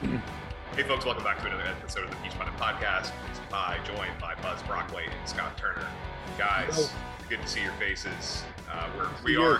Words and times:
Hey, 0.00 0.82
folks, 0.82 1.06
welcome 1.06 1.24
back 1.24 1.40
to 1.40 1.46
another 1.46 1.62
episode 1.62 2.04
of 2.04 2.10
the 2.10 2.16
Peach 2.16 2.32
Pundit 2.32 2.54
Podcast. 2.56 3.12
It's 3.30 3.40
I, 3.50 3.78
joined 3.82 4.12
by 4.20 4.34
Buzz 4.42 4.62
Brockway 4.64 5.04
and 5.04 5.28
Scott 5.28 5.56
Turner. 5.56 5.88
Guys, 6.36 6.92
good 7.30 7.40
to 7.40 7.48
see 7.48 7.62
your 7.62 7.72
faces. 7.72 8.44
Uh, 8.70 8.90
we're, 8.94 9.08
we 9.24 9.36
are 9.38 9.58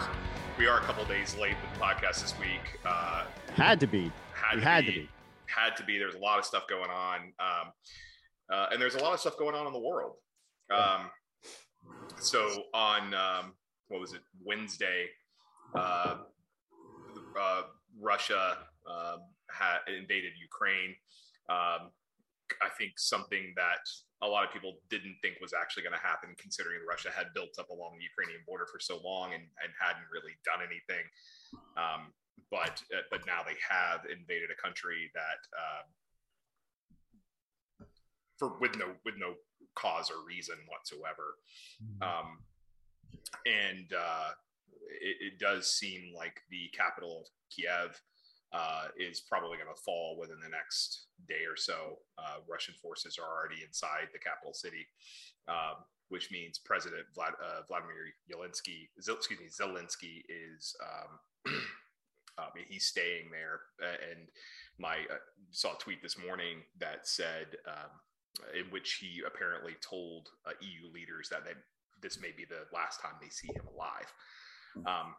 we 0.58 0.66
are 0.66 0.78
a 0.78 0.82
couple 0.82 1.02
days 1.06 1.34
late 1.38 1.54
with 1.62 1.72
the 1.72 1.80
podcast 1.82 2.20
this 2.20 2.38
week. 2.38 2.78
Uh, 2.84 3.24
Had 3.54 3.80
to 3.80 3.86
be. 3.86 4.12
had 4.34 4.56
to 4.56 4.60
had 4.60 4.84
be, 4.84 4.92
to 4.92 4.98
be. 5.00 5.08
Had 5.46 5.76
to 5.78 5.84
be. 5.84 5.98
There's 5.98 6.16
a 6.16 6.18
lot 6.18 6.38
of 6.38 6.44
stuff 6.44 6.64
going 6.68 6.90
on, 6.90 7.20
um, 7.40 7.72
uh, 8.52 8.66
and 8.72 8.80
there's 8.80 8.94
a 8.94 9.00
lot 9.00 9.14
of 9.14 9.20
stuff 9.20 9.38
going 9.38 9.54
on 9.54 9.66
in 9.66 9.72
the 9.72 9.80
world. 9.80 10.16
Um, 10.70 11.08
so 12.18 12.64
on 12.74 13.14
um, 13.14 13.54
what 13.88 14.02
was 14.02 14.12
it 14.12 14.20
Wednesday? 14.44 15.06
Uh, 15.74 16.16
uh, 17.40 17.62
Russia 17.98 18.58
had 19.56 19.80
invaded 19.88 20.32
Ukraine. 20.36 20.94
Um, 21.48 21.90
I 22.62 22.70
think 22.78 22.98
something 22.98 23.52
that 23.56 23.82
a 24.22 24.28
lot 24.28 24.44
of 24.44 24.52
people 24.52 24.78
didn't 24.88 25.16
think 25.20 25.40
was 25.40 25.52
actually 25.52 25.82
going 25.82 25.98
to 25.98 26.06
happen, 26.06 26.30
considering 26.38 26.80
Russia 26.88 27.10
had 27.10 27.34
built 27.34 27.58
up 27.58 27.70
along 27.70 27.98
the 27.98 28.04
Ukrainian 28.04 28.40
border 28.46 28.66
for 28.70 28.78
so 28.78 29.00
long 29.02 29.34
and, 29.34 29.42
and 29.42 29.70
hadn't 29.74 30.06
really 30.12 30.38
done 30.44 30.62
anything. 30.62 31.04
Um, 31.76 32.14
but 32.50 32.82
uh, 32.94 33.02
but 33.10 33.26
now 33.26 33.42
they 33.42 33.58
have 33.68 34.06
invaded 34.06 34.50
a 34.52 34.58
country 34.62 35.10
that 35.14 35.40
uh, 35.56 35.82
for 38.38 38.58
with 38.60 38.76
no 38.78 38.94
with 39.04 39.16
no 39.18 39.34
cause 39.74 40.10
or 40.10 40.24
reason 40.26 40.56
whatsoever. 40.68 41.36
Um, 42.00 42.38
and 43.44 43.92
uh, 43.92 44.30
it, 45.00 45.16
it 45.32 45.38
does 45.38 45.72
seem 45.72 46.12
like 46.16 46.40
the 46.50 46.70
capital 46.76 47.20
of 47.20 47.26
Kiev 47.50 48.00
uh, 48.56 48.88
is 48.96 49.20
probably 49.20 49.58
going 49.58 49.68
to 49.68 49.82
fall 49.82 50.16
within 50.18 50.40
the 50.42 50.48
next 50.48 51.08
day 51.28 51.44
or 51.48 51.56
so. 51.56 51.98
Uh, 52.16 52.40
Russian 52.48 52.74
forces 52.80 53.18
are 53.18 53.28
already 53.28 53.62
inside 53.62 54.08
the 54.12 54.18
capital 54.18 54.54
city, 54.54 54.86
um, 55.46 55.84
which 56.08 56.30
means 56.30 56.58
President 56.58 57.04
Vlad, 57.14 57.36
uh, 57.36 57.62
Vladimir 57.68 58.16
Zelensky, 58.32 58.88
Zel- 59.02 59.16
excuse 59.16 59.40
me, 59.40 59.46
Zelensky 59.52 60.24
is 60.30 60.74
um, 60.80 61.52
um, 62.38 62.50
he's 62.68 62.86
staying 62.86 63.28
there. 63.30 63.60
And 64.10 64.28
my 64.78 65.04
uh, 65.10 65.20
saw 65.50 65.74
a 65.74 65.78
tweet 65.78 66.02
this 66.02 66.16
morning 66.18 66.62
that 66.78 67.06
said. 67.06 67.56
Um, 67.66 67.90
in 68.52 68.70
which 68.70 68.98
he 69.00 69.22
apparently 69.26 69.74
told 69.80 70.28
uh, 70.46 70.50
EU 70.60 70.92
leaders 70.92 71.26
that 71.30 71.42
they, 71.42 71.52
this 72.02 72.20
may 72.20 72.32
be 72.36 72.44
the 72.44 72.68
last 72.70 73.00
time 73.00 73.12
they 73.18 73.30
see 73.30 73.48
him 73.48 73.64
alive. 73.74 74.12
Um, 74.84 75.14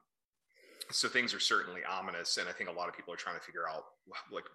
so 0.92 1.08
things 1.08 1.34
are 1.34 1.40
certainly 1.40 1.82
ominous, 1.90 2.38
and 2.38 2.48
I 2.50 2.52
think 2.52 2.70
a 2.70 2.74
lot 2.74 2.88
of 2.90 2.96
people 2.96 3.14
are 3.14 3.18
trying 3.18 3.38
to 3.38 3.44
figure 3.44 3.68
out 3.68 3.86
like 4.32 4.46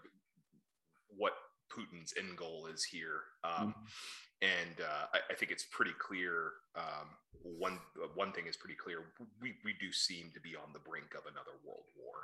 what 1.16 1.34
Putin's 1.70 2.14
end 2.19 2.36
goal 2.36 2.66
is 2.72 2.84
here. 2.84 3.22
Um, 3.44 3.74
And 4.42 4.80
uh, 4.80 5.06
I, 5.14 5.19
I 5.30 5.34
think 5.34 5.52
it's 5.52 5.64
pretty 5.70 5.92
clear. 5.98 6.52
Um, 6.74 7.08
one 7.42 7.78
one 8.14 8.33
thing 8.33 8.47
is 8.48 8.56
pretty 8.56 8.74
clear: 8.74 9.05
we 9.41 9.55
we 9.64 9.72
do 9.80 9.92
seem 9.92 10.33
to 10.34 10.41
be 10.41 10.56
on 10.56 10.72
the 10.72 10.80
brink 10.80 11.14
of 11.14 11.27
another 11.30 11.55
world 11.64 11.86
war. 11.97 12.16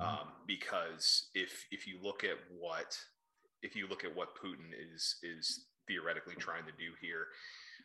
Um, 0.00 0.28
because 0.46 1.28
if 1.34 1.66
if 1.70 1.86
you 1.86 1.98
look 2.02 2.24
at 2.24 2.38
what 2.58 2.96
if 3.62 3.76
you 3.76 3.88
look 3.88 4.04
at 4.04 4.14
what 4.14 4.36
Putin 4.42 4.72
is 4.94 5.16
is 5.22 5.66
theoretically 5.86 6.34
trying 6.36 6.64
to 6.64 6.72
do 6.72 6.92
here, 7.00 7.26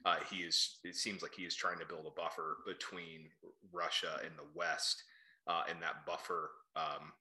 uh, 0.06 0.18
he 0.30 0.38
is 0.38 0.78
it 0.86 0.96
seems 0.96 1.22
like 1.22 1.34
he 1.34 1.44
is 1.44 1.56
trying 1.56 1.80
to 1.80 1.86
build 1.86 2.06
a 2.06 2.12
buffer 2.12 2.58
between 2.66 3.30
Russia 3.74 4.20
and 4.24 4.32
the 4.38 4.48
West, 4.54 5.04
uh, 5.48 5.64
and 5.70 5.82
that 5.82 6.06
buffer 6.06 6.52
um, 6.76 7.12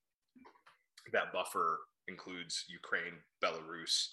that 1.13 1.33
buffer 1.33 1.81
includes 2.09 2.65
Ukraine, 2.69 3.15
Belarus, 3.43 4.09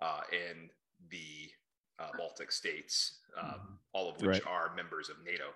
uh, 0.00 0.20
and 0.32 0.70
the 1.10 1.50
uh, 1.98 2.10
Baltic 2.18 2.50
states, 2.52 3.20
um, 3.40 3.78
all 3.92 4.08
of 4.10 4.16
which 4.20 4.28
Right. 4.28 4.46
are 4.46 4.74
members 4.74 5.08
of 5.08 5.16
NATO, 5.24 5.54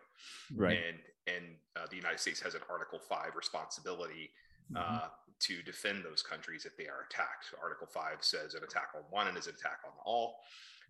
Right. 0.54 0.78
and 0.78 0.98
and 1.26 1.56
uh, 1.76 1.86
the 1.90 1.96
United 1.96 2.20
States 2.20 2.40
has 2.40 2.54
an 2.54 2.62
Article 2.70 2.98
Five 2.98 3.34
responsibility 3.36 4.30
Mm-hmm. 4.70 4.96
uh, 4.96 5.08
to 5.40 5.62
defend 5.62 6.04
those 6.04 6.22
countries 6.22 6.66
if 6.66 6.76
they 6.76 6.88
are 6.88 7.06
attacked. 7.08 7.54
Article 7.62 7.86
5 7.86 8.22
says 8.22 8.52
an 8.52 8.62
attack 8.64 8.88
on 8.94 9.00
one 9.08 9.34
is 9.34 9.46
an 9.46 9.54
attack 9.54 9.78
on 9.82 9.92
all. 10.04 10.40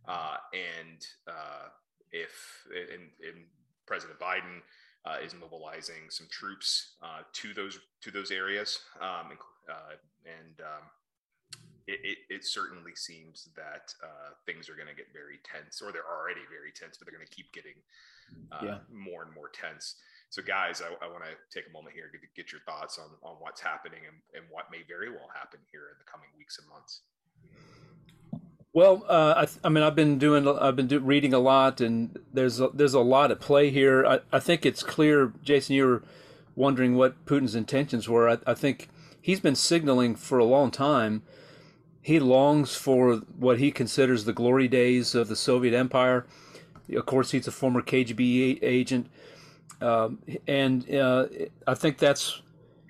Uh, 0.09 0.35
and 0.53 1.07
uh, 1.29 1.69
if 2.11 2.67
and, 2.75 3.03
and 3.23 3.45
President 3.87 4.19
Biden 4.19 4.63
uh, 5.05 5.17
is 5.25 5.35
mobilizing 5.35 6.11
some 6.11 6.27
troops 6.31 6.95
uh, 7.03 7.23
to 7.33 7.55
those 7.55 7.79
to 8.03 8.11
those 8.11 8.31
areas, 8.31 8.81
um, 9.01 9.31
inc- 9.33 9.71
uh, 9.71 9.95
and 10.27 10.61
um, 10.61 10.85
it, 11.87 12.01
it, 12.05 12.19
it 12.29 12.45
certainly 12.45 12.95
seems 12.95 13.49
that 13.57 13.95
uh, 14.05 14.35
things 14.45 14.69
are 14.69 14.75
going 14.75 14.89
to 14.89 14.95
get 14.95 15.07
very 15.13 15.39
tense, 15.45 15.81
or 15.81 15.91
they're 15.93 16.05
already 16.09 16.43
very 16.51 16.71
tense, 16.71 16.99
but 16.99 17.07
they're 17.07 17.17
going 17.17 17.27
to 17.27 17.35
keep 17.35 17.51
getting 17.53 17.81
uh, 18.53 18.65
Yeah. 18.65 18.79
more 18.93 19.23
and 19.23 19.33
more 19.35 19.49
tense. 19.49 19.97
So, 20.29 20.43
guys, 20.43 20.83
I, 20.85 20.93
I 21.01 21.09
want 21.09 21.25
to 21.25 21.33
take 21.49 21.67
a 21.69 21.73
moment 21.73 21.97
here 21.97 22.13
to 22.13 22.19
get 22.37 22.53
your 22.53 22.61
thoughts 22.69 22.99
on, 22.99 23.09
on 23.25 23.37
what's 23.41 23.63
happening 23.63 24.05
and, 24.05 24.21
and 24.37 24.45
what 24.53 24.69
may 24.71 24.85
very 24.87 25.09
well 25.09 25.31
happen 25.33 25.61
here 25.73 25.89
in 25.89 25.97
the 25.97 26.05
coming 26.05 26.29
weeks 26.37 26.59
and 26.59 26.69
months. 26.69 27.01
Well, 28.73 29.05
uh, 29.09 29.47
I, 29.47 29.67
I 29.67 29.71
mean, 29.71 29.83
I've 29.83 29.95
been 29.95 30.19
doing, 30.19 30.47
I've 30.47 30.77
been 30.77 30.87
do- 30.87 31.01
reading 31.01 31.33
a 31.33 31.39
lot, 31.39 31.81
and 31.81 32.19
there's 32.33 32.61
a, 32.61 32.69
there's 32.73 32.95
a 32.95 33.01
lot 33.01 33.31
at 33.31 33.41
play 33.41 33.71
here. 33.71 34.07
I, 34.07 34.21
I 34.33 34.39
think 34.39 34.67
it's 34.67 34.83
clear, 34.83 35.33
Jason. 35.43 35.75
You 35.75 35.87
were 35.87 36.03
wondering 36.55 36.95
what 36.97 37.25
Putin's 37.25 37.55
intentions 37.55 38.09
were. 38.09 38.29
I, 38.29 38.39
I 38.47 38.55
think 38.55 38.89
he's 39.21 39.41
been 39.41 39.55
signaling 39.55 40.15
for 40.17 40.39
a 40.39 40.45
long 40.45 40.71
time. 40.71 41.23
He 42.03 42.21
longs 42.21 42.75
for 42.75 43.17
what 43.39 43.59
he 43.59 43.71
considers 43.71 44.25
the 44.25 44.33
glory 44.33 44.69
days 44.69 45.15
of 45.15 45.29
the 45.29 45.37
Soviet 45.37 45.77
Empire. 45.77 46.27
Of 46.95 47.07
course, 47.07 47.33
he's 47.33 47.49
a 47.49 47.53
former 47.53 47.83
KGB 47.83 48.61
agent, 48.63 49.09
um, 49.81 50.19
and 50.47 50.91
uh, 50.95 51.27
I 51.67 51.75
think 51.75 51.99
that's 51.99 52.41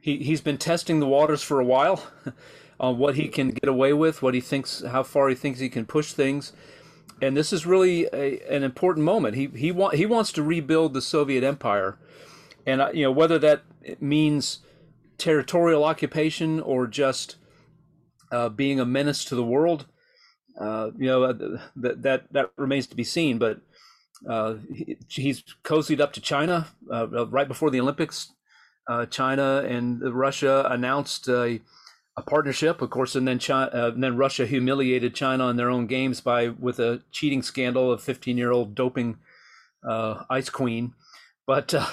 he, 0.01 0.19
he's 0.19 0.41
been 0.41 0.59
testing 0.59 1.01
the 1.01 1.07
waters 1.07 1.43
for 1.43 1.59
a 1.59 1.65
while 1.65 2.05
on 2.81 2.99
what 2.99 3.17
he 3.17 3.29
can 3.29 3.51
get 3.51 3.69
away 3.69 3.93
with, 3.93 4.23
what 4.23 4.35
he 4.35 4.41
thinks, 4.41 4.83
how 4.83 5.03
far 5.03 5.29
he 5.29 5.35
thinks 5.35 5.59
he 5.59 5.69
can 5.69 5.85
push 5.85 6.13
things. 6.13 6.53
And 7.21 7.37
this 7.37 7.53
is 7.53 7.67
really 7.67 8.07
a, 8.13 8.41
an 8.49 8.63
important 8.63 9.05
moment. 9.05 9.35
He 9.35 9.47
he 9.47 9.73
want 9.73 9.97
he 9.97 10.07
wants 10.07 10.31
to 10.33 10.43
rebuild 10.43 10.95
the 10.95 11.03
Soviet 11.03 11.43
Empire, 11.43 11.99
and 12.65 12.81
uh, 12.81 12.91
you 12.95 13.03
know 13.03 13.11
whether 13.11 13.39
that 13.41 13.63
means 14.01 14.61
territorial 15.17 15.83
occupation 15.83 16.61
or 16.61 16.87
just 16.87 17.35
uh, 18.31 18.49
being 18.49 18.79
a 18.79 18.85
menace 18.85 19.25
to 19.25 19.35
the 19.35 19.43
world. 19.43 19.87
Uh, 20.61 20.91
you 20.97 21.07
know 21.07 21.25
uh, 21.25 21.59
that 21.75 22.03
that 22.03 22.33
that 22.33 22.51
remains 22.57 22.87
to 22.87 22.97
be 22.97 23.05
seen. 23.05 23.39
But 23.39 23.63
uh, 24.29 24.55
he, 24.73 24.97
he's 25.09 25.43
cozied 25.65 26.01
up 26.01 26.13
to 26.13 26.21
China 26.21 26.69
uh, 26.93 27.27
right 27.27 27.49
before 27.49 27.71
the 27.71 27.81
Olympics. 27.81 28.33
China 29.11 29.63
and 29.69 30.01
Russia 30.15 30.67
announced 30.71 31.29
a, 31.29 31.61
a 32.19 32.23
partnership, 32.23 32.83
of 32.83 32.91
course, 32.91 33.15
and 33.15 33.29
then 33.29 33.39
China, 33.39 33.71
uh, 33.73 33.91
and 33.93 34.03
then 34.03 34.17
Russia 34.17 34.45
humiliated 34.45 35.15
China 35.15 35.49
in 35.49 35.57
their 35.57 35.71
own 35.71 35.87
games 35.87 36.21
by 36.21 36.49
with 36.49 36.81
a 36.81 37.01
cheating 37.13 37.43
scandal 37.43 37.93
of 37.93 38.03
15-year-old 38.03 38.75
doping 38.75 39.19
uh, 39.89 40.25
ice 40.29 40.51
queen. 40.51 40.95
But 41.47 41.73
uh, 41.75 41.87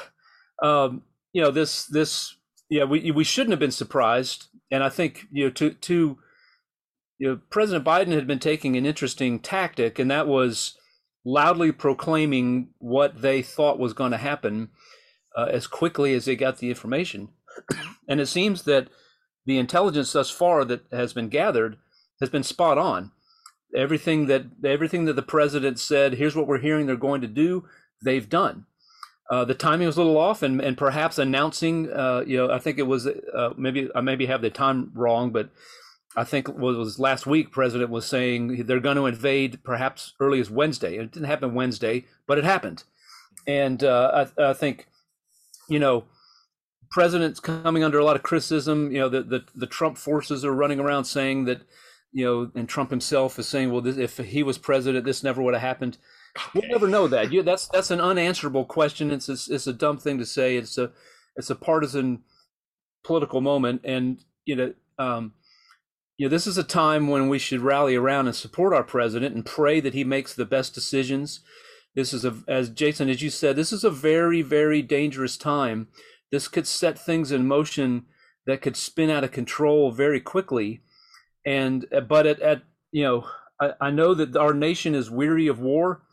um, 0.64 1.03
you 1.31 1.44
know 1.44 1.52
this 1.52 1.85
this 1.85 2.35
yeah 2.69 2.85
we 2.85 3.12
we 3.12 3.24
shouldn't 3.24 3.52
have 3.52 3.59
been 3.59 3.72
surprised, 3.72 4.47
and 4.72 4.84
I 4.84 4.90
think 4.90 5.28
you 5.31 5.46
know 5.46 5.52
to 5.52 5.74
to 5.74 6.18
you 7.19 7.28
know 7.28 7.40
President 7.52 7.85
Biden 7.85 8.14
had 8.14 8.25
been 8.25 8.40
taking 8.40 8.75
an 8.75 8.85
interesting 8.85 9.40
tactic, 9.40 10.00
and 10.00 10.09
that 10.09 10.28
was 10.28 10.75
loudly 11.24 11.72
proclaiming 11.72 12.69
what 12.80 13.22
they 13.22 13.44
thought 13.44 13.78
was 13.78 13.94
going 13.94 14.12
to 14.12 14.18
happen 14.18 14.69
uh, 15.38 15.46
as 15.52 15.68
quickly 15.68 16.16
as 16.16 16.25
they 16.25 16.35
got 16.35 16.58
the 16.58 16.69
information. 16.69 17.30
and 18.09 18.19
it 18.19 18.28
seems 18.28 18.64
that 18.64 18.90
the 19.46 19.58
intelligence 19.58 20.14
thus 20.14 20.30
far 20.30 20.66
that 20.66 20.86
has 20.92 21.14
been 21.14 21.30
gathered 21.30 21.78
has 22.20 22.30
been 22.30 22.44
spot 22.44 22.78
on. 22.78 23.12
Everything 23.76 24.28
that 24.28 24.46
everything 24.64 25.06
that 25.06 25.16
the 25.16 25.22
president 25.22 25.80
said, 25.80 26.14
here's 26.14 26.36
what 26.36 26.47
we're 26.47 26.59
hearing 26.59 26.86
they're 26.86 26.96
going 26.96 27.22
to 27.22 27.28
do, 27.28 27.66
they've 28.03 28.30
done. 28.30 28.66
Uh, 29.30 29.44
the 29.44 29.56
timing 29.56 29.88
was 29.88 29.97
a 29.97 30.00
little 30.00 30.18
off, 30.18 30.44
and, 30.44 30.62
and 30.62 30.78
perhaps 30.78 31.18
announcing, 31.18 31.92
uh, 31.92 32.24
you 32.28 32.38
know, 32.38 32.52
I 32.52 32.59
think 32.59 32.78
it 32.78 32.84
was 32.84 33.08
uh, 33.08 33.53
maybe 33.58 33.90
I 33.96 34.02
maybe 34.02 34.28
have 34.28 34.42
the 34.42 34.52
time 34.52 34.92
wrong, 34.94 35.32
but 35.32 35.50
I 36.16 36.24
think 36.24 36.48
it 36.48 36.56
was 36.56 37.00
last 37.00 37.26
week. 37.26 37.52
President 37.52 37.90
was 37.90 38.06
saying 38.06 38.66
they're 38.66 38.80
going 38.80 38.98
to 38.98 39.08
invade 39.08 39.64
perhaps 39.64 40.14
early 40.20 40.40
as 40.40 40.52
Wednesday. 40.52 40.98
It 40.98 41.12
didn't 41.12 41.26
happen 41.26 41.56
Wednesday, 41.56 42.06
but 42.28 42.38
it 42.38 42.44
happened, 42.44 42.84
and 43.48 43.84
uh, 43.84 44.28
I, 44.38 44.50
I 44.50 44.53
think, 44.53 44.88
you 45.68 45.80
know, 45.80 46.06
president's 46.90 47.40
coming 47.40 47.84
under 47.84 47.99
a 47.99 48.05
lot 48.05 48.16
of 48.16 48.23
criticism. 48.23 48.91
You 48.91 48.99
know, 48.99 49.09
the, 49.09 49.23
the, 49.23 49.46
the 49.55 49.67
Trump 49.67 49.97
forces 49.97 50.43
are 50.46 50.53
running 50.53 50.79
around 50.79 51.05
saying 51.05 51.46
that, 51.46 51.61
you 52.11 52.26
know, 52.26 52.52
and 52.55 52.67
Trump 52.67 52.90
himself 52.90 53.37
is 53.40 53.47
saying, 53.47 53.72
well, 53.72 53.82
this, 53.82 53.97
if 53.97 54.17
he 54.17 54.43
was 54.43 54.58
president, 54.58 55.05
this 55.05 55.23
never 55.23 55.41
would 55.41 55.53
have 55.53 55.61
happened. 55.61 55.97
We'll 56.53 56.70
never 56.70 56.87
know 56.87 57.08
that. 57.08 57.32
You, 57.32 57.43
that's 57.43 57.67
that's 57.70 57.91
an 57.91 58.02
unanswerable 58.02 58.66
question. 58.66 59.11
It's, 59.11 59.29
it's 59.29 59.49
it's 59.49 59.67
a 59.67 59.73
dumb 59.73 59.97
thing 59.97 60.17
to 60.17 60.26
say. 60.26 60.58
It's 60.58 60.78
a 60.78 60.91
it's 61.35 61.49
a 61.49 61.55
partisan 61.55 62.23
political 63.03 63.40
moment, 63.40 63.81
and 63.85 64.20
you 64.43 64.55
know, 64.55 64.73
um, 64.99 65.34
you 66.17 66.28
know, 66.28 66.29
this 66.29 66.47
is 66.47 66.58
a 66.58 66.64
time 66.64 67.08
when 67.08 67.29
we 67.29 67.40
should 67.40 67.61
rally 67.61 67.96
around 67.96 68.28
and 68.28 68.35
support 68.35 68.73
our 68.73 68.84
president 68.84 69.35
and 69.35 69.46
pray 69.46 69.79
that 69.79 69.93
he 69.93 70.03
makes 70.03 70.34
the 70.34 70.46
best 70.46 70.73
decisions. 70.73 71.41
This 71.96 72.14
is 72.14 72.26
a, 72.26 72.35
as 72.47 72.70
Jason, 72.70 73.09
as 73.09 73.22
you 73.22 73.29
said, 73.29 73.55
this 73.55 73.72
is 73.72 73.84
a 73.84 73.90
very, 73.90 74.41
very 74.41 74.81
dangerous 74.81 75.38
time. 75.38 75.88
This 76.32 76.48
could 76.48 76.68
set 76.68 76.98
things 76.98 77.32
in 77.32 77.48
motion 77.48 78.06
that 78.46 78.62
could 78.62 78.76
spin 78.76 79.10
out 79.10 79.24
of 79.24 79.32
control 79.32 79.92
very 79.92 80.20
quickly. 80.20 80.82
And, 81.46 81.86
but 82.08 82.28
at, 82.28 82.40
at 82.40 82.64
you 82.92 83.04
know, 83.04 83.28
I, 83.60 83.72
I 83.82 83.92
know 83.92 84.14
that 84.14 84.36
our 84.36 84.54
nation 84.54 84.96
is 84.96 85.10
weary 85.10 85.48
of 85.48 85.60
war, 85.60 86.04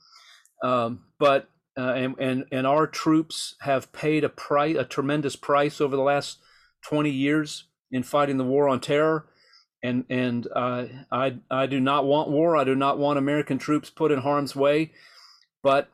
um, 0.62 1.05
but 1.19 1.49
uh, 1.76 1.93
and, 1.94 2.14
and 2.19 2.44
and 2.53 2.67
our 2.67 2.87
troops 2.87 3.55
have 3.62 3.93
paid 3.93 4.25
a 4.25 4.29
price, 4.29 4.76
a 4.76 4.85
tremendous 4.85 5.37
price 5.37 5.81
over 5.81 5.97
the 5.97 6.03
last 6.03 6.38
20 6.85 7.09
years 7.09 7.64
in 7.91 8.03
fighting 8.03 8.37
the 8.37 8.44
war 8.44 8.69
on 8.69 8.79
terror 8.79 9.26
and 9.82 10.05
and 10.09 10.47
uh, 10.55 10.85
I 11.11 11.37
I 11.50 11.67
do 11.67 11.81
not 11.81 12.06
want 12.06 12.31
war. 12.31 12.56
I 12.56 12.64
do 12.64 12.75
not 12.75 12.99
want 12.99 13.19
American 13.19 13.59
troops 13.59 13.91
put 13.91 14.12
in 14.12 14.20
harm's 14.20 14.55
way, 14.55 14.93
but 15.62 15.88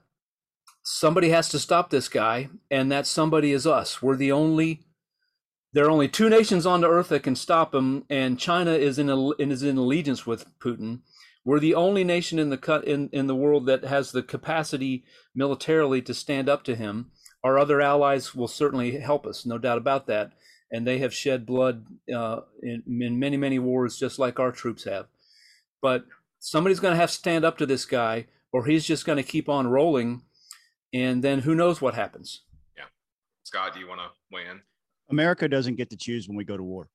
somebody 0.90 1.30
has 1.30 1.48
to 1.50 1.58
stop 1.58 1.90
this 1.90 2.08
guy, 2.08 2.48
and 2.70 2.90
that 2.90 3.06
somebody 3.06 3.52
is 3.52 3.66
us. 3.66 4.02
We're 4.02 4.16
the 4.16 4.32
only. 4.32 4.82
There 5.74 5.84
are 5.84 5.90
only 5.90 6.08
two 6.08 6.30
nations 6.30 6.64
on 6.64 6.80
the 6.80 6.88
earth 6.88 7.10
that 7.10 7.22
can 7.22 7.36
stop 7.36 7.74
him, 7.74 8.04
and 8.08 8.38
China 8.38 8.72
is 8.72 8.98
in 8.98 9.08
is 9.38 9.62
in 9.62 9.76
allegiance 9.76 10.26
with 10.26 10.46
Putin. 10.58 11.00
We're 11.44 11.60
the 11.60 11.74
only 11.74 12.04
nation 12.04 12.38
in 12.38 12.50
the 12.50 12.82
in, 12.86 13.08
in 13.12 13.26
the 13.26 13.36
world 13.36 13.66
that 13.66 13.84
has 13.84 14.12
the 14.12 14.22
capacity 14.22 15.04
militarily 15.34 16.02
to 16.02 16.14
stand 16.14 16.48
up 16.48 16.62
to 16.64 16.74
him. 16.74 17.10
Our 17.44 17.58
other 17.58 17.80
allies 17.80 18.34
will 18.34 18.48
certainly 18.48 18.98
help 18.98 19.26
us, 19.26 19.46
no 19.46 19.58
doubt 19.58 19.78
about 19.78 20.06
that 20.08 20.32
and 20.70 20.86
they 20.86 20.98
have 20.98 21.14
shed 21.14 21.46
blood 21.46 21.86
uh, 22.14 22.40
in, 22.62 22.82
in 22.86 23.18
many, 23.18 23.36
many 23.36 23.58
wars, 23.58 23.98
just 23.98 24.18
like 24.18 24.38
our 24.38 24.52
troops 24.52 24.84
have. 24.84 25.06
But 25.80 26.04
somebody's 26.38 26.80
going 26.80 26.92
to 26.92 27.00
have 27.00 27.10
to 27.10 27.16
stand 27.16 27.44
up 27.44 27.58
to 27.58 27.66
this 27.66 27.84
guy, 27.84 28.26
or 28.52 28.66
he's 28.66 28.84
just 28.84 29.06
going 29.06 29.16
to 29.16 29.22
keep 29.22 29.48
on 29.48 29.68
rolling, 29.68 30.22
and 30.92 31.22
then 31.22 31.40
who 31.40 31.54
knows 31.54 31.80
what 31.80 31.94
happens. 31.94 32.42
Yeah, 32.76 32.84
Scott, 33.44 33.74
do 33.74 33.80
you 33.80 33.88
want 33.88 34.00
to 34.00 34.08
weigh 34.32 34.46
in? 34.50 34.60
America 35.10 35.48
doesn't 35.48 35.76
get 35.76 35.90
to 35.90 35.96
choose 35.96 36.28
when 36.28 36.36
we 36.36 36.44
go 36.44 36.56
to 36.56 36.62
war. 36.62 36.88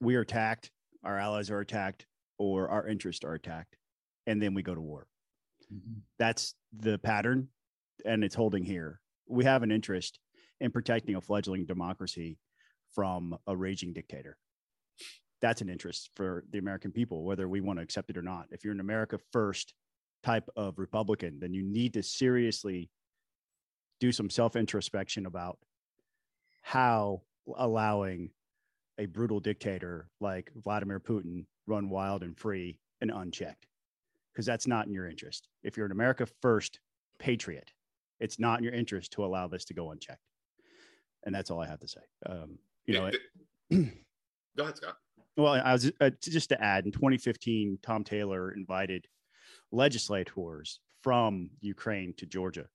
We 0.00 0.16
are 0.16 0.20
attacked, 0.20 0.70
our 1.04 1.18
allies 1.18 1.50
are 1.50 1.60
attacked, 1.60 2.06
or 2.38 2.68
our 2.68 2.86
interests 2.86 3.24
are 3.24 3.34
attacked, 3.34 3.76
and 4.26 4.42
then 4.42 4.54
we 4.54 4.62
go 4.62 4.74
to 4.74 4.80
war. 4.80 5.06
Mm-hmm. 5.72 6.00
That's 6.18 6.54
the 6.76 6.98
pattern, 6.98 7.48
and 8.04 8.22
it's 8.22 8.34
holding 8.34 8.64
here. 8.64 9.00
We 9.26 9.44
have 9.44 9.62
an 9.62 9.70
interest 9.70 10.18
in 10.60 10.70
protecting 10.70 11.16
a 11.16 11.20
fledgling 11.20 11.64
democracy 11.64 12.38
from 12.94 13.36
a 13.46 13.56
raging 13.56 13.92
dictator. 13.92 14.36
That's 15.40 15.62
an 15.62 15.68
interest 15.68 16.10
for 16.14 16.44
the 16.50 16.58
American 16.58 16.92
people, 16.92 17.24
whether 17.24 17.48
we 17.48 17.60
want 17.60 17.78
to 17.78 17.82
accept 17.82 18.10
it 18.10 18.16
or 18.16 18.22
not. 18.22 18.46
If 18.50 18.64
you're 18.64 18.72
an 18.72 18.80
America 18.80 19.18
first 19.32 19.74
type 20.24 20.48
of 20.56 20.78
Republican, 20.78 21.38
then 21.40 21.52
you 21.52 21.62
need 21.62 21.92
to 21.94 22.02
seriously 22.02 22.90
do 24.00 24.12
some 24.12 24.30
self 24.30 24.56
introspection 24.56 25.26
about 25.26 25.58
how 26.62 27.22
allowing 27.56 28.30
a 28.98 29.06
brutal 29.06 29.40
dictator 29.40 30.08
like 30.20 30.50
Vladimir 30.56 31.00
Putin 31.00 31.44
run 31.66 31.88
wild 31.90 32.22
and 32.22 32.38
free 32.38 32.78
and 33.00 33.10
unchecked, 33.10 33.66
because 34.32 34.46
that's 34.46 34.66
not 34.66 34.86
in 34.86 34.92
your 34.92 35.08
interest. 35.08 35.48
If 35.62 35.76
you're 35.76 35.86
an 35.86 35.92
America 35.92 36.26
first 36.40 36.80
patriot, 37.18 37.72
it's 38.20 38.38
not 38.38 38.58
in 38.58 38.64
your 38.64 38.72
interest 38.72 39.12
to 39.12 39.24
allow 39.24 39.48
this 39.48 39.64
to 39.66 39.74
go 39.74 39.90
unchecked 39.90 40.20
and 41.24 41.34
that's 41.34 41.50
all 41.50 41.60
I 41.60 41.66
have 41.66 41.80
to 41.80 41.88
say. 41.88 42.00
Um, 42.26 42.58
you 42.86 42.94
know, 42.94 43.06
it, 43.06 43.16
go 44.56 44.62
ahead, 44.64 44.76
Scott. 44.76 44.96
Well, 45.36 45.54
I 45.54 45.72
was 45.72 45.90
uh, 46.00 46.10
just 46.22 46.50
to 46.50 46.62
add 46.62 46.84
in 46.84 46.92
2015, 46.92 47.78
Tom 47.82 48.04
Taylor 48.04 48.52
invited 48.52 49.06
legislators 49.74 50.80
from 51.02 51.50
Ukraine 51.60 52.14
to 52.18 52.26
Georgia, 52.26 52.66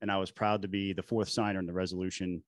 and 0.00 0.10
I 0.10 0.18
was 0.18 0.30
proud 0.30 0.62
to 0.62 0.68
be 0.68 0.92
the 0.92 1.02
fourth 1.02 1.28
signer 1.28 1.58
in 1.58 1.66
the 1.66 1.72
resolution, 1.72 2.42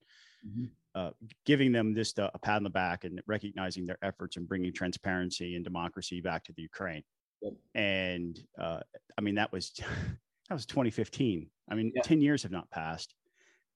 mm-hmm. 0.47 0.67
uh, 0.95 1.11
giving 1.45 1.73
them 1.73 1.95
this 1.95 2.17
uh, 2.19 2.31
a 2.35 2.39
pat 2.39 2.57
on 2.57 2.65
the 2.65 2.71
back 2.71 3.05
and 3.05 3.21
recognizing 3.27 3.87
their 3.87 3.99
efforts 4.03 4.37
in 4.37 4.45
bringing 4.45 4.73
transparency 4.73 5.57
and 5.57 5.65
democracy 5.65 6.21
back 6.21 6.45
to 6.45 6.53
the 6.53 6.63
Ukraine. 6.63 7.03
Yep. 7.43 7.53
And 7.75 8.41
uh, 8.61 8.81
I 9.19 9.21
mean, 9.21 9.37
that 9.37 9.53
was 9.53 9.73
that 10.49 10.55
was 10.55 10.67
2015. 10.67 11.49
I 11.69 11.75
mean, 11.75 11.93
yeah. 11.95 12.03
10 12.03 12.21
years 12.21 12.43
have 12.43 12.53
not 12.53 12.71
passed, 12.71 13.15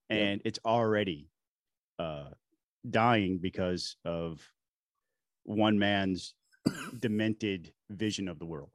and 0.09 0.41
it's 0.45 0.59
already 0.63 1.29
uh, 1.97 2.29
dying 2.89 3.39
because 3.41 3.95
of 4.05 4.41
one 5.43 5.79
man's 5.79 6.35
demented 6.99 7.73
vision 7.89 8.27
of 8.27 8.39
the 8.39 8.45
world 8.45 8.69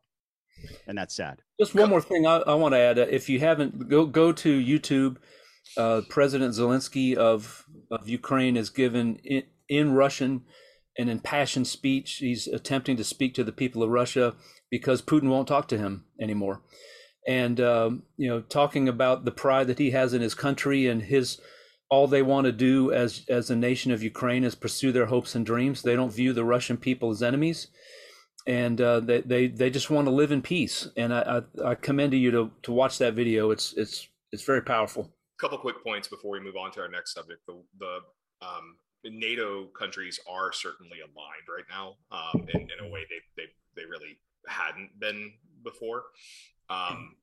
and 0.86 0.96
that's 0.96 1.14
sad. 1.14 1.40
Just 1.60 1.74
one 1.74 1.90
more 1.90 2.00
thing 2.00 2.26
i, 2.26 2.36
I 2.38 2.54
want 2.54 2.74
to 2.74 2.78
add. 2.78 2.98
If 2.98 3.28
you 3.28 3.40
haven't 3.40 3.88
go 3.88 4.06
go 4.06 4.32
to 4.32 4.60
youtube. 4.62 5.16
Uh, 5.78 6.02
president 6.10 6.54
zelensky 6.54 7.16
of 7.16 7.64
of 7.90 8.06
ukraine 8.06 8.54
is 8.54 8.68
given 8.68 9.16
in, 9.24 9.42
in 9.68 9.92
russian 9.94 10.42
an 10.98 11.08
impassioned 11.08 11.66
speech. 11.66 12.18
He's 12.18 12.46
attempting 12.46 12.96
to 12.98 13.02
speak 13.02 13.34
to 13.34 13.44
the 13.44 13.50
people 13.50 13.82
of 13.82 13.90
russia 13.90 14.34
because 14.70 15.02
putin 15.02 15.30
won't 15.30 15.48
talk 15.48 15.66
to 15.68 15.78
him 15.78 16.04
anymore. 16.20 16.62
And 17.26 17.60
um, 17.60 18.02
you 18.16 18.28
know 18.28 18.42
talking 18.42 18.88
about 18.88 19.24
the 19.24 19.32
pride 19.32 19.66
that 19.68 19.78
he 19.78 19.90
has 19.92 20.12
in 20.12 20.20
his 20.20 20.34
country 20.34 20.86
and 20.86 21.02
his 21.02 21.40
all 21.90 22.06
they 22.06 22.22
want 22.22 22.44
to 22.46 22.52
do 22.52 22.92
as 22.92 23.24
as 23.28 23.50
a 23.50 23.56
nation 23.56 23.92
of 23.92 24.02
Ukraine 24.02 24.44
is 24.44 24.54
pursue 24.54 24.92
their 24.92 25.06
hopes 25.06 25.34
and 25.34 25.44
dreams. 25.44 25.82
They 25.82 25.96
don't 25.96 26.12
view 26.12 26.32
the 26.32 26.44
Russian 26.44 26.76
people 26.76 27.10
as 27.10 27.22
enemies, 27.22 27.68
and 28.46 28.80
uh, 28.80 29.00
they, 29.00 29.20
they 29.20 29.46
they 29.46 29.70
just 29.70 29.90
want 29.90 30.06
to 30.06 30.10
live 30.10 30.32
in 30.32 30.42
peace. 30.42 30.88
And 30.96 31.12
I, 31.12 31.42
I, 31.64 31.70
I 31.70 31.74
commend 31.74 32.12
you 32.14 32.30
to 32.30 32.50
to 32.62 32.72
watch 32.72 32.98
that 32.98 33.14
video. 33.14 33.50
It's 33.50 33.72
it's 33.74 34.08
it's 34.32 34.44
very 34.44 34.62
powerful. 34.62 35.12
A 35.38 35.40
couple 35.40 35.58
quick 35.58 35.82
points 35.82 36.08
before 36.08 36.32
we 36.32 36.40
move 36.40 36.56
on 36.56 36.70
to 36.72 36.80
our 36.80 36.88
next 36.88 37.14
subject. 37.14 37.40
The 37.46 37.62
the 37.78 38.00
um, 38.42 38.76
NATO 39.04 39.66
countries 39.78 40.18
are 40.30 40.52
certainly 40.52 40.98
aligned 41.00 41.48
right 41.48 41.64
now 41.70 41.96
um, 42.10 42.46
in, 42.52 42.60
in 42.60 42.86
a 42.86 42.88
way 42.88 43.00
they, 43.08 43.42
they 43.42 43.48
they 43.76 43.88
really 43.88 44.18
hadn't 44.48 44.90
been 45.00 45.32
before. 45.62 46.04
Um, 46.68 47.16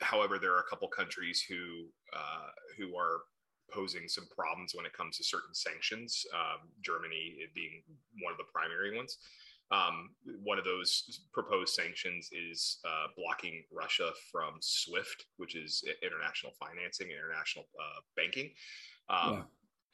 however, 0.00 0.38
there 0.38 0.52
are 0.52 0.60
a 0.60 0.68
couple 0.68 0.88
countries 0.88 1.44
who 1.48 1.86
uh, 2.14 2.48
who 2.78 2.96
are 2.96 3.20
posing 3.72 4.08
some 4.08 4.26
problems 4.36 4.74
when 4.74 4.84
it 4.84 4.92
comes 4.92 5.16
to 5.16 5.24
certain 5.24 5.54
sanctions, 5.54 6.26
um, 6.34 6.68
Germany 6.84 7.36
being 7.54 7.82
one 8.22 8.32
of 8.32 8.38
the 8.38 8.50
primary 8.52 8.96
ones. 8.96 9.18
Um, 9.72 10.10
one 10.42 10.58
of 10.58 10.64
those 10.64 11.20
proposed 11.32 11.74
sanctions 11.74 12.28
is 12.32 12.78
uh, 12.84 13.06
blocking 13.16 13.62
Russia 13.72 14.10
from 14.30 14.54
SWIFT, 14.60 15.26
which 15.36 15.54
is 15.54 15.84
international 16.02 16.52
financing, 16.58 17.08
international 17.08 17.66
uh, 17.78 18.00
banking. 18.16 18.50
Um, 19.08 19.32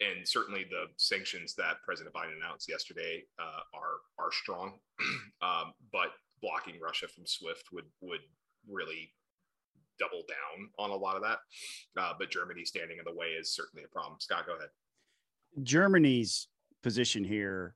yeah. 0.00 0.08
And 0.08 0.28
certainly, 0.28 0.64
the 0.68 0.86
sanctions 0.98 1.54
that 1.54 1.76
President 1.84 2.14
Biden 2.14 2.36
announced 2.36 2.68
yesterday 2.68 3.24
uh, 3.38 3.60
are 3.74 4.24
are 4.24 4.30
strong, 4.30 4.74
um, 5.42 5.72
but 5.90 6.12
blocking 6.42 6.78
Russia 6.82 7.08
from 7.08 7.24
SWIFT 7.26 7.64
would 7.72 7.86
would 8.02 8.20
really 8.68 9.10
double 9.98 10.22
down 10.28 10.68
on 10.78 10.90
a 10.90 10.94
lot 10.94 11.16
of 11.16 11.22
that. 11.22 11.38
Uh, 11.98 12.12
but 12.18 12.30
Germany 12.30 12.64
standing 12.64 12.98
in 12.98 13.04
the 13.04 13.18
way 13.18 13.28
is 13.28 13.54
certainly 13.54 13.84
a 13.84 13.88
problem. 13.88 14.18
Scott, 14.20 14.44
go 14.46 14.56
ahead. 14.56 14.68
Germany's 15.62 16.48
position 16.82 17.24
here 17.24 17.74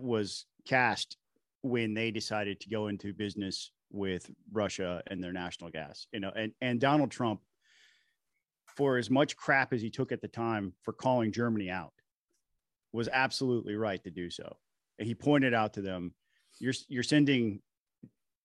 was 0.00 0.46
cast 0.66 1.16
when 1.62 1.94
they 1.94 2.10
decided 2.10 2.60
to 2.60 2.68
go 2.68 2.88
into 2.88 3.12
business 3.12 3.70
with 3.90 4.30
Russia 4.52 5.02
and 5.06 5.22
their 5.22 5.32
national 5.32 5.70
gas. 5.70 6.06
You 6.12 6.20
know, 6.20 6.32
and 6.34 6.52
and 6.60 6.80
Donald 6.80 7.10
Trump, 7.10 7.40
for 8.66 8.98
as 8.98 9.10
much 9.10 9.36
crap 9.36 9.72
as 9.72 9.80
he 9.80 9.90
took 9.90 10.12
at 10.12 10.20
the 10.20 10.28
time 10.28 10.72
for 10.82 10.92
calling 10.92 11.32
Germany 11.32 11.70
out, 11.70 11.92
was 12.92 13.08
absolutely 13.12 13.76
right 13.76 14.02
to 14.04 14.10
do 14.10 14.30
so. 14.30 14.56
And 14.98 15.06
He 15.06 15.14
pointed 15.14 15.54
out 15.54 15.74
to 15.74 15.82
them, 15.82 16.14
"You're 16.60 16.74
you're 16.88 17.02
sending 17.02 17.60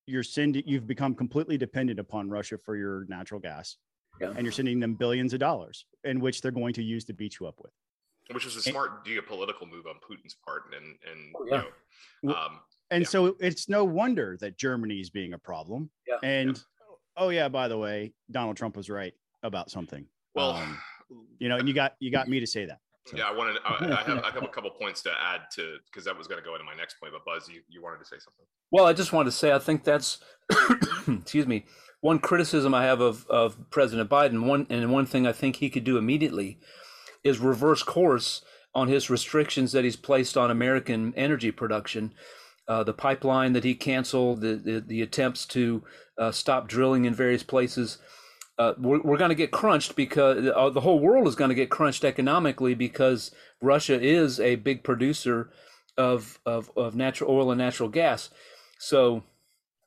you're 0.10 0.24
sending 0.24 0.64
you've 0.66 0.88
become 0.88 1.14
completely 1.14 1.58
dependent 1.58 2.00
upon 2.00 2.30
Russia 2.30 2.58
for 2.58 2.76
your 2.76 3.06
natural 3.08 3.40
gas. 3.40 3.78
Yeah. 4.20 4.32
And 4.36 4.42
you're 4.44 4.52
sending 4.52 4.80
them 4.80 4.96
billions 4.96 5.34
of 5.34 5.40
dollars 5.40 5.86
in 6.04 6.20
which 6.20 6.42
they're 6.42 6.52
going 6.52 6.74
to 6.74 6.84
use 6.84 7.06
to 7.06 7.14
beat 7.14 7.40
you 7.40 7.48
up 7.48 7.60
with. 7.62 7.72
Which 8.32 8.46
was 8.46 8.56
a 8.56 8.62
smart 8.62 8.92
and, 8.92 9.18
geopolitical 9.18 9.70
move 9.70 9.88
on 9.88 9.96
Putin's 9.96 10.36
part 10.46 10.64
and 10.76 10.96
and 11.12 11.36
oh, 11.36 11.46
yeah. 11.50 11.64
you 12.22 12.30
know, 12.30 12.36
um, 12.36 12.60
and 12.92 13.04
yeah. 13.04 13.08
so 13.08 13.36
it's 13.40 13.70
no 13.70 13.84
wonder 13.84 14.38
that 14.40 14.58
Germany 14.58 15.00
is 15.00 15.10
being 15.10 15.34
a 15.34 15.38
problem. 15.38 15.90
Yeah. 16.08 16.18
And 16.22 16.62
oh 17.18 17.30
yeah, 17.30 17.50
by 17.50 17.68
the 17.68 17.78
way, 17.78 18.14
Donald 18.32 18.58
Trump 18.58 18.78
was 18.78 18.90
right 18.90 19.14
about 19.44 19.72
something. 19.72 20.06
Well, 20.36 20.52
um, 20.52 20.78
you 21.40 21.50
know, 21.50 21.58
and 21.58 21.68
you 21.68 21.74
got 21.74 21.96
you 22.00 22.12
got 22.12 22.28
me 22.28 22.40
to 22.40 22.48
say 22.48 22.66
that. 22.66 22.80
So. 23.06 23.18
Yeah, 23.18 23.30
I 23.30 23.32
wanted. 23.32 23.58
I, 23.66 23.86
I, 23.86 24.04
have, 24.04 24.24
I 24.24 24.32
have 24.32 24.44
a 24.44 24.48
couple 24.54 24.70
points 24.70 25.02
to 25.04 25.12
add 25.12 25.42
to 25.56 25.78
because 25.86 26.06
that 26.06 26.18
was 26.18 26.28
going 26.28 26.40
to 26.40 26.46
go 26.46 26.54
into 26.54 26.66
my 26.66 26.76
next 26.76 27.00
point. 27.00 27.14
But 27.14 27.26
Buzz, 27.26 27.50
you, 27.50 27.62
you 27.68 27.82
wanted 27.82 28.00
to 28.00 28.06
say 28.06 28.18
something. 28.20 28.46
Well, 28.72 28.86
I 28.86 28.94
just 28.94 29.14
wanted 29.14 29.32
to 29.32 29.36
say 29.36 29.52
I 29.52 29.58
think 29.58 29.84
that's, 29.84 30.20
excuse 31.08 31.48
me, 31.48 31.66
one 32.02 32.20
criticism 32.20 32.74
I 32.74 32.84
have 32.84 33.02
of 33.02 33.26
of 33.28 33.58
President 33.72 34.10
Biden. 34.10 34.46
One 34.46 34.68
and 34.70 34.92
one 34.92 35.06
thing 35.06 35.26
I 35.26 35.32
think 35.32 35.56
he 35.56 35.70
could 35.70 35.84
do 35.84 35.98
immediately 35.98 36.60
is 37.24 37.40
reverse 37.40 37.84
course 37.84 38.44
on 38.74 38.88
his 38.88 39.10
restrictions 39.10 39.72
that 39.72 39.84
he's 39.84 39.96
placed 39.96 40.38
on 40.38 40.52
American 40.52 41.14
energy 41.16 41.52
production. 41.52 42.14
uh, 42.70 42.84
the 42.84 42.94
pipeline 42.94 43.54
that 43.54 43.64
he 43.64 43.74
canceled, 43.74 44.42
the 44.42 44.56
the, 44.56 44.80
the 44.80 45.02
attempts 45.02 45.46
to 45.48 45.84
uh, 46.18 46.32
stop 46.32 46.68
drilling 46.68 47.04
in 47.04 47.14
various 47.14 47.44
places. 47.44 47.98
Uh, 48.60 48.74
we're, 48.78 49.02
we're 49.02 49.18
going 49.18 49.30
to 49.30 49.36
get 49.36 49.52
crunched 49.52 49.96
because 49.96 50.48
uh, 50.56 50.70
the 50.70 50.82
whole 50.82 51.00
world 51.00 51.28
is 51.28 51.36
going 51.36 51.50
to 51.50 51.56
get 51.56 51.70
crunched 51.70 52.04
economically 52.04 52.76
because 52.76 53.32
Russia 53.62 54.00
is 54.00 54.40
a 54.40 54.56
big 54.56 54.84
producer 54.84 55.50
of, 55.98 56.40
of, 56.46 56.70
of 56.76 56.94
natural 56.94 57.32
oil 57.32 57.52
and 57.52 57.58
natural 57.58 57.90
gas. 57.90 58.30
So 58.78 59.24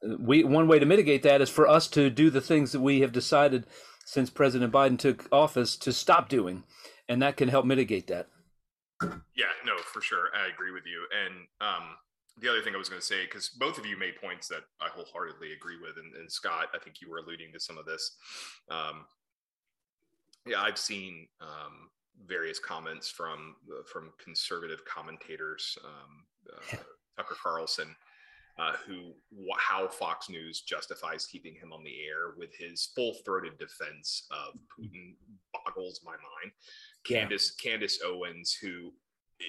uh, 0.05 0.17
we 0.19 0.43
one 0.43 0.67
way 0.67 0.79
to 0.79 0.87
mitigate 0.87 1.23
that 1.23 1.41
is 1.41 1.51
for 1.51 1.69
us 1.69 1.87
to 1.89 2.11
do 2.11 2.31
the 2.31 2.41
things 2.41 2.73
that 2.73 2.81
we 2.81 3.01
have 3.01 3.13
decided 3.13 3.67
since 4.05 4.31
President 4.31 4.73
Biden 4.73 4.99
took 4.99 5.29
office 5.31 5.77
to 5.77 5.93
stop 5.93 6.29
doing, 6.29 6.65
and 7.13 7.21
that 7.21 7.37
can 7.37 7.49
help 7.49 7.67
mitigate 7.67 8.07
that. 8.07 8.29
Yeah, 9.37 9.53
no, 9.67 9.77
for 9.93 10.01
sure, 10.01 10.29
I 10.35 10.49
agree 10.49 10.71
with 10.71 10.85
you. 10.87 11.07
And 11.13 11.35
um, 11.61 11.91
the 12.41 12.49
other 12.49 12.63
thing 12.63 12.75
I 12.75 12.79
was 12.79 12.89
going 12.89 13.01
to 13.01 13.07
say, 13.07 13.25
because 13.25 13.51
both 13.51 13.77
of 13.77 13.85
you 13.85 13.99
made 13.99 14.17
points 14.17 14.49
that 14.49 14.63
I 14.81 14.89
wholeheartedly 14.89 15.53
agree 15.53 15.77
with, 15.81 15.99
and, 16.03 16.15
and 16.15 16.33
Scott, 16.33 16.69
I 16.75 16.79
think 16.79 17.03
you 17.03 17.11
were 17.11 17.19
alluding 17.19 17.53
to 17.53 17.61
some 17.61 17.77
of 17.77 17.85
this. 17.85 18.13
Um, 18.71 19.05
yeah, 20.47 20.63
I've 20.63 20.79
seen 20.79 21.29
um, 21.43 21.91
various 22.27 22.59
comments 22.59 23.11
from 23.11 23.57
uh, 23.71 23.83
from 23.93 24.13
conservative 24.23 24.83
commentators, 24.87 25.77
um, 25.85 26.25
uh, 26.51 26.77
Tucker 27.19 27.37
Carlson, 27.43 27.95
uh, 28.59 28.73
who 28.87 29.13
how 29.59 29.89
Fox 29.89 30.29
News 30.29 30.61
justifies 30.61 31.27
keeping 31.27 31.55
him 31.55 31.73
on 31.73 31.83
the 31.83 32.01
air 32.01 32.35
with 32.37 32.55
his 32.55 32.91
full 32.95 33.15
throated 33.25 33.59
defense 33.59 34.27
of 34.31 34.59
Putin 34.79 35.15
boggles 35.53 36.01
my 36.05 36.13
mind. 36.13 36.53
Candace 37.05 37.55
yeah. 37.65 37.71
Candace 37.71 38.01
Owens, 38.05 38.57
who 38.61 38.93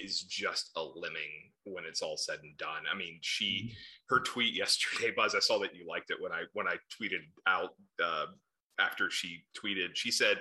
is 0.02 0.22
just 0.22 0.70
a 0.76 0.82
lemming 0.82 1.52
when 1.64 1.84
it's 1.84 2.02
all 2.02 2.16
said 2.16 2.38
and 2.42 2.56
done. 2.56 2.82
I 2.92 2.96
mean, 2.96 3.18
she 3.20 3.44
mm-hmm. 3.66 4.14
her 4.14 4.20
tweet 4.20 4.54
yesterday, 4.56 5.12
Buzz. 5.14 5.34
I 5.34 5.40
saw 5.40 5.58
that 5.60 5.74
you 5.74 5.86
liked 5.86 6.10
it 6.10 6.20
when 6.20 6.32
I 6.32 6.44
when 6.52 6.66
I 6.66 6.76
tweeted 7.00 7.22
out 7.46 7.70
uh, 8.02 8.26
after 8.78 9.10
she 9.10 9.44
tweeted. 9.56 9.94
She 9.94 10.10
said 10.10 10.38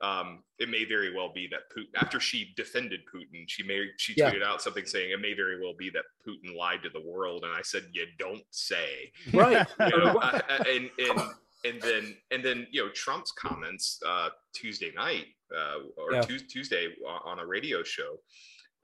um, 0.00 0.42
it 0.58 0.68
may 0.68 0.84
very 0.84 1.14
well 1.14 1.32
be 1.32 1.48
that 1.48 1.70
Putin. 1.76 1.88
After 1.96 2.20
she 2.20 2.52
defended 2.56 3.00
Putin, 3.12 3.44
she 3.46 3.62
may 3.62 3.86
she 3.96 4.14
yeah. 4.16 4.30
tweeted 4.30 4.42
out 4.42 4.62
something 4.62 4.86
saying 4.86 5.10
it 5.10 5.20
may 5.20 5.34
very 5.34 5.60
well 5.60 5.74
be 5.78 5.90
that 5.90 6.04
Putin 6.26 6.56
lied 6.56 6.82
to 6.82 6.90
the 6.90 7.00
world. 7.00 7.44
And 7.44 7.52
I 7.52 7.62
said, 7.62 7.84
you 7.92 8.06
don't 8.18 8.44
say, 8.50 9.12
right? 9.32 9.66
You 9.80 9.98
know, 9.98 10.16
uh, 10.16 10.40
and 10.68 10.90
and 10.98 11.20
and 11.64 11.82
then 11.82 12.16
and 12.30 12.44
then 12.44 12.66
you 12.70 12.84
know 12.84 12.90
Trump's 12.90 13.32
comments 13.32 14.00
uh, 14.06 14.30
Tuesday 14.54 14.92
night 14.94 15.26
uh, 15.56 15.78
or 15.96 16.12
yeah. 16.12 16.22
Tuesday 16.22 16.88
on 17.24 17.38
a 17.38 17.46
radio 17.46 17.82
show 17.82 18.18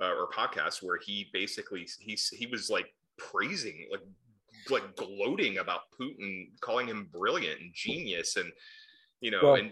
uh, 0.00 0.12
or 0.12 0.28
podcast 0.30 0.82
where 0.82 0.98
he 1.04 1.28
basically 1.32 1.86
he's 2.00 2.28
he 2.28 2.46
was 2.46 2.70
like 2.70 2.92
praising 3.18 3.86
like 3.90 4.02
like 4.70 4.96
gloating 4.96 5.58
about 5.58 5.82
Putin, 6.00 6.46
calling 6.60 6.86
him 6.86 7.08
brilliant 7.12 7.60
and 7.60 7.72
genius, 7.74 8.36
and 8.36 8.50
you 9.22 9.30
know, 9.30 9.40
well, 9.42 9.54
and 9.54 9.70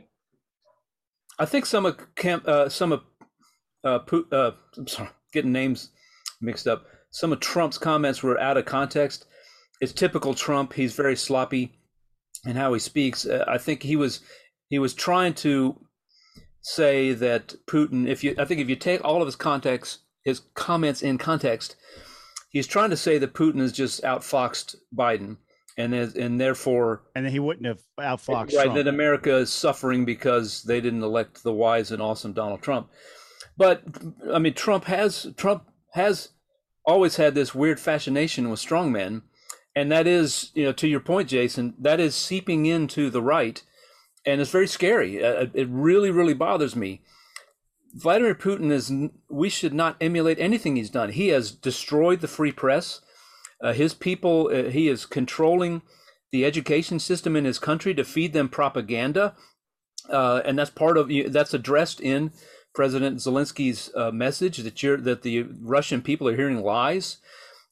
I 1.38 1.45
think 1.45 1.66
some 1.66 1.85
of 1.85 1.99
camp, 2.14 2.49
uh, 2.49 2.71
some 2.71 2.92
of 2.92 3.02
uh, 3.85 3.99
Putin, 4.00 4.33
uh, 4.33 4.52
I'm 4.78 4.87
sorry, 4.87 5.11
getting 5.33 5.52
names 5.52 5.90
mixed 6.40 6.66
up. 6.66 6.87
Some 7.11 7.33
of 7.33 7.40
Trump's 7.40 7.76
comments 7.76 8.23
were 8.23 8.40
out 8.40 8.57
of 8.57 8.64
context. 8.64 9.26
It's 9.83 9.92
typical 9.92 10.33
Trump. 10.33 10.73
He's 10.73 10.95
very 10.95 11.16
sloppy 11.16 11.73
in 12.47 12.57
how 12.57 12.73
he 12.73 12.78
speaks. 12.78 13.26
Uh, 13.26 13.45
I 13.47 13.59
think 13.59 13.83
he 13.83 13.97
was 13.97 14.21
he 14.69 14.78
was 14.78 14.95
trying 14.95 15.35
to 15.35 15.78
say 16.62 17.12
that 17.12 17.54
Putin. 17.66 18.09
If 18.09 18.25
you, 18.25 18.35
I 18.38 18.47
think 18.47 18.61
if 18.61 18.69
you 18.71 18.76
take 18.76 19.04
all 19.04 19.21
of 19.21 19.26
his 19.26 19.37
context 19.37 19.99
his 20.25 20.40
comments 20.54 21.02
in 21.02 21.19
context, 21.19 21.76
he's 22.50 22.66
trying 22.66 22.90
to 22.90 22.97
say 22.97 23.19
that 23.19 23.35
Putin 23.35 23.61
has 23.61 23.73
just 23.73 24.02
outfoxed 24.02 24.76
Biden, 24.95 25.38
and 25.77 25.95
is, 25.95 26.15
and 26.15 26.41
therefore, 26.41 27.03
and 27.15 27.25
then 27.25 27.33
he 27.33 27.39
wouldn't 27.39 27.67
have 27.67 27.81
outfoxed 27.99 28.55
right. 28.57 28.65
Trump. 28.65 28.75
That 28.75 28.89
America 28.89 29.37
is 29.37 29.50
suffering 29.50 30.05
because 30.05 30.62
they 30.62 30.81
didn't 30.81 31.03
elect 31.03 31.43
the 31.43 31.53
wise 31.53 31.91
and 31.91 32.03
awesome 32.03 32.33
Donald 32.33 32.62
Trump. 32.62 32.91
But 33.57 33.83
I 34.33 34.39
mean, 34.39 34.55
Trump 34.55 34.85
has 34.85 35.29
Trump 35.37 35.65
has 35.93 36.31
always 36.85 37.17
had 37.17 37.35
this 37.35 37.55
weird 37.55 37.79
fascination 37.79 38.50
with 38.50 38.61
strongmen, 38.61 39.23
and 39.77 39.91
that 39.93 40.07
is, 40.07 40.50
you 40.55 40.65
know, 40.65 40.73
to 40.73 40.89
your 40.89 41.00
point, 41.00 41.29
Jason, 41.29 41.75
that 41.79 42.00
is 42.00 42.15
seeping 42.15 42.67
into 42.67 43.11
the 43.11 43.23
right, 43.23 43.62
and 44.25 44.41
it's 44.41 44.50
very 44.50 44.67
scary. 44.67 45.23
Uh, 45.23 45.47
it 45.55 45.69
really, 45.69 46.11
really 46.11 46.35
bothers 46.35 46.75
me 46.75 47.03
Vladimir 47.93 48.35
Putin 48.35 48.71
is, 48.71 48.93
we 49.29 49.49
should 49.49 49.75
not 49.75 49.97
emulate 50.00 50.39
anything 50.39 50.77
he's 50.77 50.91
done. 50.91 51.11
He 51.11 51.29
has 51.29 51.50
destroyed 51.50 52.21
the 52.21 52.29
free 52.29 52.53
press. 52.53 53.00
Uh, 53.62 53.73
his 53.73 53.95
people, 53.95 54.50
uh, 54.52 54.71
he 54.71 54.88
is 54.88 55.07
controlling 55.07 55.83
the 56.33 56.45
education 56.45 56.99
system 56.99 57.37
in 57.37 57.45
his 57.45 57.59
country 57.59 57.95
to 57.95 58.05
feed 58.05 58.33
them 58.33 58.49
propaganda. 58.49 59.35
Uh, 60.09 60.40
and 60.45 60.59
that's 60.59 60.71
part 60.71 60.97
of, 60.97 61.11
that's 61.33 61.55
addressed 61.55 62.00
in 62.00 62.33
President 62.75 63.19
Zelensky's 63.19 63.90
uh, 63.95 64.11
message 64.11 64.59
that 64.59 64.83
you're, 64.83 64.97
that 64.97 65.23
the 65.23 65.47
Russian 65.61 66.02
people 66.02 66.29
are 66.29 66.37
hearing 66.37 66.62
lies. 66.62 67.19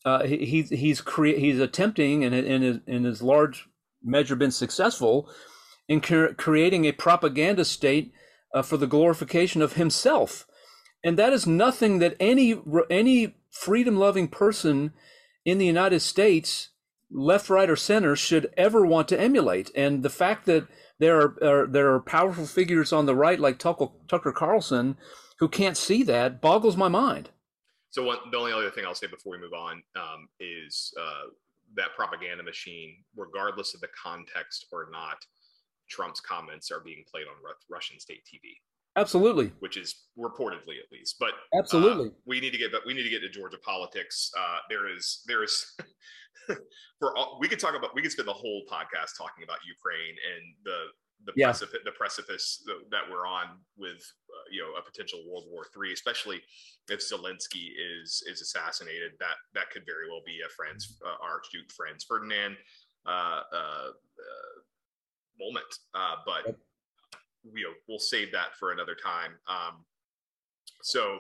Uh, 0.05 0.25
he, 0.25 0.63
he's 0.63 1.01
crea- 1.01 1.39
he's 1.39 1.61
attempting 1.61 2.25
and 2.25 2.35
in 2.35 2.63
his, 2.63 2.79
in 2.87 3.05
his 3.05 3.23
large 3.23 3.69
measure 4.03 4.37
been 4.37 4.51
successful 4.51 5.29
in 5.89 6.01
cre- 6.01 6.35
creating 6.37 6.85
a 6.85 6.93
propaganda 6.93 7.65
state 7.65 8.13
uh, 8.55 8.63
for 8.63 8.77
the 8.77 8.87
glorification 8.87 9.63
of 9.63 9.75
himself. 9.75 10.47
And 11.05 11.19
that 11.19 11.33
is 11.33 11.47
nothing 11.47 11.99
that 12.01 12.17
any 12.19 12.61
any 12.91 13.37
freedom-loving 13.51 14.29
person 14.29 14.93
in 15.49 15.59
the 15.59 15.67
United 15.67 16.01
States, 16.01 16.71
left, 17.11 17.49
right, 17.49 17.71
or 17.71 17.77
center, 17.77 18.15
should 18.17 18.53
ever 18.57 18.85
want 18.85 19.09
to 19.09 19.21
emulate. 19.21 19.71
And 19.75 20.03
the 20.03 20.11
fact 20.11 20.47
that 20.47 20.67
there 20.99 21.21
are, 21.21 21.37
are 21.43 21.67
there 21.67 21.95
are 21.95 22.01
powerful 22.01 22.47
figures 22.47 22.93
on 22.93 23.07
the 23.07 23.15
right 23.15 23.39
like 23.39 23.59
Tucker, 23.59 24.33
Carlson 24.33 24.97
who 25.39 25.49
can't 25.49 25.77
see 25.77 26.03
that 26.03 26.41
boggles 26.41 26.77
my 26.77 26.89
mind. 26.89 27.31
So 27.91 28.05
one, 28.05 28.19
the 28.31 28.39
only 28.39 28.53
other 28.53 28.71
thing 28.71 28.85
I'll 28.85 28.95
say 28.95 29.07
before 29.07 29.33
we 29.33 29.39
move 29.39 29.53
on 29.53 29.83
um, 29.97 30.29
is 30.41 30.93
uh, 31.01 31.31
that 31.77 31.95
propaganda 31.97 32.43
machine, 32.43 32.97
regardless 33.17 33.75
of 33.75 33.81
the 33.81 33.89
context 34.03 34.67
or 34.73 34.89
not, 34.93 35.25
Trump's 35.89 36.21
comments 36.21 36.71
are 36.71 36.81
being 36.81 37.05
played 37.11 37.27
on 37.29 37.37
Russian 37.71 37.99
state 37.99 38.23
TV. 38.27 38.59
Absolutely, 38.99 39.53
which 39.61 39.77
is 39.77 40.07
reportedly 40.19 40.79
at 40.79 40.91
least. 40.93 41.17
But 41.21 41.31
absolutely, 41.55 42.09
uh, 42.09 42.21
we 42.27 42.41
need 42.41 42.53
to 42.53 42.59
get 42.59 42.73
we 42.87 42.95
need 42.95 43.05
to 43.05 43.09
get 43.09 43.21
to 43.21 43.29
Georgia 43.29 43.59
politics. 43.65 44.31
Uh, 44.39 44.59
there 44.69 44.89
is 44.95 45.23
there 45.27 45.43
is 45.43 45.77
for 46.99 47.17
all, 47.17 47.39
we 47.41 47.49
could 47.49 47.61
talk 47.61 47.75
about 47.77 47.95
we 47.95 48.03
could 48.03 48.13
spend 48.13 48.29
the 48.29 48.33
whole 48.33 48.63
podcast 48.71 49.17
talking 49.17 49.45
about 49.45 49.59
Ukraine 49.67 50.17
and 50.35 50.55
the 50.65 50.79
the 51.25 51.33
yeah. 51.37 51.47
precipice 51.47 51.81
the 51.85 51.93
precipice 51.93 52.65
that 52.91 53.03
we're 53.11 53.27
on 53.27 53.59
with 53.77 54.03
uh, 54.31 54.47
you 54.51 54.63
know 54.63 54.71
a 54.79 54.83
potential 54.83 55.23
World 55.29 55.45
War 55.49 55.67
Three, 55.73 55.93
especially 55.93 56.41
if 56.89 57.01
Zelensky 57.01 57.71
is 57.79 58.23
is 58.31 58.41
assassinated. 58.41 59.13
That 59.21 59.37
that 59.55 59.71
could 59.71 59.85
very 59.87 60.09
well 60.11 60.23
be 60.27 60.41
a 60.45 60.49
Franz 60.51 60.99
uh, 61.05 61.23
Archduke 61.23 61.71
Franz 61.77 62.05
Ferdinand. 62.05 62.57
Uh, 63.07 63.43
uh, 63.53 63.89
uh 63.95 64.59
moment. 65.39 65.67
Uh, 65.95 66.17
but 66.27 66.47
yep. 66.47 66.59
You 67.55 67.65
know, 67.65 67.75
we'll 67.89 67.99
save 67.99 68.33
that 68.33 68.57
for 68.59 68.73
another 68.73 68.95
time. 68.95 69.33
Um, 69.49 69.85
so 70.83 71.19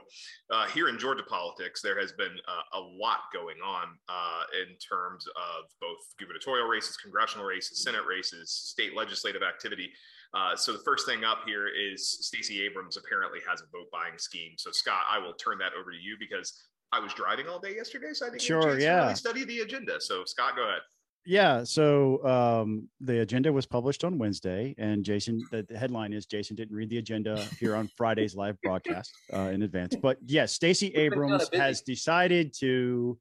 uh, 0.52 0.66
here 0.68 0.88
in 0.88 0.98
Georgia 0.98 1.24
politics, 1.28 1.82
there 1.82 1.98
has 2.00 2.12
been 2.12 2.30
a, 2.30 2.78
a 2.78 2.80
lot 2.80 3.20
going 3.32 3.56
on 3.64 3.88
uh, 4.08 4.42
in 4.62 4.76
terms 4.78 5.26
of 5.26 5.64
both 5.80 5.98
gubernatorial 6.18 6.68
races, 6.68 6.96
congressional 6.96 7.46
races, 7.46 7.82
Senate 7.82 8.04
races, 8.08 8.52
state 8.52 8.96
legislative 8.96 9.42
activity. 9.42 9.90
Uh, 10.34 10.54
so 10.54 10.72
the 10.72 10.82
first 10.84 11.06
thing 11.06 11.24
up 11.24 11.38
here 11.46 11.66
is 11.68 12.26
Stacey 12.26 12.62
Abrams 12.62 12.96
apparently 12.96 13.40
has 13.48 13.60
a 13.60 13.64
vote 13.64 13.88
buying 13.90 14.18
scheme. 14.18 14.52
So 14.58 14.70
Scott, 14.72 15.02
I 15.10 15.18
will 15.18 15.34
turn 15.34 15.58
that 15.58 15.72
over 15.78 15.90
to 15.90 15.96
you 15.96 16.16
because 16.20 16.52
I 16.92 17.00
was 17.00 17.12
driving 17.14 17.48
all 17.48 17.58
day 17.58 17.74
yesterday, 17.74 18.12
so 18.12 18.26
I 18.26 18.30
didn't 18.30 18.42
sure, 18.42 18.78
yeah. 18.78 19.02
really 19.02 19.14
study 19.14 19.44
the 19.44 19.60
agenda. 19.60 20.00
So 20.00 20.24
Scott, 20.24 20.56
go 20.56 20.64
ahead. 20.64 20.80
Yeah. 21.24 21.64
So 21.64 22.24
um, 22.24 22.88
the 23.00 23.20
agenda 23.20 23.52
was 23.52 23.66
published 23.66 24.02
on 24.04 24.18
Wednesday, 24.18 24.74
and 24.78 25.04
Jason, 25.04 25.42
the, 25.50 25.66
headline 25.76 26.12
is 26.12 26.26
Jason 26.26 26.56
didn't 26.56 26.74
read 26.74 26.88
the 26.88 26.98
agenda 26.98 27.44
here 27.60 27.76
on 27.76 27.90
Friday's 27.96 28.34
live 28.34 28.60
broadcast 28.62 29.12
uh, 29.32 29.50
in 29.52 29.62
advance. 29.62 29.94
But 30.02 30.18
yes, 30.24 30.52
Stacey 30.52 30.88
Abrams 30.94 31.50
has 31.52 31.82
decided 31.82 32.54
to 32.60 33.18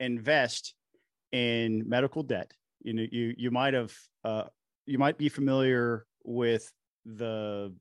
invest 0.00 0.74
in 1.32 1.86
medical 1.86 2.22
debt. 2.22 2.50
You 2.82 2.94
know, 2.94 3.06
you 3.10 3.34
you 3.36 3.50
might 3.50 3.74
have 3.74 3.92
uh, 4.24 4.44
you 4.86 4.98
might 4.98 5.18
be 5.18 5.28
familiar 5.28 6.06
with 6.24 6.70
the 7.04 7.74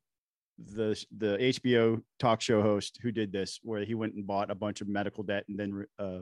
the 0.57 1.05
the 1.17 1.37
HBO 1.37 2.01
talk 2.19 2.41
show 2.41 2.61
host 2.61 2.99
who 3.01 3.11
did 3.11 3.31
this, 3.31 3.59
where 3.63 3.83
he 3.83 3.93
went 3.93 4.15
and 4.15 4.25
bought 4.27 4.51
a 4.51 4.55
bunch 4.55 4.81
of 4.81 4.87
medical 4.87 5.23
debt 5.23 5.45
and 5.47 5.57
then 5.57 5.85
uh, 5.99 6.19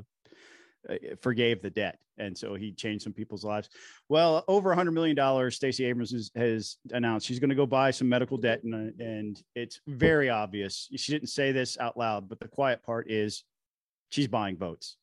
forgave 1.22 1.62
the 1.62 1.70
debt, 1.70 2.00
and 2.18 2.38
so 2.38 2.56
he 2.56 2.72
changed 2.72 3.04
some 3.04 3.14
people's 3.14 3.44
lives. 3.44 3.70
Well, 4.08 4.44
over 4.48 4.72
a 4.72 4.76
hundred 4.76 4.92
million 4.92 5.16
dollars, 5.16 5.56
Stacey 5.56 5.86
Abrams 5.86 6.12
has, 6.12 6.32
has, 6.36 6.78
announced 6.92 7.28
she's 7.28 7.40
going 7.40 7.50
to 7.50 7.56
go 7.56 7.66
buy 7.66 7.92
some 7.92 8.10
medical 8.10 8.38
debt, 8.38 8.64
and 8.64 8.74
uh, 8.74 9.04
and 9.04 9.42
it's 9.56 9.80
very 9.88 10.30
obvious. 10.30 10.90
She 10.96 11.12
didn't 11.12 11.30
say 11.30 11.52
this 11.52 11.78
out 11.80 11.98
loud, 11.98 12.30
but 12.30 12.40
the 12.40 12.48
quiet 12.48 12.84
part 12.84 13.10
is 13.10 13.44
she's 14.10 14.28
buying 14.28 14.58
votes. 14.58 14.98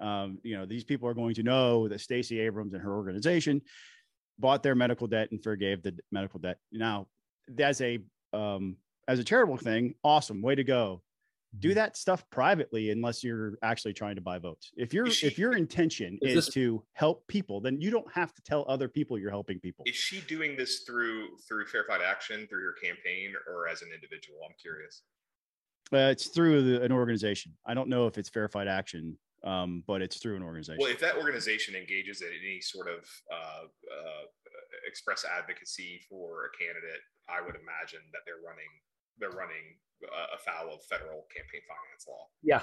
Um, 0.00 0.38
you 0.42 0.56
know, 0.56 0.66
these 0.66 0.84
people 0.84 1.08
are 1.08 1.14
going 1.14 1.34
to 1.34 1.42
know 1.42 1.88
that 1.88 2.00
Stacey 2.00 2.40
Abrams 2.40 2.74
and 2.74 2.82
her 2.82 2.94
organization 2.94 3.62
bought 4.38 4.62
their 4.62 4.74
medical 4.74 5.06
debt 5.06 5.30
and 5.30 5.42
forgave 5.42 5.82
the 5.82 5.96
medical 6.10 6.40
debt. 6.40 6.58
Now, 6.72 7.06
as 7.58 7.80
a 7.80 7.98
um, 8.32 8.76
as 9.06 9.18
a 9.18 9.24
charitable 9.24 9.58
thing, 9.58 9.94
awesome, 10.02 10.42
way 10.42 10.54
to 10.54 10.64
go. 10.64 11.02
Do 11.60 11.74
that 11.74 11.96
stuff 11.96 12.28
privately 12.30 12.90
unless 12.90 13.22
you're 13.22 13.58
actually 13.62 13.92
trying 13.92 14.16
to 14.16 14.20
buy 14.20 14.38
votes. 14.38 14.72
If 14.76 14.92
your 14.92 15.06
if 15.06 15.38
your 15.38 15.56
intention 15.56 16.18
Is 16.22 16.30
is, 16.30 16.46
this- 16.46 16.54
to 16.54 16.82
help 16.92 17.26
people, 17.28 17.60
then 17.60 17.80
you 17.80 17.90
don't 17.90 18.10
have 18.12 18.34
to 18.34 18.42
tell 18.42 18.64
other 18.68 18.88
people 18.88 19.18
you're 19.18 19.30
helping 19.30 19.60
people. 19.60 19.84
Is 19.86 19.94
she 19.94 20.20
doing 20.22 20.56
this 20.56 20.80
through 20.80 21.36
through 21.48 21.66
Fair 21.66 21.84
Fight 21.84 22.00
Action, 22.02 22.46
through 22.48 22.64
her 22.64 22.74
campaign, 22.82 23.34
or 23.46 23.68
as 23.68 23.82
an 23.82 23.88
individual? 23.94 24.40
I'm 24.44 24.54
curious. 24.60 25.02
Uh, 25.92 26.10
it's 26.10 26.28
through 26.28 26.62
the, 26.62 26.82
an 26.82 26.90
organization. 26.90 27.52
I 27.66 27.74
don't 27.74 27.88
know 27.88 28.06
if 28.06 28.18
it's 28.18 28.28
Fair 28.28 28.48
Fight 28.48 28.66
Action, 28.66 29.16
um, 29.44 29.84
but 29.86 30.02
it's 30.02 30.16
through 30.16 30.36
an 30.36 30.42
organization. 30.42 30.78
Well, 30.80 30.90
if 30.90 30.98
that 31.00 31.16
organization 31.16 31.76
engages 31.76 32.22
in 32.22 32.28
any 32.28 32.60
sort 32.60 32.88
of 32.88 33.04
uh, 33.30 33.64
uh, 33.66 34.24
express 34.88 35.24
advocacy 35.24 36.00
for 36.08 36.46
a 36.46 36.50
candidate, 36.58 37.00
I 37.28 37.40
would 37.40 37.54
imagine 37.54 38.00
that 38.12 38.20
they're 38.26 38.42
running 38.44 38.72
they're 39.18 39.30
running 39.30 39.78
uh, 40.12 40.36
afoul 40.36 40.74
of 40.74 40.82
federal 40.84 41.24
campaign 41.34 41.60
finance 41.68 42.06
law. 42.08 42.26
Yeah. 42.42 42.62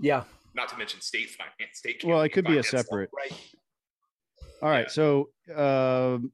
Yeah. 0.00 0.24
Not 0.54 0.68
to 0.70 0.76
mention 0.76 1.00
state 1.00 1.30
finance. 1.30 1.78
State 1.78 2.02
Well, 2.04 2.20
it 2.22 2.30
could 2.30 2.44
be 2.44 2.58
a 2.58 2.62
finance 2.62 2.72
law. 2.72 2.80
separate. 2.82 3.10
Right. 3.14 3.32
All 4.62 4.68
right. 4.70 4.86
Yeah. 4.86 4.88
So 4.88 5.30
um 5.54 6.32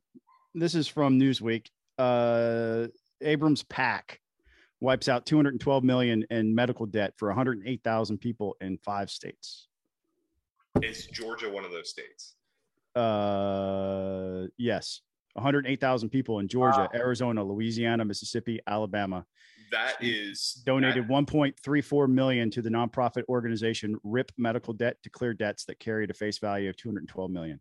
this 0.55 0.75
is 0.75 0.89
from 0.89 1.19
Newsweek. 1.21 1.67
Uh, 1.99 2.89
Abrams 3.21 3.63
PAC 3.65 4.21
wipes 4.81 5.09
out 5.09 5.27
212 5.27 5.85
million 5.85 6.25
in 6.31 6.55
medical 6.55 6.87
debt 6.87 7.13
for 7.17 7.29
108,000 7.29 8.19
people 8.19 8.57
in 8.61 8.79
five 8.79 9.11
states. 9.11 9.69
Is 10.83 11.07
Georgia 11.07 11.49
one 11.51 11.65
of 11.65 11.71
those 11.73 11.91
states? 11.91 12.35
Uh, 12.95 14.47
yes, 14.57 15.01
108,000 15.35 16.09
people 16.11 16.39
in 16.41 16.49
Georgia, 16.49 16.89
Arizona, 16.95 17.43
Louisiana, 17.45 18.05
Mississippi, 18.05 18.61
Alabama 18.67 19.25
That 19.71 19.97
is 20.01 20.63
donated 20.65 21.05
that- 21.05 21.11
1.34 21.11 22.09
million 22.09 22.51
to 22.53 22.63
the 22.63 22.71
nonprofit 22.71 23.25
organization 23.29 23.97
RIP 24.03 24.33
Medical 24.39 24.73
Debt 24.75 24.97
to 25.03 25.11
clear 25.11 25.35
debts 25.35 25.65
that 25.67 25.79
carried 25.79 26.11
a 26.11 26.15
face 26.15 26.39
value 26.39 26.69
of 26.71 26.77
212 26.77 27.31
million. 27.31 27.61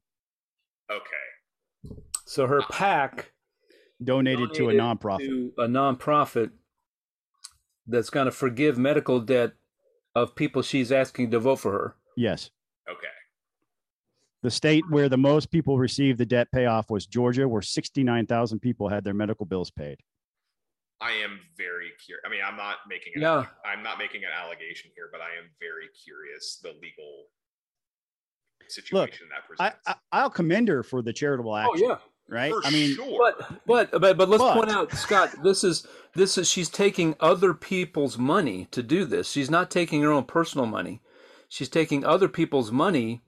okay. 0.92 1.06
So 2.26 2.46
her 2.48 2.62
uh, 2.62 2.66
PAC 2.70 3.32
Donated, 4.04 4.54
to 4.56 4.70
a 4.70 4.74
nonprofit. 4.74 5.20
to 5.26 5.54
a 5.58 5.68
nonprofit 5.68 6.52
that's 7.88 8.10
going 8.10 8.26
to 8.26 8.32
forgive 8.32 8.78
medical 8.78 9.20
debt 9.22 9.54
of 10.14 10.36
people 10.36 10.62
she's 10.62 10.92
asking 10.92 11.32
to 11.32 11.40
vote 11.40 11.58
for 11.58 11.72
her. 11.72 11.96
yes. 12.16 12.50
Okay. 12.90 13.08
The 14.44 14.52
state 14.52 14.84
where 14.90 15.10
the 15.10 15.18
most 15.18 15.50
people 15.52 15.78
received 15.78 16.20
the 16.20 16.26
debt 16.26 16.48
payoff 16.54 16.90
was 16.92 17.06
Georgia, 17.08 17.48
where 17.48 17.62
69,000 17.62 18.60
people 18.60 18.88
had 18.88 19.04
their 19.04 19.14
medical 19.14 19.46
bills 19.46 19.72
paid. 19.72 19.98
I 21.00 21.12
am 21.12 21.40
very 21.58 21.92
curious. 22.04 22.24
I 22.26 22.30
mean, 22.30 22.42
I'm 22.46 22.58
not 22.58 22.78
making 22.90 23.14
an, 23.16 23.22
Yeah. 23.22 23.46
I'm 23.66 23.84
not 23.84 24.00
making 24.00 24.24
an 24.24 24.32
allegation 24.32 24.92
here, 24.96 25.10
but 25.12 25.22
I 25.22 25.38
am 25.38 25.50
very 25.60 25.90
curious 26.04 26.60
the 26.62 26.70
legal 26.70 27.26
situation 28.70 29.28
that 29.30 29.44
I, 29.60 29.70
presents. 29.70 29.84
I 29.88 29.96
I'll 30.12 30.30
commend 30.30 30.68
her 30.68 30.84
for 30.84 31.02
the 31.02 31.14
charitable 31.14 31.54
oh, 31.54 31.58
action, 31.58 31.86
Oh 31.86 31.90
yeah, 31.90 31.98
right? 32.28 32.52
For 32.52 32.66
I 32.66 32.72
mean, 32.72 32.96
sure. 32.96 33.34
But 33.38 33.66
but 33.66 34.02
but 34.02 34.18
but 34.18 34.30
let's 34.30 34.44
But- 34.44 34.56
point 34.56 34.72
out, 34.72 34.92
Scott. 34.94 35.44
This 35.44 35.64
is 35.64 35.86
this 36.16 36.38
is 36.38 36.50
she's 36.50 36.70
taking 36.70 37.16
other 37.20 37.54
people's 37.54 38.18
money 38.18 38.68
to 38.72 38.82
do 38.82 39.06
this. 39.06 39.30
She's 39.30 39.50
not 39.50 39.70
taking 39.72 40.02
her 40.02 40.12
own 40.12 40.26
personal 40.26 40.66
money. 40.66 41.02
She's 41.50 41.70
taking 41.70 42.04
other 42.04 42.28
people's 42.28 42.72
money 42.72 43.22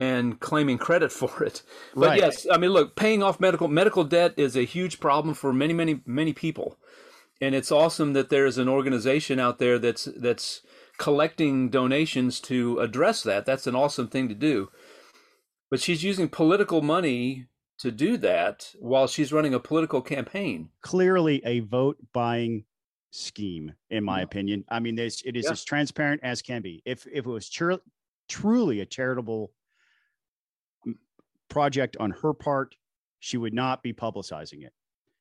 and 0.00 0.38
claiming 0.40 0.78
credit 0.78 1.10
for 1.12 1.42
it. 1.44 1.62
But 1.94 2.08
Right. 2.08 2.18
yes, 2.20 2.46
I 2.50 2.58
mean, 2.58 2.70
look, 2.70 2.96
paying 2.96 3.22
off 3.22 3.40
medical 3.40 3.68
medical 3.68 4.04
debt 4.04 4.34
is 4.36 4.56
a 4.56 4.62
huge 4.64 5.00
problem 5.00 5.34
for 5.34 5.52
many 5.52 5.72
many 5.72 6.00
many 6.06 6.32
people, 6.32 6.78
and 7.40 7.54
it's 7.54 7.72
awesome 7.72 8.12
that 8.12 8.28
there's 8.28 8.58
an 8.58 8.68
organization 8.68 9.38
out 9.40 9.58
there 9.58 9.78
that's 9.78 10.04
that's 10.04 10.62
collecting 10.98 11.68
donations 11.68 12.40
to 12.40 12.78
address 12.80 13.22
that. 13.22 13.44
That's 13.46 13.66
an 13.66 13.74
awesome 13.74 14.08
thing 14.08 14.28
to 14.28 14.34
do. 14.34 14.70
But 15.70 15.80
she's 15.80 16.02
using 16.04 16.28
political 16.28 16.80
money 16.80 17.46
to 17.78 17.90
do 17.90 18.16
that 18.18 18.72
while 18.78 19.06
she's 19.06 19.32
running 19.32 19.52
a 19.52 19.60
political 19.60 20.00
campaign. 20.00 20.70
clearly 20.80 21.42
a 21.44 21.60
vote 21.60 21.98
buying 22.14 22.64
scheme, 23.10 23.74
in 23.90 24.02
my 24.04 24.18
Yeah. 24.18 24.24
opinion. 24.24 24.64
I 24.70 24.80
mean, 24.80 24.98
it 24.98 25.06
is 25.36 25.44
Yeah. 25.44 25.50
as 25.50 25.64
transparent 25.64 26.20
as 26.24 26.40
can 26.40 26.62
be. 26.62 26.82
If 26.86 27.06
if 27.06 27.26
it 27.26 27.30
was 27.30 27.50
tru- 27.50 27.80
truly 28.28 28.80
a 28.80 28.86
charitable 28.86 29.52
project 31.48 31.96
on 31.98 32.10
her 32.22 32.32
part, 32.32 32.74
she 33.20 33.36
would 33.36 33.54
not 33.54 33.82
be 33.82 33.92
publicizing 33.92 34.64
it. 34.64 34.72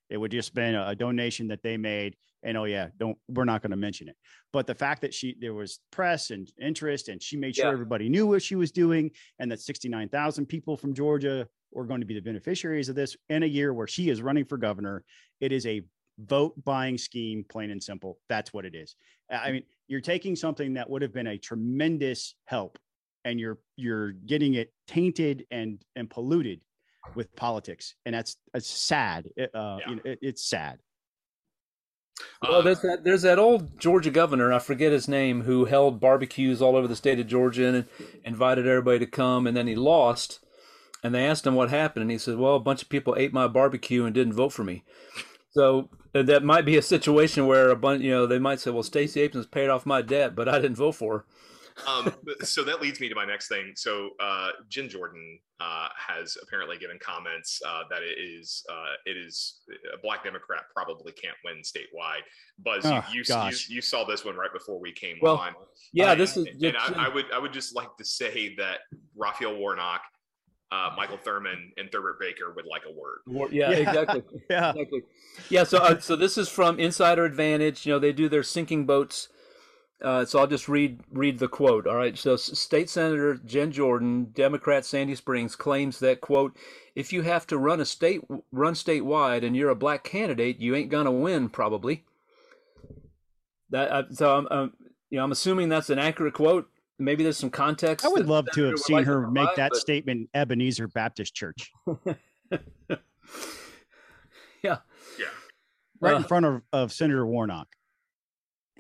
It 0.09 0.17
would 0.17 0.31
just 0.31 0.53
been 0.53 0.75
a, 0.75 0.89
a 0.89 0.95
donation 0.95 1.47
that 1.47 1.63
they 1.63 1.77
made, 1.77 2.15
and 2.43 2.57
oh 2.57 2.65
yeah, 2.65 2.89
don't 2.99 3.17
we're 3.27 3.45
not 3.45 3.61
going 3.61 3.71
to 3.71 3.77
mention 3.77 4.07
it. 4.07 4.15
But 4.53 4.67
the 4.67 4.75
fact 4.75 5.01
that 5.01 5.13
she 5.13 5.35
there 5.39 5.53
was 5.53 5.79
press 5.91 6.29
and 6.29 6.51
interest, 6.61 7.09
and 7.09 7.21
she 7.21 7.38
made 7.38 7.55
sure 7.55 7.65
Yeah. 7.65 7.71
everybody 7.73 8.07
knew 8.09 8.27
what 8.27 8.43
she 8.43 8.55
was 8.55 8.71
doing, 8.71 9.11
and 9.39 9.51
that 9.51 9.61
sixty 9.61 9.89
nine 9.89 10.09
thousand 10.09 10.45
people 10.45 10.77
from 10.77 10.93
Georgia 10.93 11.47
were 11.71 11.85
going 11.85 12.01
to 12.01 12.05
be 12.05 12.13
the 12.13 12.21
beneficiaries 12.21 12.88
of 12.88 12.95
this 12.95 13.17
in 13.29 13.43
a 13.43 13.47
year 13.47 13.73
where 13.73 13.88
she 13.88 14.09
is 14.09 14.21
running 14.21 14.45
for 14.45 14.57
governor. 14.57 15.03
It 15.41 15.51
is 15.51 15.65
a 15.65 15.81
vote 16.19 16.53
buying 16.63 16.97
scheme, 16.97 17.43
plain 17.49 17.71
and 17.71 17.83
simple. 17.83 18.19
That's 18.29 18.53
what 18.53 18.65
it 18.65 18.75
is. 18.75 18.95
I 19.31 19.35
I 19.35 19.51
mean, 19.51 19.63
you're 19.88 20.01
taking 20.01 20.35
something 20.35 20.75
that 20.75 20.88
would 20.89 21.01
have 21.01 21.13
been 21.13 21.27
a 21.27 21.38
tremendous 21.39 22.35
help, 22.45 22.77
and 23.25 23.39
you're 23.39 23.57
you're 23.75 24.11
getting 24.13 24.53
it 24.53 24.71
tainted 24.88 25.45
and 25.51 25.83
and 25.97 26.09
polluted 26.09 26.61
with 27.15 27.35
politics, 27.35 27.95
and 28.05 28.15
that's 28.15 28.38
it's 28.53 28.69
sad. 28.69 29.27
It, 29.35 29.51
uh, 29.53 29.77
Yeah. 29.81 29.89
you 29.89 29.95
know, 29.97 30.01
it- 30.05 30.19
it's 30.21 30.43
sad. 30.49 30.79
Well, 32.41 32.61
there's 32.63 32.81
that 32.81 33.03
there's 33.03 33.23
that 33.23 33.39
old 33.39 33.77
Georgia 33.79 34.09
governor, 34.09 34.53
I 34.53 34.59
forget 34.59 34.91
his 34.93 35.07
name, 35.09 35.41
who 35.41 35.65
held 35.65 35.99
barbecues 35.99 36.61
all 36.61 36.75
over 36.77 36.88
the 36.88 36.95
state 36.95 37.19
of 37.19 37.27
Georgia 37.27 37.67
and 37.67 37.85
invited 38.23 38.65
everybody 38.67 38.99
to 38.99 39.05
come, 39.05 39.45
and 39.47 39.55
then 39.57 39.67
he 39.67 39.75
lost. 39.75 40.39
And 41.03 41.13
they 41.13 41.25
asked 41.27 41.45
him 41.45 41.53
what 41.55 41.69
happened, 41.69 42.01
and 42.03 42.11
he 42.11 42.17
said, 42.17 42.38
"Well, 42.38 42.55
a 42.55 42.59
bunch 42.59 42.81
of 42.81 42.89
people 42.89 43.15
ate 43.17 43.33
my 43.33 43.47
barbecue 43.47 44.05
and 44.05 44.13
didn't 44.15 44.33
vote 44.33 44.53
for 44.53 44.63
me." 44.63 44.83
So 45.51 45.89
uh, 46.15 46.23
that 46.23 46.43
might 46.43 46.65
be 46.65 46.77
a 46.77 46.81
situation 46.81 47.47
where 47.47 47.69
a 47.69 47.75
bunch, 47.75 48.01
you 48.01 48.11
know, 48.11 48.25
they 48.25 48.39
might 48.39 48.59
say, 48.59 48.71
"Well, 48.71 48.81
Stacey 48.83 49.21
Abrams 49.21 49.45
paid 49.45 49.69
off 49.69 49.85
my 49.85 50.01
debt, 50.01 50.35
but 50.35 50.47
I 50.49 50.59
didn't 50.59 50.77
vote 50.77 50.93
for 50.95 51.17
her." 51.19 51.25
Um, 51.88 52.13
so 52.41 52.63
that 52.63 52.81
leads 52.81 52.99
me 53.01 53.09
to 53.09 53.15
my 53.15 53.25
next 53.25 53.47
thing. 53.49 53.73
So 53.75 54.11
uh, 54.19 54.49
Jen 54.69 54.88
Jordan 54.88 55.39
uh, 55.59 55.88
has 55.97 56.38
apparently 56.41 56.77
given 56.77 56.97
comments 57.01 57.61
uh, 57.67 57.81
that 57.89 58.01
it 58.01 58.17
is 58.19 58.63
uh, 58.69 58.93
it 59.05 59.17
is 59.17 59.59
a 59.93 59.97
black 60.01 60.23
Democrat 60.23 60.61
probably 60.73 61.11
can't 61.11 61.35
win 61.43 61.57
statewide. 61.63 62.21
Buzz, 62.59 62.85
Oh, 62.85 63.03
you, 63.11 63.23
you, 63.27 63.35
you, 63.49 63.57
you 63.75 63.81
saw 63.81 64.05
this 64.05 64.23
one 64.23 64.35
right 64.38 64.53
before 64.53 64.79
we 64.79 64.93
came 64.93 65.17
Well, 65.21 65.38
on. 65.38 65.53
Yeah, 65.91 66.11
Uh, 66.11 66.15
this 66.15 66.38
is 66.38 66.47
and, 66.47 66.63
and 66.63 66.77
I, 66.77 67.07
I 67.07 67.09
would 67.13 67.25
I 67.33 67.39
would 67.39 67.53
just 67.53 67.75
like 67.75 67.95
to 67.97 68.05
say 68.05 68.55
that 68.55 68.79
Raphael 69.17 69.55
Warnock, 69.57 70.01
uh, 70.71 70.91
Michael 70.95 71.17
Thurmond, 71.17 71.71
and 71.77 71.91
Thurbert 71.91 72.19
Baker 72.21 72.53
would 72.55 72.65
like 72.65 72.83
a 72.88 72.91
word. 72.93 73.51
yeah, 73.53 73.71
Yeah. 73.71 73.77
exactly. 73.77 74.23
Yeah. 74.49 74.69
exactly. 74.71 75.01
Yeah. 75.49 75.63
So, 75.65 75.77
uh, 75.79 75.99
so 75.99 76.15
this 76.15 76.38
is 76.38 76.47
from 76.47 76.79
Insider 76.79 77.25
Advantage. 77.25 77.85
You 77.85 77.93
know, 77.93 77.99
they 77.99 78.13
do 78.13 78.29
their 78.29 78.43
sinking 78.43 78.85
boats. 78.85 79.27
Uh, 80.01 80.25
so 80.25 80.39
I'll 80.39 80.47
just 80.47 80.67
read 80.67 80.99
read 81.12 81.39
the 81.39 81.47
quote. 81.47 81.88
All 81.88 81.95
right. 81.95 82.17
So, 82.17 82.36
State 82.36 82.89
Senator 82.89 83.36
Jen 83.45 83.71
Jordan, 83.71 84.31
Democrat, 84.34 84.86
Sandy 84.86 85.15
Springs, 85.15 85.55
claims 85.55 85.99
that 85.99 86.19
quote, 86.21 86.55
if 86.95 87.13
you 87.13 87.21
have 87.21 87.47
to 87.47 87.58
run 87.58 87.79
a 87.79 87.86
state 87.86 88.21
run 88.51 88.73
statewide 88.73 89.45
and 89.45 89.55
you're 89.55 89.69
a 89.69 89.75
black 89.75 90.03
candidate, 90.03 90.60
you 90.60 90.75
ain't 90.75 90.89
gonna 90.89 91.12
win 91.12 91.47
probably. 91.49 92.03
That 93.69 93.89
uh, 93.91 94.03
so 94.12 94.36
I'm, 94.36 94.47
um, 94.51 94.73
you 95.10 95.17
know 95.17 95.23
I'm 95.23 95.31
assuming 95.31 95.69
that's 95.69 95.89
an 95.89 95.97
accurate 95.99 96.34
quote. 96.34 96.67
Maybe 96.99 97.23
there's 97.23 97.38
some 97.38 97.49
context. 97.49 98.05
I 98.05 98.10
would 98.10 98.23
that 98.23 98.29
love 98.29 98.45
the 98.45 98.51
to 98.51 98.63
have 98.65 98.79
seen 98.79 98.97
like 98.97 99.05
to 99.05 99.12
her 99.12 99.31
make 99.31 99.55
that 99.55 99.71
but- 99.71 99.79
statement 99.79 100.29
in 100.34 100.39
Ebenezer 100.41 100.88
Baptist 100.89 101.34
Church, 101.34 101.71
Yeah. 104.62 104.77
Yeah. 105.19 105.25
right 105.99 106.13
Uh, 106.13 106.17
in 106.17 106.23
front 106.23 106.45
of, 106.45 106.62
of 106.73 106.91
Senator 106.91 107.25
Warnock. 107.25 107.67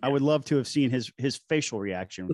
I 0.03 0.09
would 0.09 0.21
love 0.21 0.45
to 0.45 0.57
have 0.57 0.67
seen 0.67 0.89
his 0.89 1.11
his 1.17 1.37
facial 1.49 1.79
reaction 1.79 2.29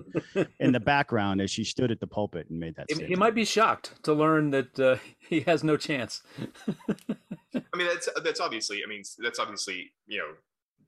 in 0.60 0.72
the 0.72 0.80
background 0.94 1.40
as 1.40 1.50
she 1.50 1.64
stood 1.64 1.90
at 1.90 2.00
the 2.00 2.06
pulpit 2.06 2.50
and 2.50 2.58
made 2.58 2.74
that 2.76 2.86
He, 2.90 3.04
he 3.04 3.14
might 3.14 3.34
be 3.34 3.44
shocked 3.44 4.02
to 4.04 4.12
learn 4.12 4.50
that 4.50 4.78
uh, 4.78 4.96
he 5.18 5.40
has 5.40 5.62
no 5.62 5.76
chance. 5.76 6.22
I 6.68 7.76
mean, 7.76 7.86
that's 7.86 8.08
that's 8.24 8.40
obviously. 8.40 8.82
I 8.84 8.88
mean, 8.88 9.02
that's 9.18 9.38
obviously 9.38 9.92
you 10.06 10.18
know, 10.18 10.32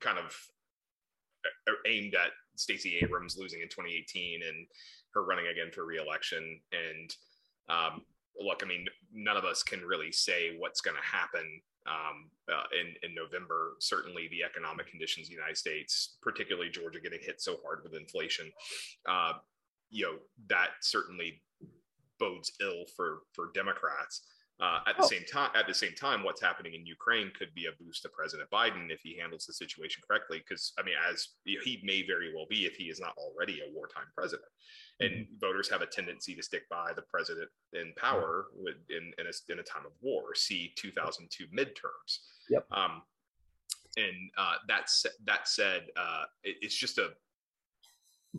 kind 0.01 0.19
of 0.19 0.37
uh, 1.69 1.73
aimed 1.87 2.15
at 2.15 2.33
Stacey 2.57 2.99
Abrams 3.03 3.37
losing 3.39 3.61
in 3.61 3.69
2018 3.69 4.41
and 4.47 4.67
her 5.15 5.25
running 5.25 5.47
again 5.47 5.71
for 5.73 5.85
reelection. 5.85 6.61
And 6.73 7.17
um, 7.69 8.03
look, 8.39 8.63
I 8.63 8.67
mean, 8.67 8.87
none 9.13 9.37
of 9.37 9.45
us 9.45 9.63
can 9.63 9.81
really 9.81 10.13
say 10.13 10.57
what's 10.59 10.81
going 10.81 10.97
to 10.97 11.17
happen 11.17 11.61
um, 11.87 12.31
uh, 12.53 12.65
in 12.73 12.95
in 13.09 13.15
November. 13.15 13.75
Certainly, 13.81 14.29
the 14.31 14.43
economic 14.45 14.87
conditions 14.87 15.29
in 15.29 15.35
the 15.35 15.37
United 15.37 15.57
States, 15.57 16.17
particularly 16.23 16.71
Georgia, 16.71 17.01
getting 17.01 17.21
hit 17.23 17.41
so 17.41 17.57
hard 17.65 17.81
with 17.83 17.95
inflation. 17.95 18.51
Uh, 19.09 19.35
you 19.91 20.05
know 20.05 20.19
that 20.49 20.71
certainly 20.81 21.43
bodes 22.19 22.53
ill 22.61 22.85
for 22.97 23.21
for 23.33 23.51
Democrats. 23.55 24.23
Uh, 24.61 24.79
at 24.87 24.97
the 24.97 25.03
oh. 25.03 25.09
same 25.09 25.25
time, 25.25 25.51
at 25.57 25.67
the 25.67 25.75
same 25.75 25.95
time, 25.95 26.23
what's 26.23 26.41
happening 26.41 26.75
in 26.75 26.87
Ukraine 26.87 27.33
could 27.37 27.53
be 27.55 27.67
a 27.67 27.83
boost 27.83 28.03
to 28.03 28.09
President 28.09 28.49
Biden 28.51 28.89
if 28.89 29.01
he 29.03 29.19
handles 29.19 29.47
the 29.47 29.53
situation 29.53 30.01
correctly. 30.09 30.39
Because 30.39 30.73
I 30.79 30.85
mean, 30.85 30.95
as 31.11 31.29
you 31.45 31.57
know, 31.57 31.63
he 31.65 31.81
may 31.83 32.07
very 32.07 32.33
well 32.33 32.47
be 32.49 32.65
if 32.65 32.77
he 32.77 32.85
is 32.85 33.01
not 33.01 33.15
already 33.19 33.61
a 33.61 33.73
wartime 33.75 34.07
president, 34.17 34.49
and 35.01 35.11
mm-hmm. 35.11 35.39
voters 35.41 35.69
have 35.71 35.83
a 35.83 35.87
tendency 35.87 36.35
to 36.35 36.43
stick 36.43 36.69
by 36.69 36.93
the 36.95 37.03
president 37.03 37.49
in 37.73 37.93
power 37.97 38.47
with, 38.55 38.77
in 38.91 39.13
in 39.19 39.27
a, 39.27 39.53
in 39.53 39.59
a 39.59 39.63
time 39.63 39.85
of 39.85 39.93
war. 40.01 40.35
See 40.35 40.73
2002 40.77 41.47
midterms. 41.47 42.19
Yep. 42.51 42.67
Um, 42.73 43.03
and 43.97 44.31
uh, 44.37 44.55
that's 44.69 45.07
that 45.27 45.49
said, 45.49 45.87
uh, 45.97 46.25
it, 46.43 46.57
it's 46.63 46.75
just 46.75 46.99
a 46.99 47.11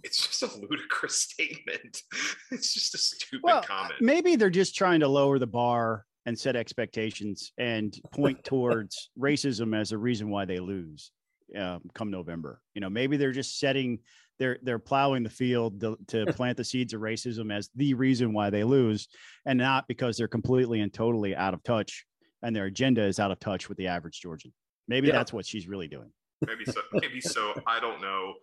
it's 0.03 0.27
just 0.27 0.43
a 0.43 0.59
ludicrous 0.69 1.19
statement. 1.19 2.03
It's 2.51 2.73
just 2.73 2.95
a 2.95 2.97
stupid 2.97 3.41
well, 3.43 3.61
comment. 3.61 4.01
Maybe 4.01 4.35
they're 4.35 4.49
just 4.49 4.75
trying 4.75 4.99
to 5.01 5.07
lower 5.07 5.39
the 5.39 5.47
bar 5.47 6.05
and 6.25 6.37
set 6.37 6.55
expectations 6.55 7.51
and 7.57 7.97
point 8.11 8.43
towards 8.43 9.09
racism 9.17 9.77
as 9.79 9.91
a 9.91 9.97
reason 9.97 10.29
why 10.29 10.45
they 10.45 10.59
lose 10.59 11.11
um, 11.57 11.81
come 11.93 12.11
November. 12.11 12.61
You 12.73 12.81
know, 12.81 12.89
maybe 12.89 13.17
they're 13.17 13.31
just 13.31 13.59
setting 13.59 13.99
they're 14.39 14.57
they're 14.63 14.79
plowing 14.79 15.23
the 15.23 15.29
field 15.29 15.79
to, 15.81 15.97
to 16.07 16.25
plant 16.33 16.57
the 16.57 16.63
seeds 16.63 16.93
of 16.93 17.01
racism 17.01 17.53
as 17.53 17.69
the 17.75 17.93
reason 17.93 18.33
why 18.33 18.49
they 18.49 18.63
lose, 18.63 19.07
and 19.45 19.59
not 19.59 19.87
because 19.87 20.17
they're 20.17 20.27
completely 20.27 20.81
and 20.81 20.93
totally 20.93 21.35
out 21.35 21.53
of 21.53 21.63
touch 21.63 22.05
and 22.45 22.55
their 22.55 22.65
agenda 22.65 23.03
is 23.03 23.19
out 23.19 23.31
of 23.31 23.39
touch 23.39 23.67
with 23.69 23.77
the 23.77 23.87
average 23.87 24.21
Georgian. 24.21 24.53
Maybe 24.87 25.07
yeah. 25.07 25.13
that's 25.13 25.33
what 25.33 25.47
she's 25.47 25.67
really 25.67 25.87
doing. 25.87 26.11
Maybe 26.45 26.63
so. 26.65 26.79
Maybe 26.93 27.19
so. 27.19 27.53
I 27.65 27.79
don't 27.79 27.99
know. 28.01 28.33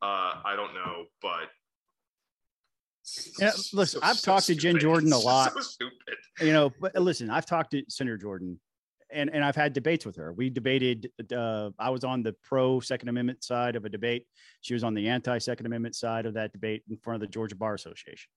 Uh, 0.00 0.40
I 0.44 0.54
don't 0.56 0.72
know, 0.74 1.04
but 1.20 1.48
yeah, 3.38 3.50
listen, 3.72 4.00
so, 4.00 4.06
I've 4.06 4.16
so 4.16 4.32
talked 4.32 4.44
stupid. 4.44 4.60
to 4.60 4.72
Jen 4.72 4.80
Jordan 4.80 5.12
a 5.12 5.18
lot. 5.18 5.52
So. 5.62 5.88
You 6.40 6.52
know, 6.52 6.72
but 6.80 6.94
listen, 6.96 7.30
I've 7.30 7.46
talked 7.46 7.72
to 7.72 7.82
Senator 7.88 8.16
Jordan 8.16 8.58
and, 9.10 9.30
and 9.32 9.44
I've 9.44 9.56
had 9.56 9.72
debates 9.72 10.04
with 10.04 10.16
her. 10.16 10.32
We 10.32 10.50
debated, 10.50 11.10
uh, 11.34 11.70
I 11.78 11.90
was 11.90 12.04
on 12.04 12.22
the 12.22 12.34
pro 12.42 12.80
Second 12.80 13.08
Amendment 13.08 13.42
side 13.42 13.76
of 13.76 13.84
a 13.84 13.88
debate. 13.88 14.26
She 14.60 14.74
was 14.74 14.84
on 14.84 14.94
the 14.94 15.08
anti 15.08 15.38
Second 15.38 15.66
Amendment 15.66 15.94
side 15.94 16.26
of 16.26 16.34
that 16.34 16.52
debate 16.52 16.82
in 16.90 16.96
front 16.98 17.16
of 17.16 17.20
the 17.20 17.32
Georgia 17.32 17.56
Bar 17.56 17.74
Association. 17.74 18.30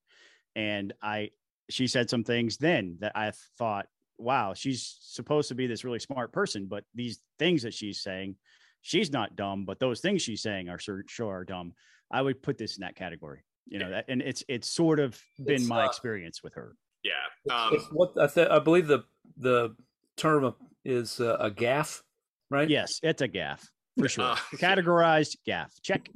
And 0.56 0.94
I, 1.02 1.32
she 1.70 1.88
said 1.88 2.10
some 2.10 2.24
things 2.24 2.58
then 2.58 2.98
that 3.00 3.14
I 3.16 3.32
thought, 3.58 3.88
wow, 4.18 4.54
she's 4.54 4.98
supposed 5.02 5.50
to 5.50 5.56
be 5.56 5.68
this 5.68 5.84
really 5.84 6.00
smart 6.00 6.32
person, 6.32 6.68
but 6.68 6.84
these 6.94 7.22
things 7.40 7.64
that 7.64 7.74
she's 7.74 8.02
saying 8.02 8.36
she's 8.82 9.12
not 9.12 9.36
dumb, 9.36 9.66
but 9.66 9.80
those 9.80 10.02
things 10.02 10.22
she's 10.22 10.42
saying 10.42 10.70
are 10.70 10.80
sure, 10.80 11.04
sure 11.08 11.34
are 11.34 11.46
dumb. 11.46 11.74
I 12.12 12.22
would 12.22 12.42
put 12.42 12.58
this 12.58 12.78
in 12.78 12.82
that 12.82 12.96
category. 12.96 13.44
You 13.68 13.80
know, 13.80 13.90
that, 13.92 14.06
and 14.10 14.22
it's 14.22 14.44
it's 14.50 14.68
sort 14.68 15.00
of 15.00 15.20
been 15.38 15.56
it's, 15.56 15.68
my 15.68 15.84
uh, 15.84 15.86
experience 15.86 16.44
with 16.44 16.56
her. 16.56 16.76
Yeah, 17.04 17.56
um, 17.56 17.74
it's, 17.74 17.84
it's 17.84 17.94
what 17.94 18.12
I, 18.20 18.28
th- 18.28 18.50
I 18.50 18.60
believe 18.60 18.88
the 18.88 19.04
the 19.38 19.76
term 20.22 20.54
is 20.86 21.20
uh, 21.20 21.38
a 21.40 21.50
gaffe, 21.50 22.02
right? 22.50 22.70
Yes, 22.70 23.00
it's 23.04 23.22
a 23.22 23.28
gaffe 23.28 23.68
for 23.98 24.08
sure. 24.08 24.24
Uh, 24.26 24.36
Categorized 24.56 25.38
gaffe. 25.48 25.82
Check. 25.82 26.10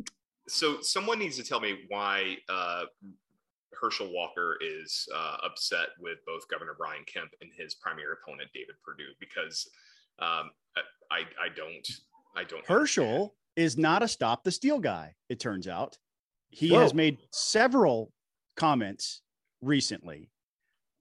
So 0.48 0.82
someone 0.82 1.20
needs 1.20 1.38
to 1.38 1.44
tell 1.44 1.60
me 1.60 1.86
why 1.90 2.38
uh, 2.50 2.84
Herschel 3.74 4.12
Walker 4.12 4.58
is 4.62 5.08
uh, 5.14 5.38
upset 5.44 5.90
with 6.00 6.20
both 6.26 6.48
Governor 6.50 6.76
Brian 6.78 7.04
Kemp 7.12 7.32
and 7.42 7.50
his 7.58 7.76
primary 7.76 8.16
opponent 8.22 8.50
David 8.54 8.76
Perdue 8.84 9.14
because 9.20 9.68
um, 10.20 10.52
I 11.12 11.22
I 11.42 11.50
don't 11.56 11.88
I 12.36 12.44
don't. 12.44 12.66
Herschel 12.66 13.36
is 13.56 13.78
not 13.78 14.04
a 14.04 14.08
stop 14.08 14.44
the 14.44 14.52
steal 14.52 14.80
guy. 14.80 15.16
It 15.30 15.40
turns 15.40 15.68
out 15.68 15.98
he 16.50 16.70
Whoa. 16.70 16.80
has 16.80 16.94
made 16.94 17.18
several 17.32 18.12
comments 18.56 19.22
recently. 19.62 20.30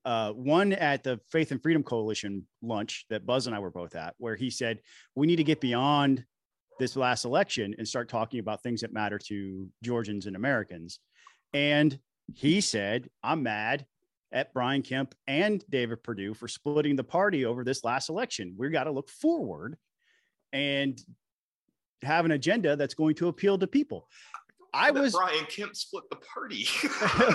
Uh, 0.05 0.31
one 0.31 0.71
at 0.71 1.03
the 1.03 1.19
Faith 1.31 1.51
and 1.51 1.61
Freedom 1.61 1.81
Coalition 1.81 2.45
lunch 2.61 3.05
that 3.09 3.25
Buzz 3.25 3.47
and 3.47 3.55
I 3.55 3.59
were 3.59 3.71
both 3.71 3.95
at, 3.95 4.13
where 4.19 4.35
he 4.35 4.51
said 4.51 4.79
we 5.15 5.25
need 5.25 5.37
to 5.37 5.43
get 5.43 5.59
beyond 5.59 6.23
this 6.79 6.95
last 6.95 7.25
election 7.25 7.73
and 7.77 7.87
start 7.87 8.07
talking 8.07 8.39
about 8.39 8.61
things 8.61 8.81
that 8.81 8.93
matter 8.93 9.17
to 9.17 9.67
Georgians 9.81 10.27
and 10.27 10.35
Americans. 10.35 10.99
And 11.53 11.97
he 12.33 12.61
said, 12.61 13.09
I'm 13.23 13.43
mad 13.43 13.85
at 14.31 14.53
Brian 14.53 14.81
Kemp 14.81 15.15
and 15.25 15.63
David 15.69 16.03
Perdue 16.03 16.33
for 16.33 16.47
splitting 16.47 16.95
the 16.95 17.03
party 17.03 17.45
over 17.45 17.63
this 17.63 17.83
last 17.83 18.09
election. 18.09 18.55
We've 18.57 18.71
got 18.71 18.83
to 18.83 18.91
look 18.91 19.09
forward 19.09 19.77
and 20.51 20.99
have 22.01 22.25
an 22.25 22.31
agenda 22.31 22.75
that's 22.75 22.93
going 22.93 23.15
to 23.15 23.29
appeal 23.29 23.57
to 23.57 23.67
people. 23.67 24.07
I 24.75 24.91
was 24.91 25.13
Brian 25.13 25.45
Kemp 25.45 25.75
split 25.75 26.03
the 26.09 26.17
party. 26.17 26.67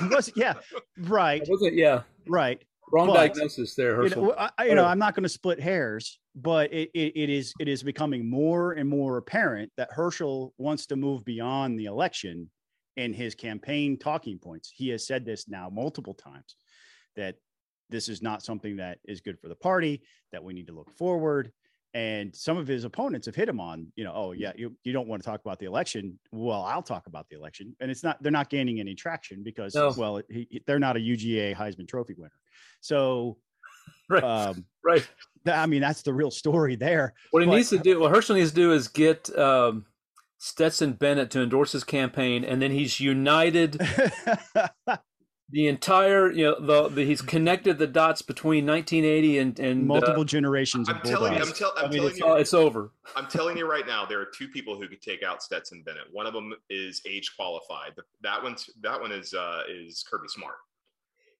was 0.14 0.30
yeah, 0.36 0.54
right. 0.98 1.42
Was 1.48 1.62
it? 1.62 1.74
Yeah, 1.74 2.02
right. 2.28 2.62
Wrong 2.92 3.06
but, 3.06 3.14
diagnosis 3.14 3.74
there, 3.74 3.96
Herschel. 3.96 4.22
You 4.22 4.28
know, 4.28 4.48
I, 4.58 4.64
you 4.66 4.74
know, 4.74 4.84
I'm 4.84 4.98
not 4.98 5.14
going 5.14 5.22
to 5.22 5.28
split 5.28 5.60
hairs, 5.60 6.18
but 6.34 6.72
it, 6.72 6.90
it, 6.92 7.12
it 7.16 7.30
is 7.30 7.54
it 7.58 7.68
is 7.68 7.82
becoming 7.82 8.28
more 8.28 8.72
and 8.72 8.88
more 8.88 9.16
apparent 9.16 9.72
that 9.76 9.88
Herschel 9.92 10.52
wants 10.58 10.86
to 10.86 10.96
move 10.96 11.24
beyond 11.24 11.78
the 11.78 11.86
election 11.86 12.50
in 12.96 13.14
his 13.14 13.34
campaign 13.34 13.98
talking 13.98 14.38
points. 14.38 14.70
He 14.74 14.88
has 14.90 15.06
said 15.06 15.24
this 15.24 15.48
now 15.48 15.70
multiple 15.70 16.14
times 16.14 16.56
that 17.16 17.36
this 17.88 18.08
is 18.08 18.22
not 18.22 18.42
something 18.42 18.76
that 18.76 18.98
is 19.04 19.20
good 19.20 19.38
for 19.38 19.48
the 19.48 19.56
party. 19.56 20.02
That 20.32 20.44
we 20.44 20.52
need 20.52 20.66
to 20.66 20.74
look 20.74 20.90
forward 20.90 21.52
and 21.94 22.34
some 22.34 22.56
of 22.56 22.66
his 22.66 22.84
opponents 22.84 23.26
have 23.26 23.34
hit 23.34 23.48
him 23.48 23.60
on 23.60 23.86
you 23.96 24.04
know 24.04 24.12
oh 24.14 24.32
yeah. 24.32 24.52
you, 24.56 24.74
you 24.84 24.92
don't 24.92 25.08
want 25.08 25.22
to 25.22 25.28
talk 25.28 25.40
about 25.44 25.58
the 25.58 25.66
election. 25.66 26.18
Well 26.32 26.62
i'll 26.62 26.82
talk 26.82 27.06
about 27.06 27.28
the 27.28 27.36
election. 27.36 27.74
And 27.80 27.90
it's 27.90 28.02
not 28.02 28.22
they're 28.22 28.32
not 28.32 28.50
gaining 28.50 28.80
any 28.80 28.94
traction 28.94 29.42
because 29.42 29.74
no. 29.74 29.92
well 29.96 30.20
he, 30.28 30.62
they're 30.66 30.78
not 30.78 30.96
a 30.96 31.00
uga 31.00 31.54
heisman 31.54 31.88
trophy 31.88 32.14
winner. 32.14 32.32
So 32.80 33.38
right. 34.10 34.22
um, 34.22 34.64
right. 34.84 35.08
i 35.46 35.66
mean 35.66 35.80
that's 35.80 36.02
the 36.02 36.12
real 36.12 36.30
story 36.30 36.76
there 36.76 37.14
what 37.30 37.42
he 37.42 37.48
but, 37.48 37.56
needs 37.56 37.70
to 37.70 37.78
do 37.78 38.00
what 38.00 38.14
herschel 38.14 38.36
needs 38.36 38.50
to 38.50 38.56
do 38.56 38.72
is 38.72 38.88
get 38.88 39.36
um, 39.38 39.86
stetson 40.38 40.92
bennett 40.92 41.30
to 41.30 41.40
endorse 41.40 41.72
his 41.72 41.84
campaign 41.84 42.44
and 42.44 42.60
then 42.60 42.70
he's 42.70 43.00
united 43.00 43.80
the 45.52 45.66
entire 45.68 46.30
you 46.30 46.44
know 46.44 46.60
the, 46.60 46.88
the, 46.88 47.04
he's 47.04 47.22
connected 47.22 47.78
the 47.78 47.86
dots 47.86 48.22
between 48.22 48.66
1980 48.66 49.38
and 49.38 49.58
and 49.58 49.86
multiple 49.86 50.22
uh, 50.22 50.24
generations 50.24 50.88
I'm 50.88 51.00
telling 51.00 51.34
you, 51.34 51.40
I'm, 51.40 51.52
tell, 51.52 51.72
I'm 51.76 51.86
I 51.86 51.88
mean, 51.88 51.98
telling 51.98 52.16
you, 52.16 52.34
it's 52.34 52.54
over. 52.54 52.92
I'm 53.16 53.26
telling 53.26 53.56
you 53.56 53.70
right 53.70 53.86
now 53.86 54.06
there 54.06 54.20
are 54.20 54.28
two 54.34 54.48
people 54.48 54.80
who 54.80 54.88
could 54.88 55.02
take 55.02 55.22
out 55.22 55.42
stetson 55.42 55.82
bennett. 55.84 56.04
One 56.12 56.26
of 56.26 56.32
them 56.32 56.52
is 56.68 57.02
age 57.08 57.32
qualified. 57.36 57.92
That 58.22 58.42
one's 58.42 58.70
that 58.82 59.00
one 59.00 59.12
is 59.12 59.34
uh 59.34 59.62
is 59.68 60.04
kirby 60.08 60.28
smart. 60.28 60.56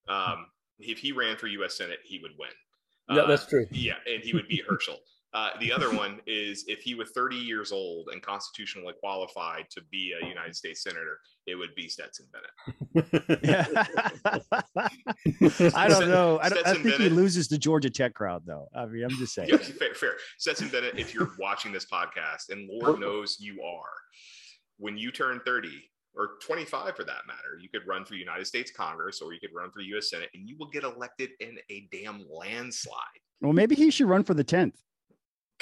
Um 0.08 0.46
if 0.78 0.98
he 0.98 1.12
ran 1.12 1.36
for 1.36 1.46
us 1.46 1.76
senate 1.76 2.00
he 2.04 2.18
would 2.18 2.32
win. 2.38 2.48
Yeah, 3.10 3.26
that's 3.26 3.46
true. 3.46 3.64
Uh, 3.64 3.72
yeah, 3.72 3.94
and 4.06 4.22
he 4.22 4.32
would 4.32 4.48
beat 4.48 4.64
Herschel. 4.68 4.98
Uh, 5.32 5.50
the 5.60 5.72
other 5.72 5.90
one 5.96 6.20
is 6.26 6.64
if 6.66 6.80
he 6.80 6.94
was 6.94 7.10
30 7.10 7.36
years 7.36 7.72
old 7.72 8.08
and 8.12 8.22
constitutionally 8.22 8.94
qualified 9.00 9.66
to 9.70 9.82
be 9.90 10.14
a 10.20 10.26
United 10.26 10.54
States 10.56 10.82
senator, 10.82 11.18
it 11.46 11.54
would 11.54 11.74
be 11.74 11.88
Stetson 11.88 12.26
Bennett. 12.32 12.50
I 15.74 15.88
don't 15.88 16.08
know. 16.08 16.38
I, 16.42 16.48
don't, 16.48 16.66
I 16.66 16.72
think 16.72 16.84
Bennett, 16.84 17.00
he 17.00 17.08
loses 17.08 17.48
the 17.48 17.58
Georgia 17.58 17.90
Tech 17.90 18.14
crowd, 18.14 18.42
though. 18.46 18.68
I 18.74 18.86
mean, 18.86 19.04
I'm 19.04 19.10
just 19.10 19.34
saying. 19.34 19.48
Yeah, 19.50 19.58
fair, 19.58 19.94
fair. 19.94 20.14
Stetson 20.38 20.68
Bennett, 20.68 20.98
if 20.98 21.14
you're 21.14 21.30
watching 21.38 21.72
this 21.72 21.86
podcast, 21.86 22.50
and 22.50 22.68
Lord 22.70 23.00
knows 23.00 23.36
you 23.40 23.62
are, 23.62 23.88
when 24.78 24.96
you 24.96 25.10
turn 25.10 25.40
30, 25.44 25.70
or 26.14 26.30
25 26.42 26.96
for 26.96 27.04
that 27.04 27.26
matter. 27.26 27.58
You 27.60 27.68
could 27.68 27.86
run 27.86 28.04
for 28.04 28.14
United 28.14 28.44
States 28.44 28.72
Congress 28.72 29.20
or 29.20 29.32
you 29.32 29.40
could 29.40 29.54
run 29.54 29.70
for 29.70 29.80
US 29.80 30.10
Senate 30.10 30.28
and 30.34 30.48
you 30.48 30.56
will 30.58 30.68
get 30.68 30.82
elected 30.82 31.30
in 31.38 31.56
a 31.70 31.88
damn 31.92 32.24
landslide. 32.28 32.96
Well, 33.40 33.52
maybe 33.52 33.74
he 33.74 33.90
should 33.90 34.08
run 34.08 34.24
for 34.24 34.34
the 34.34 34.44
10th. 34.44 34.74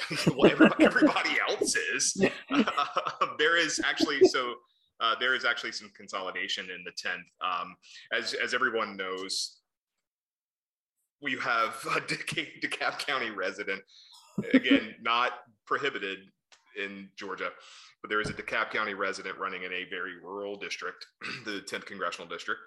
well, 0.37 0.51
everybody, 0.51 0.85
everybody, 0.85 1.31
else 1.49 1.77
is. 1.77 2.23
Uh, 2.51 2.65
there 3.39 3.57
is 3.57 3.81
actually 3.85 4.21
so 4.29 4.55
uh, 5.01 5.15
there 5.21 5.35
is 5.35 5.45
actually 5.45 5.73
some 5.73 5.91
consolidation 5.97 6.67
in 6.67 6.85
the 6.85 6.93
tenth. 6.97 7.27
Um, 7.41 7.75
as 8.13 8.35
as 8.35 8.55
everyone 8.55 8.97
knows, 8.97 9.59
we 11.23 11.33
have 11.33 11.75
a 11.97 12.01
DeKalb, 12.01 12.63
DeKalb 12.63 12.99
County 12.99 13.31
resident. 13.31 13.83
Again, 14.55 14.95
not 15.03 15.33
prohibited 15.67 16.19
in 16.81 17.09
Georgia, 17.17 17.51
but 18.03 18.09
there 18.09 18.21
is 18.21 18.31
a 18.31 18.33
DeKalb 18.33 18.71
County 18.71 18.95
resident 18.95 19.37
running 19.37 19.65
in 19.65 19.73
a 19.73 19.85
very 19.91 20.13
rural 20.23 20.57
district, 20.57 21.05
the 21.45 21.61
10th 21.69 21.87
congressional 21.87 22.29
district, 22.29 22.61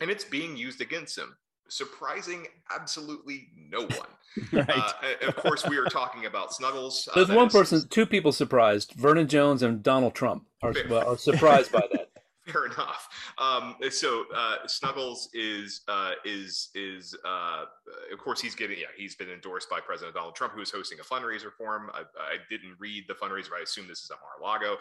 and 0.00 0.10
it's 0.10 0.24
being 0.24 0.56
used 0.56 0.80
against 0.80 1.16
him 1.16 1.36
surprising 1.68 2.46
absolutely 2.74 3.48
no 3.70 3.80
one. 3.82 4.08
right. 4.52 4.68
uh, 4.68 5.28
of 5.28 5.36
course, 5.36 5.66
we 5.66 5.78
are 5.78 5.84
talking 5.84 6.26
about 6.26 6.52
Snuggles. 6.52 7.08
Uh, 7.12 7.16
There's 7.16 7.36
one 7.36 7.46
is, 7.48 7.52
person, 7.52 7.88
two 7.88 8.06
people 8.06 8.32
surprised: 8.32 8.92
Vernon 8.92 9.28
Jones 9.28 9.62
and 9.62 9.82
Donald 9.82 10.14
Trump 10.14 10.44
are, 10.62 10.74
are 10.92 11.16
surprised 11.16 11.72
by 11.72 11.86
that. 11.92 12.08
Fair 12.46 12.66
enough. 12.66 13.08
Um, 13.38 13.76
so 13.90 14.24
uh, 14.34 14.56
Snuggles 14.66 15.30
is 15.32 15.80
uh, 15.88 16.12
is 16.26 16.68
is 16.74 17.14
uh, 17.24 17.64
of 18.12 18.18
course 18.18 18.38
he's 18.40 18.54
getting 18.54 18.78
yeah 18.78 18.86
he's 18.96 19.14
been 19.14 19.30
endorsed 19.30 19.70
by 19.70 19.80
President 19.80 20.14
Donald 20.14 20.34
Trump 20.34 20.52
who 20.52 20.60
is 20.60 20.70
hosting 20.70 20.98
a 21.00 21.02
fundraiser 21.02 21.50
for 21.56 21.76
him. 21.76 21.90
I, 21.94 22.00
I 22.18 22.36
didn't 22.50 22.76
read 22.78 23.04
the 23.08 23.14
fundraiser, 23.14 23.50
but 23.50 23.60
I 23.60 23.62
assume 23.62 23.88
this 23.88 24.00
is 24.00 24.10
at 24.10 24.18
Mar-a-Lago. 24.20 24.76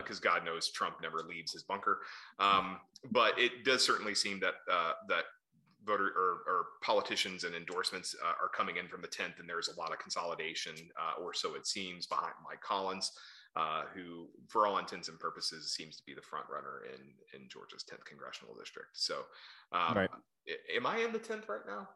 because 0.00 0.18
uh, 0.18 0.22
God 0.22 0.44
knows 0.44 0.70
Trump 0.70 0.96
never 1.02 1.22
leaves 1.28 1.52
his 1.52 1.64
bunker. 1.64 1.98
Um, 2.38 2.78
but 3.10 3.36
it 3.36 3.64
does 3.64 3.84
certainly 3.84 4.14
seem 4.14 4.38
that 4.40 4.54
uh, 4.70 4.92
that 5.08 5.24
voter 5.86 6.12
or, 6.16 6.42
or, 6.46 6.66
politicians 6.82 7.44
and 7.44 7.54
endorsements 7.54 8.14
uh, 8.24 8.34
are 8.42 8.48
coming 8.48 8.76
in 8.76 8.88
from 8.88 9.02
the 9.02 9.08
10th, 9.08 9.38
and 9.38 9.48
there's 9.48 9.68
a 9.68 9.78
lot 9.78 9.92
of 9.92 9.98
consolidation, 9.98 10.74
uh, 11.00 11.22
or 11.22 11.32
so 11.32 11.54
it 11.54 11.66
seems, 11.66 12.06
behind 12.06 12.32
Mike 12.44 12.60
Collins, 12.60 13.12
uh, 13.56 13.82
who, 13.94 14.26
for 14.48 14.66
all 14.66 14.78
intents 14.78 15.08
and 15.08 15.18
purposes, 15.18 15.72
seems 15.72 15.96
to 15.96 16.02
be 16.04 16.14
the 16.14 16.22
front 16.22 16.46
runner 16.50 16.82
in 16.92 17.00
in 17.38 17.48
Georgia's 17.48 17.84
10th 17.90 18.04
congressional 18.04 18.54
district. 18.54 18.90
So, 18.94 19.22
um, 19.72 19.96
right. 19.96 20.10
am 20.76 20.86
I 20.86 20.98
in 20.98 21.12
the 21.12 21.18
10th 21.18 21.48
right 21.48 21.66
now? 21.66 21.88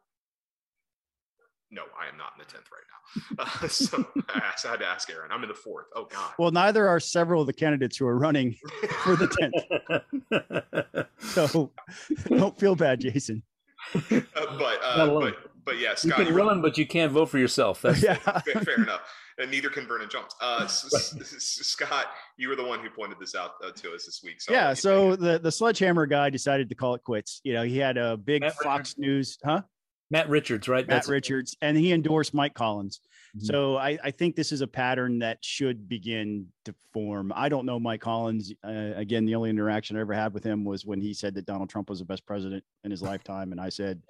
no, 1.70 1.83
I 1.98 2.09
am 2.09 2.16
not 2.18 2.33
in 2.37 2.40
the 2.40 2.53
10th 2.53 2.70
right 2.72 2.83
now. 2.88 2.96
Uh, 3.38 3.68
so 3.68 4.07
I 4.29 4.53
had 4.62 4.76
to 4.79 4.87
ask 4.87 5.11
Aaron. 5.11 5.33
I'm 5.33 5.42
in 5.42 5.48
the 5.48 5.55
fourth. 5.55 5.87
Oh, 5.96 6.05
God. 6.05 6.33
Well, 6.38 6.50
neither 6.50 6.87
are 6.87 7.00
several 7.00 7.40
of 7.40 7.46
the 7.46 7.53
candidates 7.53 7.96
who 7.96 8.07
are 8.07 8.16
running 8.18 8.55
for 9.03 9.16
the 9.16 9.26
10th. 10.31 11.07
so 11.20 11.72
don't 12.29 12.59
feel 12.59 12.76
bad, 12.76 13.00
Jason. 13.00 13.42
Uh, 13.95 14.01
but, 14.35 14.79
uh, 14.85 15.21
but, 15.21 15.37
but 15.64 15.79
yeah, 15.79 15.95
Scott. 15.95 16.19
You 16.19 16.27
can 16.27 16.35
run, 16.35 16.62
but 16.62 16.79
you 16.79 16.87
can't 16.87 17.12
vote 17.12 17.27
for 17.27 17.38
yourself. 17.38 17.83
That's 17.83 18.03
yeah. 18.03 18.14
fair, 18.40 18.62
fair 18.62 18.75
enough. 18.83 19.01
And 19.38 19.51
neither 19.51 19.71
can 19.71 19.87
Vernon 19.87 20.09
Jones. 20.11 20.33
Uh, 20.40 20.66
Scott, 20.66 22.07
you 22.37 22.49
were 22.49 22.57
the 22.57 22.64
one 22.64 22.81
who 22.81 22.90
pointed 22.90 23.19
this 23.19 23.35
out 23.35 23.53
uh, 23.64 23.71
to 23.71 23.95
us 23.95 24.05
this 24.05 24.21
week. 24.23 24.40
So 24.40 24.53
yeah. 24.53 24.75
So 24.75 25.16
the, 25.16 25.38
the 25.38 25.51
sledgehammer 25.51 26.07
guy 26.07 26.29
decided 26.29 26.69
to 26.69 26.75
call 26.75 26.95
it 26.95 27.03
quits. 27.05 27.40
You 27.43 27.55
know, 27.55 27.62
he 27.62 27.79
had 27.79 27.97
a 27.97 28.19
big 28.19 28.43
Matt 28.43 28.57
Fox 28.57 28.99
News, 28.99 29.38
huh? 29.43 29.62
Matt 30.11 30.29
Richards, 30.29 30.69
right? 30.69 30.87
Matt 30.87 30.88
That's 30.88 31.09
Richards, 31.09 31.57
and 31.62 31.77
he 31.77 31.93
endorsed 31.93 32.35
Mike 32.35 32.53
Collins. 32.55 33.01
Mm-hmm. 33.37 33.47
So 33.47 33.77
I, 33.77 33.99
I, 34.03 34.11
think 34.11 34.35
this 34.35 34.51
is 34.51 34.61
a 34.61 34.66
pattern 34.66 35.21
that 35.21 35.38
should 35.40 35.88
begin 35.88 36.47
to 36.64 36.75
form. 36.93 37.33
I 37.35 37.49
don't 37.49 37.64
know 37.64 37.79
Mike 37.79 38.01
Collins. 38.01 38.53
Uh, 38.64 38.93
again, 38.97 39.25
the 39.25 39.37
only 39.37 39.51
interaction 39.51 39.97
I 39.97 40.01
ever 40.01 40.14
had 40.14 40.35
with 40.35 40.43
him 40.43 40.64
was 40.64 40.85
when 40.85 41.01
he 41.01 41.14
said 41.14 41.35
that 41.35 41.47
Donald 41.47 41.71
Trump 41.71 41.88
was 41.88 42.01
the 42.01 42.05
best 42.05 42.27
president 42.27 42.64
in 42.83 42.90
his 42.90 43.03
lifetime, 43.11 43.53
and 43.53 43.61
I 43.61 43.69
said, 43.69 44.03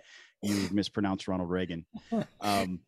"You 0.42 0.68
mispronounced 0.72 1.28
Ronald 1.28 1.50
Reagan." 1.50 1.84
Um, 2.40 2.80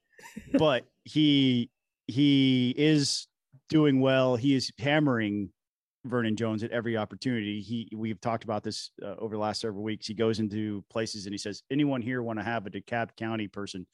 but 0.55 0.85
he 1.05 1.71
he 2.07 2.75
is 2.77 3.27
doing 3.68 4.01
well. 4.01 4.37
He 4.37 4.55
is 4.55 4.71
hammering 4.79 5.51
Vernon 6.05 6.37
Jones 6.37 6.62
at 6.62 6.71
every 6.71 6.97
opportunity. 6.97 7.61
He 7.61 7.90
we've 7.95 8.21
talked 8.21 8.45
about 8.45 8.62
this 8.62 8.90
uh, 9.03 9.14
over 9.18 9.35
the 9.35 9.40
last 9.40 9.61
several 9.61 9.83
weeks. 9.83 10.07
He 10.07 10.14
goes 10.14 10.40
into 10.40 10.85
places 10.90 11.27
and 11.27 11.35
he 11.35 11.38
says, 11.38 11.62
"Anyone 11.71 12.03
here 12.03 12.23
want 12.23 12.38
to 12.38 12.45
have 12.45 12.66
a 12.66 12.71
DeKalb 12.71 13.16
County 13.16 13.49
person 13.49 13.87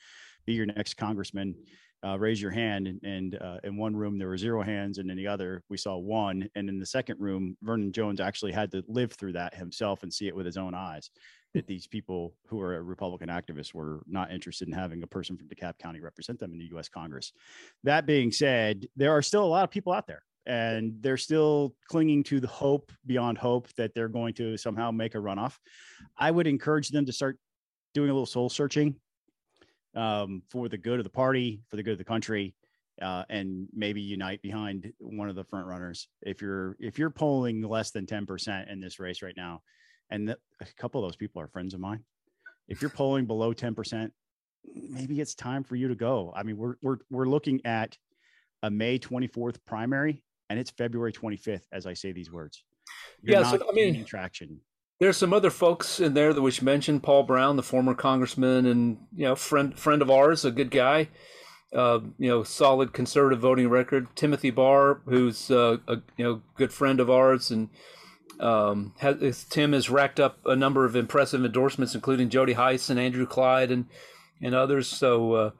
be 0.46 0.54
your 0.54 0.66
next 0.66 0.94
congressman? 0.94 1.54
Uh, 2.04 2.18
raise 2.18 2.40
your 2.40 2.50
hand." 2.50 2.86
And, 2.86 3.02
and 3.02 3.34
uh, 3.40 3.58
in 3.64 3.76
one 3.76 3.96
room 3.96 4.18
there 4.18 4.28
were 4.28 4.38
zero 4.38 4.62
hands, 4.62 4.98
and 4.98 5.10
in 5.10 5.16
the 5.16 5.26
other 5.26 5.62
we 5.68 5.76
saw 5.76 5.96
one. 5.96 6.48
And 6.54 6.68
in 6.68 6.78
the 6.78 6.86
second 6.86 7.20
room, 7.20 7.56
Vernon 7.62 7.92
Jones 7.92 8.20
actually 8.20 8.52
had 8.52 8.70
to 8.72 8.82
live 8.88 9.12
through 9.12 9.32
that 9.34 9.54
himself 9.54 10.02
and 10.02 10.12
see 10.12 10.28
it 10.28 10.36
with 10.36 10.46
his 10.46 10.56
own 10.56 10.74
eyes. 10.74 11.10
That 11.54 11.66
these 11.66 11.86
people 11.86 12.34
who 12.46 12.60
are 12.60 12.82
Republican 12.82 13.28
activists 13.28 13.72
were 13.72 14.02
not 14.06 14.30
interested 14.30 14.68
in 14.68 14.74
having 14.74 15.02
a 15.02 15.06
person 15.06 15.36
from 15.36 15.48
DeKalb 15.48 15.78
County 15.78 16.00
represent 16.00 16.38
them 16.38 16.52
in 16.52 16.58
the 16.58 16.68
U.S. 16.72 16.88
Congress. 16.88 17.32
That 17.84 18.06
being 18.06 18.32
said, 18.32 18.86
there 18.96 19.12
are 19.12 19.22
still 19.22 19.44
a 19.44 19.46
lot 19.46 19.64
of 19.64 19.70
people 19.70 19.92
out 19.92 20.06
there 20.06 20.22
and 20.48 20.94
they're 21.00 21.18
still 21.18 21.74
clinging 21.88 22.24
to 22.24 22.40
the 22.40 22.48
hope 22.48 22.90
beyond 23.06 23.38
hope 23.38 23.68
that 23.74 23.94
they're 23.94 24.08
going 24.08 24.32
to 24.34 24.56
somehow 24.56 24.90
make 24.90 25.14
a 25.14 25.18
runoff. 25.18 25.56
I 26.16 26.30
would 26.30 26.46
encourage 26.46 26.88
them 26.88 27.04
to 27.06 27.12
start 27.12 27.38
doing 27.94 28.08
a 28.08 28.12
little 28.12 28.26
soul 28.26 28.48
searching 28.48 28.96
um, 29.94 30.42
for 30.50 30.68
the 30.68 30.78
good 30.78 30.98
of 30.98 31.04
the 31.04 31.10
party, 31.10 31.60
for 31.68 31.76
the 31.76 31.82
good 31.82 31.92
of 31.92 31.98
the 31.98 32.04
country, 32.04 32.54
uh, 33.00 33.24
and 33.28 33.68
maybe 33.72 34.00
unite 34.00 34.42
behind 34.42 34.92
one 34.98 35.28
of 35.28 35.36
the 35.36 35.44
front 35.44 35.66
runners. 35.66 36.08
If 36.22 36.42
you're 36.42 36.76
if 36.80 36.98
you're 36.98 37.10
polling 37.10 37.62
less 37.62 37.90
than 37.90 38.06
ten 38.06 38.26
percent 38.26 38.68
in 38.68 38.80
this 38.80 38.98
race 38.98 39.22
right 39.22 39.36
now, 39.36 39.62
and 40.10 40.28
the, 40.28 40.38
a 40.60 40.66
couple 40.78 41.02
of 41.02 41.08
those 41.08 41.16
people 41.16 41.40
are 41.40 41.48
friends 41.48 41.74
of 41.74 41.80
mine, 41.80 42.04
if 42.68 42.82
you're 42.82 42.90
polling 42.90 43.26
below 43.26 43.52
ten 43.52 43.74
percent, 43.74 44.12
maybe 44.74 45.20
it's 45.20 45.34
time 45.34 45.64
for 45.64 45.76
you 45.76 45.88
to 45.88 45.94
go. 45.94 46.32
I 46.34 46.42
mean, 46.42 46.56
we're 46.56 46.76
we're 46.82 46.98
we're 47.10 47.28
looking 47.28 47.60
at 47.64 47.96
a 48.62 48.70
May 48.70 48.98
24th 48.98 49.58
primary 49.66 50.22
and 50.50 50.58
it's 50.58 50.70
February 50.70 51.12
25th 51.12 51.62
as 51.72 51.86
I 51.86 51.94
say 51.94 52.12
these 52.12 52.30
words. 52.30 52.64
You're 53.22 53.40
yeah, 53.40 53.50
so 53.50 53.68
I 53.68 53.72
mean, 53.72 54.04
traction. 54.04 54.60
There's 55.00 55.16
some 55.16 55.32
other 55.32 55.50
folks 55.50 56.00
in 56.00 56.14
there 56.14 56.32
that 56.32 56.42
we 56.42 56.50
should 56.50 56.64
mention. 56.64 57.00
Paul 57.00 57.22
Broun, 57.22 57.56
the 57.56 57.62
former 57.62 57.94
congressman, 57.94 58.66
and 58.66 58.98
you 59.14 59.26
know, 59.26 59.36
friend 59.36 59.78
friend 59.78 60.02
of 60.02 60.10
ours, 60.10 60.44
a 60.44 60.50
good 60.50 60.70
guy. 60.70 61.08
Uh, 61.72 62.00
you 62.18 62.28
know, 62.28 62.42
solid 62.42 62.92
conservative 62.92 63.40
voting 63.40 63.68
record. 63.68 64.08
Timothy 64.16 64.50
Barr, 64.50 65.02
who's 65.04 65.50
uh, 65.50 65.76
a 65.86 65.96
you 66.16 66.24
know 66.24 66.42
good 66.56 66.72
friend 66.72 66.98
of 66.98 67.10
ours, 67.10 67.50
and 67.50 67.68
um, 68.40 68.94
has, 68.98 69.44
Tim 69.44 69.72
has 69.72 69.90
racked 69.90 70.18
up 70.18 70.38
a 70.44 70.56
number 70.56 70.84
of 70.84 70.96
impressive 70.96 71.44
endorsements, 71.44 71.94
including 71.94 72.28
Jody 72.28 72.54
Hice 72.54 72.90
and 72.90 72.98
Andrew 72.98 73.26
Clyde 73.26 73.70
and 73.70 73.86
and 74.40 74.54
others. 74.54 74.88
So, 74.88 75.32
uh, 75.32 75.50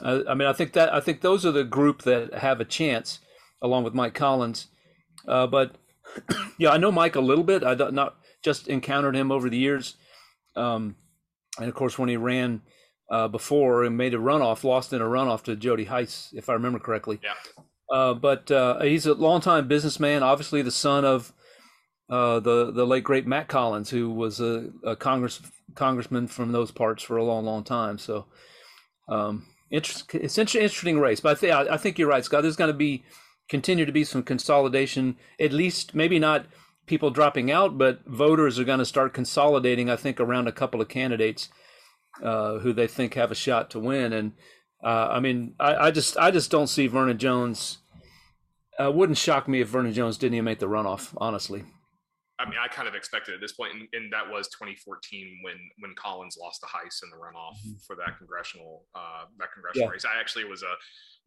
I, 0.00 0.22
I, 0.30 0.34
mean, 0.34 0.48
I 0.48 0.52
think 0.52 0.72
that 0.72 0.92
I 0.94 1.00
think 1.00 1.20
those 1.20 1.44
are 1.44 1.52
the 1.52 1.64
group 1.64 2.02
that 2.02 2.34
have 2.34 2.60
a 2.60 2.64
chance 2.64 3.20
along 3.60 3.84
with 3.84 3.94
Mike 3.94 4.14
Collins. 4.14 4.68
Uh, 5.26 5.46
but 5.46 5.76
yeah, 6.58 6.70
I 6.70 6.78
know 6.78 6.92
Mike 6.92 7.16
a 7.16 7.20
little 7.20 7.44
bit. 7.44 7.64
I 7.64 7.74
don't 7.74 7.94
not 7.94 8.16
just 8.46 8.68
encountered 8.68 9.16
him 9.16 9.32
over 9.32 9.50
the 9.50 9.58
years, 9.58 9.96
um, 10.54 10.94
and 11.58 11.68
of 11.68 11.74
course 11.74 11.98
when 11.98 12.08
he 12.08 12.16
ran 12.16 12.62
uh, 13.10 13.26
before 13.26 13.84
and 13.84 13.96
made 13.96 14.14
a 14.14 14.18
runoff, 14.18 14.62
lost 14.62 14.92
in 14.92 15.02
a 15.02 15.04
runoff 15.04 15.42
to 15.42 15.56
Jody 15.56 15.84
Hice, 15.84 16.32
if 16.32 16.48
I 16.48 16.52
remember 16.52 16.78
correctly. 16.78 17.20
Yeah. 17.22 17.34
Uh, 17.92 18.14
but 18.14 18.48
uh, 18.50 18.80
he's 18.82 19.06
a 19.06 19.14
longtime 19.14 19.66
businessman, 19.66 20.22
obviously 20.22 20.62
the 20.62 20.70
son 20.70 21.04
of 21.04 21.32
uh, 22.08 22.38
the 22.38 22.70
the 22.70 22.86
late 22.86 23.02
great 23.02 23.26
Mac 23.26 23.48
Collins, 23.48 23.90
who 23.90 24.10
was 24.10 24.40
a, 24.40 24.70
a 24.84 24.94
Congress 24.94 25.42
congressman 25.74 26.28
from 26.28 26.52
those 26.52 26.70
parts 26.70 27.02
for 27.02 27.16
a 27.16 27.24
long, 27.24 27.44
long 27.44 27.64
time. 27.64 27.98
So, 27.98 28.26
um, 29.08 29.46
interest, 29.70 30.14
it's 30.14 30.38
an 30.38 30.42
interesting 30.42 31.00
race. 31.00 31.20
But 31.20 31.32
I 31.32 31.34
think 31.34 31.52
I 31.52 31.76
think 31.76 31.98
you're 31.98 32.08
right, 32.08 32.24
Scott. 32.24 32.42
There's 32.42 32.56
going 32.56 32.70
to 32.70 32.78
be 32.78 33.04
continue 33.48 33.84
to 33.86 33.92
be 33.92 34.04
some 34.04 34.22
consolidation, 34.22 35.16
at 35.40 35.52
least 35.52 35.94
maybe 35.94 36.18
not 36.20 36.46
people 36.86 37.10
dropping 37.10 37.50
out, 37.50 37.76
but 37.76 38.04
voters 38.06 38.58
are 38.58 38.64
going 38.64 38.78
to 38.78 38.84
start 38.84 39.12
consolidating, 39.12 39.90
I 39.90 39.96
think, 39.96 40.20
around 40.20 40.48
a 40.48 40.52
couple 40.52 40.80
of 40.80 40.88
candidates 40.88 41.48
uh, 42.22 42.58
who 42.58 42.72
they 42.72 42.86
think 42.86 43.14
have 43.14 43.30
a 43.30 43.34
shot 43.34 43.70
to 43.70 43.78
win. 43.78 44.12
And 44.12 44.32
uh, 44.82 45.08
I 45.10 45.20
mean, 45.20 45.54
I, 45.58 45.76
I, 45.86 45.90
just 45.90 46.16
I 46.16 46.30
just 46.30 46.50
don't 46.50 46.68
see 46.68 46.86
Vernon 46.86 47.18
Jones. 47.18 47.78
Uh, 48.78 48.92
wouldn't 48.92 49.18
shock 49.18 49.48
me 49.48 49.60
if 49.60 49.68
Vernon 49.68 49.92
Jones 49.92 50.18
didn't 50.18 50.34
even 50.34 50.44
make 50.44 50.58
the 50.58 50.66
runoff, 50.66 51.14
honestly. 51.16 51.64
I 52.38 52.44
mean, 52.44 52.58
I 52.62 52.68
kind 52.68 52.86
of 52.86 52.94
expected 52.94 53.34
at 53.34 53.40
this 53.40 53.52
point, 53.52 53.72
and, 53.72 53.88
and, 53.94 54.12
that 54.12 54.28
was 54.30 54.48
2014 54.48 55.40
when 55.42 55.54
when 55.78 55.94
Collins 55.94 56.36
lost 56.38 56.60
to 56.60 56.66
Hice 56.66 57.00
in 57.02 57.08
the 57.08 57.16
runoff 57.16 57.56
mm-hmm. 57.56 57.78
for 57.86 57.96
that 57.96 58.18
congressional 58.18 58.84
uh, 58.94 59.24
that 59.38 59.48
congressional 59.54 59.88
yeah. 59.88 59.92
race. 59.92 60.04
I 60.04 60.20
actually 60.20 60.44
was 60.44 60.62
a 60.62 60.74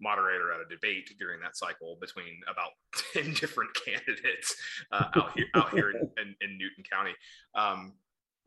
moderator 0.02 0.52
at 0.54 0.62
a 0.62 0.70
debate 0.70 1.10
during 1.20 1.40
that 1.42 1.58
cycle 1.58 1.98
between 2.00 2.40
about 2.52 2.72
10 3.14 3.34
different 3.34 3.72
candidates 3.86 4.56
uh, 4.92 5.06
out 5.16 5.32
here 5.36 5.48
out 5.56 5.72
here 5.72 5.92
in, 5.92 5.98
in, 6.22 6.36
in 6.42 6.58
Newton 6.58 6.84
County. 6.90 7.14
Um, 7.56 7.94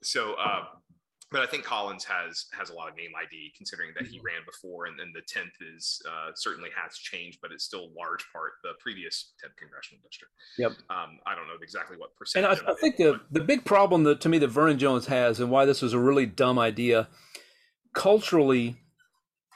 so, 0.02 0.34
uh, 0.34 0.64
but 1.30 1.40
I 1.40 1.46
think 1.46 1.64
Collins 1.64 2.04
has 2.04 2.46
has 2.52 2.68
a 2.68 2.74
lot 2.74 2.90
of 2.90 2.96
name 2.96 3.10
ID 3.16 3.52
considering 3.56 3.92
that 3.94 4.06
he 4.06 4.18
mm-hmm. 4.18 4.26
ran 4.26 4.42
before, 4.44 4.86
and 4.86 4.98
then 4.98 5.12
the 5.14 5.22
10th 5.22 5.74
is 5.74 6.02
uh, 6.06 6.30
certainly 6.34 6.68
has 6.76 6.96
changed, 6.98 7.38
but 7.40 7.52
it's 7.52 7.64
still 7.64 7.88
large 7.96 8.24
part 8.32 8.52
the 8.62 8.72
previous 8.80 9.32
10th 9.42 9.56
congressional 9.56 10.00
district. 10.04 10.34
Yep. 10.58 10.72
Um, 10.90 11.18
I 11.26 11.34
don't 11.34 11.46
know 11.46 11.54
exactly 11.60 11.96
what 11.96 12.14
percent. 12.16 12.46
And 12.46 12.60
I, 12.66 12.72
I 12.72 12.74
think 12.74 12.96
the 12.96 13.20
the 13.30 13.40
big 13.40 13.64
problem 13.64 14.04
that 14.04 14.20
to 14.20 14.28
me 14.28 14.38
that 14.38 14.48
Vernon 14.48 14.78
Jones 14.78 15.06
has, 15.06 15.40
and 15.40 15.50
why 15.50 15.64
this 15.64 15.80
was 15.80 15.94
a 15.94 15.98
really 15.98 16.26
dumb 16.26 16.58
idea, 16.58 17.08
culturally, 17.94 18.76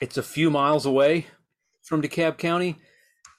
it's 0.00 0.16
a 0.16 0.22
few 0.22 0.50
miles 0.50 0.87
away 0.87 1.26
from 1.87 2.03
DeKalb 2.03 2.37
County. 2.37 2.79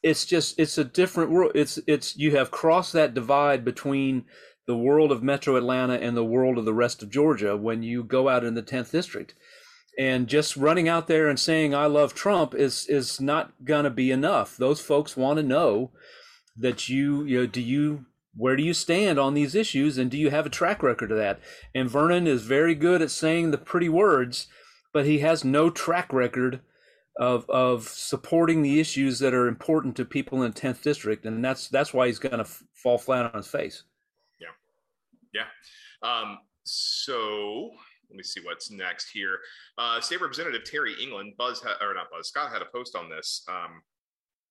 It's 0.02 0.26
just 0.26 0.60
it's 0.60 0.78
a 0.78 0.84
different 0.84 1.32
world. 1.32 1.52
It's 1.54 1.80
it's 1.86 2.18
you 2.18 2.36
have 2.36 2.50
crossed 2.50 2.94
that 2.94 3.14
divide 3.14 3.66
between 3.66 4.26
the 4.66 4.78
world 4.78 5.12
of 5.12 5.24
Metro 5.24 5.56
Atlanta 5.56 5.96
and 5.96 6.16
the 6.16 6.26
world 6.26 6.58
of 6.58 6.66
the 6.66 6.74
rest 6.74 7.04
of 7.04 7.10
Georgia 7.10 7.56
when 7.56 7.84
you 7.84 8.04
go 8.04 8.30
out 8.30 8.44
in 8.44 8.54
the 8.54 8.64
10th 8.64 8.92
district. 8.92 9.34
And 9.98 10.28
just 10.28 10.58
running 10.58 10.88
out 10.88 11.08
there 11.08 11.28
and 11.28 11.40
saying 11.40 11.74
I 11.74 11.88
love 11.88 12.14
Trump 12.14 12.54
is 12.54 12.86
is 12.88 13.20
not 13.20 13.52
to 13.66 13.90
be 13.90 14.12
enough. 14.12 14.56
Those 14.56 14.80
folks 14.80 15.18
want 15.18 15.38
to 15.38 15.44
know 15.44 15.92
that 16.56 16.88
you 16.88 17.24
you 17.24 17.40
know 17.40 17.48
do 17.48 17.62
you 17.62 18.06
where 18.36 18.56
do 18.56 18.62
you 18.62 18.74
stand 18.74 19.18
on 19.18 19.34
these 19.34 19.56
issues 19.56 19.98
and 19.98 20.12
do 20.12 20.18
you 20.18 20.30
have 20.30 20.46
a 20.46 20.52
track 20.52 20.84
record 20.84 21.12
of 21.12 21.18
that? 21.18 21.40
And 21.74 21.90
Vernon 21.90 22.28
is 22.28 22.44
very 22.44 22.76
good 22.76 23.02
at 23.02 23.10
saying 23.10 23.50
the 23.50 23.58
pretty 23.58 23.90
words, 23.90 24.48
but 24.94 25.06
he 25.06 25.20
has 25.20 25.44
no 25.44 25.72
track 25.72 26.14
record 26.14 26.62
of 27.20 27.50
of 27.50 27.88
supporting 27.88 28.62
the 28.62 28.80
issues 28.80 29.20
that 29.20 29.34
are 29.34 29.48
important 29.48 29.96
to 29.96 30.06
people 30.06 30.44
in 30.44 30.52
the 30.52 30.60
10th 30.60 30.82
district 30.82 31.26
and 31.26 31.44
that's 31.44 31.68
that's 31.70 31.94
why 31.94 32.08
he's 32.08 32.20
going 32.20 32.38
to 32.38 32.42
f- 32.42 32.64
fall 32.74 32.98
flat 32.98 33.26
on 33.26 33.38
his 33.38 33.48
face. 33.48 33.84
Yeah. 34.40 34.48
Yeah. 35.34 36.08
Um, 36.08 36.40
so 36.64 37.72
let 38.10 38.16
me 38.16 38.24
see 38.24 38.42
what's 38.42 38.72
next 38.72 39.10
here. 39.10 39.40
Uh, 39.78 40.00
state 40.00 40.22
representative 40.22 40.64
terry 40.64 40.94
england 41.02 41.34
buzz 41.38 41.62
ha- 41.62 41.78
or 41.86 41.94
not 41.94 42.12
buzz 42.12 42.28
scott 42.28 42.52
had 42.52 42.62
a 42.62 42.66
post 42.66 42.96
on 42.96 43.10
this 43.10 43.44
um, 43.50 43.82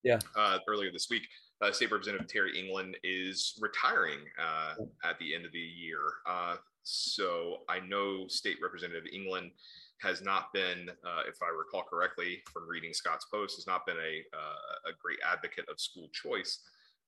yeah. 0.07 0.19
uh, 0.37 0.59
earlier 0.69 0.91
this 0.93 1.09
week. 1.11 1.27
Uh, 1.61 1.73
State 1.73 1.91
Representative 1.91 2.29
Terry 2.29 2.59
England 2.59 2.97
is 3.03 3.59
retiring 3.61 4.19
uh, 4.39 4.75
at 5.09 5.19
the 5.19 5.35
end 5.35 5.47
of 5.47 5.53
the 5.53 5.59
year. 5.59 6.01
Uh, 6.29 6.57
so 6.83 7.59
I 7.69 7.81
know 7.81 8.29
State 8.29 8.59
Representative 8.63 9.05
England 9.13 9.51
has 10.03 10.23
not 10.23 10.53
been, 10.53 10.89
uh, 11.05 11.23
if 11.29 11.37
I 11.43 11.49
recall 11.57 11.85
correctly 11.89 12.43
from 12.53 12.69
reading 12.69 12.93
Scott's 12.93 13.27
post, 13.33 13.57
has 13.57 13.67
not 13.67 13.87
been 13.87 13.97
a, 13.97 14.37
uh, 14.37 14.91
a 14.91 14.93
great 15.01 15.19
advocate 15.27 15.65
of 15.71 15.81
school 15.81 16.09
choice. 16.13 16.61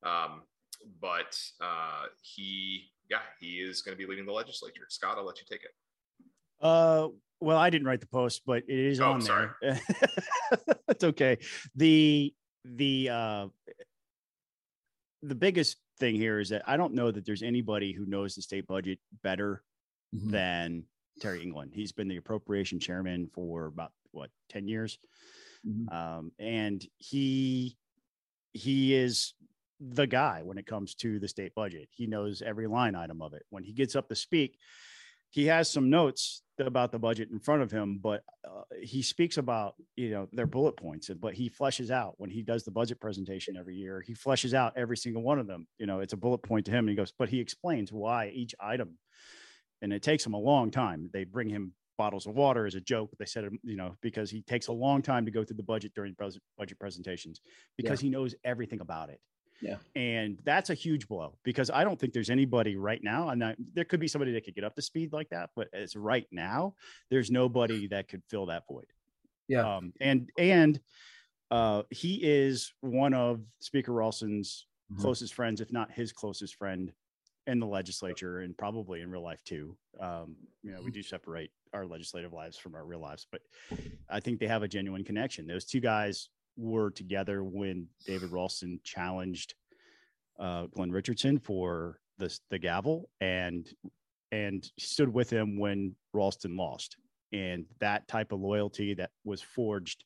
Um, 0.03 0.43
but 1.01 1.39
uh, 1.61 2.07
he, 2.23 2.91
yeah, 3.11 3.19
he 3.41 3.57
is 3.57 3.83
going 3.83 3.97
to 3.97 3.99
be 4.03 4.09
leading 4.09 4.27
the 4.27 4.33
legislature. 4.33 4.87
Scott, 4.89 5.17
I'll 5.19 5.27
let 5.27 5.39
you 5.39 5.45
take 5.51 5.65
it. 5.65 5.71
Uh, 6.61 7.09
well, 7.41 7.59
I 7.59 7.71
didn't 7.71 7.87
write 7.87 8.01
the 8.01 8.07
post, 8.07 8.43
but 8.47 8.65
it 8.69 8.79
is 8.79 9.01
oh, 9.01 9.13
on 9.13 9.23
sorry. 9.23 9.49
there. 9.61 9.81
It's 10.89 11.05
okay. 11.05 11.39
The 11.77 12.35
the 12.65 13.11
uh, 13.11 13.47
the 15.23 15.35
biggest 15.35 15.77
thing 15.99 16.15
here 16.15 16.41
is 16.41 16.49
that 16.49 16.63
I 16.67 16.77
don't 16.77 16.95
know 16.95 17.11
that 17.11 17.25
there's 17.25 17.43
anybody 17.43 17.93
who 17.93 18.07
knows 18.07 18.35
the 18.35 18.43
state 18.43 18.67
budget 18.67 18.99
better 19.23 19.63
mm-hmm. 20.15 20.31
than 20.31 20.85
Terry 21.21 21.43
England. 21.43 21.73
He's 21.75 21.93
been 21.93 22.09
the 22.09 22.17
appropriation 22.17 22.81
chairman 22.81 23.29
for 23.33 23.67
about 23.67 23.93
what 24.13 24.31
10 24.51 24.69
years. 24.69 24.99
Mm-hmm. 25.67 25.95
Um, 25.95 26.33
and 26.39 26.85
he 26.99 27.77
he 28.53 28.95
is 28.95 29.35
the 29.81 30.07
guy 30.07 30.43
when 30.43 30.59
it 30.59 30.67
comes 30.67 30.95
to 30.97 31.19
the 31.19 31.29
state 31.29 31.55
budget. 31.55 31.89
He 31.91 32.07
knows 32.07 32.43
every 32.43 32.67
line 32.67 32.95
item 32.95 33.23
of 33.23 33.35
it. 33.35 33.45
When 33.51 33.63
he 33.63 33.73
gets 33.73 33.95
up 33.95 34.09
to 34.09 34.15
speak, 34.15 34.59
he 35.31 35.47
has 35.47 35.71
some 35.71 35.91
notes 35.91 36.43
about 36.59 36.91
the 36.91 36.99
budget 36.99 37.29
in 37.31 37.39
front 37.39 37.63
of 37.63 37.71
him, 37.71 38.01
but 38.03 38.23
uh, 38.45 38.63
he 38.83 39.03
speaks 39.03 39.37
about 39.37 39.75
you 39.97 40.11
know 40.11 40.29
their 40.33 40.47
bullet 40.47 40.77
points, 40.77 41.11
but 41.21 41.35
he 41.35 41.51
fleshes 41.51 41.91
out 41.91 42.15
when 42.17 42.31
he 42.31 42.43
does 42.43 42.65
the 42.65 42.71
budget 42.71 43.01
presentation 43.01 43.57
every 43.57 43.77
year. 43.77 44.03
He 44.05 44.15
fleshes 44.15 44.55
out 44.55 44.73
every 44.77 44.97
single 44.97 45.23
one 45.23 45.39
of 45.39 45.47
them. 45.47 45.67
You 45.79 45.87
know, 45.87 46.01
it's 46.01 46.15
a 46.15 46.17
bullet 46.17 46.39
point 46.39 46.67
to 46.67 46.73
him, 46.73 46.81
and 46.81 46.91
he 46.91 46.97
goes, 46.97 47.13
but 47.17 47.29
he 47.29 47.41
explains 47.41 47.93
why 47.93 48.33
each 48.35 48.55
item, 48.59 48.99
and 49.83 49.93
it 49.93 50.03
takes 50.03 50.25
him 50.25 50.35
a 50.35 50.39
long 50.39 50.71
time. 50.71 51.11
They 51.13 51.25
bring 51.25 51.49
him 51.49 51.73
bottles 51.97 52.27
of 52.27 52.35
water 52.35 52.67
as 52.67 52.75
a 52.75 52.81
joke. 52.81 53.11
They 53.19 53.27
said, 53.27 53.49
you 53.63 53.77
know, 53.77 53.97
because 54.01 54.31
he 54.31 54.43
takes 54.43 54.69
a 54.69 54.73
long 54.73 55.03
time 55.03 55.25
to 55.25 55.31
go 55.31 55.45
through 55.45 55.57
the 55.57 55.63
budget 55.63 55.93
during 55.95 56.15
budget 56.15 56.79
presentations 56.79 57.41
because 57.77 58.01
yeah. 58.01 58.07
he 58.07 58.11
knows 58.11 58.35
everything 58.45 58.81
about 58.81 59.11
it. 59.11 59.21
Yeah. 59.61 59.77
And 59.97 60.39
that's 60.45 60.71
a 60.71 60.75
huge 60.75 61.09
blow 61.09 61.37
because 61.43 61.69
I 61.69 61.83
don't 61.83 61.99
think 61.99 62.13
there's 62.13 62.31
anybody 62.31 62.77
right 62.77 63.03
now. 63.03 63.31
And 63.31 63.57
there 63.75 63.85
could 63.85 63.99
be 63.99 64.07
somebody 64.07 64.33
that 64.33 64.45
could 64.45 64.55
get 64.55 64.65
up 64.65 64.77
to 64.77 64.83
speed 64.83 65.13
like 65.13 65.31
that, 65.31 65.51
but 65.57 65.69
as 65.73 65.97
right 65.97 66.27
now, 66.31 66.75
there's 67.11 67.31
nobody 67.31 67.89
that 67.89 68.09
could 68.09 68.23
fill 68.29 68.47
that 68.47 68.65
void. 68.69 68.87
Yeah. 69.49 69.77
Um, 69.77 69.93
and 70.01 70.31
and 70.39 70.79
uh, 71.51 71.83
he 71.91 72.21
is 72.23 72.73
one 72.83 73.15
of 73.15 73.41
Speaker 73.59 73.93
Ralston's 73.93 74.67
mm-hmm. 74.93 75.03
closest 75.03 75.35
friends, 75.35 75.61
if 75.61 75.73
not 75.73 75.91
his 75.91 76.13
closest 76.13 76.55
friend 76.55 76.93
in 77.49 77.59
the 77.59 77.67
legislature 77.67 78.41
and 78.41 78.57
probably 78.57 79.01
in 79.01 79.11
real 79.11 79.23
life 79.23 79.43
too. 79.43 79.75
Um, 79.99 80.37
you 80.63 80.71
know, 80.71 80.81
we 80.85 80.91
do 80.91 81.03
separate 81.03 81.51
our 81.73 81.87
legislative 81.87 82.33
lives 82.33 82.59
from 82.59 82.75
our 82.75 82.85
real 82.85 83.01
lives, 83.01 83.27
but 83.33 83.41
I 84.09 84.21
think 84.21 84.39
they 84.39 84.47
have 84.47 84.63
a 84.63 84.69
genuine 84.69 85.03
connection. 85.03 85.47
Those 85.47 85.65
two 85.65 85.81
guys 85.81 86.29
were 86.59 86.91
together 86.91 87.43
when 87.43 87.87
David 88.07 88.33
Ralston 88.33 88.81
challenged 88.85 89.55
uh, 90.39 90.67
Glenn 90.67 90.91
Richardson 90.91 91.39
for 91.39 91.99
the 92.19 92.39
the 92.51 92.59
gavel 92.59 93.09
and 93.21 93.67
and 94.31 94.71
stood 94.79 95.13
with 95.13 95.31
him 95.31 95.59
when 95.59 95.97
Ralston 96.13 96.55
lost. 96.55 96.99
And 97.33 97.65
that 97.81 98.09
type 98.09 98.31
of 98.31 98.41
loyalty 98.41 98.93
that 98.95 99.11
was 99.25 99.41
forged, 99.41 100.05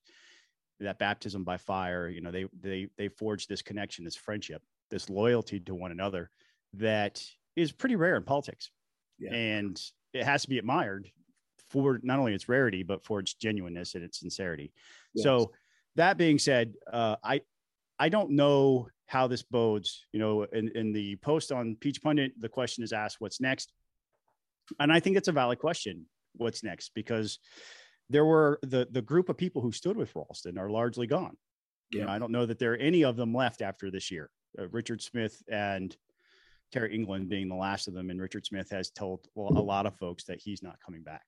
that 0.79 0.99
baptism 1.01 1.43
by 1.43 1.57
fire, 1.57 2.09
you 2.09 2.21
know, 2.21 2.31
they 2.31 2.47
they 2.61 2.87
they 2.97 3.09
forged 3.09 3.49
this 3.49 3.63
connection, 3.63 4.05
this 4.05 4.17
friendship, 4.17 4.63
this 4.91 5.11
loyalty 5.11 5.59
to 5.59 5.75
one 5.75 5.91
another 5.91 6.31
that 6.75 7.23
is 7.57 7.73
pretty 7.73 7.97
rare 7.97 8.17
in 8.17 8.23
politics. 8.23 8.71
Yeah. 9.19 9.33
And 9.33 9.81
it 10.13 10.25
has 10.25 10.43
to 10.43 10.49
be 10.49 10.59
admired 10.59 11.11
for 11.71 12.01
not 12.03 12.19
only 12.19 12.35
its 12.35 12.49
rarity, 12.49 12.83
but 12.83 13.05
for 13.05 13.21
its 13.21 13.35
genuineness 13.35 13.95
and 13.95 14.05
its 14.05 14.21
sincerity. 14.21 14.73
Yes. 15.15 15.25
So 15.25 15.53
that 15.97 16.19
being 16.19 16.39
said, 16.39 16.75
uh, 16.93 17.17
I 17.23 17.41
I 17.99 18.09
don't 18.09 18.33
know 18.33 18.89
how 19.07 19.27
this 19.27 19.43
bodes. 19.43 20.07
You 20.13 20.21
know, 20.21 20.43
in, 20.43 20.69
in 20.75 20.93
the 20.93 21.17
post 21.17 21.53
on 21.53 21.77
Peach 21.77 22.03
Pundit, 22.03 22.33
the 22.41 22.49
question 22.49 22.85
is 22.85 22.93
asked, 22.93 23.17
"What's 23.21 23.41
next?" 23.41 23.73
And 24.81 24.93
I 24.93 25.01
think 25.01 25.17
it's 25.17 25.29
a 25.29 25.33
valid 25.33 25.59
question. 25.59 26.07
What's 26.35 26.63
next? 26.63 26.93
Because 26.95 27.39
there 28.11 28.25
were 28.25 28.59
the 28.63 28.87
the 28.91 29.03
group 29.03 29.29
of 29.29 29.37
people 29.37 29.63
who 29.63 29.73
stood 29.73 29.97
with 29.97 30.15
Ralston 30.15 30.59
are 30.59 30.71
largely 30.71 31.07
gone. 31.07 31.37
Yeah, 31.91 32.01
you 32.01 32.07
know, 32.07 32.13
I 32.13 32.19
don't 32.19 32.33
know 32.33 32.47
that 32.47 32.59
there 32.59 32.73
are 32.73 32.77
any 32.77 33.05
of 33.05 33.17
them 33.17 33.35
left 33.35 33.63
after 33.63 33.91
this 33.91 34.11
year. 34.11 34.31
Uh, 34.59 34.69
Richard 34.69 35.01
Smith 35.03 35.43
and 35.51 35.97
Terry 36.73 36.95
England 36.95 37.29
being 37.29 37.49
the 37.49 37.55
last 37.55 37.87
of 37.87 37.95
them, 37.95 38.11
and 38.11 38.21
Richard 38.21 38.47
Smith 38.47 38.71
has 38.71 38.91
told 38.91 39.27
a 39.37 39.41
lot 39.41 39.87
of 39.87 39.97
folks 39.99 40.25
that 40.25 40.41
he's 40.41 40.63
not 40.63 40.79
coming 40.85 41.03
back. 41.03 41.23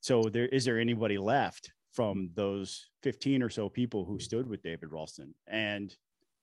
So 0.00 0.24
there 0.24 0.46
is 0.46 0.64
there 0.64 0.78
anybody 0.78 1.16
left 1.16 1.70
from 1.92 2.30
those 2.34 2.88
15 3.02 3.42
or 3.42 3.50
so 3.50 3.68
people 3.68 4.04
who 4.04 4.18
stood 4.18 4.48
with 4.48 4.62
David 4.62 4.90
Ralston. 4.90 5.34
And 5.46 5.94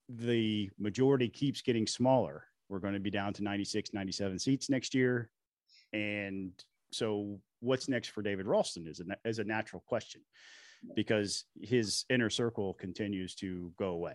the 0.07 0.69
majority 0.79 1.27
keeps 1.27 1.61
getting 1.61 1.87
smaller. 1.87 2.45
We're 2.69 2.79
going 2.79 2.93
to 2.93 2.99
be 2.99 3.09
down 3.09 3.33
to 3.33 3.43
96, 3.43 3.93
97 3.93 4.39
seats 4.39 4.69
next 4.69 4.93
year. 4.93 5.29
And 5.91 6.51
so, 6.91 7.39
what's 7.61 7.89
next 7.89 8.09
for 8.09 8.21
David 8.21 8.47
Ralston 8.47 8.87
is 8.87 9.01
a, 9.01 9.27
is 9.27 9.39
a 9.39 9.43
natural 9.43 9.83
question 9.85 10.21
because 10.95 11.45
his 11.61 12.05
inner 12.09 12.29
circle 12.29 12.73
continues 12.75 13.35
to 13.35 13.71
go 13.77 13.89
away. 13.89 14.13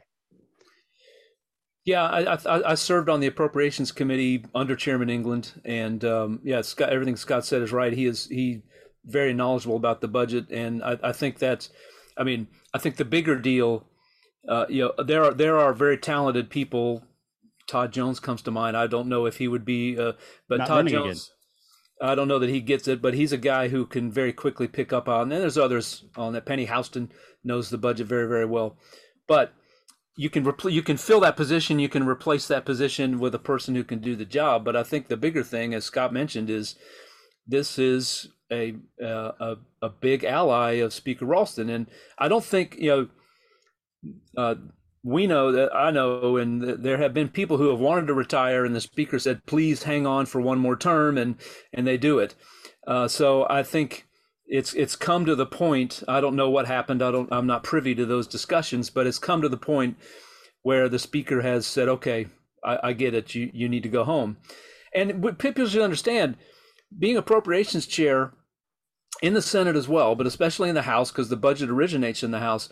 Yeah, 1.85 2.05
I, 2.05 2.35
I, 2.35 2.71
I, 2.71 2.75
served 2.77 3.11
on 3.11 3.21
the 3.21 3.27
appropriations 3.27 3.93
committee 3.93 4.47
under 4.55 4.75
Chairman 4.75 5.11
England, 5.11 5.61
and 5.67 6.03
um, 6.03 6.41
yeah, 6.43 6.63
Scott, 6.63 6.89
everything 6.89 7.17
Scott 7.17 7.45
said 7.45 7.61
is 7.61 7.73
right. 7.73 7.93
He 7.93 8.07
is 8.07 8.27
he 8.27 8.63
very 9.05 9.35
knowledgeable 9.35 9.77
about 9.77 10.01
the 10.01 10.09
budget, 10.09 10.51
and 10.51 10.83
I, 10.83 10.99
I 11.03 11.13
think 11.13 11.39
that's, 11.39 11.69
I 12.17 12.25
mean, 12.25 12.49
I 12.73 12.79
think 12.79 12.97
the 12.97 13.05
bigger 13.05 13.37
deal, 13.37 13.87
uh, 14.49 14.65
you 14.71 14.85
know, 14.97 15.05
there 15.05 15.25
are 15.25 15.35
there 15.35 15.59
are 15.59 15.75
very 15.75 15.99
talented 15.99 16.49
people. 16.49 17.05
Todd 17.67 17.93
Jones 17.93 18.19
comes 18.19 18.41
to 18.43 18.51
mind. 18.51 18.77
I 18.79 18.87
don't 18.87 19.09
know 19.09 19.27
if 19.27 19.37
he 19.37 19.49
would 19.49 19.67
be, 19.67 19.99
uh, 19.99 20.13
but 20.49 20.59
Not 20.59 20.69
Todd 20.69 20.89
Jones. 20.89 21.31
Again. 22.01 22.11
I 22.11 22.15
don't 22.15 22.29
know 22.29 22.39
that 22.39 22.51
he 22.51 22.61
gets 22.61 22.89
it, 22.89 23.01
but 23.01 23.15
he's 23.15 23.33
a 23.33 23.39
guy 23.39 23.69
who 23.69 23.87
can 23.87 24.11
very 24.11 24.33
quickly 24.33 24.69
pick 24.69 24.93
up 24.93 25.09
on. 25.09 25.33
And 25.33 25.43
there's 25.43 25.57
others 25.57 26.05
on 26.17 26.33
that. 26.33 26.45
Penny 26.45 26.67
Houston 26.67 27.13
knows 27.45 27.71
the 27.71 27.79
budget 27.79 28.07
very, 28.07 28.27
very 28.27 28.45
well, 28.45 28.77
but 29.29 29.53
you 30.17 30.31
can 30.31 30.45
repl- 30.45 30.73
you 30.73 30.83
can 30.83 30.97
fill 30.97 31.21
that 31.21 31.37
position. 31.37 31.79
You 31.79 31.89
can 31.89 32.07
replace 32.07 32.47
that 32.49 32.65
position 32.65 33.19
with 33.19 33.35
a 33.35 33.39
person 33.39 33.75
who 33.75 33.85
can 33.85 34.01
do 34.01 34.15
the 34.17 34.25
job. 34.25 34.65
But 34.65 34.77
I 34.77 34.83
think 34.83 35.09
the 35.09 35.17
bigger 35.17 35.43
thing, 35.43 35.75
as 35.75 35.85
Scott 35.85 36.13
mentioned, 36.13 36.51
is 36.51 36.77
this 37.47 37.79
is 37.79 38.29
a, 38.53 38.77
uh, 39.03 39.33
a 39.41 39.57
a 39.83 39.89
big 39.89 40.25
ally 40.25 40.73
of 40.73 40.93
Speaker 40.93 41.27
Ralston, 41.27 41.69
and 41.69 41.87
I 42.19 42.29
don't 42.29 42.45
think 42.45 42.77
you 42.79 42.91
know. 42.91 43.09
Uh, 44.37 44.55
we 45.03 45.27
know 45.27 45.53
that 45.53 45.75
I 45.75 45.91
know, 45.91 46.39
and 46.39 46.63
there 46.63 46.97
have 46.97 47.13
been 47.13 47.29
people 47.29 47.59
who 47.59 47.69
have 47.69 47.79
wanted 47.79 48.07
to 48.07 48.15
retire, 48.15 48.65
and 48.65 48.75
the 48.75 48.81
speaker 48.81 49.19
said, 49.19 49.45
"Please 49.45 49.83
hang 49.83 50.07
on 50.07 50.25
for 50.27 50.41
one 50.41 50.59
more 50.59 50.77
term," 50.77 51.19
and 51.19 51.37
and 51.73 51.87
they 51.87 51.99
do 51.99 52.19
it. 52.19 52.35
Uh, 52.87 53.09
so 53.09 53.47
I 53.51 53.63
think 53.63 54.07
it's 54.47 54.75
it's 54.75 54.97
come 54.97 55.25
to 55.27 55.35
the 55.35 55.47
point. 55.47 56.03
I 56.07 56.21
don't 56.21 56.37
know 56.37 56.51
what 56.51 56.67
happened. 56.67 57.03
I 57.03 57.11
don't. 57.11 57.33
I'm 57.33 57.47
not 57.47 57.65
privy 57.65 57.95
to 57.95 58.07
those 58.07 58.27
discussions, 58.27 58.91
but 58.91 59.07
it's 59.07 59.19
come 59.19 59.43
to 59.43 59.49
the 59.49 59.57
point 59.57 59.97
where 60.63 60.89
the 60.89 60.99
speaker 60.99 61.43
has 61.43 61.67
said, 61.67 61.89
"Okay, 61.89 62.27
I, 62.65 62.79
I 62.89 62.93
get 62.93 63.15
it. 63.15 63.35
You 63.35 63.51
you 63.53 63.69
need 63.69 63.83
to 63.85 63.89
go 63.89 64.05
home." 64.05 64.37
And 64.95 65.39
people 65.39 65.67
should 65.67 65.83
understand 65.83 66.37
being 66.97 67.17
appropriations 67.17 67.87
chair 67.87 68.33
in 69.23 69.35
the 69.35 69.43
Senate 69.43 69.77
as 69.77 69.89
well, 69.89 70.15
but 70.15 70.27
especially 70.27 70.69
in 70.69 70.75
the 70.75 70.83
House 70.83 71.11
because 71.11 71.29
the 71.29 71.37
budget 71.37 71.71
originates 71.71 72.23
in 72.23 72.31
the 72.31 72.41
House. 72.41 72.69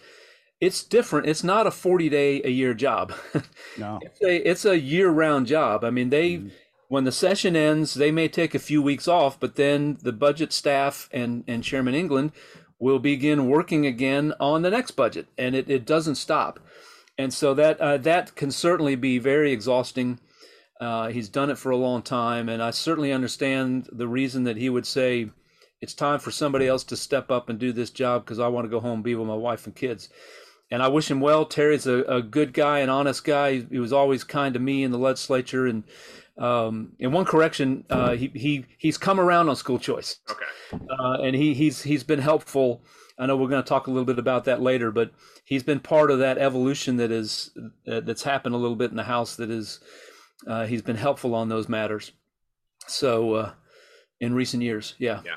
It's 0.60 0.84
different. 0.84 1.26
It's 1.26 1.42
not 1.42 1.66
a 1.66 1.72
40 1.72 2.08
day 2.08 2.40
a 2.44 2.48
year 2.48 2.72
job. 2.72 3.12
No. 3.76 3.98
it's 4.02 4.22
a 4.22 4.48
it's 4.48 4.64
a 4.64 4.78
year 4.78 5.10
round 5.10 5.48
job. 5.48 5.82
I 5.82 5.90
mean, 5.90 6.10
they 6.10 6.34
mm. 6.34 6.52
When 6.92 7.04
the 7.04 7.10
session 7.10 7.56
ends, 7.56 7.94
they 7.94 8.10
may 8.10 8.28
take 8.28 8.54
a 8.54 8.58
few 8.58 8.82
weeks 8.82 9.08
off, 9.08 9.40
but 9.40 9.56
then 9.56 9.96
the 10.02 10.12
budget 10.12 10.52
staff 10.52 11.08
and 11.10 11.42
and 11.48 11.64
Chairman 11.64 11.94
England 11.94 12.32
will 12.78 12.98
begin 12.98 13.48
working 13.48 13.86
again 13.86 14.34
on 14.38 14.60
the 14.60 14.68
next 14.68 14.90
budget, 14.90 15.26
and 15.38 15.54
it, 15.54 15.70
it 15.70 15.86
doesn't 15.86 16.16
stop. 16.16 16.60
And 17.16 17.32
so 17.32 17.54
that 17.54 17.80
uh, 17.80 17.96
that 17.96 18.34
can 18.34 18.50
certainly 18.50 18.94
be 18.94 19.18
very 19.18 19.52
exhausting 19.52 20.20
uh, 20.82 21.08
he's 21.08 21.30
done 21.30 21.48
it 21.48 21.56
for 21.56 21.70
a 21.70 21.76
long 21.76 22.02
time, 22.02 22.50
and 22.50 22.62
I 22.62 22.72
certainly 22.72 23.10
understand 23.10 23.88
the 23.90 24.08
reason 24.08 24.44
that 24.44 24.58
he 24.58 24.68
would 24.68 24.84
say 24.84 25.30
it's 25.80 25.94
time 25.94 26.18
for 26.18 26.30
somebody 26.30 26.66
else 26.66 26.84
to 26.84 26.96
step 26.96 27.30
up 27.30 27.48
and 27.48 27.58
do 27.58 27.72
this 27.72 27.88
job 27.88 28.24
because 28.24 28.38
I 28.38 28.48
want 28.48 28.66
to 28.66 28.68
go 28.68 28.80
home 28.80 28.94
and 28.94 29.04
be 29.04 29.14
with 29.14 29.28
my 29.28 29.34
wife 29.34 29.64
and 29.64 29.74
kids. 29.74 30.10
And 30.72 30.82
I 30.82 30.88
wish 30.88 31.10
him 31.10 31.20
well. 31.20 31.44
Terry's 31.44 31.86
a, 31.86 32.02
a 32.04 32.22
good 32.22 32.52
guy, 32.52 32.80
an 32.80 32.88
honest 32.88 33.24
guy. 33.24 33.52
He, 33.52 33.66
he, 33.72 33.78
was 33.78 33.92
always 33.92 34.24
kind 34.24 34.54
to 34.54 34.60
me 34.60 34.82
in 34.82 34.90
the 34.90 34.98
legislature. 34.98 35.66
And 35.66 35.84
um, 36.38 36.92
in 36.98 37.12
one 37.12 37.24
correction, 37.24 37.84
uh, 37.90 38.12
he 38.12 38.30
he 38.34 38.64
he's 38.78 38.98
come 38.98 39.20
around 39.20 39.48
on 39.48 39.56
school 39.56 39.78
choice. 39.78 40.18
Okay. 40.30 40.44
Uh, 40.72 41.22
and 41.22 41.36
he 41.36 41.54
he's 41.54 41.82
he's 41.82 42.02
been 42.02 42.20
helpful 42.20 42.82
I 43.18 43.26
know 43.26 43.36
we're 43.36 43.48
going 43.48 43.62
to 43.62 43.68
talk 43.68 43.86
a 43.86 43.90
little 43.90 44.04
bit 44.04 44.18
about 44.18 44.44
that 44.44 44.60
later, 44.60 44.90
but 44.90 45.12
he's 45.44 45.62
been 45.62 45.80
part 45.80 46.10
of 46.10 46.18
that 46.18 46.38
evolution 46.38 46.96
that 46.96 47.10
is 47.10 47.50
uh, 47.86 48.00
that's 48.00 48.22
happened 48.22 48.54
a 48.54 48.58
little 48.58 48.76
bit 48.76 48.90
in 48.90 48.96
the 48.96 49.04
house. 49.04 49.36
That 49.36 49.50
is, 49.50 49.80
uh, 50.46 50.66
he's 50.66 50.82
been 50.82 50.96
helpful 50.96 51.34
on 51.34 51.48
those 51.48 51.68
matters. 51.68 52.12
So, 52.86 53.34
uh, 53.34 53.52
in 54.20 54.34
recent 54.34 54.62
years, 54.62 54.94
yeah, 54.98 55.20
yeah. 55.24 55.36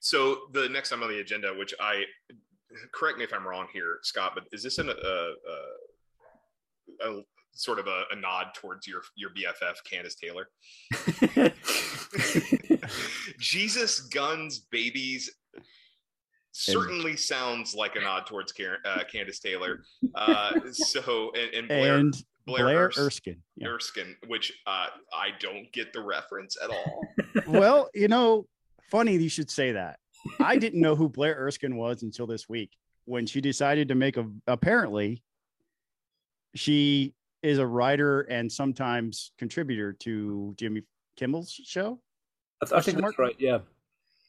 So 0.00 0.38
the 0.52 0.68
next 0.68 0.90
time 0.90 1.02
on 1.02 1.08
the 1.08 1.20
agenda, 1.20 1.54
which 1.54 1.74
I 1.80 2.04
correct 2.92 3.18
me 3.18 3.24
if 3.24 3.32
I'm 3.32 3.46
wrong 3.46 3.66
here, 3.72 3.98
Scott, 4.02 4.32
but 4.34 4.44
is 4.52 4.62
this 4.62 4.78
an, 4.78 4.90
a, 4.90 4.92
a, 4.92 5.34
a 7.10 7.22
sort 7.54 7.78
of 7.78 7.86
a, 7.86 8.04
a, 8.12 8.16
nod 8.16 8.48
towards 8.54 8.86
your 8.86 9.02
your 9.16 9.30
BFF 9.30 9.76
Kandiss 9.90 10.16
Taylor? 10.16 10.48
Jesus, 13.38 14.00
guns, 14.00 14.60
babies, 14.70 15.30
certainly 16.54 17.16
sounds 17.16 17.74
like 17.74 17.96
a 17.96 18.00
nod 18.00 18.26
towards 18.26 18.52
Karen, 18.52 18.80
uh, 18.84 19.00
Kandiss 19.12 19.40
Taylor. 19.40 19.82
Uh, 20.14 20.52
so 20.72 21.32
and, 21.36 21.54
and 21.54 21.68
Blair, 21.68 21.96
and 21.96 22.14
Blair, 22.46 22.64
Blair 22.64 22.86
Ers- 22.86 22.98
Erskine, 22.98 23.42
yeah. 23.56 23.68
Erskine, 23.68 24.16
which 24.28 24.52
uh, 24.66 24.86
I 25.12 25.30
don't 25.40 25.70
get 25.72 25.92
the 25.92 26.02
reference 26.02 26.56
at 26.62 26.70
all. 26.70 27.06
well, 27.48 27.90
you 27.92 28.08
know, 28.08 28.46
funny 28.90 29.16
you 29.16 29.28
should 29.28 29.50
say 29.50 29.72
that. 29.72 29.98
I 30.40 30.56
didn't 30.56 30.80
know 30.80 30.96
who 30.96 31.08
Blair 31.08 31.34
Erskine 31.34 31.76
was 31.76 32.02
until 32.02 32.26
this 32.26 32.48
week 32.48 32.70
when 33.04 33.26
she 33.26 33.40
decided 33.40 33.88
to 33.88 33.94
make 33.94 34.16
a. 34.16 34.26
Apparently, 34.46 35.22
she 36.54 37.14
is 37.44 37.58
a 37.58 37.66
writer 37.66 38.22
and 38.22 38.50
sometimes 38.50 39.32
contributor 39.38 39.92
to 39.92 40.54
Jimmy 40.56 40.82
Kimmel's 41.16 41.52
show. 41.52 42.00
I, 42.62 42.66
th- 42.66 42.78
I 42.78 42.80
think 42.80 43.00
that's 43.00 43.18
right. 43.18 43.36
Yeah. 43.38 43.58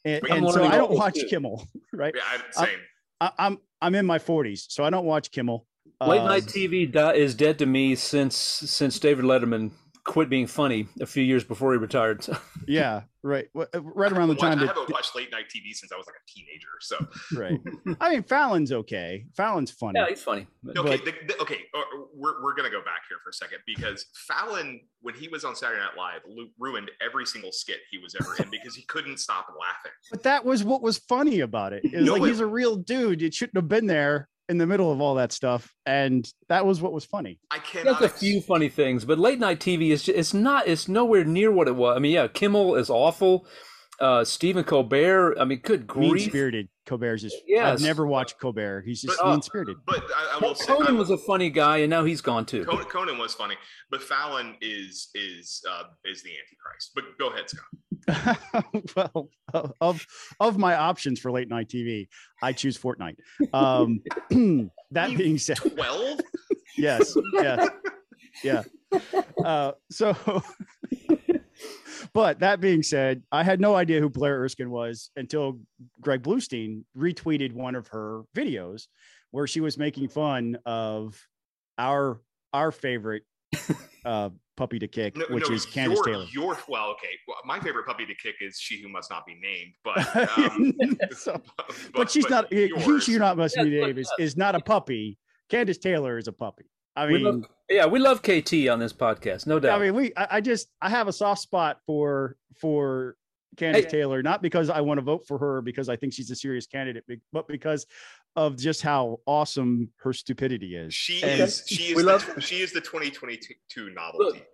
And, 0.04 0.24
and 0.30 0.50
so 0.52 0.64
I 0.64 0.78
don't 0.78 0.92
watch 0.92 1.16
too. 1.16 1.28
Kimmel, 1.28 1.66
right? 1.94 2.14
Yeah, 2.16 2.42
same. 2.52 2.78
I, 3.22 3.32
I'm 3.40 3.58
I'm 3.82 3.96
in 3.96 4.06
my 4.06 4.20
40s, 4.20 4.66
so 4.70 4.84
I 4.84 4.90
don't 4.90 5.06
watch 5.06 5.32
Kimmel. 5.32 5.66
Late 6.06 6.24
night 6.24 6.44
um, 6.44 6.50
TV 6.50 7.16
is 7.16 7.34
dead 7.36 7.58
to 7.60 7.66
me 7.66 7.96
since 7.96 8.36
since 8.36 9.00
David 9.00 9.24
Letterman 9.24 9.72
quit 10.06 10.30
being 10.30 10.48
funny 10.48 10.88
a 11.02 11.06
few 11.06 11.24
years 11.24 11.44
before 11.44 11.74
he 11.74 11.80
retired. 11.80 12.26
yeah, 12.68 13.02
right. 13.24 13.48
Uh, 13.56 13.66
right 13.82 14.12
around 14.12 14.30
the 14.30 14.36
time. 14.36 14.60
I 14.60 14.68
haven't 14.68 14.90
watched 14.90 15.16
late 15.16 15.32
night 15.32 15.46
TV 15.46 15.74
since 15.74 15.92
I 15.92 15.98
was 15.98 16.06
like 16.06 16.16
a 16.16 16.32
teenager. 16.32 16.68
So 16.80 16.98
right. 17.36 17.98
I 18.00 18.12
mean, 18.12 18.24
Fallon's 18.24 18.72
okay. 18.72 19.26
Fallon's 19.36 19.72
funny. 19.72 20.00
Yeah, 20.00 20.08
he's 20.08 20.24
funny. 20.24 20.48
Okay, 20.78 20.98
but, 20.98 21.06
the, 21.06 21.14
the, 21.28 21.42
okay. 21.42 21.60
Uh, 21.74 21.82
we're 22.16 22.42
we're 22.42 22.54
gonna 22.56 22.70
go 22.70 22.82
back 22.82 23.02
here 23.10 23.18
for 23.24 23.32
a 23.32 23.34
second 23.34 23.60
because 23.66 24.06
Fallon, 24.28 24.82
when 25.02 25.16
he 25.16 25.28
was 25.28 25.44
on 25.44 25.56
Saturday 25.56 25.82
Night 25.82 25.98
Live, 25.98 26.22
ruined 26.60 26.92
every 27.06 27.26
single 27.26 27.52
skit 27.52 27.80
he 27.90 27.98
was 27.98 28.16
ever 28.20 28.36
in 28.38 28.50
because 28.50 28.76
he 28.76 28.84
couldn't 28.84 29.20
stop 29.20 29.48
laughing. 29.60 29.92
But 30.12 30.24
that 30.24 30.46
was 30.46 30.64
what 30.64 30.82
was 30.82 31.00
funny 31.00 31.42
about 31.42 31.74
it. 31.74 31.84
It 31.84 32.04
no, 32.04 32.14
like 32.14 32.22
it, 32.22 32.28
he's 32.28 32.40
a 32.40 32.48
real 32.48 32.76
dude. 32.76 33.22
It 33.22 33.34
shouldn't 33.34 33.58
have 33.58 33.68
been 33.68 33.88
there 33.88 34.30
in 34.50 34.58
the 34.58 34.68
middle 34.68 34.92
of 34.92 35.02
all 35.02 35.16
that 35.16 35.32
stuff, 35.32 35.74
and 35.86 36.30
that 36.50 36.66
was 36.66 36.82
what 36.82 36.94
was 36.94 37.06
funny. 37.06 37.40
I 37.52 37.60
can't. 37.60 37.86
There's 37.86 38.02
a 38.02 38.10
few 38.10 38.42
funny 38.42 38.70
things, 38.70 39.06
but 39.06 39.20
late 39.20 39.40
night 39.40 39.60
TV 39.60 39.92
is 39.92 40.04
just, 40.04 40.18
it's 40.18 40.34
not 40.34 40.68
it's 40.68 40.88
nowhere 40.88 41.24
near 41.24 41.52
what 41.52 41.68
it 41.68 41.76
was. 41.76 41.96
I 41.96 42.00
mean, 42.00 42.14
yeah, 42.14 42.28
Kimmel 42.28 42.76
is 42.76 42.90
awful. 42.90 43.48
Uh, 44.00 44.26
Stephen 44.26 44.64
Colbert. 44.64 45.38
I 45.40 45.46
mean, 45.46 45.62
good 45.64 45.88
grief. 45.88 46.14
Mean 46.14 46.30
spirited. 46.30 46.70
Colbert's 46.86 47.22
just. 47.22 47.36
Yeah, 47.48 47.72
I've 47.72 47.82
never 47.82 48.06
watched 48.06 48.40
Colbert. 48.40 48.84
He's 48.86 49.02
just 49.02 49.24
mean 49.24 49.42
spirited. 49.42 49.78
But 49.86 50.04
I, 50.16 50.36
I 50.36 50.46
will 50.46 50.54
say, 50.54 50.66
Conan 50.66 50.98
was 50.98 51.10
a 51.10 51.18
funny 51.18 51.50
guy, 51.50 51.78
and 51.78 51.90
now 51.90 52.04
he's 52.04 52.22
gone 52.22 52.46
too. 52.46 52.66
Conan, 52.66 52.86
Conan 52.86 53.18
was 53.18 53.34
funny, 53.34 53.56
but 53.90 54.04
Fallon 54.04 54.56
is 54.62 55.10
is 55.16 55.64
uh, 55.70 55.84
is 56.04 56.24
the 56.24 56.32
Antichrist. 56.32 56.92
But 56.94 57.06
go 57.18 57.30
ahead, 57.30 57.50
Scott. 57.50 57.66
well, 58.96 59.30
of 59.82 60.06
of 60.40 60.58
my 60.58 60.76
options 60.76 61.20
for 61.20 61.32
late 61.32 61.50
night 61.50 61.70
TV, 61.70 62.08
I 62.42 62.54
choose 62.54 62.78
Fortnite. 62.78 63.18
Um, 63.54 64.02
that 64.92 65.18
being 65.18 65.38
said, 65.38 65.58
twelve. 65.58 66.20
yes, 66.78 67.16
yes, 67.34 67.70
yeah. 68.44 68.64
Uh, 69.44 69.72
so, 69.90 70.16
but 72.14 72.40
that 72.40 72.60
being 72.60 72.84
said, 72.84 73.24
I 73.32 73.44
had 73.44 73.60
no 73.60 73.76
idea 73.76 74.00
who 74.00 74.10
Blair 74.10 74.40
Erskine 74.40 74.70
was 74.70 75.10
until 75.16 75.60
Greg 76.02 76.22
Bluestein 76.22 76.84
retweeted 76.98 77.54
one 77.54 77.76
of 77.76 77.88
her 77.88 78.24
videos 78.36 78.88
where 79.32 79.48
she 79.48 79.62
was 79.62 79.78
making 79.78 80.10
fun 80.10 80.58
of 80.66 81.20
our 81.78 82.22
our 82.54 82.72
favorite 82.72 83.24
uh, 84.06 84.30
puppy 84.56 84.80
to 84.80 84.88
kick, 84.88 85.18
no, 85.18 85.26
which 85.30 85.50
no, 85.50 85.56
is 85.56 85.66
Kandiss 85.66 85.96
your, 85.96 86.04
Taylor. 86.04 86.26
Your 86.32 86.58
well, 86.68 86.90
okay. 86.92 87.10
Well, 87.28 87.38
my 87.46 87.60
favorite 87.60 87.86
puppy 87.86 88.06
to 88.06 88.16
kick 88.16 88.36
is 88.42 88.60
she 88.60 88.82
who 88.82 88.90
must 88.90 89.10
not 89.10 89.26
be 89.26 89.36
named, 89.36 89.74
but 89.84 89.98
um, 90.38 90.74
so, 91.12 91.42
but, 91.58 91.76
but, 91.94 92.12
she's 92.12 92.26
but 92.26 92.52
not. 92.52 92.54
Who 92.54 93.00
she 93.00 93.18
not 93.18 93.38
must 93.38 93.56
be 93.56 93.70
named 93.70 94.00
is, 94.00 94.12
is 94.20 94.38
not 94.38 94.56
a 94.56 94.60
puppy. 94.60 95.18
Kandiss 95.50 95.80
Taylor 95.80 96.18
is 96.18 96.28
a 96.28 96.34
puppy. 96.34 96.66
I 96.96 97.06
mean, 97.08 97.14
we 97.14 97.20
love, 97.20 97.46
yeah, 97.70 97.86
we 97.86 98.00
love 98.00 98.22
KT 98.22 98.70
on 98.70 98.80
this 98.80 98.94
podcast, 98.94 99.48
no 99.48 99.60
doubt. 99.60 99.80
I 99.80 99.84
mean, 99.84 99.96
we. 99.96 100.14
I, 100.16 100.28
I 100.32 100.42
just 100.42 100.70
I 100.82 100.90
have 100.90 101.08
a 101.08 101.14
soft 101.14 101.42
spot 101.42 101.80
for 101.86 102.38
for 102.60 103.18
Kandiss 103.56 103.76
hey, 103.76 103.86
Taylor, 103.86 104.22
not 104.22 104.42
because 104.42 104.70
I 104.70 104.82
want 104.82 105.00
to 105.00 105.04
vote 105.04 105.26
for 105.28 105.38
her 105.38 105.62
because 105.62 105.90
I 105.90 105.96
think 105.96 106.14
she's 106.14 106.32
a 106.32 106.36
serious 106.36 106.68
candidate, 106.68 107.04
but 107.32 107.48
because 107.48 107.86
of 108.36 108.58
just 108.58 108.82
how 108.82 109.20
awesome 109.26 109.90
her 109.98 110.14
stupidity 110.14 110.76
is. 110.76 110.94
She 110.94 111.24
and 111.24 111.42
is 111.42 111.64
she 111.66 111.92
is 111.92 111.98
the, 111.98 112.04
love, 112.04 112.36
she 112.40 112.62
is 112.62 112.74
the 112.74 112.82
2022 112.82 113.90
novelty. 113.92 114.24
Look, 114.24 114.48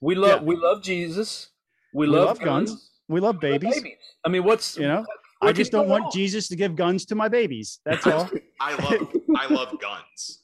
we 0.00 0.14
love 0.14 0.42
yeah. 0.42 0.46
we 0.46 0.56
love 0.56 0.82
Jesus. 0.82 1.50
We, 1.92 2.06
we 2.06 2.14
love, 2.14 2.26
love 2.26 2.40
guns. 2.40 2.70
guns. 2.70 2.90
We 3.08 3.20
love 3.20 3.40
babies. 3.40 3.74
Love 3.74 3.82
babies. 3.82 3.96
I 4.24 4.28
mean, 4.28 4.44
what's 4.44 4.76
you 4.76 4.86
know? 4.86 5.04
I 5.40 5.52
just 5.52 5.70
don't 5.70 5.88
want 5.88 6.12
Jesus 6.12 6.48
to 6.48 6.56
give 6.56 6.74
guns 6.74 7.04
to 7.06 7.14
my 7.14 7.28
babies. 7.28 7.80
That's 7.84 8.06
all. 8.06 8.28
I 8.60 8.74
love 8.74 9.12
I 9.36 9.46
love 9.46 9.74
guns. 9.80 10.42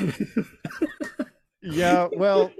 yeah, 1.62 2.08
well, 2.12 2.50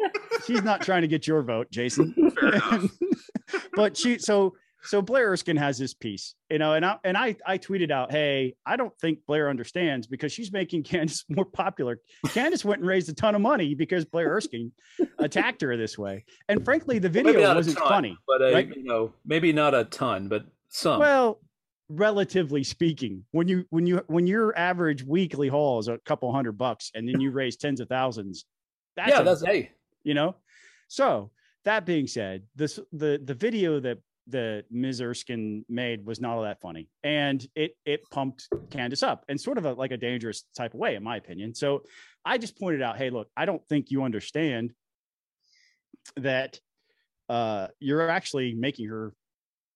she's 0.47 0.63
not 0.63 0.83
trying 0.83 1.03
to 1.03 1.09
get 1.09 1.27
your 1.27 1.43
vote, 1.43 1.71
Jason. 1.71 2.15
Fair 2.39 2.55
enough. 2.55 2.91
but 3.75 3.97
she 3.97 4.19
so 4.19 4.55
so 4.83 5.03
Blair 5.03 5.31
Erskine 5.31 5.57
has 5.57 5.79
this 5.79 5.95
piece, 5.95 6.35
you 6.51 6.59
know, 6.59 6.75
and 6.75 6.85
I 6.85 6.97
and 7.05 7.17
I 7.17 7.37
I 7.47 7.59
tweeted 7.59 7.91
out, 7.91 8.11
hey, 8.11 8.55
I 8.65 8.77
don't 8.77 8.97
think 8.99 9.21
Blair 9.27 9.51
understands 9.51 10.07
because 10.07 10.33
she's 10.33 10.53
making 10.53 10.83
Kandiss 10.85 11.25
more 11.29 11.45
popular. 11.45 11.99
Kandiss 12.27 12.65
went 12.65 12.81
and 12.81 12.89
raised 12.89 13.09
a 13.09 13.15
ton 13.15 13.35
of 13.35 13.41
money 13.41 13.75
because 13.75 14.05
Blair 14.05 14.29
Erskine 14.29 14.73
attacked 15.19 15.61
her 15.63 15.77
this 15.77 15.99
way, 15.99 16.25
and 16.49 16.65
frankly, 16.65 16.99
the 16.99 17.09
video 17.09 17.55
wasn't 17.55 17.79
ton, 17.79 17.89
funny. 17.89 18.17
But 18.27 18.43
a, 18.43 18.53
right? 18.53 18.69
you 18.75 18.85
know, 18.85 19.13
maybe 19.25 19.53
not 19.53 19.75
a 19.75 19.85
ton, 19.85 20.29
but 20.29 20.45
some. 20.69 21.01
Well, 21.01 21.41
relatively 21.89 22.65
speaking, 22.65 23.25
when 23.33 23.49
you 23.49 23.65
when 23.71 23.87
you 23.87 24.03
when 24.07 24.27
your 24.27 24.57
average 24.57 25.03
weekly 25.03 25.49
haul 25.49 25.79
is 25.79 25.89
a 25.89 25.99
couple 25.99 26.33
hundred 26.33 26.53
bucks, 26.53 26.91
and 26.95 27.09
then 27.09 27.21
you 27.21 27.31
raise 27.33 27.57
tens 27.57 27.81
of 27.81 27.89
thousands, 27.89 28.47
that's 28.97 29.11
yeah, 29.11 29.21
a, 29.21 29.25
that's 29.25 29.45
hey, 29.45 29.73
you 30.05 30.15
know. 30.15 30.37
So 30.89 31.31
that 31.65 31.85
being 31.85 32.07
said, 32.07 32.45
this 32.57 32.79
the 32.93 33.21
the 33.23 33.35
video 33.35 33.81
that 33.81 33.99
that 34.31 34.65
Ms. 34.71 35.01
Erskine 35.01 35.65
made 35.69 36.05
was 36.05 36.21
not 36.21 36.37
all 36.37 36.43
that 36.43 36.61
funny, 36.61 36.89
and 37.03 37.47
it 37.55 37.73
it 37.85 38.09
pumped 38.11 38.49
Kandiss 38.69 39.03
up 39.03 39.25
in 39.29 39.39
sort 39.39 39.59
of 39.59 39.67
a 39.67 39.73
like 39.73 39.93
a 39.93 39.97
dangerous 39.97 40.45
type 40.57 40.75
of 40.75 40.81
way, 40.81 40.95
in 40.95 41.03
my 41.03 41.17
opinion. 41.17 41.55
So 41.55 41.83
I 42.25 42.39
just 42.39 42.59
pointed 42.59 42.83
out, 42.83 42.97
hey, 42.97 43.11
look, 43.11 43.29
I 43.37 43.45
don't 43.45 43.63
think 43.69 43.91
you 43.91 44.03
understand 44.03 44.73
that 46.17 46.59
uh, 47.29 47.69
you're 47.79 48.09
actually 48.09 48.55
making 48.55 48.89
her 48.89 49.15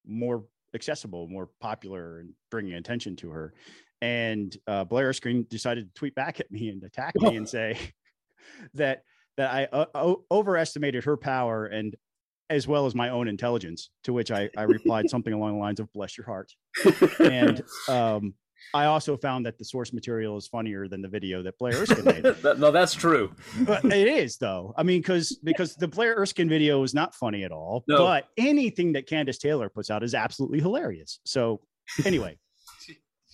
more 0.06 0.44
accessible, 0.74 1.28
more 1.28 1.50
popular, 1.60 2.20
and 2.20 2.30
bringing 2.50 2.74
attention 2.74 3.16
to 3.16 3.30
her. 3.30 3.54
And 4.02 4.54
uh, 4.66 4.84
Blair 4.84 5.08
Erskine 5.08 5.46
decided 5.48 5.86
to 5.86 5.94
tweet 5.94 6.14
back 6.14 6.40
at 6.40 6.50
me 6.50 6.68
and 6.68 6.82
attack 6.82 7.14
me 7.16 7.36
and 7.36 7.48
say 7.48 7.78
that 8.74 9.02
that 9.36 9.50
I 9.50 9.64
uh, 9.72 10.14
overestimated 10.30 11.04
her 11.04 11.16
power 11.16 11.66
and 11.66 11.96
as 12.50 12.66
well 12.68 12.86
as 12.86 12.94
my 12.94 13.08
own 13.08 13.28
intelligence. 13.28 13.90
To 14.04 14.12
which 14.12 14.30
I, 14.30 14.50
I 14.56 14.62
replied 14.62 15.08
something 15.10 15.32
along 15.32 15.54
the 15.54 15.58
lines 15.58 15.80
of 15.80 15.92
"Bless 15.92 16.16
your 16.16 16.26
heart," 16.26 16.52
and 17.20 17.62
um, 17.88 18.34
I 18.72 18.86
also 18.86 19.16
found 19.16 19.44
that 19.46 19.58
the 19.58 19.64
source 19.64 19.92
material 19.92 20.36
is 20.36 20.46
funnier 20.46 20.88
than 20.88 21.02
the 21.02 21.08
video 21.08 21.42
that 21.42 21.58
Blair 21.58 21.74
Erskine 21.74 22.04
made. 22.04 22.24
no, 22.58 22.70
that's 22.70 22.94
true. 22.94 23.32
But 23.60 23.84
it 23.84 24.08
is 24.08 24.38
though. 24.38 24.72
I 24.76 24.82
mean, 24.82 25.00
because 25.00 25.38
because 25.44 25.74
the 25.76 25.88
Blair 25.88 26.14
Erskine 26.16 26.48
video 26.48 26.82
is 26.82 26.94
not 26.94 27.14
funny 27.14 27.44
at 27.44 27.52
all. 27.52 27.84
No. 27.88 27.98
But 27.98 28.28
anything 28.36 28.92
that 28.92 29.08
Kandiss 29.08 29.38
Taylor 29.38 29.68
puts 29.68 29.90
out 29.90 30.02
is 30.02 30.14
absolutely 30.14 30.60
hilarious. 30.60 31.20
So 31.24 31.60
anyway. 32.04 32.38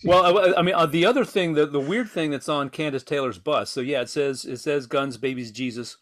well, 0.03 0.55
I 0.57 0.61
mean, 0.61 0.75
uh, 0.75 0.85
the 0.85 1.05
other 1.05 1.23
thing, 1.25 1.53
the, 1.53 1.65
the 1.65 1.79
weird 1.79 2.09
thing 2.09 2.31
that's 2.31 2.49
on 2.49 2.69
Kandiss 2.69 3.05
Taylor's 3.05 3.39
bus. 3.39 3.71
So 3.71 3.81
yeah, 3.81 4.01
it 4.01 4.09
says 4.09 4.45
it 4.45 4.57
says 4.57 4.87
guns, 4.87 5.17
babies, 5.17 5.51
Jesus. 5.51 5.97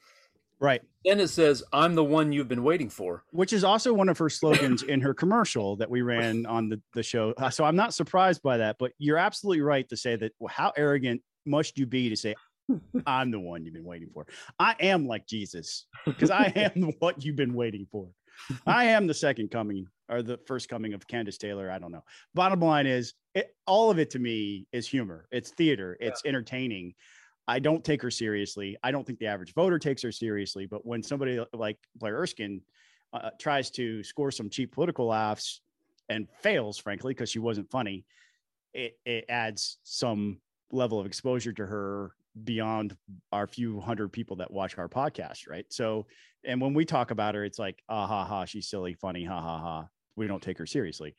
Right. 0.59 0.81
Then 1.05 1.19
it 1.19 1.29
says, 1.29 1.63
I'm 1.71 1.95
the 1.95 2.03
one 2.03 2.31
you've 2.31 2.49
been 2.49 2.63
waiting 2.63 2.89
for. 2.89 3.23
Which 3.31 3.53
is 3.53 3.63
also 3.63 3.93
one 3.93 4.09
of 4.09 4.17
her 4.17 4.29
slogans 4.29 4.83
in 4.83 4.99
her 5.01 5.13
commercial 5.13 5.77
that 5.77 5.89
we 5.89 6.01
ran 6.01 6.45
on 6.47 6.69
the, 6.69 6.81
the 6.93 7.03
show. 7.03 7.33
Uh, 7.37 7.49
so 7.49 7.63
I'm 7.63 7.75
not 7.75 7.93
surprised 7.93 8.41
by 8.41 8.57
that, 8.57 8.75
but 8.77 8.91
you're 8.97 9.17
absolutely 9.17 9.61
right 9.61 9.87
to 9.89 9.97
say 9.97 10.15
that 10.17 10.33
well, 10.39 10.53
how 10.53 10.73
arrogant 10.75 11.21
must 11.45 11.77
you 11.77 11.85
be 11.85 12.09
to 12.09 12.17
say, 12.17 12.35
I'm 13.05 13.31
the 13.31 13.39
one 13.39 13.63
you've 13.63 13.73
been 13.73 13.85
waiting 13.85 14.09
for? 14.13 14.27
I 14.59 14.75
am 14.81 15.07
like 15.07 15.25
Jesus 15.25 15.85
because 16.05 16.29
I 16.29 16.45
am 16.55 16.91
what 16.99 17.23
you've 17.23 17.37
been 17.37 17.53
waiting 17.53 17.87
for. 17.91 18.09
I 18.65 18.85
am 18.85 19.07
the 19.07 19.13
second 19.13 19.51
coming 19.51 19.87
or 20.09 20.21
the 20.21 20.39
first 20.47 20.69
coming 20.69 20.93
of 20.93 21.07
Kandiss 21.07 21.37
Taylor. 21.37 21.69
I 21.69 21.79
don't 21.79 21.91
know. 21.91 22.03
Bottom 22.33 22.59
line 22.61 22.87
is, 22.87 23.13
it, 23.35 23.53
all 23.67 23.91
of 23.91 23.99
it 23.99 24.09
to 24.11 24.19
me 24.19 24.65
is 24.71 24.87
humor. 24.87 25.27
It's 25.31 25.51
theater. 25.51 25.97
It's 25.99 26.21
yeah. 26.23 26.29
entertaining. 26.29 26.93
I 27.49 27.57
don't 27.57 27.83
take 27.83 28.03
her 28.03 28.11
seriously. 28.11 28.77
I 28.83 28.91
don't 28.91 29.07
think 29.07 29.17
the 29.17 29.25
average 29.25 29.55
voter 29.55 29.79
takes 29.79 30.03
her 30.03 30.11
seriously. 30.11 30.67
But 30.67 30.85
when 30.85 31.01
somebody 31.01 31.43
like 31.51 31.77
Blair 31.95 32.15
Erskine 32.15 32.61
uh, 33.11 33.31
tries 33.39 33.71
to 33.71 34.03
score 34.03 34.29
some 34.29 34.51
cheap 34.51 34.71
political 34.71 35.07
laughs 35.07 35.61
and 36.09 36.27
fails, 36.41 36.77
frankly, 36.77 37.15
because 37.15 37.31
she 37.31 37.39
wasn't 37.39 37.71
funny, 37.71 38.05
it, 38.75 38.99
it 39.03 39.25
adds 39.29 39.79
some 39.81 40.39
level 40.71 40.99
of 40.99 41.07
exposure 41.07 41.51
to 41.53 41.65
her 41.65 42.11
beyond 42.43 42.95
our 43.31 43.47
few 43.47 43.79
hundred 43.79 44.09
people 44.13 44.35
that 44.35 44.51
watch 44.51 44.77
our 44.77 44.87
podcast, 44.87 45.49
right? 45.49 45.65
So, 45.69 46.05
and 46.45 46.61
when 46.61 46.75
we 46.75 46.85
talk 46.85 47.09
about 47.09 47.33
her, 47.33 47.43
it's 47.43 47.57
like, 47.57 47.81
ah, 47.89 48.05
ha, 48.05 48.25
ha, 48.25 48.45
she's 48.45 48.69
silly, 48.69 48.93
funny, 48.93 49.25
ha, 49.25 49.41
ha, 49.41 49.57
ha. 49.57 49.87
We 50.15 50.27
don't 50.27 50.43
take 50.43 50.59
her 50.59 50.67
seriously. 50.67 51.15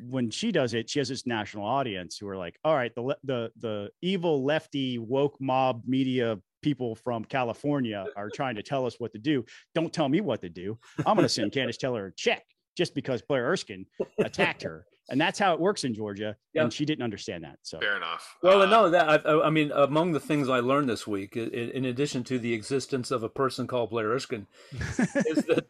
When 0.00 0.30
she 0.30 0.52
does 0.52 0.74
it, 0.74 0.90
she 0.90 0.98
has 0.98 1.08
this 1.08 1.26
national 1.26 1.64
audience 1.64 2.18
who 2.18 2.28
are 2.28 2.36
like, 2.36 2.58
all 2.64 2.74
right, 2.74 2.94
the 2.94 3.16
the 3.24 3.50
the 3.58 3.90
evil 4.02 4.44
lefty 4.44 4.98
woke 4.98 5.36
mob 5.40 5.82
media 5.86 6.38
people 6.62 6.94
from 6.94 7.24
California 7.24 8.06
are 8.16 8.30
trying 8.30 8.56
to 8.56 8.62
tell 8.62 8.86
us 8.86 8.96
what 8.98 9.12
to 9.12 9.18
do. 9.18 9.44
Don't 9.74 9.92
tell 9.92 10.08
me 10.08 10.20
what 10.20 10.42
to 10.42 10.48
do. 10.48 10.78
I'm 10.98 11.16
going 11.16 11.22
to 11.22 11.28
send 11.28 11.52
Kandiss 11.52 11.78
Taylor 11.78 12.06
a 12.06 12.14
check 12.14 12.44
just 12.76 12.94
because 12.94 13.22
Blair 13.22 13.46
Erskine 13.46 13.86
attacked 14.18 14.62
her 14.62 14.86
and 15.08 15.20
that's 15.20 15.38
how 15.38 15.54
it 15.54 15.60
works 15.60 15.84
in 15.84 15.94
Georgia. 15.94 16.36
Yep. 16.54 16.64
And 16.64 16.72
she 16.72 16.84
didn't 16.84 17.04
understand 17.04 17.44
that. 17.44 17.58
So 17.62 17.78
fair 17.78 17.96
enough. 17.96 18.36
Well, 18.42 18.62
uh, 18.62 18.66
no, 18.66 18.90
that 18.90 19.26
I, 19.26 19.40
I, 19.42 19.50
mean, 19.50 19.70
among 19.72 20.12
the 20.12 20.20
things 20.20 20.48
I 20.48 20.60
learned 20.60 20.88
this 20.88 21.06
week, 21.06 21.36
in, 21.36 21.50
in, 21.50 21.84
addition 21.84 22.24
to 22.24 22.38
the 22.38 22.52
existence 22.52 23.10
of 23.10 23.22
a 23.22 23.28
person 23.28 23.66
called 23.66 23.90
Blair 23.90 24.08
Erskine, 24.08 24.46
is 24.72 25.44
that 25.44 25.66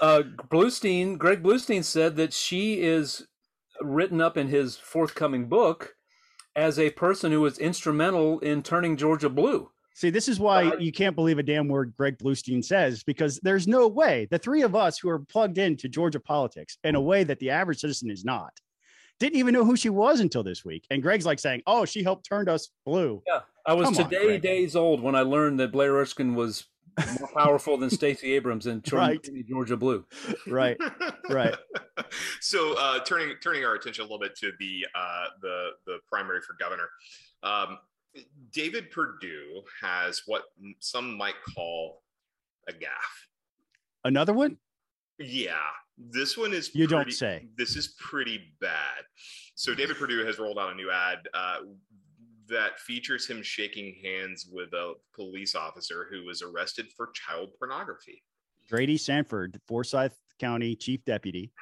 uh, 0.00 0.22
Bluestein, 0.48 1.18
Greg 1.18 1.42
Bluestein, 1.42 1.84
said 1.84 2.16
that 2.16 2.32
she 2.32 2.80
is 2.80 3.26
written 3.80 4.20
up 4.20 4.36
in 4.36 4.48
his 4.48 4.76
forthcoming 4.76 5.48
book 5.48 5.96
as 6.56 6.78
a 6.78 6.90
person 6.90 7.32
who 7.32 7.40
was 7.40 7.58
instrumental 7.58 8.38
in 8.40 8.62
turning 8.62 8.96
Georgia 8.96 9.28
blue. 9.28 9.70
See, 9.94 10.10
this 10.10 10.28
is 10.28 10.40
why 10.40 10.68
uh, 10.68 10.76
you 10.78 10.92
can't 10.92 11.16
believe 11.16 11.38
a 11.38 11.42
damn 11.42 11.68
word 11.68 11.92
Greg 11.96 12.16
Bluestein 12.18 12.64
says 12.64 13.02
because 13.02 13.38
there's 13.42 13.68
no 13.68 13.86
way 13.86 14.26
the 14.30 14.38
three 14.38 14.62
of 14.62 14.74
us 14.74 14.98
who 14.98 15.08
are 15.08 15.18
plugged 15.18 15.58
into 15.58 15.88
Georgia 15.88 16.20
politics 16.20 16.78
in 16.84 16.94
a 16.94 17.00
way 17.00 17.24
that 17.24 17.38
the 17.38 17.50
average 17.50 17.80
citizen 17.80 18.10
is 18.10 18.24
not 18.24 18.52
didn't 19.20 19.38
even 19.38 19.52
know 19.52 19.64
who 19.64 19.76
she 19.76 19.90
was 19.90 20.20
until 20.20 20.42
this 20.42 20.64
week. 20.64 20.86
And 20.90 21.02
Greg's 21.02 21.26
like 21.26 21.38
saying, 21.38 21.62
"Oh, 21.66 21.84
she 21.84 22.02
helped 22.02 22.26
turn 22.26 22.48
us 22.48 22.70
blue." 22.86 23.22
Yeah, 23.26 23.40
I 23.66 23.74
was 23.74 23.84
Come 23.84 23.94
today 23.94 24.36
on, 24.36 24.40
days 24.40 24.74
old 24.74 25.02
when 25.02 25.14
I 25.14 25.20
learned 25.20 25.60
that 25.60 25.70
Blair 25.70 25.92
Erskine 25.92 26.34
was 26.34 26.64
more 27.18 27.30
powerful 27.34 27.76
than 27.76 27.90
Stacey 27.90 28.34
Abrams 28.34 28.66
and 28.66 28.84
right. 28.92 29.26
Georgia 29.48 29.76
blue. 29.76 30.04
Right, 30.46 30.76
right. 31.28 31.54
so, 32.40 32.74
uh, 32.78 33.00
turning 33.00 33.36
turning 33.42 33.64
our 33.64 33.74
attention 33.74 34.02
a 34.02 34.04
little 34.04 34.18
bit 34.18 34.36
to 34.36 34.52
the 34.58 34.86
uh, 34.94 35.24
the 35.40 35.70
the 35.86 35.98
primary 36.08 36.40
for 36.40 36.54
governor. 36.58 36.88
Um, 37.42 37.78
David 38.52 38.90
Perdue 38.90 39.62
has 39.80 40.22
what 40.26 40.44
some 40.80 41.16
might 41.16 41.36
call 41.54 42.02
a 42.68 42.72
gaffe. 42.72 43.28
Another 44.04 44.32
one? 44.32 44.56
Yeah, 45.18 45.52
this 45.98 46.36
one 46.36 46.52
is. 46.52 46.74
You 46.74 46.88
pretty, 46.88 47.04
don't 47.04 47.12
say. 47.12 47.46
This 47.56 47.76
is 47.76 47.94
pretty 47.98 48.54
bad. 48.60 49.04
So 49.54 49.74
David 49.74 49.96
Perdue 49.96 50.24
has 50.24 50.38
rolled 50.38 50.58
out 50.58 50.72
a 50.72 50.74
new 50.74 50.90
ad 50.90 51.18
uh, 51.34 51.56
that 52.50 52.80
features 52.80 53.26
him 53.26 53.42
shaking 53.42 53.94
hands 54.02 54.48
with 54.50 54.72
a 54.72 54.94
police 55.14 55.54
officer 55.54 56.06
who 56.10 56.24
was 56.24 56.42
arrested 56.42 56.86
for 56.96 57.10
child 57.12 57.50
pornography. 57.58 58.22
Grady 58.70 58.96
Sanford, 58.96 59.60
Forsyth 59.66 60.16
County 60.38 60.76
Chief 60.76 61.04
Deputy, 61.04 61.52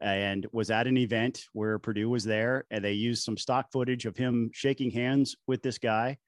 and 0.00 0.46
was 0.52 0.70
at 0.70 0.86
an 0.86 0.98
event 0.98 1.44
where 1.52 1.78
Perdue 1.78 2.10
was 2.10 2.24
there, 2.24 2.64
and 2.70 2.84
they 2.84 2.92
used 2.92 3.24
some 3.24 3.36
stock 3.36 3.70
footage 3.72 4.04
of 4.04 4.16
him 4.16 4.50
shaking 4.52 4.90
hands 4.90 5.36
with 5.46 5.62
this 5.62 5.78
guy 5.78 6.18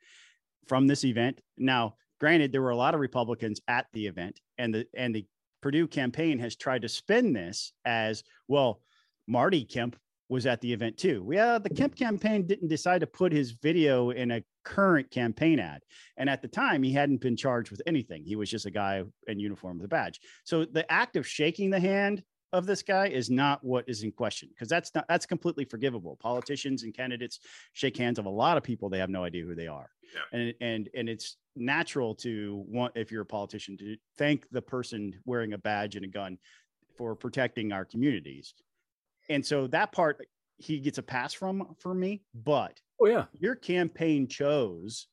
from 0.67 0.87
this 0.87 1.05
event. 1.05 1.41
Now, 1.57 1.95
granted, 2.21 2.53
there 2.53 2.63
were 2.63 2.71
a 2.71 2.77
lot 2.77 2.95
of 2.95 3.01
Republicans 3.01 3.61
at 3.69 3.87
the 3.93 4.07
event, 4.07 4.41
and 4.57 4.75
the 4.75 4.87
and 4.95 5.15
the 5.15 5.27
Perdue 5.61 5.89
campaign 5.89 6.39
has 6.39 6.57
tried 6.57 6.83
to 6.83 6.89
spin 6.89 7.33
this 7.33 7.73
as 7.85 8.23
well. 8.47 8.81
Marty 9.27 9.65
Kemp 9.65 9.97
was 10.29 10.47
at 10.47 10.61
the 10.61 10.73
event 10.73 10.97
too. 10.97 11.27
Yeah, 11.33 11.55
uh, 11.55 11.59
the 11.59 11.71
Kemp 11.71 11.97
campaign 11.97 12.47
didn't 12.47 12.69
decide 12.69 13.01
to 13.01 13.07
put 13.07 13.33
his 13.33 13.53
video 13.53 14.11
in 14.11 14.31
a 14.31 14.45
current 14.65 15.11
campaign 15.11 15.59
ad. 15.59 15.83
And 16.17 16.29
at 16.29 16.43
the 16.43 16.49
time, 16.49 16.83
he 16.83 16.93
hadn't 16.93 17.21
been 17.21 17.37
charged 17.37 17.71
with 17.71 17.81
anything. 17.87 18.25
He 18.25 18.37
was 18.37 18.51
just 18.51 18.67
a 18.67 18.71
guy 18.71 19.03
in 19.27 19.41
uniform 19.41 19.79
with 19.79 19.87
a 19.87 19.89
badge. 19.89 20.21
So 20.45 20.65
the 20.65 20.91
act 20.93 21.17
of 21.17 21.27
shaking 21.27 21.71
the 21.71 21.81
hand 21.81 22.23
of 22.53 22.67
this 22.67 22.83
guy 22.83 23.09
is 23.09 23.29
not 23.29 23.63
what 23.63 23.85
is 23.89 24.03
in 24.03 24.13
question 24.13 24.49
because 24.51 24.69
that's 24.69 24.95
not 24.95 25.05
that's 25.09 25.27
completely 25.27 25.65
forgivable. 25.65 26.17
Politicians 26.17 26.83
and 26.83 26.95
candidates 26.95 27.41
shake 27.73 27.97
hands 27.97 28.19
of 28.19 28.27
a 28.27 28.31
lot 28.31 28.57
of 28.57 28.63
people 28.63 28.89
they 28.89 28.99
have 28.99 29.11
no 29.11 29.25
idea 29.25 29.45
who 29.45 29.55
they 29.55 29.67
are, 29.67 29.91
yeah. 30.15 30.39
and 30.39 30.55
and 30.61 30.89
and 30.95 31.09
it's 31.09 31.37
natural 31.57 32.15
to 32.15 32.65
want 32.67 32.93
if 32.97 33.13
you're 33.13 33.23
a 33.23 33.27
politician 33.27 33.77
to 33.77 33.97
thank 34.17 34.49
the 34.51 34.63
person 34.63 35.13
wearing 35.27 35.53
a 35.53 35.59
badge 35.59 35.97
and 35.97 36.05
a 36.05 36.09
gun 36.09 36.39
for 36.97 37.15
protecting 37.15 37.71
our 37.73 37.85
communities, 37.85 38.55
and 39.29 39.45
so 39.45 39.67
that 39.69 39.93
part 39.93 40.25
he 40.57 40.81
gets 40.81 40.99
a 40.99 41.03
pass 41.03 41.33
from 41.33 41.75
for 41.79 41.95
me. 41.95 42.23
But 42.35 42.79
oh 43.01 43.07
yeah, 43.07 43.27
your 43.39 43.55
campaign 43.55 44.27
chose 44.29 45.07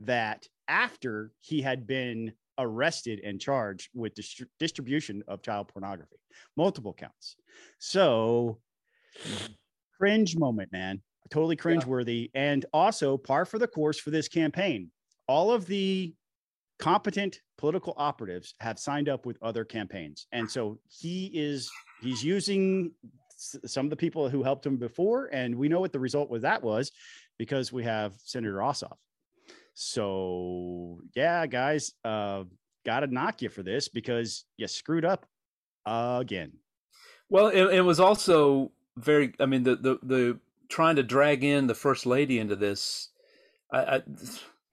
that 0.00 0.46
after 0.68 1.32
he 1.40 1.62
had 1.62 1.86
been 1.86 2.32
arrested 2.58 3.20
and 3.24 3.40
charged 3.40 3.90
with 3.94 4.14
dist- 4.14 4.44
distribution 4.58 5.22
of 5.28 5.42
child 5.42 5.68
pornography, 5.68 6.16
multiple 6.56 6.92
counts. 6.92 7.36
So, 7.78 8.58
cringe 9.98 10.36
moment, 10.36 10.70
man. 10.72 11.02
Totally 11.30 11.56
cringeworthy. 11.56 12.30
Yeah. 12.34 12.42
And 12.42 12.66
also, 12.72 13.16
par 13.16 13.44
for 13.44 13.58
the 13.58 13.68
course 13.68 13.98
for 13.98 14.10
this 14.10 14.28
campaign. 14.28 14.90
All 15.28 15.50
of 15.50 15.66
the 15.66 16.14
competent 16.78 17.40
political 17.58 17.94
operatives 17.96 18.54
have 18.60 18.78
signed 18.78 19.08
up 19.08 19.24
with 19.24 19.38
other 19.40 19.64
campaigns. 19.64 20.26
And 20.32 20.50
so 20.50 20.78
he 20.88 21.30
is, 21.32 21.70
he's 22.02 22.24
using 22.24 22.90
some 23.36 23.86
of 23.86 23.90
the 23.90 23.96
people 23.96 24.28
who 24.28 24.42
helped 24.42 24.66
him 24.66 24.76
before. 24.76 25.26
And 25.32 25.56
we 25.56 25.68
know 25.68 25.80
what 25.80 25.92
the 25.92 26.00
result 26.00 26.30
with 26.30 26.42
that 26.42 26.62
was 26.62 26.92
because 27.38 27.72
we 27.72 27.84
have 27.84 28.14
Senator 28.24 28.58
Ossoff. 28.58 28.96
So 29.74 31.00
yeah, 31.14 31.46
guys, 31.46 31.92
uh, 32.04 32.44
got 32.84 33.00
to 33.00 33.06
knock 33.06 33.42
you 33.42 33.48
for 33.48 33.62
this 33.62 33.88
because 33.88 34.44
you 34.56 34.66
screwed 34.66 35.04
up 35.04 35.26
again. 35.86 36.52
Well, 37.28 37.48
it, 37.48 37.76
it, 37.76 37.80
was 37.80 37.98
also 37.98 38.72
very. 38.96 39.32
I 39.40 39.46
mean, 39.46 39.62
the, 39.62 39.76
the 39.76 39.98
the 40.02 40.38
trying 40.68 40.96
to 40.96 41.02
drag 41.02 41.44
in 41.44 41.66
the 41.66 41.74
first 41.74 42.04
lady 42.04 42.38
into 42.38 42.56
this. 42.56 43.08
I, 43.72 43.78
I, 43.78 44.02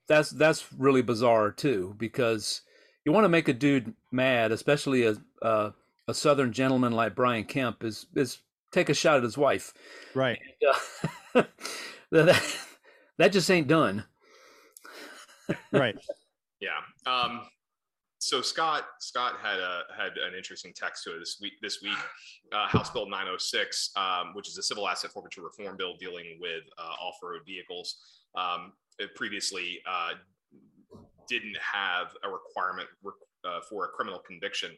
that's 0.06 0.30
that's 0.30 0.72
really 0.74 1.02
bizarre 1.02 1.52
too 1.52 1.94
because 1.96 2.62
you 3.04 3.12
want 3.12 3.24
to 3.24 3.30
make 3.30 3.48
a 3.48 3.54
dude 3.54 3.94
mad, 4.12 4.52
especially 4.52 5.06
a 5.06 5.16
uh, 5.40 5.70
a 6.08 6.14
southern 6.14 6.52
gentleman 6.52 6.92
like 6.92 7.14
Brian 7.14 7.44
Kemp 7.44 7.82
is 7.84 8.06
is 8.14 8.38
take 8.72 8.88
a 8.88 8.94
shot 8.94 9.16
at 9.18 9.22
his 9.22 9.38
wife, 9.38 9.72
right? 10.14 10.38
And, 11.34 11.44
uh, 11.44 11.44
that 12.12 12.42
that 13.18 13.32
just 13.32 13.50
ain't 13.50 13.68
done 13.68 14.04
right. 15.72 15.96
Yeah. 16.60 17.10
Um, 17.10 17.40
so 18.18 18.42
Scott 18.42 18.84
Scott 18.98 19.36
had 19.42 19.58
a 19.58 19.84
had 19.96 20.12
an 20.18 20.34
interesting 20.36 20.74
text 20.76 21.04
to 21.04 21.16
it 21.16 21.20
this 21.20 21.38
week. 21.40 21.54
This 21.62 21.80
week, 21.82 21.96
uh, 22.52 22.68
House 22.68 22.90
Bill 22.90 23.08
906, 23.08 23.92
um, 23.96 24.34
which 24.34 24.46
is 24.46 24.58
a 24.58 24.62
civil 24.62 24.86
asset 24.86 25.10
forfeiture 25.10 25.40
reform 25.40 25.78
bill 25.78 25.94
dealing 25.98 26.36
with 26.38 26.64
uh, 26.78 27.02
off-road 27.02 27.40
vehicles, 27.46 27.96
um, 28.36 28.74
previously 29.16 29.80
uh, 29.88 30.10
didn't 31.30 31.56
have 31.56 32.08
a 32.22 32.28
requirement 32.28 32.88
uh, 33.44 33.60
for 33.68 33.86
a 33.86 33.88
criminal 33.88 34.20
conviction, 34.26 34.72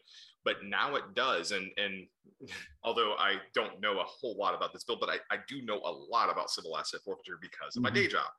but 0.44 0.56
now 0.64 0.94
it 0.96 1.14
does. 1.14 1.52
And 1.52 1.70
and 1.76 2.06
although 2.84 3.14
I 3.18 3.36
don't 3.54 3.80
know 3.80 4.00
a 4.00 4.04
whole 4.04 4.36
lot 4.36 4.54
about 4.54 4.72
this 4.72 4.84
bill, 4.84 4.98
but 4.98 5.08
I, 5.08 5.16
I 5.34 5.38
do 5.48 5.62
know 5.62 5.78
a 5.78 5.92
lot 5.92 6.30
about 6.30 6.50
civil 6.50 6.76
asset 6.76 7.00
forfeiture 7.04 7.38
because 7.40 7.76
of 7.76 7.82
my 7.82 7.88
mm-hmm. 7.88 7.96
day 7.96 8.08
job. 8.08 8.30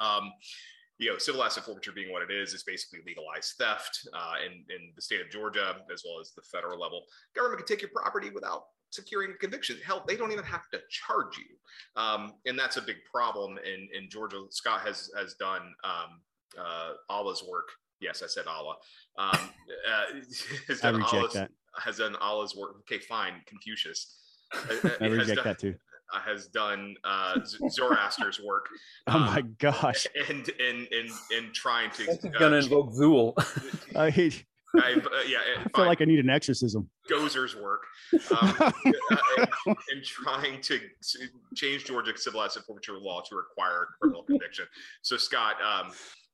Um, 0.00 0.32
you 0.98 1.10
know, 1.10 1.18
civil 1.18 1.44
asset 1.44 1.64
forfeiture 1.64 1.92
being 1.92 2.12
what 2.12 2.22
it 2.22 2.30
is, 2.30 2.52
is 2.52 2.64
basically 2.64 3.00
legalized 3.06 3.54
theft 3.56 4.08
uh, 4.12 4.34
in, 4.44 4.52
in 4.74 4.92
the 4.96 5.02
state 5.02 5.20
of 5.20 5.30
Georgia, 5.30 5.76
as 5.92 6.02
well 6.04 6.20
as 6.20 6.32
the 6.32 6.42
federal 6.42 6.78
level. 6.78 7.04
Government 7.36 7.64
can 7.64 7.66
take 7.66 7.82
your 7.82 7.90
property 7.94 8.30
without 8.30 8.64
securing 8.90 9.30
a 9.30 9.34
conviction. 9.34 9.76
Hell, 9.84 10.04
they 10.08 10.16
don't 10.16 10.32
even 10.32 10.44
have 10.44 10.68
to 10.72 10.80
charge 10.90 11.38
you. 11.38 12.00
Um, 12.00 12.32
and 12.46 12.58
that's 12.58 12.78
a 12.78 12.82
big 12.82 12.96
problem 13.10 13.58
in, 13.58 13.88
in 13.96 14.10
Georgia. 14.10 14.42
Scott 14.50 14.80
has, 14.80 15.10
has 15.16 15.34
done 15.34 15.72
um, 15.84 16.20
uh, 16.58 16.92
Allah's 17.08 17.44
work. 17.48 17.68
Yes, 18.00 18.22
I 18.22 18.26
said 18.26 18.46
Allah. 18.46 18.76
Um, 19.18 19.30
uh, 19.32 20.20
has 20.68 20.84
I 20.84 20.90
reject 20.90 21.14
Allah's, 21.14 21.32
that. 21.34 21.50
Has 21.82 21.98
done 21.98 22.16
Allah's 22.16 22.56
work. 22.56 22.76
Okay, 22.80 22.98
fine. 22.98 23.34
Confucius. 23.46 24.16
I 25.00 25.06
reject 25.06 25.36
done, 25.36 25.44
that 25.44 25.58
too. 25.58 25.74
Uh, 26.14 26.20
has 26.20 26.46
done 26.46 26.94
uh, 27.04 27.38
Zoroaster's 27.70 28.40
work. 28.40 28.66
oh 29.08 29.18
my 29.18 29.40
um, 29.40 29.56
gosh! 29.58 30.06
And 30.28 30.48
in 30.48 30.86
in 30.90 31.08
in 31.36 31.52
trying 31.52 31.90
to 31.92 32.10
uh, 32.10 32.38
going 32.38 32.52
to 32.52 32.58
invoke 32.58 32.92
Zuul. 32.92 33.34
I 33.96 34.10
hate. 34.10 34.44
I, 34.76 34.92
uh, 34.94 35.08
yeah, 35.26 35.38
I 35.58 35.68
feel 35.74 35.86
like 35.86 36.02
I 36.02 36.04
need 36.04 36.18
an 36.18 36.28
exorcism. 36.28 36.88
Gozer's 37.10 37.56
work 37.56 37.84
um, 38.12 38.54
uh, 38.60 38.70
and, 39.38 39.76
and, 39.90 40.04
trying 40.04 40.60
to, 40.60 40.78
to, 40.78 41.18
change 41.54 41.86
Georgia 41.86 42.12
civil 42.16 42.42
asset 42.42 42.64
forfeiture 42.66 42.98
law 42.98 43.22
to 43.28 43.34
require 43.34 43.88
criminal 44.00 44.24
conviction. 44.24 44.66
So, 45.00 45.16
Scott, 45.16 45.56
um, 45.62 45.90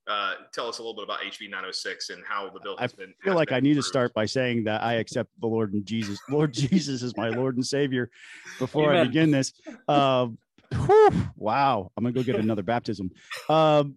uh, 0.07 0.34
tell 0.52 0.68
us 0.68 0.78
a 0.78 0.82
little 0.82 0.94
bit 0.94 1.05
about 1.05 1.20
HB 1.20 1.48
906 1.50 2.11
and 2.11 2.22
how 2.28 2.50
the 2.50 2.61
bill 2.61 2.76
has 2.76 2.92
I 2.92 2.96
been. 2.96 3.14
feel 3.22 3.34
like 3.34 3.48
been 3.48 3.57
I 3.57 3.61
need 3.61 3.72
approved. 3.72 3.84
to 3.86 3.88
start 3.88 4.14
by 4.14 4.26
saying 4.26 4.64
that 4.64 4.82
I 4.82 4.94
accept 4.94 5.30
the 5.40 5.46
Lord 5.46 5.72
and 5.72 5.84
Jesus. 5.86 6.18
Lord 6.28 6.52
Jesus 6.55 7.02
is 7.02 7.16
my 7.16 7.28
Lord 7.30 7.57
and 7.57 7.66
Savior. 7.66 8.11
Before 8.59 8.92
I 8.92 9.05
begin 9.05 9.30
this, 9.30 9.52
um, 9.88 10.38
whew, 10.86 11.11
wow, 11.36 11.90
I'm 11.96 12.05
gonna 12.05 12.12
go 12.12 12.22
get 12.22 12.36
another 12.36 12.62
baptism. 12.62 13.11
Um, 13.48 13.94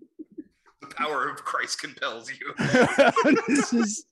The 0.82 0.88
power 0.96 1.30
of 1.30 1.44
Christ 1.44 1.82
compels 1.82 2.30
you. 2.32 2.54
this 3.48 3.74
is 3.74 4.06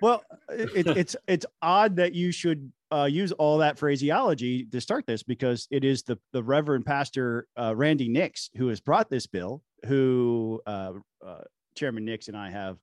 well, 0.00 0.24
it, 0.48 0.86
it's 0.86 1.16
it's 1.28 1.46
odd 1.62 1.96
that 1.96 2.14
you 2.14 2.32
should 2.32 2.72
uh, 2.90 3.04
use 3.04 3.32
all 3.32 3.58
that 3.58 3.78
phraseology 3.78 4.64
to 4.64 4.80
start 4.80 5.06
this 5.06 5.22
because 5.22 5.68
it 5.70 5.84
is 5.84 6.02
the 6.02 6.18
the 6.32 6.42
Reverend 6.42 6.86
Pastor 6.86 7.46
uh, 7.58 7.74
Randy 7.76 8.08
Nix 8.08 8.50
who 8.56 8.68
has 8.68 8.80
brought 8.80 9.10
this 9.10 9.26
bill, 9.26 9.62
who 9.86 10.60
uh, 10.66 10.92
uh, 11.24 11.42
Chairman 11.74 12.04
Nix 12.04 12.28
and 12.28 12.36
I 12.36 12.50
have 12.50 12.78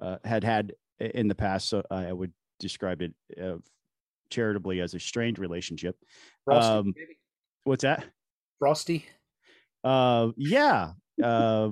uh, 0.00 0.18
had 0.24 0.44
had 0.44 0.72
in 1.00 1.28
the 1.28 1.34
past. 1.34 1.68
So 1.68 1.82
I 1.90 2.12
would 2.12 2.32
describe 2.58 3.02
it 3.02 3.12
uh, 3.40 3.58
charitably 4.30 4.80
as 4.80 4.94
a 4.94 5.00
strained 5.00 5.38
relationship. 5.38 5.96
Frosty, 6.44 6.68
Um? 6.68 6.94
What's 7.64 7.82
that? 7.82 8.04
Frosty. 8.58 9.06
Uh, 9.84 10.30
yeah. 10.36 10.92
Uh, 11.22 11.70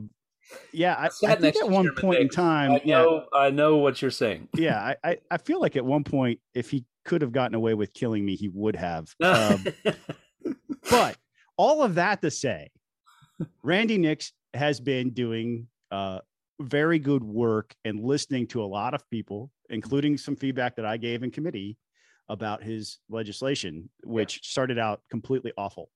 yeah, 0.73 0.95
I, 0.95 1.09
I 1.27 1.35
think 1.37 1.57
at 1.57 1.69
one 1.69 1.95
point 1.97 2.21
in 2.21 2.29
time, 2.29 2.73
I 2.73 2.83
yeah, 2.85 3.03
know. 3.03 3.27
I 3.33 3.51
know 3.51 3.77
what 3.77 4.03
you're 4.03 4.11
saying. 4.11 4.49
yeah, 4.55 4.79
I, 4.79 5.11
I, 5.11 5.19
I 5.31 5.39
feel 5.39 5.61
like 5.61 5.77
at 5.77 5.85
one 5.85 6.05
point, 6.05 6.41
if 6.55 6.71
he 6.71 6.85
could 7.05 7.23
have 7.23 7.33
gotten 7.33 7.55
away 7.55 7.75
with 7.75 7.93
killing 7.95 8.25
me, 8.25 8.37
he 8.37 8.49
would 8.49 8.77
have. 8.77 9.15
Um, 9.23 9.65
but 10.91 11.17
all 11.57 11.83
of 11.83 11.97
that 11.97 12.23
to 12.23 12.31
say, 12.31 12.71
Randy 13.63 13.99
Nix 13.99 14.33
has 14.55 14.81
been 14.81 15.11
doing 15.11 15.67
uh, 15.91 16.21
very 16.61 16.99
good 16.99 17.25
work 17.25 17.75
and 17.85 18.01
listening 18.05 18.47
to 18.49 18.63
a 18.63 18.67
lot 18.67 18.95
of 18.95 19.09
people, 19.11 19.51
including 19.71 20.17
some 20.17 20.37
feedback 20.37 20.77
that 20.77 20.85
I 20.85 20.97
gave 20.97 21.23
in 21.23 21.31
committee 21.31 21.77
about 22.29 22.63
his 22.63 22.99
legislation, 23.09 23.89
which 24.05 24.41
started 24.43 24.79
out 24.79 25.01
completely 25.11 25.53
awful, 25.57 25.91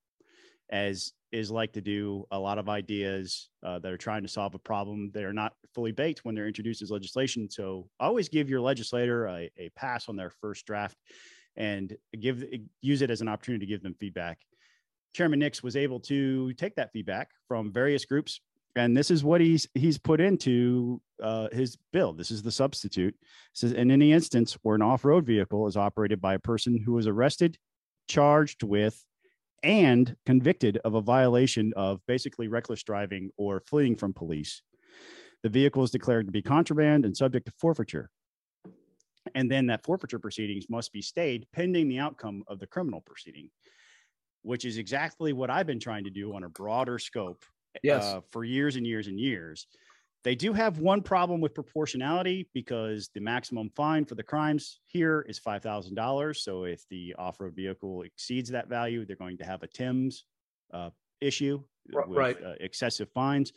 as 0.71 1.13
is 1.33 1.51
like 1.51 1.73
to 1.73 1.81
do 1.81 2.25
a 2.31 2.39
lot 2.39 2.59
of 2.59 2.69
ideas 2.69 3.51
uh, 3.65 3.79
that 3.81 3.93
are 3.93 3.97
trying 3.97 4.23
to 4.23 4.29
solve 4.29 4.55
a 4.55 4.59
problem. 4.59 5.11
They 5.13 5.25
are 5.25 5.33
not 5.33 5.53
fully 5.75 5.93
baked 5.93 6.25
when 6.25 6.35
they're 6.35 6.47
introduced 6.47 6.81
as 6.81 6.91
legislation. 6.91 7.51
So 7.51 7.89
always 7.99 8.29
give 8.29 8.49
your 8.49 8.61
legislator 8.61 9.27
a, 9.27 9.51
a 9.59 9.69
pass 9.77 10.09
on 10.09 10.17
their 10.17 10.31
first 10.31 10.65
draft 10.65 10.97
and 11.57 11.95
give 12.21 12.45
use 12.81 13.03
it 13.03 13.11
as 13.11 13.21
an 13.21 13.29
opportunity 13.29 13.67
to 13.67 13.71
give 13.71 13.83
them 13.83 13.95
feedback. 13.99 14.39
Chairman 15.15 15.39
Nix 15.39 15.63
was 15.63 15.77
able 15.77 16.01
to 16.01 16.53
take 16.55 16.75
that 16.75 16.93
feedback 16.93 17.31
from 17.49 17.73
various 17.73 18.05
groups, 18.05 18.41
and 18.77 18.97
this 18.97 19.11
is 19.11 19.25
what 19.25 19.41
he's 19.41 19.67
he's 19.75 19.97
put 19.97 20.21
into 20.21 21.01
uh, 21.23 21.49
his 21.53 21.79
bill. 21.93 22.13
This 22.13 22.31
is 22.31 22.43
the 22.43 22.51
substitute. 22.51 23.15
It 23.15 23.27
says 23.55 23.73
in 23.73 23.91
any 23.91 24.13
instance 24.13 24.59
where 24.63 24.75
an 24.75 24.83
off-road 24.83 25.25
vehicle 25.25 25.67
is 25.67 25.77
operated 25.77 26.21
by 26.21 26.35
a 26.35 26.39
person 26.41 26.83
who 26.85 26.93
was 26.93 27.07
arrested, 27.07 27.57
charged 28.09 28.65
with, 28.65 29.05
and 29.63 30.15
convicted 30.27 30.77
of 30.85 30.95
a 30.95 31.01
violation 31.01 31.73
of 31.75 32.01
basically 32.07 32.49
reckless 32.49 32.83
driving 32.83 33.31
or 33.37 33.61
fleeing 33.61 33.97
from 33.97 34.13
police, 34.13 34.63
the 35.43 35.49
vehicle 35.49 35.83
is 35.83 35.91
declared 35.91 36.27
to 36.27 36.33
be 36.33 36.43
contraband 36.43 37.05
and 37.05 37.17
subject 37.17 37.47
to 37.47 37.53
forfeiture. 37.59 38.11
And 39.35 39.51
then 39.51 39.67
that 39.69 39.83
forfeiture 39.83 40.19
proceedings 40.19 40.67
must 40.69 40.93
be 40.93 41.01
stayed 41.01 41.47
pending 41.53 41.89
the 41.89 41.99
outcome 41.99 42.45
of 42.47 42.59
the 42.59 42.67
criminal 42.67 43.01
proceeding, 43.01 43.49
which 44.45 44.65
is 44.65 44.79
exactly 44.79 45.33
what 45.33 45.51
I've 45.51 45.67
been 45.67 45.81
trying 45.81 46.05
to 46.05 46.11
do 46.11 46.35
on 46.35 46.45
a 46.45 46.49
broader 46.49 46.99
scope 46.99 47.45
Yes. 47.83 48.05
uh, 48.05 48.21
for 48.31 48.45
years 48.45 48.77
and 48.77 48.87
years 48.87 49.09
and 49.09 49.19
years. 49.19 49.67
They 50.23 50.35
do 50.35 50.53
have 50.53 50.79
one 50.79 51.03
problem 51.03 51.41
with 51.41 51.55
proportionality 51.55 52.49
because 52.55 53.11
the 53.15 53.21
maximum 53.21 53.71
fine 53.75 54.05
for 54.05 54.15
the 54.15 54.23
crimes 54.23 54.81
here 54.87 55.25
is 55.29 55.39
five 55.39 55.63
thousand 55.63 55.97
dollars. 55.97 56.45
So 56.45 56.65
if 56.65 56.83
the 56.89 57.15
off-road 57.19 57.55
vehicle 57.57 58.03
exceeds 58.03 58.49
that 58.51 58.69
value, 58.69 59.05
they're 59.05 59.17
going 59.17 59.39
to 59.39 59.45
have 59.45 59.63
a 59.63 59.67
Timbs 59.67 60.25
uh, 60.73 60.91
issue 61.21 61.63
with 61.93 62.17
right. 62.17 62.43
uh, 62.43 62.55
excessive 62.61 63.11
fines. 63.13 63.53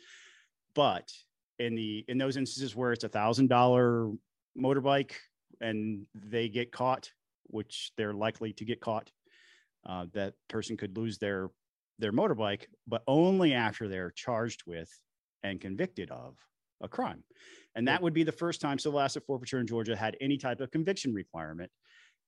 But 0.74 1.10
in 1.58 1.74
the 1.74 2.04
in 2.08 2.18
those 2.18 2.36
instances 2.36 2.76
where 2.76 2.92
it's 2.92 3.04
a 3.04 3.08
thousand 3.08 3.48
dollar 3.48 4.10
motorbike 4.58 5.12
and 5.60 6.06
they 6.14 6.48
get 6.48 6.72
caught, 6.72 7.10
which 7.44 7.92
they're 7.96 8.12
likely 8.12 8.52
to 8.54 8.64
get 8.64 8.80
caught, 8.80 9.10
uh, 9.86 10.06
that 10.12 10.34
person 10.48 10.76
could 10.76 10.96
lose 10.96 11.18
their 11.18 11.50
their 11.98 12.12
motorbike, 12.12 12.66
but 12.86 13.02
only 13.08 13.54
after 13.54 13.88
they're 13.88 14.12
charged 14.12 14.62
with 14.66 14.88
and 15.42 15.60
convicted 15.60 16.10
of 16.10 16.36
a 16.80 16.88
crime. 16.88 17.24
And 17.74 17.88
that 17.88 18.02
would 18.02 18.14
be 18.14 18.22
the 18.22 18.32
first 18.32 18.60
time 18.60 18.78
civil 18.78 19.00
asset 19.00 19.24
forfeiture 19.26 19.58
in 19.58 19.66
Georgia 19.66 19.96
had 19.96 20.16
any 20.20 20.36
type 20.36 20.60
of 20.60 20.70
conviction 20.70 21.12
requirement. 21.12 21.70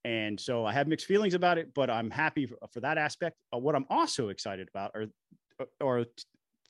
And 0.04 0.40
so 0.40 0.64
I 0.64 0.72
have 0.72 0.88
mixed 0.88 1.06
feelings 1.06 1.34
about 1.34 1.58
it, 1.58 1.72
but 1.74 1.90
I'm 1.90 2.10
happy 2.10 2.46
for, 2.46 2.56
for 2.72 2.80
that 2.80 2.98
aspect. 2.98 3.36
Uh, 3.54 3.58
what 3.58 3.74
I'm 3.74 3.84
also 3.90 4.28
excited 4.28 4.68
about 4.68 4.92
are, 4.94 5.06
or 5.80 6.06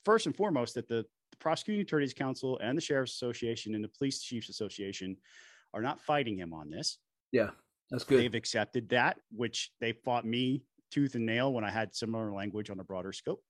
first 0.05 0.27
and 0.27 0.37
foremost, 0.37 0.75
that 0.75 0.89
the, 0.89 1.05
the 1.31 1.37
Prosecuting 1.39 1.83
Attorneys 1.83 2.13
Council 2.13 2.59
and 2.63 2.77
the 2.77 2.83
Sheriff's 2.83 3.13
Association 3.15 3.75
and 3.75 3.85
the 3.85 3.89
Police 3.89 4.21
Chiefs 4.21 4.49
Association 4.49 5.17
are 5.73 5.83
not 5.83 6.01
fighting 6.01 6.37
him 6.37 6.53
on 6.53 6.71
this. 6.71 6.99
Yeah, 7.33 7.51
that's 7.91 8.05
good. 8.05 8.21
They've 8.21 8.35
accepted 8.35 8.89
that, 8.91 9.19
which 9.33 9.71
they 9.81 9.93
fought 9.93 10.25
me 10.25 10.63
tooth 10.91 11.15
and 11.15 11.27
nail 11.27 11.53
when 11.53 11.65
I 11.65 11.71
had 11.71 11.95
similar 11.95 12.33
language 12.33 12.71
on 12.71 12.81
a 12.81 12.85
broader 12.85 13.13
scope. 13.13 13.43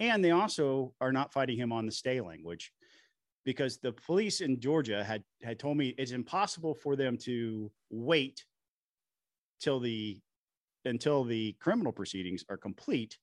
And 0.00 0.24
they 0.24 0.30
also 0.30 0.94
are 1.00 1.12
not 1.12 1.32
fighting 1.32 1.56
him 1.56 1.72
on 1.72 1.86
the 1.86 1.92
stay 1.92 2.20
language 2.20 2.72
because 3.44 3.78
the 3.78 3.92
police 3.92 4.40
in 4.40 4.60
Georgia 4.60 5.04
had 5.04 5.22
had 5.42 5.58
told 5.58 5.76
me 5.76 5.94
it's 5.98 6.12
impossible 6.12 6.74
for 6.74 6.96
them 6.96 7.16
to 7.18 7.70
wait 7.90 8.44
till 9.60 9.80
the 9.80 10.18
until 10.84 11.24
the 11.24 11.54
criminal 11.60 11.92
proceedings 11.92 12.44
are 12.48 12.56
complete 12.56 13.18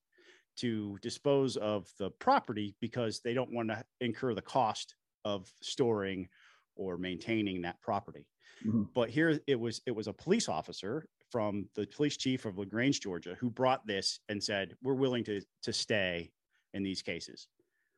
to 0.56 0.98
dispose 1.02 1.56
of 1.56 1.88
the 1.98 2.10
property 2.10 2.74
because 2.80 3.20
they 3.20 3.34
don't 3.34 3.52
want 3.52 3.68
to 3.68 3.84
incur 4.00 4.34
the 4.34 4.42
cost 4.42 4.94
of 5.24 5.52
storing 5.62 6.28
or 6.76 6.96
maintaining 6.96 7.62
that 7.62 7.80
property 7.82 8.26
Mhm. 8.64 8.88
but 8.94 9.08
here 9.10 9.38
it 9.46 9.58
was 9.58 9.80
it 9.86 9.92
was 9.92 10.06
a 10.08 10.12
police 10.12 10.48
officer 10.48 11.06
from 11.30 11.68
the 11.74 11.86
police 11.86 12.16
chief 12.16 12.44
of 12.44 12.58
lagrange 12.58 13.00
georgia 13.00 13.34
who 13.40 13.48
brought 13.50 13.86
this 13.86 14.20
and 14.28 14.42
said 14.42 14.74
we're 14.82 14.94
willing 14.94 15.24
to 15.24 15.40
to 15.62 15.72
stay 15.72 16.30
in 16.74 16.82
these 16.82 17.00
cases 17.02 17.48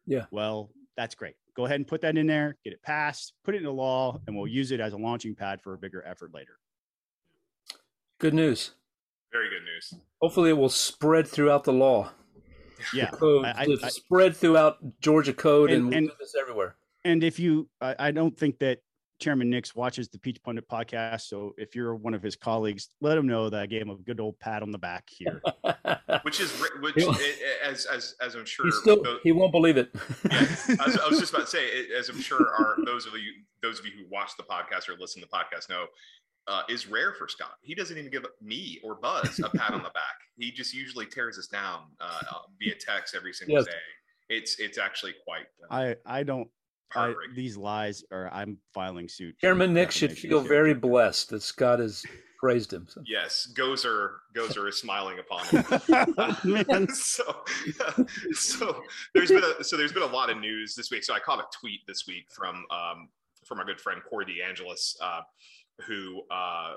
Yeah. 0.07 0.27
well 0.31 0.71
that's 0.97 1.15
great 1.15 1.35
go 1.57 1.65
ahead 1.65 1.77
and 1.81 1.87
put 1.87 2.01
that 2.03 2.17
in 2.17 2.27
there 2.27 2.57
get 2.65 2.73
it 2.75 2.83
passed 2.83 3.33
put 3.45 3.55
it 3.55 3.59
into 3.59 3.71
law 3.73 4.21
and 4.27 4.37
we'll 4.37 4.47
use 4.47 4.71
it 4.71 4.81
as 4.81 4.93
a 4.93 4.97
launching 4.99 5.35
pad 5.35 5.61
for 5.63 5.75
a 5.75 5.79
bigger 5.79 6.05
effort 6.07 6.33
later 6.33 6.59
Good 8.19 8.35
news. 8.35 8.71
Very 9.33 9.49
good 9.49 9.65
news. 9.65 9.95
Hopefully, 10.21 10.51
it 10.51 10.53
will 10.53 10.69
spread 10.69 11.27
throughout 11.27 11.65
the 11.65 11.73
law. 11.73 12.13
yeah 12.95 13.11
Code, 13.11 13.45
I- 13.47 13.67
I- 13.83 13.89
spread 13.89 14.37
throughout 14.37 14.79
Georgia 15.01 15.33
code 15.33 15.71
and, 15.71 15.79
And- 15.79 15.87
we'll 15.89 15.99
and- 15.99 16.11
this 16.21 16.35
everywhere. 16.41 16.77
and 17.05 17.25
if 17.25 17.39
you 17.41 17.69
I, 17.81 17.97
I 17.99 18.11
don't 18.13 18.37
think 18.39 18.59
that 18.61 18.81
chairman 19.23 19.49
nix 19.49 19.75
watches 19.75 20.09
the 20.09 20.19
peach 20.19 20.43
pundit 20.43 20.69
podcast 20.69 21.23
so 21.23 21.55
if 21.57 21.75
you're 21.75 21.95
one 21.95 22.13
of 22.15 22.23
his 22.23 22.37
colleagues 22.37 22.89
let 23.01 23.17
him 23.17 23.27
know 23.27 23.49
that 23.49 23.61
i 23.61 23.67
gave 23.67 23.83
him 23.83 23.91
a 23.91 23.97
good 23.97 24.21
old 24.21 24.39
pat 24.41 24.63
on 24.63 24.71
the 24.71 24.79
back 24.79 25.09
here 25.09 25.41
Which 26.23 26.41
is 26.41 26.53
which 26.81 26.97
as 27.65 27.87
as 27.87 28.15
as 28.21 28.35
I'm 28.35 28.45
sure 28.45 28.67
he 28.67 28.71
still 28.73 29.03
tho- 29.03 29.19
he 29.23 29.33
won't 29.33 29.51
believe 29.51 29.77
it. 29.77 29.91
Yeah, 30.31 30.39
I 30.81 30.87
was, 30.87 30.99
I 30.99 31.09
was 31.09 31.19
just 31.19 31.33
about 31.33 31.47
to 31.47 31.51
say, 31.51 31.87
as 31.99 32.09
I'm 32.11 32.21
sure 32.21 32.39
are 32.41 32.77
those 32.85 33.07
of 33.07 33.15
you 33.15 33.33
those 33.63 33.79
of 33.81 33.87
you 33.87 33.93
who 33.93 34.05
watch 34.11 34.31
the 34.37 34.43
podcast 34.45 34.89
or 34.89 34.97
listen 35.01 35.23
to 35.23 35.29
the 35.31 35.35
podcast 35.37 35.69
know, 35.71 35.87
uh, 36.49 36.63
is 36.69 36.87
rare 36.87 37.15
for 37.15 37.29
Scott. 37.29 37.55
He 37.63 37.75
doesn't 37.75 37.97
even 37.97 38.11
give 38.11 38.27
me 38.43 38.79
or 38.85 38.97
Buzz 38.97 39.41
a 39.41 39.49
pat 39.49 39.73
on 39.73 39.83
the 39.83 39.91
back. 39.91 40.17
He 40.37 40.53
just 40.53 40.75
usually 40.75 41.07
tears 41.07 41.39
us 41.39 41.47
down 41.47 41.85
uh, 42.01 42.21
uh, 42.31 42.39
via 42.61 42.75
text 42.79 43.15
every 43.17 43.33
single 43.33 43.57
Yes. 43.57 43.67
day. 43.67 43.73
It's 44.29 44.61
it's 44.61 44.79
actually 44.79 45.15
quite 45.27 45.47
uh, 45.71 45.75
i 46.07 46.19
i 46.21 46.23
don't 46.23 46.49
I, 46.97 47.15
these 47.35 47.57
lies 47.57 48.05
or 48.11 48.29
i'm 48.33 48.59
filing 48.73 49.09
suit 49.09 49.39
Chairman 49.39 49.73
Nix 49.73 49.95
should 49.95 50.17
feel 50.17 50.39
of 50.39 50.49
very 50.49 50.75
blessed 50.75 51.31
that 51.31 51.43
Scott 51.43 51.79
has 51.79 52.05
praised 52.43 52.73
him. 52.73 52.87
So. 52.89 53.03
yes, 53.07 53.49
Gozer 53.57 54.15
Gozer 54.37 54.69
is 54.69 54.79
smiling 54.79 55.19
upon 55.21 55.47
him. 56.45 56.67
Man, 56.69 56.89
so 56.93 57.45
so 58.33 58.83
there's 59.15 59.31
been 59.31 59.45
a 59.45 59.65
so 59.65 59.77
there's 59.77 59.93
been 59.93 60.03
a 60.03 60.07
lot 60.07 60.29
of 60.29 60.39
news 60.39 60.75
this 60.75 60.91
week. 60.91 61.05
So 61.05 61.15
I 61.15 61.21
caught 61.21 61.39
a 61.39 61.47
tweet 61.57 61.81
this 61.87 62.07
week 62.07 62.27
from 62.31 62.65
um, 62.71 63.09
from 63.47 63.61
our 63.61 63.65
good 63.65 63.81
friend 63.81 64.01
Corey 64.09 64.27
DeAngelis, 64.27 64.97
uh, 65.01 65.21
who 65.87 66.23
uh, 66.31 66.75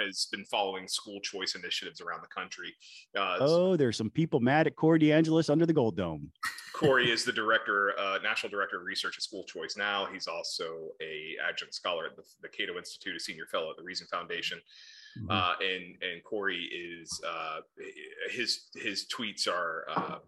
has 0.00 0.26
been 0.32 0.44
following 0.44 0.88
school 0.88 1.20
choice 1.20 1.54
initiatives 1.54 2.00
around 2.00 2.22
the 2.22 2.28
country. 2.28 2.74
Uh, 3.16 3.36
oh 3.40 3.76
there's 3.76 3.96
some 3.96 4.10
people 4.10 4.40
mad 4.40 4.66
at 4.66 4.76
corey 4.76 4.98
deangelis 4.98 5.50
under 5.50 5.66
the 5.66 5.72
gold 5.72 5.96
dome 5.96 6.30
Corey 6.80 7.10
is 7.10 7.26
the 7.26 7.32
director, 7.32 7.92
uh, 7.98 8.18
national 8.22 8.48
director 8.48 8.78
of 8.78 8.86
research 8.86 9.18
at 9.18 9.22
School 9.22 9.44
Choice 9.44 9.76
Now. 9.76 10.08
He's 10.10 10.26
also 10.26 10.88
a 11.02 11.36
adjunct 11.46 11.74
scholar 11.74 12.06
at 12.06 12.16
the, 12.16 12.22
the 12.40 12.48
Cato 12.48 12.78
Institute, 12.78 13.14
a 13.14 13.20
senior 13.20 13.44
fellow 13.52 13.70
at 13.70 13.76
the 13.76 13.82
Reason 13.82 14.06
Foundation. 14.06 14.58
Mm-hmm. 15.18 15.30
Uh, 15.30 15.54
and 15.60 15.96
and 16.02 16.24
Corey 16.24 16.56
is 16.56 17.20
uh, 17.28 17.60
his 18.30 18.70
his 18.76 19.06
tweets 19.14 19.46
are 19.46 19.84
uh, 19.94 20.18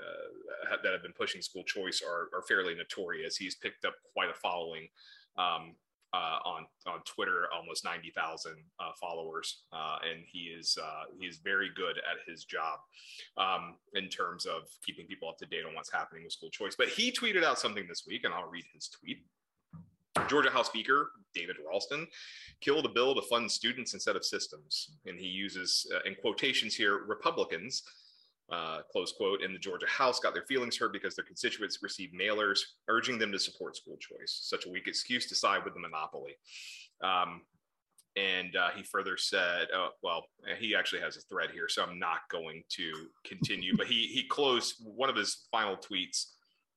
uh, 0.00 0.76
that 0.82 0.92
have 0.92 1.02
been 1.02 1.14
pushing 1.16 1.40
school 1.40 1.64
choice 1.64 2.02
are, 2.06 2.28
are 2.36 2.42
fairly 2.46 2.74
notorious. 2.74 3.36
He's 3.36 3.54
picked 3.54 3.86
up 3.86 3.94
quite 4.12 4.28
a 4.28 4.34
following 4.34 4.88
um, 5.38 5.76
uh, 6.14 6.38
on 6.44 6.66
on 6.86 7.00
Twitter, 7.04 7.46
almost 7.54 7.84
ninety 7.84 8.10
thousand 8.10 8.56
uh, 8.78 8.92
followers, 9.00 9.62
uh, 9.72 9.96
and 10.10 10.24
he 10.26 10.54
is 10.58 10.76
uh, 10.82 11.04
he 11.18 11.26
is 11.26 11.38
very 11.38 11.70
good 11.74 11.96
at 11.98 12.30
his 12.30 12.44
job 12.44 12.80
um, 13.38 13.76
in 13.94 14.08
terms 14.08 14.46
of 14.46 14.62
keeping 14.84 15.06
people 15.06 15.28
up 15.28 15.38
to 15.38 15.46
date 15.46 15.64
on 15.66 15.74
what's 15.74 15.92
happening 15.92 16.24
with 16.24 16.32
school 16.32 16.50
choice. 16.50 16.74
But 16.76 16.88
he 16.88 17.12
tweeted 17.12 17.44
out 17.44 17.58
something 17.58 17.86
this 17.88 18.04
week, 18.06 18.24
and 18.24 18.34
I'll 18.34 18.50
read 18.50 18.64
his 18.74 18.88
tweet. 18.88 19.24
Georgia 20.28 20.50
House 20.50 20.66
Speaker 20.66 21.10
David 21.34 21.56
Ralston 21.66 22.06
killed 22.60 22.84
a 22.84 22.90
bill 22.90 23.14
to 23.14 23.22
fund 23.22 23.50
students 23.50 23.94
instead 23.94 24.14
of 24.14 24.24
systems, 24.24 24.90
and 25.06 25.18
he 25.18 25.26
uses 25.26 25.90
uh, 25.94 26.00
in 26.04 26.14
quotations 26.14 26.74
here 26.74 27.04
Republicans 27.06 27.82
uh, 28.50 28.80
close 28.90 29.12
quote, 29.12 29.42
in 29.42 29.52
the 29.52 29.58
Georgia 29.58 29.86
House 29.86 30.20
got 30.20 30.34
their 30.34 30.44
feelings 30.44 30.76
hurt 30.76 30.92
because 30.92 31.14
their 31.14 31.24
constituents 31.24 31.78
received 31.82 32.14
mailers 32.14 32.60
urging 32.88 33.18
them 33.18 33.32
to 33.32 33.38
support 33.38 33.76
school 33.76 33.96
choice. 33.96 34.40
Such 34.42 34.66
a 34.66 34.70
weak 34.70 34.88
excuse 34.88 35.26
to 35.28 35.34
side 35.34 35.64
with 35.64 35.74
the 35.74 35.80
monopoly. 35.80 36.36
Um, 37.02 37.42
and 38.16 38.54
uh, 38.56 38.70
he 38.76 38.82
further 38.82 39.16
said, 39.16 39.68
oh, 39.74 39.88
well, 40.02 40.26
he 40.58 40.74
actually 40.74 41.00
has 41.00 41.16
a 41.16 41.20
thread 41.20 41.50
here, 41.50 41.68
so 41.68 41.82
I'm 41.82 41.98
not 41.98 42.20
going 42.30 42.62
to 42.70 42.92
continue. 43.24 43.74
but 43.76 43.86
he 43.86 44.06
he 44.08 44.24
closed 44.28 44.74
one 44.84 45.08
of 45.08 45.16
his 45.16 45.46
final 45.50 45.76
tweets 45.76 46.26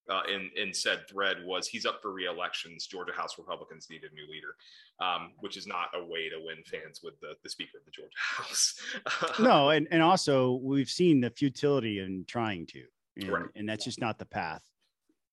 uh, 0.10 0.22
in 0.34 0.49
in 0.56 0.74
said 0.74 1.08
thread 1.10 1.38
was 1.43 1.68
he's 1.68 1.86
up 1.86 2.01
for 2.01 2.12
re-elections. 2.12 2.88
Georgia 2.88 3.14
House 3.14 3.38
Republicans 3.38 3.88
need 3.89 4.01
a 4.03 4.14
new 4.14 4.30
leader, 4.30 4.56
um, 4.99 5.32
which 5.39 5.58
is 5.58 5.68
not 5.68 5.89
a 5.95 6.03
way 6.03 6.30
to 6.30 6.38
win 6.43 6.58
fans 6.66 7.01
with 7.03 7.20
the, 7.22 7.34
the 7.43 7.49
Speaker 7.49 7.78
of 7.78 7.86
the 7.86 7.91
Georgia 7.91 8.12
House. 8.18 9.39
no, 9.39 9.70
and 9.70 9.88
and 9.91 10.01
also 10.01 10.60
we've 10.62 10.89
seen 10.89 11.22
the 11.22 11.30
futility 11.30 11.99
in 11.99 12.26
trying 12.28 12.66
to, 12.68 12.84
and, 13.18 13.30
right. 13.30 13.45
and 13.56 13.68
that's 13.68 13.86
just 13.86 13.99
not 13.99 14.20
the 14.20 14.26
path. 14.26 14.62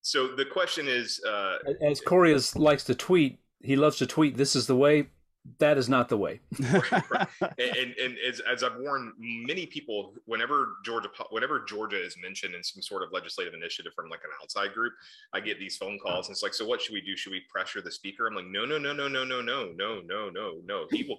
So 0.00 0.34
the 0.34 0.44
question 0.44 0.88
is, 0.88 1.22
uh, 1.24 1.58
as 1.80 2.00
Corey 2.00 2.32
is, 2.32 2.56
likes 2.56 2.84
to 2.84 2.94
tweet, 2.94 3.38
he 3.60 3.76
loves 3.76 3.98
to 3.98 4.06
tweet. 4.06 4.36
This 4.36 4.56
is 4.56 4.66
the 4.66 4.74
way 4.74 5.08
that 5.58 5.76
is 5.76 5.88
not 5.88 6.08
the 6.08 6.16
way. 6.16 6.40
right, 6.60 7.10
right. 7.10 7.28
And, 7.58 7.94
and, 8.00 8.16
as, 8.26 8.40
as, 8.40 8.62
I've 8.62 8.76
warned 8.78 9.12
many 9.18 9.66
people, 9.66 10.14
whenever 10.24 10.76
Georgia, 10.84 11.08
whenever 11.30 11.64
Georgia 11.64 12.00
is 12.04 12.16
mentioned 12.20 12.54
in 12.54 12.62
some 12.62 12.80
sort 12.80 13.02
of 13.02 13.12
legislative 13.12 13.52
initiative 13.52 13.92
from 13.94 14.08
like 14.08 14.20
an 14.22 14.30
outside 14.40 14.72
group, 14.72 14.92
I 15.32 15.40
get 15.40 15.58
these 15.58 15.76
phone 15.76 15.98
calls 15.98 16.28
and 16.28 16.34
it's 16.34 16.42
like, 16.42 16.54
so 16.54 16.64
what 16.64 16.80
should 16.80 16.94
we 16.94 17.00
do? 17.00 17.16
Should 17.16 17.32
we 17.32 17.42
pressure 17.48 17.80
the 17.80 17.90
speaker? 17.90 18.26
I'm 18.26 18.34
like, 18.34 18.46
no, 18.46 18.64
no, 18.64 18.78
no, 18.78 18.92
no, 18.92 19.08
no, 19.08 19.24
no, 19.24 19.42
no, 19.42 19.72
no, 19.76 20.00
no, 20.00 20.30
no, 20.30 20.52
no. 20.64 20.86
He 20.90 21.04
will, 21.04 21.18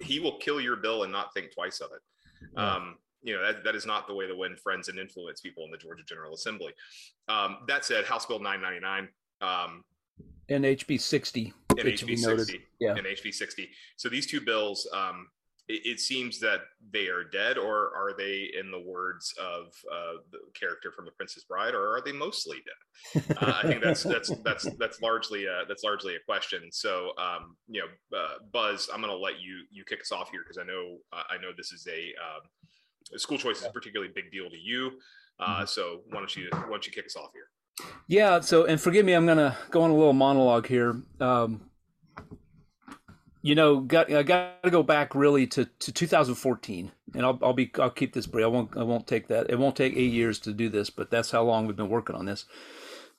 he 0.00 0.18
will 0.18 0.38
kill 0.38 0.60
your 0.60 0.76
bill 0.76 1.04
and 1.04 1.12
not 1.12 1.32
think 1.32 1.54
twice 1.54 1.80
of 1.80 1.90
it. 1.92 2.58
Um, 2.58 2.96
you 3.22 3.34
know 3.34 3.42
that, 3.42 3.62
that 3.62 3.76
is 3.76 3.86
not 3.86 4.08
the 4.08 4.14
way 4.14 4.26
to 4.26 4.34
win 4.34 4.56
friends 4.56 4.88
and 4.88 4.98
influence 4.98 5.40
people 5.40 5.64
in 5.64 5.70
the 5.70 5.76
Georgia 5.76 6.02
General 6.04 6.34
Assembly. 6.34 6.72
Um, 7.28 7.58
that 7.68 7.84
said, 7.84 8.04
House 8.04 8.26
Bill 8.26 8.40
999 8.40 9.08
um, 9.40 9.84
and 10.48 10.64
HB 10.64 11.00
60. 11.00 11.52
And 11.78 11.88
HB 11.88 12.18
60. 12.18 12.60
Yeah. 12.80 12.94
And 12.94 13.06
HB 13.06 13.32
60. 13.32 13.68
So 13.96 14.08
these 14.08 14.26
two 14.26 14.40
bills, 14.40 14.88
um, 14.92 15.28
it, 15.68 15.82
it, 15.84 16.00
seems 16.00 16.40
that 16.40 16.60
they 16.92 17.06
are 17.06 17.24
dead, 17.24 17.56
or 17.56 17.94
are 17.94 18.14
they, 18.16 18.50
in 18.58 18.70
the 18.70 18.80
words 18.80 19.32
of 19.40 19.66
uh, 19.92 20.18
the 20.30 20.38
character 20.58 20.90
from 20.90 21.04
The 21.04 21.12
Princess 21.12 21.44
Bride, 21.44 21.74
or 21.74 21.96
are 21.96 22.02
they 22.04 22.12
mostly 22.12 22.58
dead? 23.14 23.36
Uh, 23.40 23.60
I 23.62 23.66
think 23.66 23.82
that's 23.82 24.02
that's 24.02 24.30
that's 24.44 24.68
that's 24.78 25.00
largely 25.00 25.46
a, 25.46 25.62
that's 25.68 25.84
largely 25.84 26.16
a 26.16 26.18
question. 26.26 26.68
So, 26.72 27.12
um, 27.18 27.56
you 27.68 27.82
know, 27.82 28.18
uh, 28.18 28.38
Buzz, 28.52 28.88
I'm 28.92 29.00
going 29.00 29.12
to 29.12 29.16
let 29.16 29.40
you 29.40 29.64
you 29.70 29.84
kick 29.84 30.00
us 30.00 30.12
off 30.12 30.30
here 30.30 30.42
because 30.42 30.58
I 30.58 30.64
know 30.64 30.98
I 31.12 31.40
know 31.40 31.50
this 31.56 31.72
is 31.72 31.86
a 31.88 32.12
um, 32.20 33.18
school 33.18 33.38
choice 33.38 33.60
is 33.60 33.66
a 33.66 33.70
particularly 33.70 34.12
big 34.14 34.30
deal 34.30 34.50
to 34.50 34.58
you. 34.58 34.92
Uh, 35.40 35.46
mm-hmm. 35.46 35.64
So 35.66 36.02
why 36.10 36.18
don't 36.18 36.36
you 36.36 36.48
why 36.52 36.68
don't 36.68 36.86
you 36.86 36.92
kick 36.92 37.06
us 37.06 37.16
off 37.16 37.30
here? 37.32 37.46
Yeah. 38.06 38.40
So, 38.40 38.64
and 38.64 38.80
forgive 38.80 39.06
me, 39.06 39.12
I'm 39.12 39.26
going 39.26 39.38
to 39.38 39.56
go 39.70 39.82
on 39.82 39.90
a 39.90 39.96
little 39.96 40.12
monologue 40.12 40.66
here. 40.66 41.02
Um, 41.20 41.70
you 43.42 43.56
know, 43.56 43.80
got 43.80 44.10
I 44.12 44.22
got 44.22 44.62
to 44.62 44.70
go 44.70 44.82
back 44.82 45.14
really 45.14 45.46
to, 45.48 45.64
to 45.64 45.92
2014, 45.92 46.92
and 47.14 47.26
I'll 47.26 47.38
I'll 47.42 47.52
be 47.52 47.70
I'll 47.78 47.90
keep 47.90 48.14
this 48.14 48.26
brief. 48.26 48.44
I 48.44 48.48
won't 48.48 48.76
I 48.76 48.84
won't 48.84 49.06
take 49.06 49.26
that. 49.28 49.50
It 49.50 49.58
won't 49.58 49.76
take 49.76 49.96
eight 49.96 50.12
years 50.12 50.38
to 50.40 50.52
do 50.52 50.68
this, 50.68 50.90
but 50.90 51.10
that's 51.10 51.32
how 51.32 51.42
long 51.42 51.66
we've 51.66 51.76
been 51.76 51.88
working 51.88 52.14
on 52.14 52.26
this. 52.26 52.44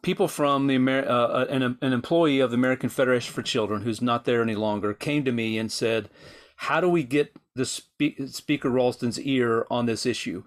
People 0.02 0.28
from 0.28 0.68
the 0.68 0.76
Amer- 0.76 1.08
uh, 1.08 1.28
uh 1.28 1.46
an 1.50 1.78
an 1.82 1.94
employee 1.94 2.40
of 2.40 2.52
the 2.52 2.56
American 2.56 2.90
Federation 2.90 3.34
for 3.34 3.42
Children, 3.42 3.82
who's 3.82 4.02
not 4.02 4.24
there 4.24 4.42
any 4.42 4.56
longer, 4.56 4.94
came 4.94 5.26
to 5.26 5.32
me 5.34 5.58
and 5.58 5.70
said, 5.70 6.10
"How 6.56 6.80
do 6.80 6.88
we 6.88 7.04
get 7.04 7.36
the 7.56 7.66
spe- 7.66 8.28
Speaker 8.28 8.70
Ralston's 8.70 9.20
ear 9.20 9.68
on 9.70 9.88
this 9.88 10.06
issue?" 10.06 10.44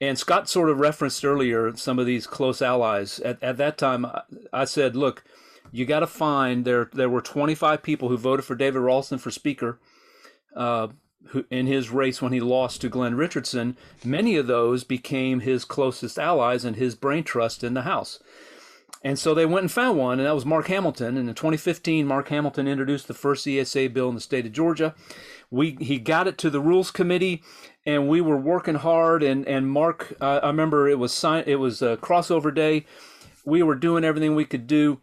And 0.00 0.18
Scott 0.18 0.48
sort 0.48 0.70
of 0.70 0.78
referenced 0.78 1.24
earlier 1.24 1.74
some 1.76 1.98
of 1.98 2.06
these 2.06 2.26
close 2.26 2.62
allies. 2.62 3.18
At, 3.20 3.42
at 3.42 3.56
that 3.56 3.78
time, 3.78 4.06
I 4.52 4.64
said, 4.64 4.94
look, 4.94 5.24
you 5.72 5.86
got 5.86 6.00
to 6.00 6.06
find 6.06 6.64
there. 6.64 6.88
There 6.92 7.10
were 7.10 7.20
25 7.20 7.82
people 7.82 8.08
who 8.08 8.16
voted 8.16 8.44
for 8.44 8.54
David 8.54 8.80
Ralston 8.80 9.18
for 9.18 9.30
Speaker, 9.30 9.78
uh, 10.54 10.88
who, 11.28 11.44
in 11.50 11.66
his 11.66 11.90
race 11.90 12.22
when 12.22 12.32
he 12.32 12.40
lost 12.40 12.80
to 12.80 12.88
Glenn 12.88 13.16
Richardson. 13.16 13.76
Many 14.04 14.36
of 14.36 14.46
those 14.46 14.84
became 14.84 15.40
his 15.40 15.64
closest 15.64 16.18
allies 16.18 16.64
and 16.64 16.76
his 16.76 16.94
brain 16.94 17.24
trust 17.24 17.64
in 17.64 17.74
the 17.74 17.82
House. 17.82 18.20
And 19.04 19.18
so 19.18 19.32
they 19.32 19.46
went 19.46 19.62
and 19.62 19.70
found 19.70 19.96
one, 19.96 20.18
and 20.18 20.26
that 20.26 20.34
was 20.34 20.44
Mark 20.44 20.66
Hamilton. 20.66 21.16
And 21.16 21.28
in 21.28 21.34
2015, 21.34 22.06
Mark 22.06 22.28
Hamilton 22.28 22.66
introduced 22.66 23.06
the 23.06 23.14
first 23.14 23.46
ESA 23.46 23.90
bill 23.90 24.08
in 24.08 24.16
the 24.16 24.20
state 24.20 24.46
of 24.46 24.52
Georgia. 24.52 24.94
We 25.50 25.76
he 25.80 25.98
got 25.98 26.26
it 26.26 26.36
to 26.38 26.50
the 26.50 26.60
Rules 26.60 26.90
Committee 26.90 27.42
and 27.88 28.06
we 28.06 28.20
were 28.20 28.36
working 28.36 28.74
hard. 28.74 29.22
And 29.22 29.48
and 29.48 29.70
Mark, 29.70 30.12
uh, 30.20 30.40
I 30.42 30.48
remember 30.48 30.88
it 30.88 30.98
was 30.98 31.12
sign, 31.12 31.44
it 31.46 31.56
was 31.56 31.80
a 31.80 31.96
crossover 31.96 32.54
day. 32.54 32.84
We 33.46 33.62
were 33.62 33.74
doing 33.74 34.04
everything 34.04 34.34
we 34.34 34.44
could 34.44 34.66
do, 34.66 35.00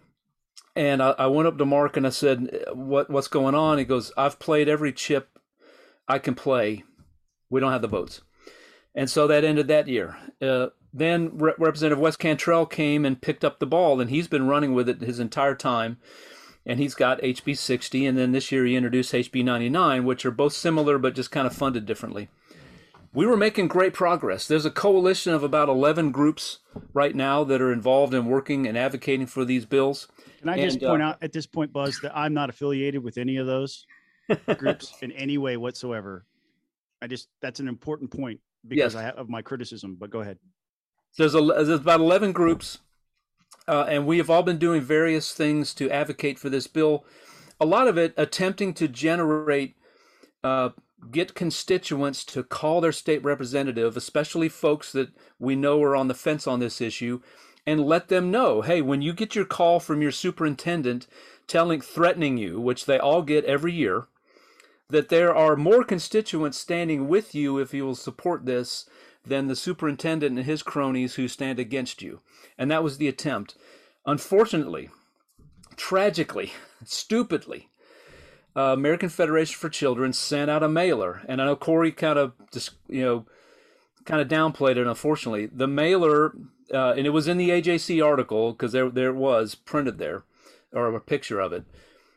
and 0.76 1.02
I, 1.02 1.16
I 1.18 1.26
went 1.26 1.48
up 1.48 1.58
to 1.58 1.66
Mark 1.66 1.98
and 1.98 2.06
I 2.06 2.12
said, 2.12 2.66
"What 2.74 3.10
what's 3.10 3.28
going 3.28 3.56
on?" 3.56 3.80
He 3.80 3.86
goes, 3.86 4.12
"I've 4.16 4.38
played 4.38 4.70
every 4.70 4.94
chip 4.94 5.40
I 6.08 6.20
can 6.20 6.36
play. 6.36 6.84
We 7.50 7.60
don't 7.60 7.72
have 7.72 7.82
the 7.82 7.88
votes." 7.88 8.22
And 8.94 9.10
so 9.10 9.26
that 9.28 9.44
ended 9.44 9.68
that 9.68 9.88
year. 9.88 10.16
Uh, 10.40 10.68
then 10.94 11.32
Re- 11.34 11.54
Representative 11.58 12.00
Wes 12.00 12.16
Cantrell 12.16 12.68
came 12.68 13.04
and 13.04 13.22
picked 13.22 13.44
up 13.44 13.60
the 13.60 13.66
ball, 13.66 14.00
and 14.00 14.12
he's 14.12 14.28
been 14.28 14.48
running 14.48 14.76
with 14.76 14.88
it 14.88 15.02
his 15.02 15.20
entire 15.20 15.56
time. 15.56 15.98
And 16.68 16.80
he's 16.80 16.96
got 16.96 17.22
HB 17.22 17.58
60, 17.58 18.06
and 18.06 18.18
then 18.18 18.32
this 18.32 18.52
year 18.52 18.66
he 18.66 18.76
introduced 18.76 19.14
HB 19.14 19.44
99, 19.44 20.04
which 20.04 20.26
are 20.26 20.32
both 20.32 20.54
similar 20.54 20.98
but 20.98 21.14
just 21.14 21.30
kind 21.30 21.46
of 21.46 21.54
funded 21.54 21.86
differently 21.86 22.30
we 23.16 23.26
were 23.26 23.38
making 23.38 23.70
great 23.70 23.94
progress. 23.94 24.48
There's 24.48 24.66
a 24.66 24.72
coalition 24.72 25.34
of 25.34 25.42
about 25.42 25.70
11 25.70 26.12
groups 26.12 26.60
right 26.94 27.16
now 27.16 27.46
that 27.46 27.62
are 27.62 27.72
involved 27.72 28.14
in 28.14 28.26
working 28.26 28.68
and 28.68 28.78
advocating 28.78 29.26
for 29.26 29.46
these 29.46 29.66
bills. 29.66 30.08
Can 30.42 30.50
I 30.50 30.62
just 30.62 30.82
point 30.82 31.02
uh, 31.02 31.06
out 31.06 31.18
at 31.22 31.32
this 31.32 31.48
point, 31.48 31.72
Buzz, 31.72 31.98
that 32.04 32.16
I'm 32.16 32.34
not 32.34 32.50
affiliated 32.50 33.02
with 33.02 33.18
any 33.18 33.38
of 33.38 33.48
those 33.48 33.88
groups 34.58 34.94
in 35.02 35.14
any 35.14 35.38
way 35.38 35.56
whatsoever. 35.56 36.26
I 37.02 37.08
just, 37.08 37.30
that's 37.42 37.62
an 37.62 37.70
important 37.70 38.12
point 38.12 38.42
because 38.68 38.94
yes. 38.94 38.96
I 38.96 39.04
have 39.04 39.16
of 39.16 39.30
my 39.30 39.42
criticism, 39.42 39.96
but 40.00 40.10
go 40.10 40.20
ahead. 40.20 40.38
There's, 41.18 41.36
a, 41.36 41.42
there's 41.42 41.70
about 41.70 42.02
11 42.02 42.34
groups, 42.34 42.80
uh, 43.68 43.86
and 43.88 44.06
we 44.06 44.18
have 44.18 44.30
all 44.30 44.44
been 44.44 44.58
doing 44.58 44.82
various 44.82 45.34
things 45.34 45.74
to 45.76 45.90
advocate 45.90 46.38
for 46.38 46.50
this 46.50 46.68
bill. 46.68 47.06
A 47.62 47.66
lot 47.66 47.88
of 47.88 47.98
it 47.98 48.14
attempting 48.18 48.74
to 48.74 48.90
generate 48.90 49.76
uh, 50.44 50.70
get 51.12 51.36
constituents 51.36 52.24
to 52.26 52.44
call 52.44 52.82
their 52.82 52.92
state 52.92 53.24
representative, 53.24 53.96
especially 53.98 54.50
folks 54.50 54.92
that 54.92 55.10
we 55.40 55.56
know 55.56 55.82
are 55.84 55.96
on 55.96 56.08
the 56.08 56.14
fence 56.14 56.48
on 56.48 56.60
this 56.60 56.82
issue, 56.82 57.22
and 57.66 57.86
let 57.86 58.10
them 58.10 58.32
know, 58.32 58.62
hey, 58.62 58.82
when 58.82 59.02
you 59.02 59.14
get 59.14 59.36
your 59.36 59.46
call 59.46 59.80
from 59.80 60.02
your 60.02 60.12
superintendent 60.12 61.08
telling 61.48 61.82
threatening 61.82 62.38
you, 62.38 62.60
which 62.60 62.86
they 62.86 63.00
all 63.00 63.22
get 63.22 63.46
every 63.46 63.74
year, 63.74 64.08
that 64.90 65.10
there 65.10 65.36
are 65.36 65.56
more 65.56 65.84
constituents 65.84 66.58
standing 66.58 67.08
with 67.08 67.34
you 67.34 67.58
if 67.58 67.74
you 67.74 67.86
will 67.86 67.96
support 67.96 68.46
this 68.46 68.88
than 69.26 69.48
the 69.48 69.56
superintendent 69.56 70.38
and 70.38 70.46
his 70.46 70.62
cronies 70.62 71.16
who 71.16 71.28
stand 71.28 71.60
against 71.60 72.02
you. 72.02 72.22
And 72.58 72.70
that 72.70 72.84
was 72.84 72.98
the 72.98 73.08
attempt. 73.08 73.56
Unfortunately, 74.06 74.90
tragically, 75.76 76.54
stupidly, 76.86 77.70
uh, 78.56 78.74
American 78.74 79.10
Federation 79.10 79.58
for 79.58 79.70
Children 79.70 80.14
sent 80.14 80.50
out 80.50 80.64
a 80.64 80.70
mailer, 80.70 81.22
and 81.28 81.42
I 81.42 81.46
know 81.46 81.56
Corey 81.56 81.92
kind 81.92 82.18
of 82.18 82.34
just 82.52 82.72
you 82.88 83.04
know 83.04 83.26
kind 84.06 84.22
of 84.22 84.28
downplayed 84.28 84.78
it. 84.78 84.88
Unfortunately, 84.88 85.48
the 85.48 85.68
mailer, 85.68 86.34
uh, 86.74 86.94
and 86.98 87.06
it 87.06 87.12
was 87.12 87.28
in 87.28 87.38
the 87.38 87.50
AJC 87.50 88.06
article 88.06 88.54
because 88.54 88.72
there 88.72 88.90
there 88.90 89.14
was 89.14 89.56
printed 89.56 89.98
there, 89.98 90.24
or 90.72 90.94
a 90.94 91.02
picture 91.02 91.40
of 91.40 91.52
it. 91.54 91.66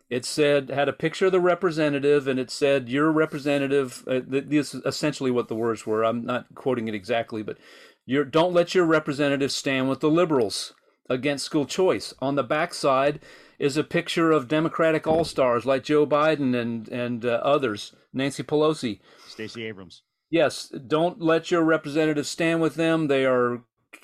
It 0.08 0.24
said 0.24 0.70
had 0.70 0.88
a 0.88 0.92
picture 0.92 1.26
of 1.26 1.32
the 1.32 1.40
representative, 1.40 2.28
and 2.28 2.38
it 2.38 2.50
said 2.50 2.88
your 2.88 3.10
representative. 3.10 4.04
Uh, 4.06 4.20
this 4.24 4.74
is 4.74 4.82
essentially 4.86 5.30
what 5.30 5.48
the 5.48 5.56
words 5.56 5.86
were. 5.86 6.04
I'm 6.04 6.24
not 6.24 6.46
quoting 6.54 6.88
it 6.88 6.94
exactly, 6.94 7.42
but 7.42 7.58
Your, 8.06 8.24
don't 8.24 8.54
let 8.54 8.74
your 8.74 8.86
representatives 8.86 9.54
stand 9.54 9.88
with 9.88 10.00
the 10.00 10.10
liberals 10.10 10.72
against 11.10 11.44
school 11.44 11.66
choice. 11.66 12.14
On 12.20 12.36
the 12.36 12.44
backside 12.44 13.20
is 13.58 13.76
a 13.76 13.84
picture 13.84 14.30
of 14.30 14.48
Democratic 14.48 15.06
all 15.06 15.24
stars 15.24 15.66
like 15.66 15.82
Joe 15.82 16.06
Biden 16.06 16.58
and 16.58 16.88
and 16.88 17.24
uh, 17.24 17.40
others, 17.42 17.94
Nancy 18.12 18.42
Pelosi, 18.42 19.00
Stacey 19.26 19.64
Abrams. 19.64 20.02
Yes, 20.30 20.68
don't 20.68 21.20
let 21.20 21.50
your 21.50 21.62
representatives 21.62 22.28
stand 22.28 22.60
with 22.60 22.74
them. 22.74 23.08
They 23.08 23.24
are, 23.24 23.62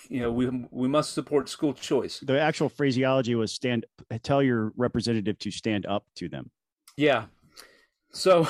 you 0.09 0.21
know, 0.21 0.33
we 0.33 0.67
we 0.71 0.89
must 0.89 1.13
support 1.13 1.49
school 1.49 1.75
choice. 1.75 2.21
The 2.21 2.41
actual 2.41 2.69
phraseology 2.69 3.35
was 3.35 3.53
stand. 3.53 3.87
Tell 4.23 4.43
your 4.43 4.73
representative 4.77 5.39
to 5.41 5.51
stand 5.51 5.87
up 5.87 6.05
to 6.17 6.29
them. 6.29 6.51
Yeah. 6.97 7.27
So 8.13 8.49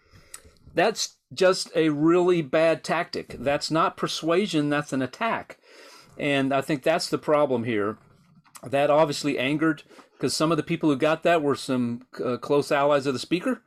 that's 0.74 1.16
just 1.32 1.70
a 1.74 1.88
really 1.88 2.42
bad 2.42 2.84
tactic. 2.84 3.36
That's 3.38 3.70
not 3.70 3.96
persuasion. 3.96 4.68
That's 4.68 4.92
an 4.92 5.02
attack, 5.02 5.58
and 6.18 6.52
I 6.52 6.60
think 6.60 6.82
that's 6.82 7.08
the 7.08 7.18
problem 7.18 7.64
here. 7.64 7.98
That 8.62 8.90
obviously 8.90 9.38
angered 9.38 9.84
because 10.20 10.36
some 10.36 10.50
of 10.50 10.58
the 10.58 10.62
people 10.62 10.90
who 10.90 10.96
got 10.96 11.22
that 11.22 11.42
were 11.42 11.54
some 11.54 12.06
uh, 12.22 12.36
close 12.36 12.70
allies 12.70 13.06
of 13.06 13.14
the 13.14 13.18
speaker. 13.18 13.62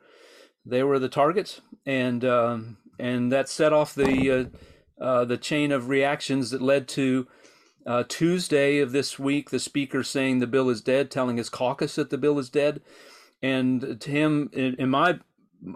They 0.64 0.84
were 0.84 1.00
the 1.00 1.08
targets, 1.08 1.60
and 1.84 2.24
um, 2.24 2.76
and 2.98 3.32
that 3.32 3.48
set 3.48 3.72
off 3.72 3.94
the 3.94 4.30
uh, 4.30 5.04
uh, 5.04 5.24
the 5.24 5.36
chain 5.36 5.72
of 5.72 5.88
reactions 5.88 6.50
that 6.50 6.62
led 6.62 6.86
to 6.88 7.26
uh, 7.84 8.04
Tuesday 8.08 8.78
of 8.78 8.92
this 8.92 9.18
week 9.18 9.50
the 9.50 9.58
speaker 9.58 10.04
saying 10.04 10.38
the 10.38 10.46
bill 10.46 10.70
is 10.70 10.80
dead, 10.80 11.10
telling 11.10 11.38
his 11.38 11.50
caucus 11.50 11.96
that 11.96 12.10
the 12.10 12.16
bill 12.16 12.38
is 12.38 12.48
dead, 12.48 12.80
and 13.42 14.00
to 14.00 14.10
him, 14.10 14.48
in, 14.52 14.76
in 14.76 14.88
my 14.88 15.18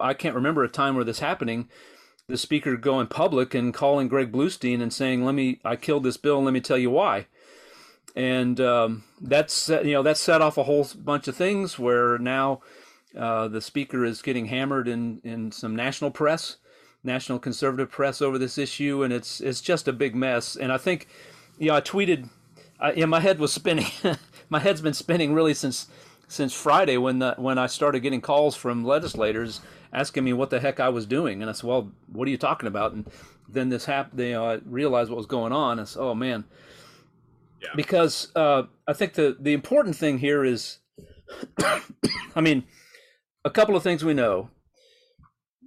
I 0.00 0.14
can't 0.14 0.36
remember 0.36 0.62
a 0.62 0.68
time 0.68 0.94
where 0.94 1.04
this 1.04 1.18
happening. 1.18 1.68
The 2.28 2.38
speaker 2.38 2.76
going 2.76 3.06
public 3.08 3.54
and 3.54 3.74
calling 3.74 4.06
Greg 4.06 4.30
Bluestein 4.30 4.80
and 4.80 4.92
saying, 4.92 5.24
"Let 5.24 5.34
me, 5.34 5.60
I 5.64 5.74
killed 5.74 6.04
this 6.04 6.18
bill, 6.18 6.42
let 6.42 6.54
me 6.54 6.60
tell 6.60 6.78
you 6.78 6.90
why." 6.90 7.26
And 8.18 8.60
um, 8.60 9.04
that's 9.20 9.68
you 9.68 9.92
know 9.92 10.02
that 10.02 10.18
set 10.18 10.42
off 10.42 10.58
a 10.58 10.64
whole 10.64 10.88
bunch 10.96 11.28
of 11.28 11.36
things 11.36 11.78
where 11.78 12.18
now 12.18 12.62
uh, 13.16 13.46
the 13.46 13.60
speaker 13.60 14.04
is 14.04 14.22
getting 14.22 14.46
hammered 14.46 14.88
in 14.88 15.20
in 15.22 15.52
some 15.52 15.76
national 15.76 16.10
press 16.10 16.56
national 17.04 17.38
conservative 17.38 17.90
press 17.90 18.20
over 18.20 18.36
this 18.38 18.58
issue, 18.58 19.02
and 19.02 19.12
it's 19.12 19.40
it's 19.40 19.60
just 19.60 19.86
a 19.86 19.92
big 19.92 20.16
mess. 20.16 20.56
And 20.56 20.72
I 20.72 20.78
think, 20.78 21.06
you 21.58 21.68
know, 21.68 21.76
I 21.76 21.80
tweeted, 21.80 22.28
I, 22.80 22.92
yeah, 22.92 23.06
my 23.06 23.20
head 23.20 23.38
was 23.38 23.52
spinning. 23.52 23.86
my 24.48 24.58
head's 24.58 24.80
been 24.80 24.94
spinning 24.94 25.32
really 25.32 25.54
since 25.54 25.86
since 26.26 26.52
Friday 26.52 26.96
when 26.96 27.20
the, 27.20 27.34
when 27.38 27.56
I 27.56 27.66
started 27.66 28.00
getting 28.00 28.20
calls 28.20 28.54
from 28.54 28.84
legislators 28.84 29.60
asking 29.92 30.24
me 30.24 30.32
what 30.34 30.50
the 30.50 30.60
heck 30.60 30.80
I 30.80 30.88
was 30.88 31.06
doing, 31.06 31.40
and 31.40 31.48
I 31.48 31.52
said, 31.54 31.68
well, 31.68 31.90
what 32.12 32.28
are 32.28 32.30
you 32.30 32.36
talking 32.36 32.66
about? 32.66 32.92
And 32.92 33.06
then 33.48 33.68
this 33.68 33.84
happened. 33.84 34.20
You 34.20 34.32
know, 34.32 34.50
I 34.50 34.60
realized 34.66 35.08
what 35.08 35.16
was 35.16 35.26
going 35.26 35.52
on. 35.52 35.78
I 35.78 35.84
said, 35.84 36.00
oh 36.00 36.14
man. 36.14 36.44
Because 37.76 38.30
uh, 38.36 38.64
I 38.86 38.92
think 38.92 39.14
the 39.14 39.36
the 39.38 39.52
important 39.52 39.96
thing 39.96 40.18
here 40.18 40.44
is, 40.44 40.78
I 42.36 42.40
mean, 42.40 42.64
a 43.44 43.50
couple 43.50 43.76
of 43.76 43.82
things 43.82 44.04
we 44.04 44.14
know. 44.14 44.50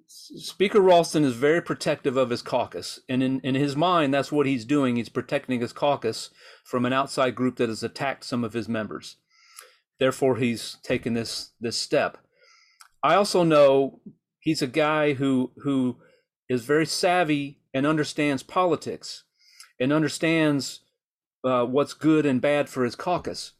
Speaker 0.07 0.79
Ralston 0.79 1.25
is 1.25 1.35
very 1.35 1.61
protective 1.61 2.15
of 2.15 2.29
his 2.29 2.41
caucus. 2.41 2.99
And 3.09 3.21
in, 3.21 3.41
in 3.41 3.55
his 3.55 3.75
mind, 3.75 4.13
that's 4.13 4.31
what 4.31 4.45
he's 4.45 4.63
doing. 4.63 4.95
He's 4.95 5.09
protecting 5.09 5.59
his 5.59 5.73
caucus 5.73 6.29
from 6.63 6.85
an 6.85 6.93
outside 6.93 7.35
group 7.35 7.57
that 7.57 7.69
has 7.69 7.83
attacked 7.83 8.23
some 8.23 8.43
of 8.43 8.53
his 8.53 8.69
members. 8.69 9.17
Therefore, 9.99 10.37
he's 10.37 10.77
taken 10.83 11.13
this, 11.13 11.51
this 11.59 11.75
step. 11.77 12.17
I 13.03 13.15
also 13.15 13.43
know 13.43 13.99
he's 14.39 14.61
a 14.61 14.67
guy 14.67 15.13
who, 15.13 15.51
who 15.63 15.97
is 16.47 16.65
very 16.65 16.85
savvy 16.85 17.59
and 17.73 17.85
understands 17.85 18.43
politics 18.43 19.23
and 19.79 19.91
understands 19.91 20.81
uh, 21.43 21.65
what's 21.65 21.93
good 21.93 22.25
and 22.25 22.41
bad 22.41 22.69
for 22.69 22.83
his 22.83 22.95
caucus. 22.95 23.53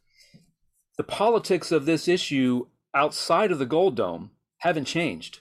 The 0.98 1.04
politics 1.04 1.72
of 1.72 1.86
this 1.86 2.08
issue 2.08 2.68
outside 2.94 3.52
of 3.52 3.60
the 3.60 3.66
Gold 3.66 3.96
Dome 3.96 4.32
haven't 4.60 4.86
changed 4.86 5.40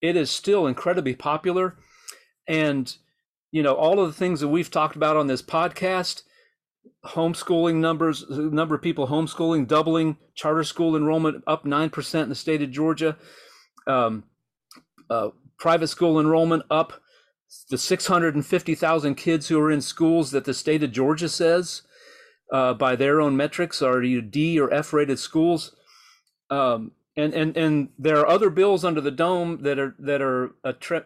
it 0.00 0.16
is 0.16 0.30
still 0.30 0.66
incredibly 0.66 1.14
popular. 1.14 1.76
And, 2.48 2.94
you 3.52 3.62
know, 3.62 3.74
all 3.74 4.00
of 4.00 4.08
the 4.08 4.18
things 4.18 4.40
that 4.40 4.48
we've 4.48 4.70
talked 4.70 4.96
about 4.96 5.16
on 5.16 5.26
this 5.26 5.42
podcast, 5.42 6.22
homeschooling 7.04 7.76
numbers, 7.76 8.24
number 8.28 8.74
of 8.74 8.82
people 8.82 9.08
homeschooling 9.08 9.66
doubling, 9.66 10.16
charter 10.34 10.64
school 10.64 10.96
enrollment 10.96 11.44
up 11.46 11.64
9% 11.64 12.22
in 12.22 12.28
the 12.28 12.34
state 12.34 12.62
of 12.62 12.70
Georgia, 12.70 13.16
um, 13.86 14.24
uh, 15.08 15.30
private 15.58 15.88
school 15.88 16.18
enrollment 16.18 16.62
up 16.70 16.99
the 17.68 17.78
650,000 17.78 19.14
kids 19.14 19.48
who 19.48 19.60
are 19.60 19.70
in 19.70 19.80
schools 19.80 20.30
that 20.30 20.44
the 20.44 20.54
state 20.54 20.82
of 20.82 20.92
Georgia 20.92 21.28
says, 21.28 21.82
uh, 22.52 22.74
by 22.74 22.96
their 22.96 23.20
own 23.20 23.36
metrics, 23.36 23.82
are 23.82 24.00
D 24.00 24.58
or 24.58 24.72
F 24.72 24.92
rated 24.92 25.18
schools. 25.18 25.74
Um, 26.50 26.92
and 27.16 27.34
and 27.34 27.56
and 27.56 27.88
there 27.98 28.18
are 28.18 28.26
other 28.26 28.50
bills 28.50 28.84
under 28.84 29.00
the 29.00 29.10
dome 29.10 29.58
that 29.62 29.78
are 29.78 29.94
that 29.98 30.22
are 30.22 30.54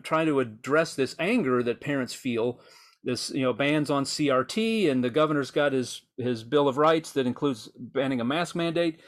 trying 0.03 0.27
to 0.27 0.41
address 0.41 0.95
this 0.95 1.17
anger 1.19 1.63
that 1.63 1.81
parents 1.81 2.15
feel. 2.15 2.61
This 3.03 3.31
you 3.31 3.43
know 3.43 3.53
bans 3.53 3.91
on 3.91 4.05
crt 4.05 4.91
and 4.91 5.03
the 5.03 5.11
governor's 5.11 5.51
got 5.51 5.73
his 5.73 6.03
his 6.17 6.45
bill 6.45 6.69
of 6.69 6.79
rights 6.79 7.13
that 7.13 7.27
includes 7.27 7.69
banning 7.77 8.21
a 8.21 8.25
mask 8.25 8.55
mandate. 8.55 9.01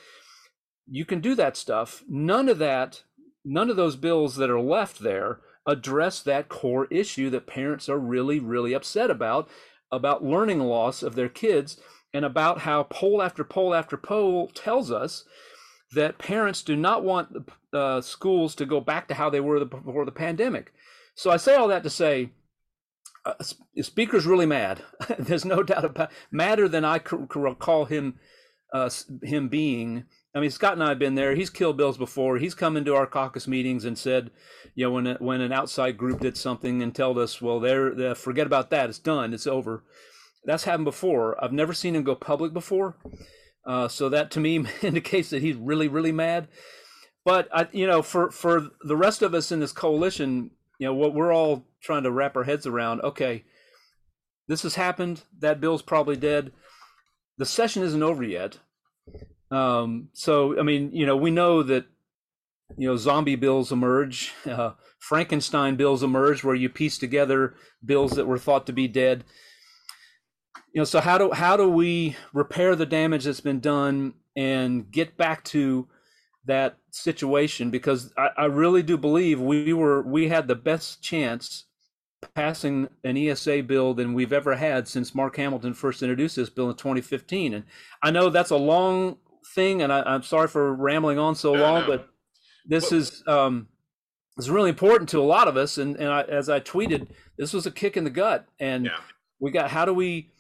You 0.89 1.05
can 1.05 1.21
do 1.21 1.35
that 1.35 1.57
stuff. 1.57 2.03
None 2.09 2.49
of 2.49 2.59
that 2.59 3.03
none 3.45 3.71
of 3.71 3.77
those 3.77 3.97
bills 3.97 4.37
that 4.37 4.51
are 4.51 4.61
left 4.61 5.01
there 5.01 5.41
address 5.67 6.21
that 6.21 6.49
core 6.49 6.87
issue 6.91 7.31
that 7.31 7.47
parents 7.47 7.89
are 7.89 7.99
really 7.99 8.39
really 8.39 8.73
upset 8.73 9.11
about 9.11 9.49
about 9.91 10.25
learning 10.25 10.61
loss 10.61 11.03
of 11.03 11.15
their 11.15 11.29
kids 11.29 11.79
and 12.13 12.25
about 12.25 12.61
how 12.61 12.85
poll 12.85 13.23
after 13.23 13.45
poll 13.45 13.75
after 13.75 13.97
poll 13.97 14.49
tells 14.49 14.91
us 14.91 15.25
that 15.93 16.19
parents 16.19 16.63
do 16.63 16.75
not 16.75 17.05
want 17.05 17.33
the 17.33 17.79
uh, 17.79 18.01
schools 18.01 18.55
to 18.55 18.67
go 18.67 18.81
back 18.81 19.09
to 19.09 19.15
how 19.15 19.31
they 19.31 19.41
were 19.41 19.65
before 19.65 20.05
the 20.05 20.13
pandemic. 20.13 20.73
So 21.15 21.31
I 21.31 21.37
say 21.37 21.55
all 21.55 21.69
that 21.69 21.83
to 21.85 21.91
say, 21.91 22.31
uh, 23.25 23.35
Speaker's 23.81 24.27
really 24.27 24.47
mad. 24.47 24.83
There's 25.19 25.45
no 25.45 25.63
doubt 25.63 25.85
about 25.85 26.11
madder 26.31 26.69
than 26.69 26.85
I 26.85 27.01
recall 27.35 27.85
him 27.85 28.19
uh, 28.73 28.91
him 29.23 29.49
being. 29.49 30.05
I 30.37 30.41
mean, 30.41 30.51
Scott 30.51 30.75
and 30.75 30.83
I 30.85 30.91
have 30.91 30.99
been 30.99 31.15
there. 31.15 31.35
He's 31.35 31.49
killed 31.49 31.79
bills 31.79 31.97
before. 31.97 32.37
He's 32.37 32.55
come 32.55 32.77
into 32.77 32.95
our 32.95 33.07
caucus 33.07 33.49
meetings 33.49 33.87
and 33.87 33.97
said, 33.97 34.31
you 34.75 34.85
know, 34.85 34.91
when 34.91 35.07
when 35.19 35.41
an 35.41 35.51
outside 35.51 35.97
group 35.97 36.21
did 36.21 36.37
something 36.37 36.83
and 36.83 36.95
told 36.95 37.17
us, 37.17 37.41
well, 37.41 37.59
they're, 37.59 37.95
they're 37.95 38.15
forget 38.15 38.47
about 38.47 38.69
that. 38.69 38.91
It's 38.91 38.99
done. 38.99 39.33
It's 39.33 39.47
over. 39.47 39.83
That's 40.45 40.65
happened 40.65 40.85
before. 40.85 41.43
I've 41.43 41.55
never 41.55 41.73
seen 41.73 41.97
him 41.97 42.05
go 42.05 42.15
public 42.15 42.53
before. 42.53 42.99
Uh, 43.67 43.89
so 43.89 44.11
that 44.11 44.31
to 44.33 44.41
me 44.41 44.63
indicates 44.83 45.31
that 45.31 45.41
he's 45.41 45.57
really, 45.57 45.89
really 45.89 46.13
mad. 46.13 46.49
But 47.25 47.49
I, 47.51 47.69
you 47.73 47.87
know, 47.87 48.03
for 48.03 48.31
for 48.31 48.69
the 48.83 48.97
rest 48.97 49.23
of 49.23 49.33
us 49.33 49.51
in 49.51 49.61
this 49.61 49.73
coalition, 49.73 50.51
you 50.79 50.87
know, 50.87 50.95
what 50.95 51.15
we're 51.15 51.33
all 51.33 51.65
trying 51.81 52.03
to 52.03 52.13
wrap 52.13 52.37
our 52.37 52.45
heads 52.45 52.67
around. 52.67 53.01
Okay, 53.01 53.45
this 54.49 54.65
has 54.65 54.75
happened. 54.75 55.23
That 55.39 55.63
bill's 55.63 55.83
probably 55.83 56.17
dead. 56.17 56.53
The 57.39 57.47
session 57.47 57.83
isn't 57.83 58.03
over 58.03 58.23
yet. 58.23 58.59
Um, 59.51 60.09
so 60.13 60.59
I 60.59 60.63
mean, 60.63 60.91
you 60.93 61.07
know, 61.07 61.17
we 61.17 61.31
know 61.31 61.63
that 61.63 61.87
you 62.77 62.89
know 62.89 62.97
zombie 62.97 63.37
bills 63.37 63.71
emerge, 63.73 64.33
uh, 64.47 64.73
Frankenstein 64.99 65.77
bills 65.77 66.03
emerge, 66.03 66.43
where 66.43 66.55
you 66.55 66.69
piece 66.69 66.99
together 66.99 67.55
bills 67.85 68.13
that 68.13 68.27
were 68.27 68.39
thought 68.39 68.67
to 68.67 68.73
be 68.73 68.89
dead. 68.89 69.25
You 70.73 70.81
know 70.81 70.85
so 70.85 71.01
how 71.01 71.19
do 71.19 71.33
how 71.33 71.57
do 71.57 71.69
we 71.69 72.17
repair 72.33 72.77
the 72.77 72.87
damage 72.87 73.25
that's 73.25 73.41
been 73.41 73.61
done 73.61 74.15
and 74.37 74.91
get 74.91 75.17
back 75.17 75.45
to 75.45 75.89
that 76.45 76.77
situation? 76.91 77.71
Because 77.71 78.13
I, 78.17 78.31
I, 78.37 78.45
really 78.45 78.83
do 78.83 78.99
believe 78.99 79.41
we 79.41 79.73
were 79.73 80.03
we 80.03 80.29
had 80.29 80.49
the 80.49 80.55
best 80.55 81.03
chance 81.03 81.65
passing 82.35 82.89
an 83.05 83.17
ESA 83.17 83.63
bill 83.63 83.95
than 83.95 84.15
we've 84.15 84.33
ever 84.33 84.57
had 84.57 84.89
since 84.89 85.15
Mark 85.15 85.37
Hamilton 85.37 85.75
first 85.75 86.03
introduced 86.03 86.37
this 86.37 86.51
bill 86.51 86.71
in 86.71 86.77
2015 86.77 87.55
and 87.55 87.65
I 88.03 88.11
know 88.11 88.31
that's 88.31 88.51
a 88.51 88.57
long 88.57 89.19
thing 89.57 89.83
and 89.83 89.93
I, 89.93 90.15
am 90.15 90.23
sorry 90.23 90.47
for 90.47 90.73
rambling 90.73 91.19
on 91.19 91.35
so 91.35 91.53
long 91.53 91.85
but 91.87 92.09
this 92.65 92.93
well, 92.93 93.01
is 93.01 93.25
um 93.27 93.69
is 94.39 94.51
really 94.51 94.69
important 94.69 95.09
to 95.09 95.19
a 95.19 95.25
lot 95.25 95.49
of 95.49 95.57
us 95.57 95.79
and 95.79 95.97
and 95.97 96.09
I, 96.09 96.23
as 96.23 96.49
I 96.49 96.61
tweeted 96.61 97.09
this 97.39 97.53
was 97.53 97.67
a 97.67 97.71
kick 97.73 97.97
in 97.97 98.05
the 98.05 98.11
gut 98.11 98.47
and 98.61 98.85
yeah. 98.85 98.99
we 99.41 99.51
got 99.51 99.71
how 99.71 99.85
do 99.85 99.95
we 99.95 100.31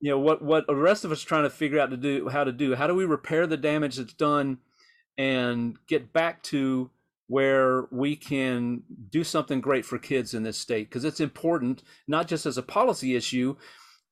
you 0.00 0.10
know 0.10 0.18
what 0.18 0.42
what 0.42 0.66
the 0.66 0.76
rest 0.76 1.04
of 1.04 1.10
us 1.10 1.24
are 1.24 1.26
trying 1.26 1.44
to 1.44 1.50
figure 1.50 1.80
out 1.80 1.90
to 1.90 1.96
do 1.96 2.28
how 2.28 2.44
to 2.44 2.52
do 2.52 2.74
how 2.74 2.86
do 2.86 2.94
we 2.94 3.04
repair 3.04 3.46
the 3.46 3.56
damage 3.56 3.96
that's 3.96 4.12
done 4.12 4.58
and 5.16 5.76
get 5.88 6.12
back 6.12 6.42
to 6.44 6.90
where 7.26 7.86
we 7.90 8.16
can 8.16 8.82
do 9.10 9.24
something 9.24 9.60
great 9.60 9.84
for 9.84 9.98
kids 9.98 10.34
in 10.34 10.42
this 10.42 10.58
state 10.58 10.88
because 10.88 11.04
it's 11.04 11.20
important 11.20 11.82
not 12.06 12.28
just 12.28 12.46
as 12.46 12.58
a 12.58 12.62
policy 12.62 13.16
issue 13.16 13.56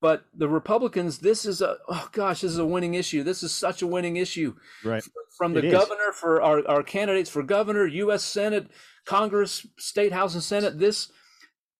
but 0.01 0.25
the 0.35 0.47
republicans 0.47 1.19
this 1.19 1.45
is 1.45 1.61
a 1.61 1.77
oh 1.89 2.09
gosh 2.11 2.41
this 2.41 2.51
is 2.51 2.57
a 2.57 2.65
winning 2.65 2.93
issue 2.93 3.23
this 3.23 3.43
is 3.43 3.51
such 3.51 3.81
a 3.81 3.87
winning 3.87 4.17
issue 4.17 4.55
right 4.83 5.03
from 5.37 5.53
the 5.53 5.65
it 5.65 5.71
governor 5.71 6.09
is. 6.09 6.15
for 6.15 6.41
our, 6.41 6.67
our 6.67 6.83
candidates 6.83 7.29
for 7.29 7.43
governor 7.43 7.85
u.s 7.85 8.23
senate 8.23 8.67
congress 9.05 9.65
state 9.77 10.11
house 10.11 10.33
and 10.33 10.43
senate 10.43 10.79
this 10.79 11.11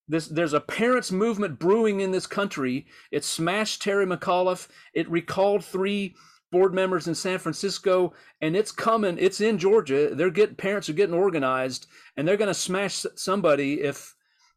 this 0.08 0.28
there's 0.28 0.54
a 0.54 0.60
parents 0.60 1.12
movement 1.12 1.60
brewing 1.60 2.00
in 2.00 2.12
this 2.12 2.28
country. 2.28 2.88
It 3.12 3.26
smashed 3.26 3.82
Terry 3.82 4.06
McAuliffe. 4.06 4.68
It 4.94 5.10
recalled 5.10 5.66
three 5.66 6.16
board 6.52 6.74
members 6.74 7.08
in 7.08 7.16
San 7.16 7.40
Francisco, 7.40 8.14
and 8.42 8.56
it's 8.56 8.72
coming. 8.72 9.18
It's 9.20 9.42
in 9.42 9.58
Georgia. 9.58 10.16
They're 10.16 10.30
getting 10.30 10.56
parents 10.56 10.88
are 10.88 10.94
getting 10.94 11.16
organized, 11.16 11.88
and 12.16 12.28
they're 12.28 12.38
going 12.38 12.48
to 12.48 12.54
smash 12.54 13.06
somebody 13.16 13.82
if 13.82 14.16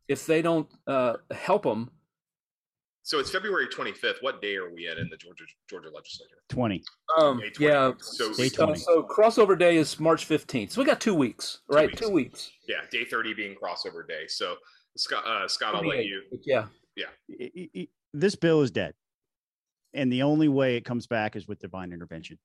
if 0.09 0.27
they 0.27 0.43
don't 0.43 0.69
uh, 0.87 1.15
help 1.33 1.65
them. 1.65 1.91
So 3.03 3.19
it's 3.19 3.31
February 3.31 3.67
25th. 3.67 4.17
What 4.21 4.43
day 4.43 4.57
are 4.57 4.73
we 4.73 4.87
at 4.89 4.99
in 4.99 5.09
the 5.09 5.17
Georgia 5.17 5.45
Georgia 5.69 5.89
legislature? 5.91 6.37
20. 6.49 6.83
Um, 7.19 7.39
20. 7.39 7.53
yeah. 7.59 7.93
So, 8.01 8.33
Day 8.35 8.49
20. 8.49 8.79
so 8.79 9.03
crossover 9.03 9.59
day 9.59 9.77
is 9.77 9.99
March 9.99 10.29
15th. 10.29 10.73
So 10.73 10.81
we 10.81 10.87
got 10.87 11.01
two 11.01 11.15
weeks, 11.15 11.61
right? 11.69 11.89
weeks. 11.89 12.01
Two 12.01 12.11
weeks. 12.11 12.51
yeah, 12.69 12.83
day 12.91 13.05
30 13.05 13.35
being 13.35 13.55
crossover 13.57 14.07
day. 14.07 14.25
So 14.29 14.57
Scott, 14.97 15.27
uh, 15.27 15.49
Scott, 15.49 15.75
I'll 15.75 15.87
let 15.87 16.05
you. 16.05 16.23
Yeah. 16.45 16.67
Yeah. 16.97 17.07
I- 17.41 17.69
I- 17.77 17.89
this 18.13 18.35
bill 18.35 18.61
is 18.63 18.71
dead. 18.71 18.95
And 19.95 20.13
the 20.13 20.23
only 20.23 20.49
way 20.49 20.77
it 20.77 20.85
comes 20.85 21.07
back 21.07 21.37
is 21.37 21.49
with 21.49 21.59
divine 21.61 21.93
intervention. 21.93 22.39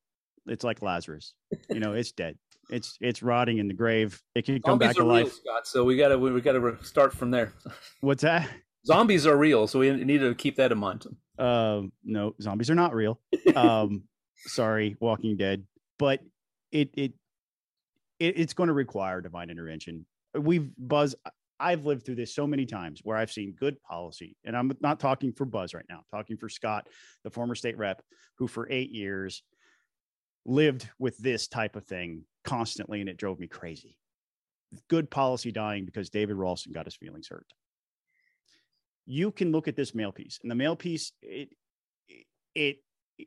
It's 0.46 0.64
like 0.64 0.80
Lazarus. 0.82 1.34
You 1.68 1.80
know, 1.80 1.92
it's 1.92 2.12
dead. 2.12 2.38
It's 2.70 2.96
it's 3.00 3.22
rotting 3.22 3.58
in 3.58 3.68
the 3.68 3.74
grave. 3.74 4.20
It 4.34 4.44
can 4.46 4.60
come 4.62 4.72
Zombies 4.72 4.88
back 4.88 4.96
to 4.96 5.02
real, 5.02 5.10
life. 5.12 5.32
Scott. 5.32 5.66
So 5.66 5.84
we 5.84 5.96
gotta 5.96 6.18
we, 6.18 6.32
we 6.32 6.40
gotta 6.40 6.76
start 6.82 7.12
from 7.12 7.30
there. 7.30 7.52
What's 8.00 8.22
that? 8.22 8.48
Zombies 8.86 9.26
are 9.26 9.36
real, 9.36 9.66
so 9.66 9.80
we 9.80 9.92
need 9.92 10.18
to 10.18 10.34
keep 10.34 10.56
that 10.56 10.70
in 10.70 10.78
mind. 10.78 11.04
Um, 11.38 11.92
no, 12.04 12.34
zombies 12.40 12.70
are 12.70 12.74
not 12.74 12.94
real. 12.94 13.20
Um, 13.56 14.02
sorry, 14.36 14.96
Walking 15.00 15.36
Dead, 15.36 15.64
but 15.98 16.20
it 16.72 16.90
it, 16.94 17.12
it 18.18 18.38
it's 18.38 18.52
going 18.52 18.66
to 18.66 18.74
require 18.74 19.22
divine 19.22 19.50
intervention. 19.50 20.04
We've 20.38 20.68
Buzz. 20.76 21.14
I've 21.58 21.86
lived 21.86 22.04
through 22.04 22.16
this 22.16 22.34
so 22.34 22.46
many 22.46 22.66
times 22.66 23.00
where 23.02 23.16
I've 23.16 23.32
seen 23.32 23.54
good 23.58 23.80
policy, 23.82 24.36
and 24.44 24.54
I'm 24.54 24.72
not 24.80 25.00
talking 25.00 25.32
for 25.32 25.46
Buzz 25.46 25.72
right 25.72 25.86
now. 25.88 25.98
I'm 25.98 26.18
talking 26.18 26.36
for 26.36 26.50
Scott, 26.50 26.86
the 27.24 27.30
former 27.30 27.54
state 27.54 27.78
rep, 27.78 28.02
who 28.36 28.46
for 28.46 28.70
eight 28.70 28.90
years 28.90 29.42
lived 30.44 30.90
with 30.98 31.16
this 31.16 31.48
type 31.48 31.76
of 31.76 31.84
thing 31.86 32.24
constantly, 32.44 33.00
and 33.00 33.08
it 33.08 33.16
drove 33.16 33.40
me 33.40 33.46
crazy. 33.46 33.96
Good 34.88 35.10
policy 35.10 35.50
dying 35.50 35.86
because 35.86 36.10
David 36.10 36.36
Ralston 36.36 36.72
got 36.72 36.84
his 36.84 36.96
feelings 36.96 37.28
hurt 37.28 37.46
you 39.06 39.30
can 39.30 39.52
look 39.52 39.68
at 39.68 39.76
this 39.76 39.94
mail 39.94 40.12
piece 40.12 40.38
and 40.42 40.50
the 40.50 40.54
mail 40.54 40.76
piece 40.76 41.12
it 41.22 41.48
it 42.54 42.78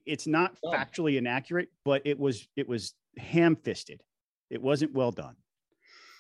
it's 0.06 0.28
not 0.28 0.56
factually 0.64 1.18
inaccurate 1.18 1.70
but 1.86 2.02
it 2.06 2.20
was 2.20 2.48
it 2.56 2.68
was 2.68 2.94
ham-fisted. 3.18 4.02
It 4.50 4.62
wasn't 4.62 4.94
well 4.94 5.12
done. 5.12 5.36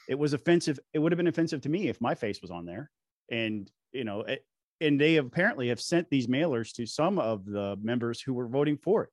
It 0.08 0.18
was 0.18 0.34
offensive 0.34 0.80
it 0.94 1.00
would 1.00 1.12
have 1.12 1.18
been 1.18 1.28
offensive 1.28 1.62
to 1.62 1.70
me 1.70 1.88
if 1.88 2.02
my 2.02 2.16
face 2.16 2.42
was 2.42 2.52
on 2.52 2.66
there 2.66 2.90
and 3.30 3.70
you 3.92 4.04
know 4.04 4.22
it, 4.22 4.46
and 4.82 5.00
they 5.00 5.18
apparently 5.18 5.68
have 5.70 5.82
sent 5.82 6.10
these 6.10 6.28
mailers 6.28 6.74
to 6.74 6.86
some 6.86 7.20
of 7.20 7.46
the 7.46 7.78
members 7.82 8.22
who 8.22 8.34
were 8.34 8.48
voting 8.48 8.78
for 8.78 9.04
it. 9.04 9.10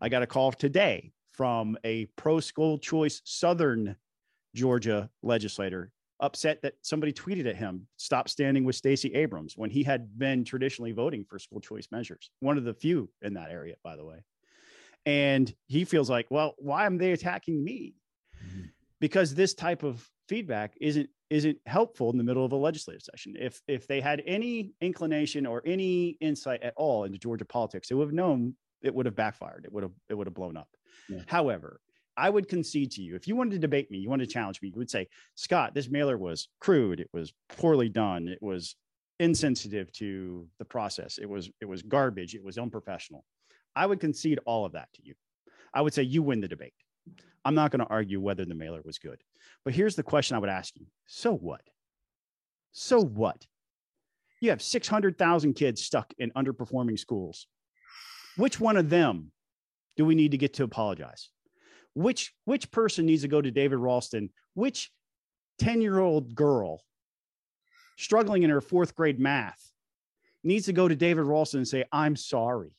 I 0.00 0.10
got 0.10 0.22
a 0.22 0.26
call 0.26 0.52
today 0.52 1.12
from 1.32 1.78
a 1.82 2.06
pro 2.16 2.40
school 2.40 2.78
choice 2.78 3.22
southern 3.24 3.96
georgia 4.54 5.08
legislator 5.22 5.90
upset 6.22 6.62
that 6.62 6.74
somebody 6.82 7.12
tweeted 7.12 7.46
at 7.46 7.56
him, 7.56 7.86
stop 7.96 8.28
standing 8.28 8.64
with 8.64 8.76
Stacey 8.76 9.12
Abrams 9.14 9.56
when 9.56 9.70
he 9.70 9.82
had 9.82 10.18
been 10.18 10.44
traditionally 10.44 10.92
voting 10.92 11.24
for 11.24 11.38
school 11.38 11.60
choice 11.60 11.88
measures. 11.90 12.30
One 12.40 12.56
of 12.56 12.64
the 12.64 12.72
few 12.72 13.10
in 13.20 13.34
that 13.34 13.50
area, 13.50 13.74
by 13.82 13.96
the 13.96 14.04
way. 14.04 14.24
And 15.04 15.52
he 15.66 15.84
feels 15.84 16.08
like, 16.08 16.30
well, 16.30 16.54
why 16.58 16.86
am 16.86 16.96
they 16.96 17.12
attacking 17.12 17.62
me? 17.62 17.96
Mm-hmm. 18.42 18.66
Because 19.00 19.34
this 19.34 19.52
type 19.52 19.82
of 19.82 20.08
feedback 20.28 20.74
isn't 20.80 21.10
isn't 21.28 21.58
helpful 21.66 22.10
in 22.10 22.18
the 22.18 22.24
middle 22.24 22.44
of 22.44 22.52
a 22.52 22.56
legislative 22.56 23.02
session. 23.02 23.34
If 23.38 23.60
if 23.66 23.88
they 23.88 24.00
had 24.00 24.22
any 24.26 24.74
inclination 24.80 25.44
or 25.44 25.60
any 25.66 26.16
insight 26.20 26.62
at 26.62 26.74
all 26.76 27.04
into 27.04 27.18
Georgia 27.18 27.44
politics, 27.44 27.88
they 27.88 27.96
would 27.96 28.06
have 28.06 28.14
known 28.14 28.54
it 28.80 28.94
would 28.94 29.06
have 29.06 29.16
backfired. 29.16 29.64
It 29.64 29.72
would 29.72 29.82
have 29.82 29.92
it 30.08 30.14
would 30.14 30.28
have 30.28 30.34
blown 30.34 30.56
up. 30.56 30.68
Yeah. 31.08 31.22
However, 31.26 31.80
I 32.16 32.28
would 32.28 32.48
concede 32.48 32.92
to 32.92 33.02
you 33.02 33.16
if 33.16 33.26
you 33.26 33.36
wanted 33.36 33.52
to 33.52 33.58
debate 33.58 33.90
me, 33.90 33.98
you 33.98 34.10
wanted 34.10 34.28
to 34.28 34.32
challenge 34.32 34.60
me, 34.60 34.68
you 34.68 34.78
would 34.78 34.90
say, 34.90 35.08
Scott, 35.34 35.74
this 35.74 35.88
mailer 35.88 36.18
was 36.18 36.48
crude, 36.60 37.00
it 37.00 37.08
was 37.12 37.32
poorly 37.48 37.88
done, 37.88 38.28
it 38.28 38.42
was 38.42 38.76
insensitive 39.18 39.92
to 39.92 40.46
the 40.58 40.64
process, 40.64 41.18
it 41.18 41.28
was 41.28 41.50
it 41.60 41.66
was 41.66 41.82
garbage, 41.82 42.34
it 42.34 42.44
was 42.44 42.58
unprofessional. 42.58 43.24
I 43.74 43.86
would 43.86 44.00
concede 44.00 44.40
all 44.44 44.64
of 44.64 44.72
that 44.72 44.92
to 44.94 45.02
you. 45.04 45.14
I 45.72 45.80
would 45.80 45.94
say 45.94 46.02
you 46.02 46.22
win 46.22 46.40
the 46.40 46.48
debate. 46.48 46.74
I'm 47.44 47.54
not 47.54 47.70
going 47.70 47.80
to 47.80 47.90
argue 47.90 48.20
whether 48.20 48.44
the 48.44 48.54
mailer 48.54 48.82
was 48.84 48.98
good. 48.98 49.20
But 49.64 49.74
here's 49.74 49.96
the 49.96 50.02
question 50.02 50.36
I 50.36 50.38
would 50.38 50.50
ask 50.50 50.76
you. 50.76 50.86
So 51.06 51.34
what? 51.34 51.62
So 52.72 53.00
what? 53.00 53.46
You 54.40 54.50
have 54.50 54.62
600,000 54.62 55.54
kids 55.54 55.82
stuck 55.82 56.12
in 56.18 56.30
underperforming 56.32 56.98
schools. 56.98 57.46
Which 58.36 58.60
one 58.60 58.76
of 58.76 58.90
them 58.90 59.32
do 59.96 60.04
we 60.04 60.14
need 60.14 60.32
to 60.32 60.38
get 60.38 60.54
to 60.54 60.64
apologize? 60.64 61.30
Which 61.94 62.32
which 62.44 62.70
person 62.70 63.06
needs 63.06 63.22
to 63.22 63.28
go 63.28 63.40
to 63.40 63.50
David 63.50 63.78
Ralston? 63.78 64.30
Which 64.54 64.90
10-year-old 65.60 66.34
girl 66.34 66.82
struggling 67.96 68.42
in 68.42 68.50
her 68.50 68.60
fourth 68.60 68.94
grade 68.94 69.20
math 69.20 69.72
needs 70.42 70.66
to 70.66 70.72
go 70.72 70.88
to 70.88 70.96
David 70.96 71.22
Ralston 71.22 71.58
and 71.58 71.68
say, 71.68 71.84
I'm 71.92 72.16
sorry? 72.16 72.76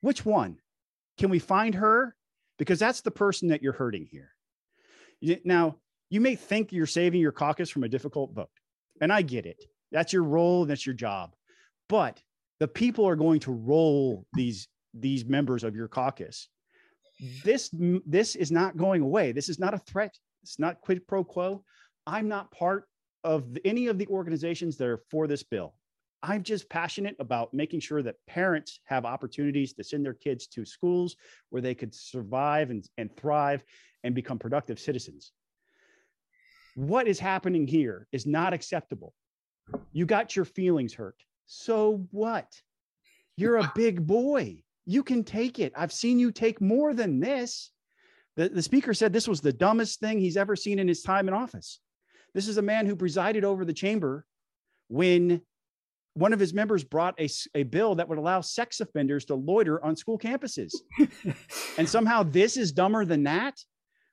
Which 0.00 0.24
one? 0.24 0.58
Can 1.18 1.30
we 1.30 1.38
find 1.38 1.74
her? 1.76 2.14
Because 2.58 2.78
that's 2.78 3.00
the 3.00 3.10
person 3.10 3.48
that 3.48 3.62
you're 3.62 3.72
hurting 3.72 4.06
here. 4.10 4.30
Now, 5.44 5.76
you 6.10 6.20
may 6.20 6.36
think 6.36 6.72
you're 6.72 6.86
saving 6.86 7.20
your 7.20 7.32
caucus 7.32 7.70
from 7.70 7.84
a 7.84 7.88
difficult 7.88 8.32
vote, 8.32 8.50
and 9.00 9.12
I 9.12 9.22
get 9.22 9.46
it. 9.46 9.64
That's 9.90 10.12
your 10.12 10.24
role, 10.24 10.66
that's 10.66 10.86
your 10.86 10.94
job. 10.94 11.34
But 11.88 12.20
the 12.60 12.68
people 12.68 13.06
are 13.08 13.16
going 13.16 13.40
to 13.40 13.52
roll 13.52 14.26
these 14.34 14.68
these 14.92 15.24
members 15.24 15.64
of 15.64 15.74
your 15.74 15.88
caucus 15.88 16.48
this 17.44 17.70
this 18.06 18.34
is 18.34 18.50
not 18.50 18.76
going 18.76 19.02
away. 19.02 19.32
This 19.32 19.48
is 19.48 19.58
not 19.58 19.74
a 19.74 19.78
threat. 19.78 20.16
It's 20.42 20.58
not 20.58 20.80
quid 20.80 21.06
pro 21.06 21.24
quo. 21.24 21.64
I'm 22.06 22.28
not 22.28 22.50
part 22.50 22.84
of 23.22 23.56
any 23.64 23.86
of 23.86 23.98
the 23.98 24.06
organizations 24.08 24.76
that 24.76 24.88
are 24.88 25.02
for 25.10 25.26
this 25.26 25.42
bill. 25.42 25.74
I'm 26.22 26.42
just 26.42 26.70
passionate 26.70 27.16
about 27.18 27.52
making 27.52 27.80
sure 27.80 28.02
that 28.02 28.16
parents 28.26 28.80
have 28.84 29.04
opportunities 29.04 29.74
to 29.74 29.84
send 29.84 30.04
their 30.04 30.14
kids 30.14 30.46
to 30.48 30.64
schools 30.64 31.16
where 31.50 31.60
they 31.60 31.74
could 31.74 31.94
survive 31.94 32.70
and, 32.70 32.86
and 32.96 33.14
thrive 33.14 33.62
and 34.04 34.14
become 34.14 34.38
productive 34.38 34.78
citizens. 34.78 35.32
What 36.76 37.06
is 37.06 37.18
happening 37.18 37.66
here 37.66 38.08
is 38.10 38.26
not 38.26 38.54
acceptable. 38.54 39.14
You 39.92 40.06
got 40.06 40.34
your 40.34 40.46
feelings 40.46 40.94
hurt. 40.94 41.22
So 41.46 42.06
what? 42.10 42.50
You're 43.36 43.58
a 43.58 43.72
big 43.74 44.06
boy 44.06 44.63
you 44.86 45.02
can 45.02 45.24
take 45.24 45.58
it. 45.58 45.72
I've 45.76 45.92
seen 45.92 46.18
you 46.18 46.30
take 46.30 46.60
more 46.60 46.94
than 46.94 47.20
this. 47.20 47.70
The, 48.36 48.48
the 48.48 48.62
speaker 48.62 48.94
said 48.94 49.12
this 49.12 49.28
was 49.28 49.40
the 49.40 49.52
dumbest 49.52 50.00
thing 50.00 50.18
he's 50.18 50.36
ever 50.36 50.56
seen 50.56 50.78
in 50.78 50.88
his 50.88 51.02
time 51.02 51.28
in 51.28 51.34
office. 51.34 51.80
This 52.34 52.48
is 52.48 52.56
a 52.56 52.62
man 52.62 52.86
who 52.86 52.96
presided 52.96 53.44
over 53.44 53.64
the 53.64 53.72
chamber 53.72 54.26
when 54.88 55.40
one 56.14 56.32
of 56.32 56.40
his 56.40 56.54
members 56.54 56.84
brought 56.84 57.18
a 57.54 57.62
bill 57.64 57.96
that 57.96 58.08
would 58.08 58.18
allow 58.18 58.40
sex 58.40 58.80
offenders 58.80 59.24
to 59.26 59.34
loiter 59.34 59.84
on 59.84 59.96
school 59.96 60.18
campuses. 60.18 60.72
and 61.78 61.88
somehow 61.88 62.22
this 62.22 62.56
is 62.56 62.72
dumber 62.72 63.04
than 63.04 63.24
that. 63.24 63.58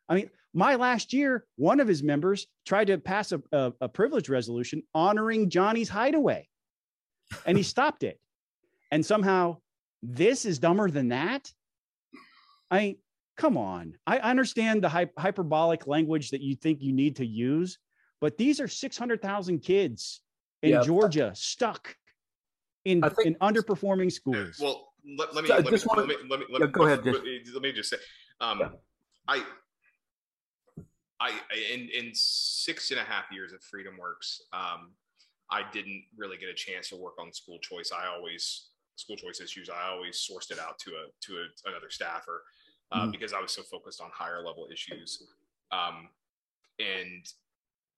I 0.09 0.15
mean, 0.15 0.29
my 0.53 0.75
last 0.75 1.13
year, 1.13 1.45
one 1.55 1.79
of 1.79 1.87
his 1.87 2.03
members 2.03 2.47
tried 2.65 2.87
to 2.87 2.97
pass 2.97 3.31
a, 3.31 3.41
a, 3.51 3.73
a 3.81 3.89
privilege 3.89 4.29
resolution 4.29 4.83
honoring 4.93 5.49
Johnny's 5.49 5.89
hideaway, 5.89 6.47
and 7.45 7.55
he 7.55 7.63
stopped 7.63 8.03
it. 8.03 8.19
And 8.91 9.05
somehow 9.05 9.57
this 10.03 10.45
is 10.45 10.59
dumber 10.59 10.89
than 10.89 11.09
that. 11.09 11.51
I 12.69 12.97
come 13.37 13.57
on. 13.57 13.95
I 14.07 14.19
understand 14.19 14.83
the 14.83 14.89
hy- 14.89 15.09
hyperbolic 15.17 15.87
language 15.87 16.29
that 16.31 16.41
you 16.41 16.55
think 16.55 16.81
you 16.81 16.93
need 16.93 17.15
to 17.17 17.25
use, 17.25 17.79
but 18.19 18.37
these 18.37 18.59
are 18.59 18.67
600,000 18.67 19.59
kids 19.59 20.21
in 20.63 20.71
Yeah. 20.71 20.81
Georgia 20.83 21.31
stuck 21.35 21.95
in, 22.85 23.01
think- 23.01 23.25
in 23.25 23.35
underperforming 23.35 24.11
schools. 24.11 24.57
Well, 24.59 24.93
let, 25.17 25.33
let 25.33 25.43
me 25.43 25.47
So 25.49 25.55
let 25.55 25.65
me, 25.65 25.71
just 25.71 25.87
wanna- 25.87 26.01
let 26.03 26.07
me 26.09 26.15
let 26.29 26.39
me 26.39 26.45
let 26.49 26.59
Yeah, 26.61 26.65
me 26.67 26.71
go 26.71 26.85
ahead, 26.85 27.05
Let, 27.05 27.15
let 27.53 27.61
me 27.61 27.71
just 27.71 27.89
say, 27.89 27.97
um, 28.39 28.59
Yeah. 28.59 28.69
I, 29.27 29.43
I 31.19 31.31
in 31.71 31.89
in 31.89 32.11
six 32.13 32.89
and 32.91 32.99
a 32.99 33.03
half 33.03 33.31
years 33.31 33.53
of 33.53 33.59
FreedomWorks, 33.61 34.41
um, 34.53 34.91
I 35.51 35.63
didn't 35.71 36.05
really 36.17 36.37
get 36.37 36.49
a 36.49 36.53
chance 36.53 36.89
to 36.89 36.95
work 36.95 37.13
on 37.19 37.31
school 37.31 37.59
choice. 37.59 37.91
I 37.91 38.07
always 38.07 38.69
school 39.01 39.17
choice 39.17 39.41
issues. 39.41 39.69
I 39.69 39.89
always 39.89 40.17
sourced 40.27 40.51
it 40.51 40.59
out 40.59 40.77
to 40.79 40.91
a 40.91 41.03
to 41.25 41.31
a, 41.41 41.69
another 41.69 41.89
staffer 41.89 42.43
uh, 42.91 43.05
Mhm. 43.07 43.11
because 43.11 43.33
I 43.33 43.39
was 43.41 43.51
so 43.51 43.63
focused 43.63 43.99
on 44.01 44.09
higher 44.13 44.41
level 44.45 44.67
issues, 44.71 45.23
um, 45.71 46.09
and 46.79 47.25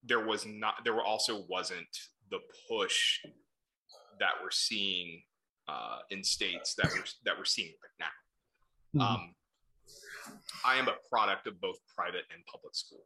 there 0.03 0.25
was 0.25 0.45
not 0.45 0.83
there 0.83 0.99
also 1.01 1.45
wasn't 1.47 1.93
the 2.29 2.39
push 2.69 3.19
that 4.19 4.33
we're 4.41 4.51
seeing 4.51 5.23
uh, 5.67 5.99
in 6.09 6.23
states 6.23 6.75
that 6.75 6.87
we're 6.93 7.05
that 7.25 7.37
we're 7.37 7.45
seeing 7.45 7.73
right 7.83 7.99
now. 7.99 8.13
Mhm. 8.95 9.01
Um, 9.01 9.35
I 10.65 10.75
am 10.77 10.87
a 10.87 10.95
product 11.09 11.47
of 11.47 11.59
both 11.59 11.77
private 11.95 12.25
and 12.33 12.45
public 12.45 12.75
school. 12.75 13.05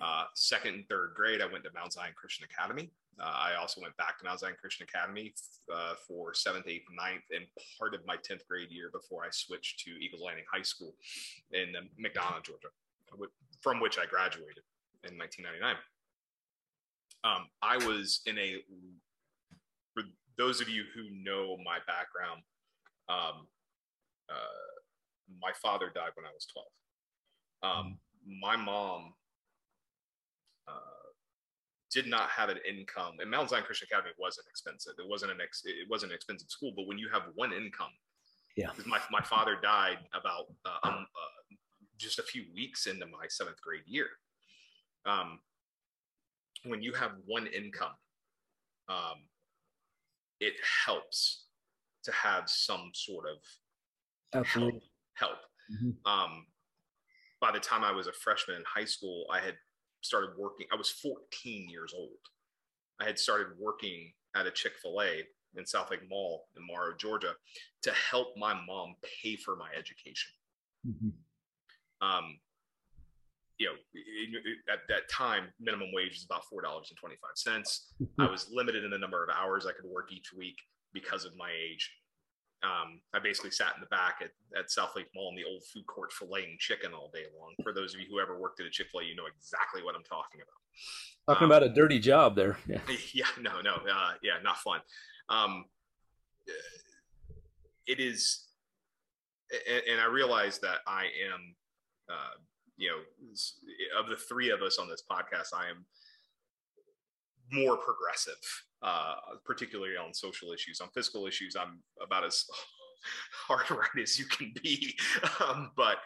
Uh, 0.00 0.24
second 0.34 0.74
and 0.74 0.88
third 0.88 1.12
grade, 1.14 1.40
I 1.40 1.46
went 1.46 1.64
to 1.64 1.70
Mount 1.74 1.92
Zion 1.92 2.12
Christian 2.14 2.44
Academy. 2.44 2.90
Uh, 3.20 3.24
I 3.24 3.54
also 3.60 3.80
went 3.80 3.96
back 3.96 4.18
to 4.18 4.24
Mount 4.24 4.40
Zion 4.40 4.54
Christian 4.58 4.86
Academy 4.88 5.34
uh, 5.72 5.94
for 6.06 6.32
seventh, 6.32 6.66
eighth, 6.68 6.86
ninth, 6.96 7.24
and 7.34 7.44
part 7.78 7.94
of 7.94 8.00
my 8.06 8.16
10th 8.16 8.46
grade 8.48 8.70
year 8.70 8.90
before 8.92 9.24
I 9.24 9.28
switched 9.30 9.80
to 9.80 9.90
Eagles 9.90 10.22
Landing 10.22 10.44
High 10.50 10.62
School 10.62 10.94
in 11.52 11.74
McDonough, 12.02 12.44
Georgia, 12.44 12.68
from 13.60 13.80
which 13.80 13.98
I 13.98 14.06
graduated 14.06 14.64
in 15.04 15.18
1999. 15.18 15.76
Um, 17.22 17.48
I 17.60 17.76
was 17.86 18.22
in 18.24 18.38
a, 18.38 18.62
for 19.92 20.04
those 20.38 20.60
of 20.60 20.68
you 20.68 20.84
who 20.94 21.10
know 21.10 21.58
my 21.62 21.78
background, 21.86 22.42
um, 23.08 23.46
uh, 24.30 24.70
my 25.40 25.50
father 25.60 25.90
died 25.94 26.10
when 26.14 26.24
I 26.24 26.32
was 26.32 26.46
12. 26.46 26.66
Um, 27.62 27.98
my 28.40 28.56
mom 28.56 29.12
did 31.92 32.06
not 32.06 32.30
have 32.30 32.48
an 32.48 32.58
income, 32.68 33.14
and 33.20 33.30
Mount 33.30 33.50
Zion 33.50 33.64
Christian 33.64 33.88
Academy 33.90 34.12
wasn't 34.18 34.46
expensive. 34.48 34.92
It 34.98 35.08
wasn't 35.08 35.32
an 35.32 35.38
ex, 35.42 35.62
it 35.64 35.88
wasn't 35.90 36.12
an 36.12 36.16
expensive 36.16 36.48
school, 36.48 36.72
but 36.76 36.86
when 36.86 36.98
you 36.98 37.08
have 37.12 37.22
one 37.34 37.52
income, 37.52 37.90
yeah, 38.56 38.70
my 38.86 39.00
my 39.10 39.20
father 39.20 39.56
died 39.60 39.98
about 40.14 40.46
uh, 40.64 40.88
um, 40.88 40.94
uh, 40.94 41.56
just 41.98 42.18
a 42.18 42.22
few 42.22 42.44
weeks 42.54 42.86
into 42.86 43.06
my 43.06 43.26
seventh 43.28 43.60
grade 43.60 43.82
year. 43.86 44.06
Um, 45.04 45.40
when 46.64 46.82
you 46.82 46.92
have 46.92 47.12
one 47.26 47.46
income, 47.46 47.94
um, 48.88 49.24
it 50.40 50.54
helps 50.84 51.46
to 52.04 52.12
have 52.12 52.48
some 52.48 52.90
sort 52.94 53.26
of 53.26 53.38
Absolutely. 54.32 54.80
help. 55.14 55.30
help. 55.30 55.38
Mm-hmm. 55.72 56.10
Um, 56.10 56.46
by 57.40 57.50
the 57.52 57.60
time 57.60 57.82
I 57.82 57.92
was 57.92 58.06
a 58.06 58.12
freshman 58.12 58.58
in 58.58 58.62
high 58.66 58.84
school, 58.84 59.26
I 59.32 59.40
had 59.40 59.54
started 60.00 60.30
working. 60.38 60.66
I 60.72 60.76
was 60.76 60.90
14 60.90 61.68
years 61.68 61.92
old. 61.96 62.10
I 63.00 63.04
had 63.04 63.18
started 63.18 63.48
working 63.58 64.12
at 64.36 64.46
a 64.46 64.50
Chick 64.50 64.72
fil 64.82 65.00
A 65.02 65.22
in 65.56 65.64
Southlake 65.64 66.08
Mall 66.08 66.44
in 66.56 66.66
Morrow, 66.66 66.94
Georgia, 66.96 67.34
to 67.82 67.92
help 67.92 68.28
my 68.36 68.54
mom 68.54 68.94
pay 69.02 69.36
for 69.36 69.56
my 69.56 69.68
education. 69.76 70.32
Mm-hmm. 70.86 72.06
Um, 72.06 72.38
you 73.58 73.66
know, 73.66 74.72
at 74.72 74.80
that 74.88 75.10
time, 75.10 75.48
minimum 75.60 75.88
wage 75.92 76.12
was 76.12 76.24
about 76.24 76.44
four 76.44 76.62
dollars 76.62 76.86
and 76.90 76.98
twenty 76.98 77.16
five 77.16 77.36
cents. 77.36 77.92
Mm-hmm. 78.02 78.22
I 78.22 78.30
was 78.30 78.48
limited 78.50 78.84
in 78.84 78.90
the 78.90 78.98
number 78.98 79.22
of 79.22 79.30
hours 79.30 79.66
I 79.66 79.72
could 79.72 79.90
work 79.90 80.12
each 80.12 80.32
week 80.36 80.56
because 80.92 81.24
of 81.24 81.36
my 81.36 81.50
age. 81.50 81.90
Um, 82.62 83.00
I 83.14 83.18
basically 83.18 83.50
sat 83.50 83.72
in 83.74 83.80
the 83.80 83.86
back 83.86 84.20
at, 84.20 84.30
at 84.58 84.66
Southlake 84.68 85.08
Mall 85.14 85.30
in 85.30 85.36
the 85.36 85.48
old 85.48 85.64
food 85.64 85.86
court 85.86 86.10
filleting 86.12 86.58
chicken 86.58 86.92
all 86.92 87.10
day 87.12 87.24
long. 87.38 87.54
For 87.62 87.72
those 87.72 87.94
of 87.94 88.00
you 88.00 88.06
who 88.10 88.20
ever 88.20 88.38
worked 88.38 88.60
at 88.60 88.66
a 88.66 88.70
Chick 88.70 88.88
fil 88.92 89.00
A, 89.00 89.04
you 89.04 89.16
know 89.16 89.24
exactly 89.26 89.82
what 89.82 89.94
I'm 89.94 90.04
talking 90.04 90.42
about. 90.42 91.34
Talking 91.34 91.44
um, 91.46 91.50
about 91.50 91.62
a 91.62 91.72
dirty 91.72 91.98
job 91.98 92.36
there. 92.36 92.58
Yeah, 92.66 92.80
yeah 93.14 93.26
no, 93.40 93.60
no, 93.62 93.76
uh, 93.90 94.12
yeah, 94.22 94.34
not 94.42 94.58
fun. 94.58 94.80
Um, 95.30 95.64
it 97.86 97.98
is, 97.98 98.46
and, 99.68 99.82
and, 99.92 100.00
I 100.00 100.06
realize 100.06 100.58
that 100.58 100.78
I 100.86 101.04
am, 101.32 101.54
uh, 102.10 102.36
you 102.76 102.90
know, 102.90 103.98
of 103.98 104.08
the 104.08 104.16
three 104.16 104.50
of 104.50 104.62
us 104.62 104.78
on 104.78 104.88
this 104.88 105.02
podcast, 105.10 105.54
I 105.54 105.70
am 105.70 105.86
more 107.52 107.76
progressive 107.76 108.40
uh, 108.82 109.14
particularly 109.44 109.96
on 109.96 110.14
social 110.14 110.52
issues. 110.52 110.80
On 110.80 110.88
fiscal 110.94 111.26
issues, 111.26 111.56
I'm 111.56 111.80
about 112.02 112.24
as 112.24 112.44
hard 113.46 113.70
right 113.78 114.02
as 114.02 114.18
you 114.18 114.24
can 114.26 114.52
be. 114.62 114.98
Um, 115.40 115.70
but 115.76 115.98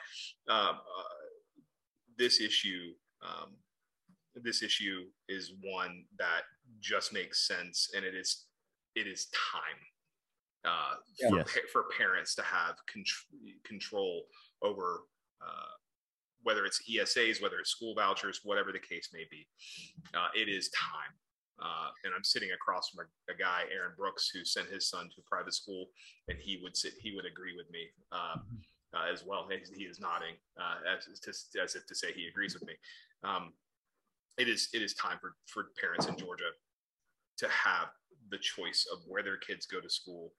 um, 0.49 0.77
uh, 0.77 1.14
this 2.16 2.41
issue, 2.41 2.93
um, 3.22 3.51
this 4.43 4.62
issue 4.62 5.05
is 5.29 5.53
one 5.61 6.05
that 6.18 6.43
just 6.81 7.12
makes 7.12 7.49
sense, 7.49 7.91
and 7.97 8.05
it 8.05 8.14
is 8.14 8.47
it 8.95 9.07
is 9.07 9.27
time 9.27 9.81
uh, 10.64 10.95
for, 11.29 11.39
yes. 11.39 11.53
pa- 11.53 11.68
for 11.72 11.85
parents 11.99 12.35
to 12.37 12.43
have 12.43 12.77
con- 12.93 13.05
control 13.64 14.22
over. 14.62 15.01
Uh, 15.45 15.75
whether 16.45 16.66
it's 16.66 16.83
ESAs, 16.89 17.41
whether 17.43 17.59
it's 17.59 17.70
school 17.70 17.95
vouchers, 17.95 18.41
whatever 18.45 18.70
the 18.70 18.79
case 18.79 19.09
may 19.14 19.25
be, 19.31 19.47
uh, 20.14 20.29
it 20.35 20.49
is 20.49 20.68
time. 20.70 21.12
Uh, 21.62 21.88
and 22.05 22.12
I'm 22.14 22.24
sitting 22.24 22.50
across 22.52 22.90
from 22.90 23.07
a, 23.07 23.32
a, 23.32 23.36
guy, 23.36 23.62
Aaron 23.72 23.94
Brooks, 23.96 24.28
who 24.28 24.44
sent 24.44 24.68
his 24.68 24.88
son 24.88 25.09
to 25.14 25.22
private 25.24 25.55
school, 25.55 25.86
and 26.28 26.36
he 26.38 26.59
would 26.62 26.76
sit, 26.76 26.94
he 27.00 27.14
would 27.14 27.26
agree 27.26 27.55
with 27.57 27.70
me 27.70 27.86
uh, 28.11 28.36
uh, 28.94 29.12
as 29.12 29.24
well. 29.24 29.46
He 29.48 29.84
is 29.84 30.00
nodding 30.00 30.34
uh, 30.59 30.96
as, 30.96 31.20
to, 31.20 31.30
as 31.62 31.74
if 31.74 31.86
to 31.86 31.94
say 31.94 32.12
he 32.12 32.26
agrees 32.26 32.55
with 32.55 32.66
me. 32.66 32.74
Um, 33.22 33.52
it 34.36 34.48
is 34.48 34.68
it 34.74 34.82
is 34.82 34.94
time 34.94 35.18
for 35.20 35.34
for 35.46 35.68
parents 35.80 36.07
in 36.07 36.16
Georgia 36.16 36.50
to 37.38 37.48
have 37.48 37.88
the 38.30 38.38
choice 38.38 38.86
of 38.92 38.98
where 39.07 39.22
their 39.22 39.36
kids 39.36 39.66
go 39.66 39.80
to 39.80 39.88
school, 39.90 40.32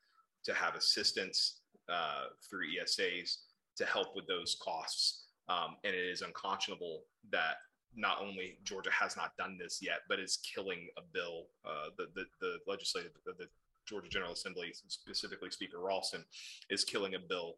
to 0.44 0.54
have 0.54 0.76
assistance 0.76 1.62
uh, 1.90 2.26
through 2.50 2.68
ESAs 2.68 3.38
to 3.78 3.86
help 3.86 4.16
with 4.16 4.28
those 4.28 4.58
costs. 4.62 5.26
Um, 5.50 5.76
and 5.84 5.94
it 5.94 6.10
is 6.10 6.22
unconscionable 6.22 7.04
that 7.32 7.58
not 7.96 8.22
only 8.22 8.58
Georgia 8.64 8.92
has 8.92 9.16
not 9.16 9.36
done 9.38 9.58
this 9.58 9.80
yet, 9.82 10.00
but 10.10 10.20
is 10.20 10.38
killing 10.38 10.88
a 10.98 11.02
bill. 11.14 11.48
Uh, 11.66 11.90
the, 11.98 12.08
the, 12.16 12.26
the 12.42 12.58
legislative, 12.68 13.12
the, 13.26 13.34
the 13.38 13.48
Georgia 13.88 14.10
General 14.10 14.34
Assembly, 14.34 14.74
specifically 14.88 15.50
Speaker 15.50 15.80
Ralston, 15.80 16.24
is 16.70 16.84
killing 16.84 17.16
a 17.16 17.20
bill 17.20 17.56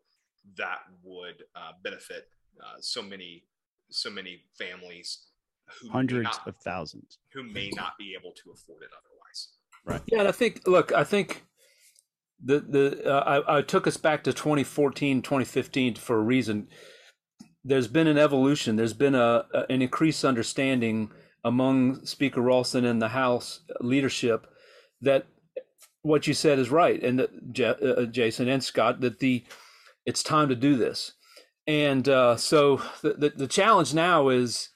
that 0.58 0.80
would 1.04 1.44
uh, 1.56 1.72
benefit 1.84 2.30
uh, 2.62 2.78
so 2.80 3.02
many 3.02 3.44
so 3.90 4.10
many 4.10 4.42
families 4.58 5.28
who 5.82 5.90
hundreds 5.90 6.24
not, 6.26 6.48
of 6.48 6.58
thousands 6.58 7.20
who 7.34 7.44
may 7.44 7.70
not 7.76 7.94
be 7.98 8.16
able 8.20 8.32
to 8.32 8.52
afford 8.52 8.84
it 8.84 8.90
otherwise. 8.92 9.50
Right. 9.86 10.02
Yeah, 10.12 10.20
and 10.20 10.28
I 10.28 10.32
think 10.32 10.68
look, 10.68 10.92
I 10.92 11.04
think 11.04 11.46
the 12.44 12.60
the 12.60 13.12
uh, 13.12 13.42
I, 13.48 13.58
I 13.58 13.62
took 13.62 13.88
us 13.88 13.98
back 13.98 14.24
to 14.26 14.34
2014, 14.34 15.22
2015 15.22 15.96
for 15.96 16.18
a 16.18 16.22
reason 16.22 16.68
there's 17.68 17.88
been 17.88 18.08
an 18.08 18.18
evolution. 18.18 18.76
There's 18.76 18.94
been 18.94 19.16
a, 19.16 19.46
a, 19.54 19.66
an 19.70 19.82
increased 19.82 20.24
understanding 20.24 21.12
among 21.44 22.06
Speaker 22.06 22.42
Ralston 22.42 22.86
and 22.86 23.02
the 23.02 23.10
House 23.10 23.60
leadership 23.82 24.48
that 25.02 25.28
what 26.02 26.28
you 26.28 26.34
said 26.34 26.60
is 26.60 26.70
right, 26.70 27.02
and 27.04 27.20
that 27.20 27.30
uh, 27.82 28.06
Jason 28.06 28.48
and 28.48 28.64
Scott 28.64 29.02
that 29.02 29.20
the 29.20 29.44
it's 30.06 30.24
time 30.24 30.48
to 30.50 30.56
do 30.56 30.76
this. 30.76 31.14
And 31.68 32.08
uh, 32.08 32.38
so 32.38 32.82
the, 33.02 33.14
the, 33.14 33.30
the 33.36 33.48
challenge 33.48 33.94
now 33.94 34.30
is 34.30 34.70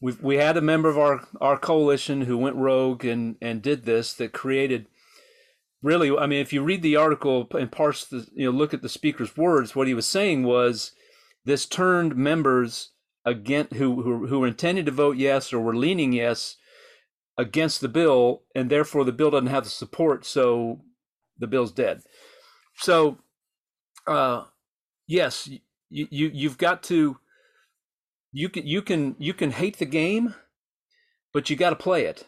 we 0.00 0.12
we 0.20 0.36
had 0.36 0.58
a 0.58 0.62
member 0.62 0.90
of 0.90 0.98
our 0.98 1.26
our 1.40 1.58
coalition 1.58 2.22
who 2.22 2.36
went 2.36 2.56
rogue 2.56 3.04
and 3.04 3.36
and 3.40 3.62
did 3.62 3.84
this 3.84 4.12
that 4.14 4.32
created 4.32 4.86
really 5.82 6.14
I 6.16 6.26
mean 6.26 6.40
if 6.40 6.52
you 6.52 6.62
read 6.62 6.82
the 6.82 6.96
article 6.96 7.48
and 7.52 7.72
parse 7.72 8.04
the 8.04 8.26
you 8.34 8.50
know 8.50 8.56
look 8.56 8.74
at 8.74 8.82
the 8.82 8.88
speaker's 8.90 9.36
words 9.36 9.74
what 9.74 9.86
he 9.86 9.94
was 9.94 10.06
saying 10.06 10.42
was 10.42 10.92
this 11.46 11.64
turned 11.64 12.16
members 12.16 12.90
against 13.24 13.74
who, 13.74 14.02
who 14.02 14.26
who 14.26 14.40
were 14.40 14.46
intending 14.48 14.84
to 14.84 14.90
vote 14.90 15.16
yes 15.16 15.52
or 15.52 15.60
were 15.60 15.76
leaning 15.76 16.12
yes 16.12 16.56
against 17.38 17.80
the 17.80 17.88
bill, 17.88 18.42
and 18.54 18.68
therefore 18.68 19.04
the 19.04 19.12
bill 19.12 19.30
doesn't 19.30 19.46
have 19.46 19.64
the 19.64 19.70
support, 19.70 20.26
so 20.26 20.82
the 21.38 21.46
bill's 21.46 21.72
dead. 21.72 22.02
So, 22.78 23.18
uh, 24.06 24.44
yes, 25.06 25.48
you, 25.88 26.08
you 26.10 26.30
you've 26.34 26.58
got 26.58 26.82
to 26.84 27.18
you 28.32 28.48
can 28.48 28.66
you 28.66 28.82
can 28.82 29.16
you 29.18 29.32
can 29.32 29.52
hate 29.52 29.78
the 29.78 29.86
game, 29.86 30.34
but 31.32 31.48
you 31.48 31.56
got 31.56 31.70
to 31.70 31.76
play 31.76 32.04
it. 32.04 32.26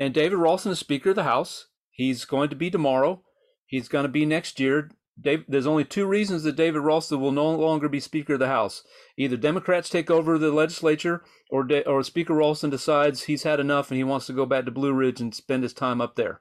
And 0.00 0.12
David 0.12 0.36
Ralston 0.36 0.72
is 0.72 0.78
Speaker 0.78 1.10
of 1.10 1.16
the 1.16 1.24
House. 1.24 1.66
He's 1.90 2.24
going 2.24 2.50
to 2.50 2.56
be 2.56 2.70
tomorrow. 2.70 3.22
He's 3.66 3.88
going 3.88 4.04
to 4.04 4.08
be 4.08 4.26
next 4.26 4.60
year. 4.60 4.90
Dave, 5.20 5.44
there's 5.48 5.66
only 5.66 5.84
two 5.84 6.06
reasons 6.06 6.44
that 6.44 6.56
David 6.56 6.80
Ralston 6.80 7.20
will 7.20 7.32
no 7.32 7.50
longer 7.50 7.88
be 7.88 7.98
Speaker 7.98 8.34
of 8.34 8.38
the 8.38 8.48
House. 8.48 8.84
Either 9.16 9.36
Democrats 9.36 9.90
take 9.90 10.10
over 10.10 10.38
the 10.38 10.52
legislature, 10.52 11.24
or 11.50 11.68
or 11.86 12.02
Speaker 12.02 12.34
Ralston 12.34 12.70
decides 12.70 13.24
he's 13.24 13.42
had 13.42 13.58
enough 13.58 13.90
and 13.90 13.98
he 13.98 14.04
wants 14.04 14.26
to 14.26 14.32
go 14.32 14.46
back 14.46 14.64
to 14.66 14.70
Blue 14.70 14.92
Ridge 14.92 15.20
and 15.20 15.34
spend 15.34 15.64
his 15.64 15.72
time 15.72 16.00
up 16.00 16.14
there. 16.14 16.40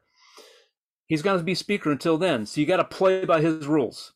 He's 1.08 1.22
going 1.22 1.38
to 1.40 1.44
be 1.44 1.56
Speaker 1.56 1.92
until 1.92 2.18
then, 2.18 2.46
so 2.46 2.62
you 2.62 2.68
got 2.68 2.78
to 2.78 2.84
play 2.84 3.26
by 3.26 3.42
his 3.42 3.66
rules. 3.66 4.14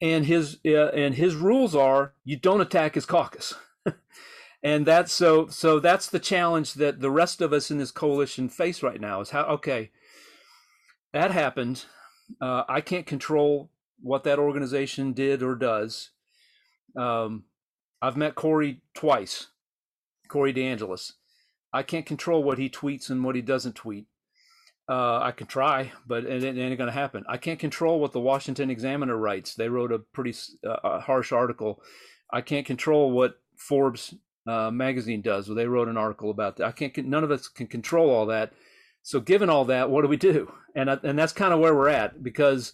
And 0.00 0.26
his 0.26 0.58
uh, 0.66 0.88
and 0.88 1.14
his 1.14 1.34
rules 1.36 1.74
are 1.74 2.12
you 2.24 2.36
don't 2.36 2.60
attack 2.60 2.94
his 2.94 3.06
caucus. 3.06 3.54
and 4.62 4.84
that's 4.84 5.12
so 5.12 5.46
so 5.46 5.80
that's 5.80 6.08
the 6.08 6.18
challenge 6.18 6.74
that 6.74 7.00
the 7.00 7.10
rest 7.10 7.40
of 7.40 7.52
us 7.52 7.70
in 7.70 7.78
this 7.78 7.90
coalition 7.90 8.48
face 8.48 8.82
right 8.82 9.00
now 9.00 9.20
is 9.20 9.30
how 9.30 9.44
okay 9.44 9.90
that 11.12 11.30
happened 11.30 11.84
uh, 12.40 12.64
I 12.68 12.80
can't 12.80 13.06
control 13.06 13.70
what 14.00 14.24
that 14.24 14.38
organization 14.38 15.12
did 15.12 15.42
or 15.42 15.54
does. 15.54 16.10
Um, 16.96 17.44
I've 18.00 18.16
met 18.16 18.34
Corey 18.34 18.80
twice, 18.94 19.48
Corey 20.28 20.52
DeAngelis. 20.52 21.12
I 21.72 21.82
can't 21.82 22.04
control 22.04 22.42
what 22.42 22.58
he 22.58 22.68
tweets 22.68 23.10
and 23.10 23.24
what 23.24 23.36
he 23.36 23.42
doesn't 23.42 23.76
tweet. 23.76 24.06
Uh, 24.88 25.20
I 25.20 25.30
can 25.30 25.46
try, 25.46 25.92
but 26.06 26.24
it, 26.24 26.42
it 26.42 26.58
ain't 26.58 26.76
going 26.76 26.88
to 26.88 26.92
happen. 26.92 27.24
I 27.28 27.36
can't 27.36 27.58
control 27.58 28.00
what 28.00 28.12
the 28.12 28.20
Washington 28.20 28.68
Examiner 28.68 29.16
writes. 29.16 29.54
They 29.54 29.68
wrote 29.68 29.92
a 29.92 30.00
pretty 30.00 30.34
uh, 30.66 31.00
harsh 31.00 31.32
article. 31.32 31.80
I 32.30 32.40
can't 32.40 32.66
control 32.66 33.12
what 33.12 33.40
Forbes 33.56 34.14
uh, 34.46 34.70
magazine 34.70 35.22
does. 35.22 35.46
They 35.46 35.66
wrote 35.66 35.88
an 35.88 35.96
article 35.96 36.30
about 36.30 36.56
that. 36.56 36.66
I 36.66 36.72
can't. 36.72 36.96
None 37.06 37.24
of 37.24 37.30
us 37.30 37.46
can 37.48 37.68
control 37.68 38.10
all 38.10 38.26
that. 38.26 38.52
So, 39.02 39.20
given 39.20 39.50
all 39.50 39.64
that, 39.66 39.90
what 39.90 40.02
do 40.02 40.08
we 40.08 40.16
do? 40.16 40.52
And 40.74 40.88
and 40.88 41.18
that's 41.18 41.32
kind 41.32 41.52
of 41.52 41.60
where 41.60 41.74
we're 41.74 41.88
at 41.88 42.22
because 42.22 42.72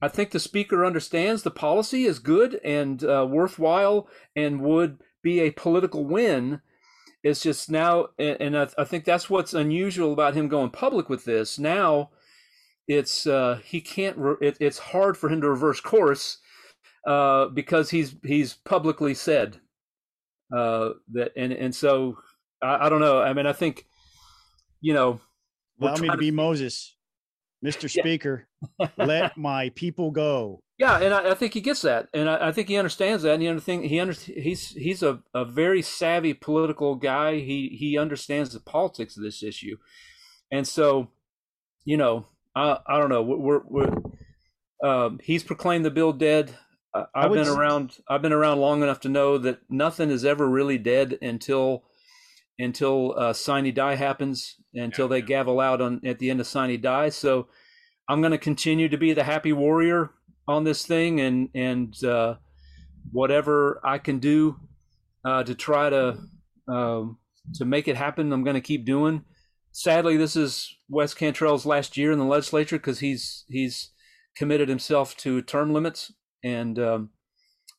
I 0.00 0.08
think 0.08 0.30
the 0.30 0.40
speaker 0.40 0.84
understands 0.84 1.42
the 1.42 1.50
policy 1.50 2.04
is 2.04 2.18
good 2.18 2.60
and 2.62 3.02
uh, 3.02 3.26
worthwhile 3.28 4.08
and 4.34 4.60
would 4.60 4.98
be 5.22 5.40
a 5.40 5.50
political 5.50 6.04
win. 6.04 6.60
It's 7.22 7.42
just 7.42 7.70
now, 7.70 8.08
and 8.18 8.56
I, 8.56 8.68
I, 8.78 8.84
think 8.84 9.04
that's 9.04 9.28
what's 9.28 9.52
unusual 9.52 10.12
about 10.12 10.34
him 10.34 10.48
going 10.48 10.70
public 10.70 11.08
with 11.08 11.24
this. 11.24 11.58
Now, 11.58 12.10
it's 12.86 13.26
uh, 13.26 13.58
he 13.64 13.80
can't. 13.80 14.16
Re- 14.16 14.36
it, 14.40 14.56
it's 14.60 14.78
hard 14.78 15.16
for 15.16 15.28
him 15.28 15.40
to 15.40 15.48
reverse 15.48 15.80
course 15.80 16.38
uh, 17.04 17.46
because 17.46 17.90
he's 17.90 18.14
he's 18.22 18.54
publicly 18.54 19.14
said 19.14 19.60
uh, 20.56 20.90
that, 21.12 21.32
and 21.36 21.52
and 21.52 21.74
so 21.74 22.18
I, 22.62 22.86
I, 22.86 22.88
don't 22.88 23.00
know. 23.00 23.20
I 23.20 23.32
mean, 23.32 23.46
I 23.46 23.52
think 23.52 23.86
you 24.80 24.94
know. 24.94 25.20
Allow 25.80 25.96
me 25.96 26.08
to 26.08 26.16
be 26.16 26.30
Moses. 26.30 26.96
Mr. 27.64 27.90
Speaker, 27.90 28.46
let 28.98 29.36
my 29.36 29.70
people 29.74 30.10
go. 30.10 30.60
Yeah, 30.78 30.98
and 30.98 31.14
I, 31.14 31.30
I 31.30 31.34
think 31.34 31.54
he 31.54 31.62
gets 31.62 31.82
that, 31.82 32.08
and 32.12 32.28
I, 32.28 32.48
I, 32.48 32.52
think 32.52 32.68
he 32.68 32.76
understands 32.76 33.22
that. 33.22 33.32
And 33.32 33.42
the 33.42 33.48
other 33.48 33.60
thing, 33.60 33.84
he 33.84 33.98
under, 33.98 34.12
he's 34.12 34.70
he's 34.70 35.02
a, 35.02 35.20
a 35.32 35.44
very 35.44 35.80
savvy 35.80 36.34
political 36.34 36.96
guy. 36.96 37.36
He 37.36 37.76
he 37.78 37.96
understands 37.96 38.52
the 38.52 38.60
politics 38.60 39.16
of 39.16 39.22
this 39.22 39.42
issue, 39.42 39.78
and 40.52 40.68
so, 40.68 41.08
you 41.86 41.96
know, 41.96 42.26
I 42.54 42.78
I 42.86 42.98
don't 42.98 43.08
know. 43.08 43.22
We're, 43.22 43.62
we're 43.66 43.94
um, 44.84 45.18
he's 45.22 45.42
proclaimed 45.42 45.86
the 45.86 45.90
bill 45.90 46.12
dead. 46.12 46.54
I, 46.94 47.04
I've 47.14 47.32
been 47.32 47.48
around. 47.48 47.96
I've 48.06 48.22
been 48.22 48.34
around 48.34 48.60
long 48.60 48.82
enough 48.82 49.00
to 49.00 49.08
know 49.08 49.38
that 49.38 49.60
nothing 49.70 50.10
is 50.10 50.26
ever 50.26 50.46
really 50.46 50.76
dead 50.76 51.16
until 51.22 51.84
until 52.58 53.14
uh, 53.18 53.32
sine 53.32 53.72
die 53.72 53.96
happens, 53.96 54.56
until 54.74 55.08
they 55.08 55.22
gavel 55.22 55.60
out 55.60 55.80
on 55.80 56.00
at 56.04 56.18
the 56.18 56.30
end 56.30 56.40
of 56.40 56.46
sine 56.46 56.80
die. 56.80 57.08
So 57.10 57.48
I'm 58.08 58.20
going 58.20 58.32
to 58.32 58.38
continue 58.38 58.88
to 58.88 58.96
be 58.96 59.12
the 59.12 59.24
happy 59.24 59.52
warrior 59.52 60.10
on 60.48 60.64
this 60.64 60.86
thing, 60.86 61.20
and 61.20 61.48
and 61.54 62.02
uh, 62.04 62.36
whatever 63.12 63.80
I 63.84 63.98
can 63.98 64.18
do 64.18 64.56
uh, 65.24 65.42
to 65.44 65.54
try 65.54 65.90
to 65.90 66.18
um, 66.68 67.18
to 67.54 67.64
make 67.64 67.88
it 67.88 67.96
happen, 67.96 68.32
I'm 68.32 68.44
going 68.44 68.54
to 68.54 68.60
keep 68.60 68.84
doing. 68.84 69.24
Sadly, 69.72 70.16
this 70.16 70.36
is 70.36 70.74
Wes 70.88 71.14
Cantrell's 71.14 71.66
last 71.66 71.96
year 71.96 72.12
in 72.12 72.18
the 72.18 72.24
legislature 72.24 72.78
because 72.78 73.00
he's 73.00 73.44
he's 73.48 73.90
committed 74.36 74.68
himself 74.68 75.16
to 75.18 75.42
term 75.42 75.72
limits, 75.72 76.12
and 76.42 76.78
um, 76.78 77.10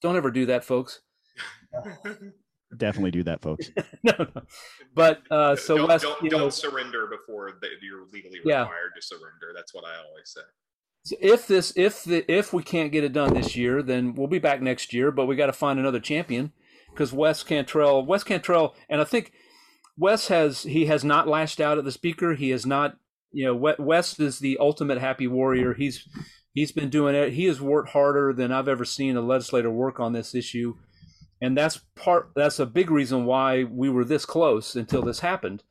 don't 0.01 0.17
ever 0.17 0.31
do 0.31 0.45
that, 0.45 0.63
folks. 0.63 1.01
definitely 2.75 3.11
do 3.11 3.23
that, 3.23 3.41
folks. 3.41 3.69
no, 4.03 4.13
no, 4.17 4.27
but 4.93 5.21
uh, 5.31 5.55
so 5.55 5.77
don't, 5.77 5.87
Wes, 5.87 6.01
don't, 6.01 6.21
you 6.23 6.29
don't 6.29 6.39
know, 6.41 6.49
surrender 6.49 7.07
before 7.07 7.51
the, 7.61 7.67
you're 7.81 8.05
legally 8.11 8.39
Yeah. 8.43 8.61
required 8.61 8.91
to 8.95 9.01
surrender. 9.01 9.51
That's 9.55 9.73
what 9.73 9.85
I 9.85 9.95
always 10.07 10.29
say. 10.29 10.41
so 11.03 11.15
if 11.21 11.47
this 11.47 11.73
if 11.77 12.03
the 12.03 12.29
if 12.31 12.51
we 12.53 12.63
can't 12.63 12.91
get 12.91 13.03
it 13.03 13.13
done 13.13 13.33
this 13.33 13.55
year, 13.55 13.81
then 13.81 14.15
we'll 14.15 14.27
be 14.27 14.39
back 14.39 14.61
next 14.61 14.93
year. 14.93 15.11
But 15.11 15.25
we 15.27 15.35
got 15.35 15.45
to 15.47 15.53
find 15.53 15.79
another 15.79 15.99
champion 15.99 16.51
because 16.91 17.13
Wes 17.13 17.43
Cantrell, 17.43 18.05
Wes 18.05 18.23
Cantrell, 18.23 18.75
and 18.89 18.99
I 18.99 19.03
think 19.03 19.31
Wes 19.97 20.27
has 20.27 20.63
he 20.63 20.85
has 20.87 21.03
not 21.03 21.27
lashed 21.27 21.59
out 21.61 21.77
at 21.77 21.83
the 21.85 21.91
speaker. 21.91 22.33
He 22.35 22.49
has 22.49 22.65
not, 22.65 22.97
you 23.31 23.45
know, 23.45 23.75
Wes 23.79 24.19
is 24.19 24.39
the 24.39 24.57
ultimate 24.59 24.97
happy 24.99 25.27
warrior. 25.27 25.73
He's 25.73 26.07
he's 26.53 26.71
been 26.71 26.89
doing 26.89 27.15
it. 27.15 27.33
He 27.33 27.45
has 27.45 27.61
worked 27.61 27.89
harder 27.89 28.33
than 28.33 28.51
I've 28.51 28.67
ever 28.67 28.85
seen 28.85 29.15
a 29.15 29.21
legislator 29.21 29.71
work 29.71 29.99
on 29.99 30.13
this 30.13 30.33
issue, 30.35 30.75
and 31.41 31.57
that's 31.57 31.81
part. 31.95 32.31
That's 32.35 32.59
a 32.59 32.65
big 32.65 32.89
reason 32.89 33.25
why 33.25 33.63
we 33.63 33.89
were 33.89 34.05
this 34.05 34.25
close 34.25 34.75
until 34.75 35.01
this 35.01 35.19
happened 35.19 35.63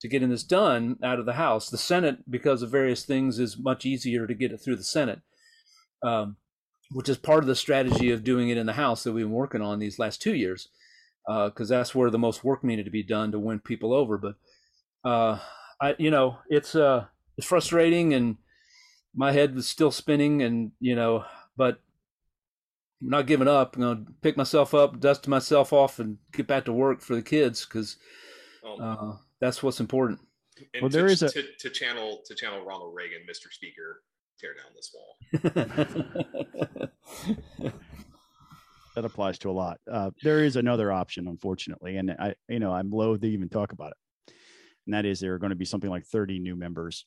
to 0.00 0.08
getting 0.08 0.30
this 0.30 0.42
done 0.42 0.98
out 1.02 1.18
of 1.18 1.26
the 1.26 1.34
House. 1.34 1.68
The 1.68 1.78
Senate, 1.78 2.30
because 2.30 2.62
of 2.62 2.70
various 2.70 3.04
things, 3.04 3.38
is 3.38 3.58
much 3.58 3.84
easier 3.84 4.26
to 4.26 4.34
get 4.34 4.52
it 4.52 4.58
through 4.58 4.76
the 4.76 4.84
Senate, 4.84 5.20
um, 6.02 6.36
which 6.92 7.08
is 7.08 7.18
part 7.18 7.44
of 7.44 7.46
the 7.46 7.54
strategy 7.54 8.10
of 8.10 8.24
doing 8.24 8.48
it 8.48 8.56
in 8.56 8.66
the 8.66 8.72
House 8.74 9.04
that 9.04 9.12
we've 9.12 9.26
been 9.26 9.32
working 9.32 9.62
on 9.62 9.78
these 9.78 9.98
last 9.98 10.22
two 10.22 10.34
years, 10.34 10.68
because 11.26 11.68
that's 11.68 11.94
where 11.94 12.10
the 12.10 12.18
most 12.18 12.42
work 12.42 12.64
needed 12.64 12.86
to 12.86 12.90
be 12.90 13.02
done 13.02 13.30
to 13.32 13.38
win 13.38 13.60
people 13.60 13.92
over. 13.92 14.16
But 14.16 14.36
uh, 15.04 15.38
I, 15.80 15.94
you 15.98 16.10
know, 16.10 16.38
it's 16.48 16.74
uh, 16.74 17.06
it's 17.36 17.46
frustrating, 17.46 18.14
and 18.14 18.38
my 19.14 19.32
head 19.32 19.54
was 19.54 19.68
still 19.68 19.90
spinning, 19.90 20.42
and 20.42 20.72
you 20.80 20.96
know, 20.96 21.24
but 21.56 21.80
I'm 23.02 23.08
not 23.08 23.26
giving 23.26 23.48
up. 23.48 23.76
I'm 23.76 23.82
gonna 23.82 24.04
pick 24.22 24.36
myself 24.36 24.74
up, 24.74 25.00
dust 25.00 25.26
myself 25.28 25.72
off, 25.72 25.98
and 25.98 26.18
get 26.32 26.46
back 26.46 26.64
to 26.66 26.72
work 26.72 27.00
for 27.00 27.14
the 27.14 27.22
kids 27.22 27.64
because 27.64 27.96
Um, 28.64 28.80
uh, 28.80 29.16
that's 29.40 29.62
what's 29.62 29.80
important. 29.80 30.20
and 30.74 30.82
well, 30.82 30.90
to, 30.90 30.96
there 30.96 31.06
is 31.06 31.22
a- 31.22 31.30
to, 31.30 31.42
to 31.60 31.70
channel 31.70 32.20
to 32.26 32.34
channel 32.34 32.62
Ronald 32.64 32.94
Reagan, 32.94 33.22
Mr. 33.28 33.50
Speaker, 33.50 34.02
tear 34.38 34.54
down 34.54 34.72
this 34.74 34.94
wall. 34.94 35.16
that 38.94 39.04
applies 39.04 39.38
to 39.38 39.50
a 39.50 39.52
lot. 39.52 39.78
Uh, 39.90 40.10
there 40.22 40.44
is 40.44 40.56
another 40.56 40.92
option, 40.92 41.28
unfortunately, 41.28 41.96
and 41.96 42.10
I, 42.10 42.34
you 42.48 42.58
know, 42.58 42.72
I'm 42.72 42.90
loath 42.90 43.20
to 43.20 43.28
even 43.28 43.48
talk 43.48 43.72
about 43.72 43.92
it. 43.92 44.32
And 44.86 44.94
that 44.94 45.06
is 45.06 45.20
there 45.20 45.34
are 45.34 45.38
going 45.38 45.50
to 45.50 45.56
be 45.56 45.64
something 45.64 45.90
like 45.90 46.04
30 46.06 46.38
new 46.40 46.56
members 46.56 47.06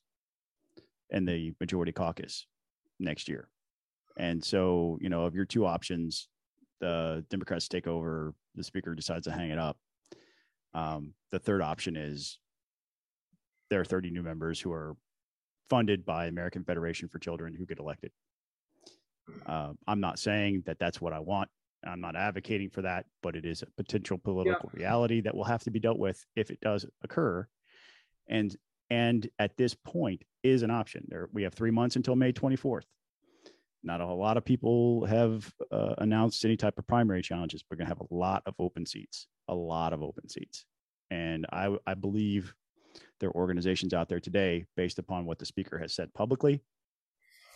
in 1.09 1.25
the 1.25 1.53
majority 1.59 1.91
caucus 1.91 2.45
next 2.99 3.27
year. 3.27 3.49
And 4.17 4.43
so, 4.43 4.97
you 5.01 5.09
know, 5.09 5.23
of 5.25 5.35
your 5.35 5.45
two 5.45 5.65
options, 5.65 6.27
the 6.79 7.25
Democrats 7.29 7.67
take 7.67 7.87
over, 7.87 8.33
the 8.55 8.63
speaker 8.63 8.93
decides 8.93 9.25
to 9.25 9.31
hang 9.31 9.49
it 9.49 9.57
up. 9.57 9.77
Um, 10.73 11.13
the 11.31 11.39
third 11.39 11.61
option 11.61 11.95
is 11.95 12.39
there 13.69 13.79
are 13.79 13.85
30 13.85 14.11
new 14.11 14.23
members 14.23 14.59
who 14.59 14.71
are 14.71 14.95
funded 15.69 16.05
by 16.05 16.27
American 16.27 16.63
Federation 16.63 17.07
for 17.07 17.19
Children 17.19 17.55
who 17.55 17.65
get 17.65 17.79
elected. 17.79 18.11
Uh, 19.45 19.73
I'm 19.87 19.99
not 19.99 20.19
saying 20.19 20.63
that 20.65 20.79
that's 20.79 20.99
what 20.99 21.13
I 21.13 21.19
want. 21.19 21.49
I'm 21.85 22.01
not 22.01 22.15
advocating 22.15 22.69
for 22.69 22.81
that, 22.83 23.05
but 23.21 23.35
it 23.35 23.45
is 23.45 23.61
a 23.61 23.67
potential 23.77 24.17
political 24.17 24.69
reality 24.73 25.21
that 25.21 25.35
will 25.35 25.43
have 25.43 25.63
to 25.63 25.71
be 25.71 25.79
dealt 25.79 25.99
with 25.99 26.23
if 26.35 26.49
it 26.49 26.59
does 26.61 26.85
occur. 27.03 27.47
And 28.27 28.55
and 28.89 29.27
at 29.39 29.57
this 29.57 29.73
point 29.73 30.23
is 30.43 30.61
an 30.61 30.71
option. 30.71 31.05
There 31.07 31.29
we 31.33 31.43
have 31.43 31.53
three 31.53 31.71
months 31.71 31.95
until 31.95 32.15
May 32.15 32.31
24th. 32.31 32.83
Not 33.83 34.01
a 34.01 34.05
whole 34.05 34.17
lot 34.17 34.37
of 34.37 34.45
people 34.45 35.05
have 35.05 35.53
uh, 35.71 35.95
announced 35.97 36.45
any 36.45 36.55
type 36.55 36.77
of 36.77 36.87
primary 36.87 37.21
challenges. 37.21 37.63
We're 37.69 37.77
going 37.77 37.87
to 37.87 37.91
have 37.91 38.01
a 38.01 38.13
lot 38.13 38.43
of 38.45 38.55
open 38.59 38.85
seats, 38.85 39.27
a 39.47 39.55
lot 39.55 39.93
of 39.93 40.01
open 40.01 40.29
seats, 40.29 40.65
and 41.11 41.45
I 41.51 41.75
I 41.85 41.93
believe 41.93 42.53
there 43.19 43.29
are 43.29 43.35
organizations 43.35 43.93
out 43.93 44.09
there 44.09 44.19
today 44.19 44.65
based 44.75 44.99
upon 44.99 45.25
what 45.25 45.39
the 45.39 45.45
speaker 45.45 45.77
has 45.79 45.93
said 45.93 46.13
publicly. 46.13 46.61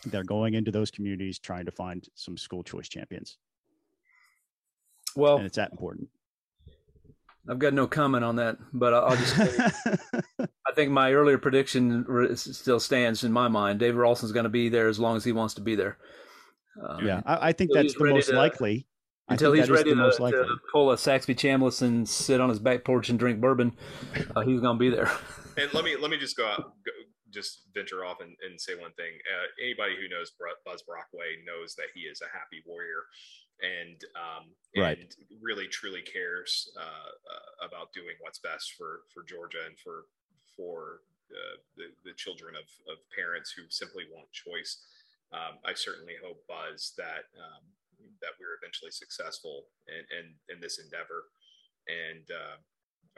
They're 0.06 0.24
going 0.24 0.54
into 0.54 0.70
those 0.70 0.90
communities 0.90 1.38
trying 1.38 1.64
to 1.64 1.72
find 1.72 2.06
some 2.14 2.36
school 2.36 2.62
choice 2.62 2.88
champions 2.88 3.38
well, 5.18 5.36
and 5.36 5.46
it's 5.46 5.56
that 5.56 5.72
important. 5.72 6.08
I've 7.48 7.58
got 7.58 7.72
no 7.72 7.86
comment 7.86 8.24
on 8.24 8.36
that, 8.36 8.58
but 8.72 8.92
I'll 8.92 9.06
I'll 9.06 9.16
just. 9.16 9.36
I 10.40 10.74
think 10.74 10.90
my 10.90 11.12
earlier 11.12 11.38
prediction 11.38 12.36
still 12.36 12.78
stands 12.78 13.24
in 13.24 13.32
my 13.32 13.48
mind. 13.48 13.80
David 13.80 13.96
Ralston's 13.96 14.32
going 14.32 14.44
to 14.44 14.50
be 14.50 14.68
there 14.68 14.88
as 14.88 14.98
long 14.98 15.16
as 15.16 15.24
he 15.24 15.32
wants 15.32 15.54
to 15.54 15.60
be 15.60 15.74
there. 15.74 15.96
Um, 16.86 17.06
yeah, 17.06 17.22
I, 17.24 17.48
I 17.48 17.52
think 17.52 17.70
that's 17.72 17.94
the 17.94 18.04
most 18.04 18.28
to- 18.28 18.36
likely. 18.36 18.86
Until 19.30 19.52
he's 19.52 19.68
ready 19.68 19.90
to, 19.90 19.96
most 19.96 20.16
to 20.16 20.56
pull 20.72 20.90
a 20.90 20.96
Saxby 20.96 21.34
Chambliss 21.34 21.82
and 21.82 22.08
sit 22.08 22.40
on 22.40 22.48
his 22.48 22.58
back 22.58 22.82
porch 22.82 23.10
and 23.10 23.18
drink 23.18 23.42
bourbon, 23.42 23.76
uh, 24.34 24.40
he's 24.40 24.60
going 24.60 24.76
to 24.76 24.80
be 24.80 24.88
there. 24.88 25.10
And 25.58 25.74
let 25.74 25.82
me 25.82 25.96
let 25.96 26.12
me 26.12 26.16
just 26.16 26.36
go 26.36 26.46
out, 26.46 26.70
go, 26.86 26.92
just 27.34 27.66
venture 27.74 28.04
off 28.04 28.18
and, 28.20 28.30
and 28.46 28.60
say 28.60 28.74
one 28.78 28.92
thing. 28.94 29.10
Uh, 29.26 29.50
anybody 29.58 29.98
who 29.98 30.06
knows 30.08 30.30
Buzz 30.64 30.84
Brockway 30.86 31.42
knows 31.42 31.74
that 31.74 31.90
he 31.94 32.02
is 32.02 32.22
a 32.22 32.30
happy 32.30 32.62
warrior, 32.64 33.10
and 33.62 33.98
um, 34.16 34.54
Right. 34.76 34.98
and 34.98 35.08
really 35.40 35.66
truly 35.66 36.02
cares 36.02 36.70
uh, 36.76 37.10
uh, 37.34 37.66
about 37.66 37.92
doing 37.92 38.14
what's 38.20 38.38
best 38.38 38.74
for 38.76 39.02
for 39.12 39.22
Georgia 39.24 39.64
and 39.66 39.78
for 39.78 40.06
for 40.56 41.00
uh, 41.32 41.56
the 41.76 41.90
the 42.04 42.14
children 42.14 42.54
of 42.54 42.68
of 42.86 42.98
parents 43.14 43.50
who 43.50 43.62
simply 43.70 44.04
want 44.12 44.30
choice. 44.32 44.84
Um, 45.32 45.58
I 45.64 45.74
certainly 45.74 46.14
hope 46.22 46.46
Buzz 46.46 46.92
that 46.96 47.26
um, 47.36 47.64
that 48.20 48.32
we're 48.38 48.56
eventually 48.62 48.90
successful 48.92 49.66
in 49.88 50.04
in, 50.18 50.54
in 50.54 50.60
this 50.60 50.78
endeavor, 50.78 51.26
and 51.88 52.24
uh, 52.30 52.56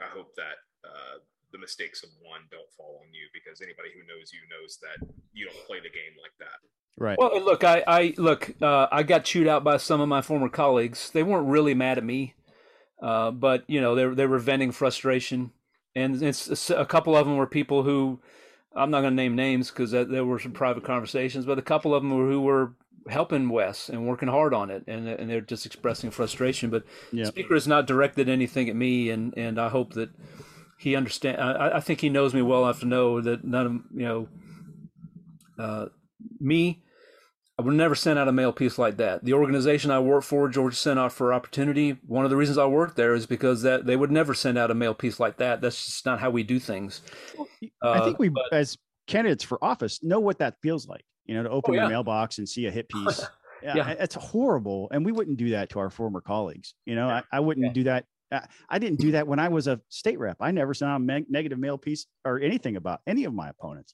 I 0.03 0.09
hope 0.09 0.33
that 0.35 0.57
uh, 0.83 1.19
the 1.51 1.57
mistakes 1.57 2.03
of 2.03 2.09
one 2.21 2.41
don't 2.49 2.71
fall 2.77 3.01
on 3.03 3.13
you 3.13 3.27
because 3.33 3.61
anybody 3.61 3.89
who 3.93 4.01
knows 4.07 4.31
you 4.31 4.39
knows 4.49 4.77
that 4.81 5.05
you 5.33 5.45
don't 5.45 5.67
play 5.67 5.77
the 5.79 5.89
game 5.89 6.15
like 6.21 6.33
that. 6.39 6.59
Right. 6.97 7.17
Well, 7.17 7.43
look, 7.43 7.63
I, 7.63 7.83
I 7.87 8.13
look, 8.17 8.53
uh, 8.61 8.87
I 8.91 9.03
got 9.03 9.25
chewed 9.25 9.47
out 9.47 9.63
by 9.63 9.77
some 9.77 10.01
of 10.01 10.09
my 10.09 10.21
former 10.21 10.49
colleagues. 10.49 11.09
They 11.09 11.23
weren't 11.23 11.47
really 11.47 11.73
mad 11.73 11.97
at 11.97 12.03
me, 12.03 12.35
uh, 13.01 13.31
but 13.31 13.63
you 13.67 13.81
know, 13.81 13.95
they 13.95 14.07
they 14.13 14.27
were 14.27 14.39
venting 14.39 14.71
frustration, 14.71 15.51
and 15.95 16.21
it's, 16.21 16.49
it's 16.49 16.69
a 16.69 16.85
couple 16.85 17.15
of 17.15 17.25
them 17.25 17.37
were 17.37 17.47
people 17.47 17.83
who 17.83 18.19
I'm 18.75 18.91
not 18.91 19.01
going 19.01 19.13
to 19.13 19.15
name 19.15 19.35
names 19.35 19.69
because 19.69 19.91
there 19.91 20.25
were 20.25 20.39
some 20.39 20.51
private 20.51 20.83
conversations, 20.83 21.45
but 21.45 21.59
a 21.59 21.63
couple 21.63 21.93
of 21.93 22.03
them 22.03 22.15
were, 22.15 22.27
who 22.27 22.41
were 22.41 22.73
helping 23.09 23.49
Wes 23.49 23.89
and 23.89 24.07
working 24.07 24.29
hard 24.29 24.53
on 24.53 24.69
it, 24.69 24.83
and 24.87 25.07
and 25.07 25.29
they're 25.29 25.41
just 25.41 25.65
expressing 25.65 26.11
frustration. 26.11 26.69
But 26.69 26.83
Yeah. 27.11 27.25
speaker 27.25 27.53
has 27.53 27.67
not 27.67 27.87
directed 27.87 28.29
anything 28.29 28.69
at 28.69 28.75
me, 28.75 29.09
and 29.09 29.33
and 29.37 29.59
I 29.59 29.69
hope 29.69 29.93
that 29.93 30.09
he 30.81 30.95
understand. 30.95 31.39
I, 31.41 31.77
I 31.77 31.79
think 31.79 32.01
he 32.01 32.09
knows 32.09 32.33
me 32.33 32.41
well 32.41 32.63
enough 32.63 32.79
to 32.81 32.85
know 32.87 33.21
that 33.21 33.43
none 33.43 33.65
of 33.65 33.71
you 33.99 34.05
know, 34.05 34.27
uh, 35.59 35.85
me. 36.39 36.83
I 37.59 37.63
would 37.63 37.75
never 37.75 37.93
send 37.93 38.17
out 38.17 38.27
a 38.27 38.31
mail 38.31 38.51
piece 38.51 38.79
like 38.79 38.97
that. 38.97 39.23
The 39.23 39.33
organization 39.33 39.91
I 39.91 39.99
work 39.99 40.23
for, 40.23 40.49
Georgia 40.49 40.75
Center 40.75 41.09
for 41.09 41.31
Opportunity, 41.31 41.97
one 42.07 42.23
of 42.25 42.31
the 42.31 42.37
reasons 42.37 42.57
I 42.57 42.65
work 42.65 42.95
there 42.95 43.13
is 43.13 43.27
because 43.27 43.61
that 43.61 43.85
they 43.85 43.95
would 43.95 44.09
never 44.09 44.33
send 44.33 44.57
out 44.57 44.71
a 44.71 44.73
mail 44.73 44.95
piece 44.95 45.19
like 45.19 45.37
that. 45.37 45.61
That's 45.61 45.85
just 45.85 46.05
not 46.05 46.19
how 46.19 46.31
we 46.31 46.41
do 46.41 46.57
things. 46.59 47.01
I 47.83 47.87
Uh, 47.87 48.05
think 48.05 48.17
we, 48.17 48.29
but- 48.29 48.51
as 48.51 48.77
candidates 49.05 49.43
for 49.43 49.63
office, 49.63 50.01
know 50.01 50.19
what 50.19 50.39
that 50.39 50.55
feels 50.63 50.87
like. 50.87 51.03
You 51.25 51.35
know, 51.35 51.43
to 51.43 51.49
open 51.51 51.75
Oh, 51.75 51.81
your 51.81 51.89
mailbox 51.89 52.39
and 52.39 52.49
see 52.49 52.65
a 52.65 52.71
hit 52.71 52.89
piece. 52.89 53.21
Yeah, 53.61 53.75
Yeah. 53.75 53.89
it's 53.91 54.15
horrible, 54.15 54.87
and 54.91 55.05
we 55.05 55.11
wouldn't 55.11 55.37
do 55.37 55.49
that 55.51 55.69
to 55.71 55.79
our 55.79 55.91
former 55.91 56.21
colleagues. 56.21 56.73
You 56.85 56.95
know, 56.95 57.07
Yeah. 57.09 57.21
I, 57.31 57.37
I 57.37 57.39
wouldn't 57.41 57.67
Yeah. 57.67 57.73
do 57.73 57.83
that. 57.83 58.05
I, 58.31 58.45
I 58.69 58.79
didn't 58.79 58.99
do 58.99 59.11
that 59.11 59.27
when 59.27 59.39
I 59.39 59.49
was 59.49 59.67
a 59.67 59.79
state 59.89 60.19
rep. 60.19 60.37
I 60.39 60.51
never 60.51 60.73
sent 60.73 60.91
out 60.91 61.01
a 61.01 61.23
negative 61.29 61.59
mail 61.59 61.77
piece 61.77 62.05
or 62.25 62.39
anything 62.39 62.75
about 62.75 63.01
any 63.07 63.25
of 63.25 63.33
my 63.33 63.49
opponents. 63.49 63.93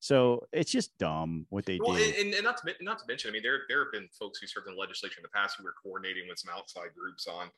So 0.00 0.46
it's 0.52 0.70
just 0.70 0.98
dumb 0.98 1.46
what 1.50 1.64
they 1.64 1.78
Well, 1.80 1.96
do. 1.96 2.12
and, 2.18 2.34
and 2.34 2.42
not 2.42 2.56
to 2.58 2.74
not 2.80 2.98
to 2.98 3.04
mention, 3.06 3.30
I 3.30 3.32
mean, 3.32 3.42
there 3.42 3.60
there 3.68 3.84
have 3.84 3.92
been 3.92 4.08
folks 4.18 4.40
who 4.40 4.48
served 4.48 4.66
in 4.66 4.74
the 4.74 4.80
legislature 4.80 5.18
in 5.18 5.22
the 5.22 5.28
past 5.28 5.56
who 5.56 5.64
were 5.64 5.74
coordinating 5.80 6.24
with 6.28 6.38
some 6.38 6.52
outside 6.52 6.88
groups 6.96 7.28
on 7.28 7.48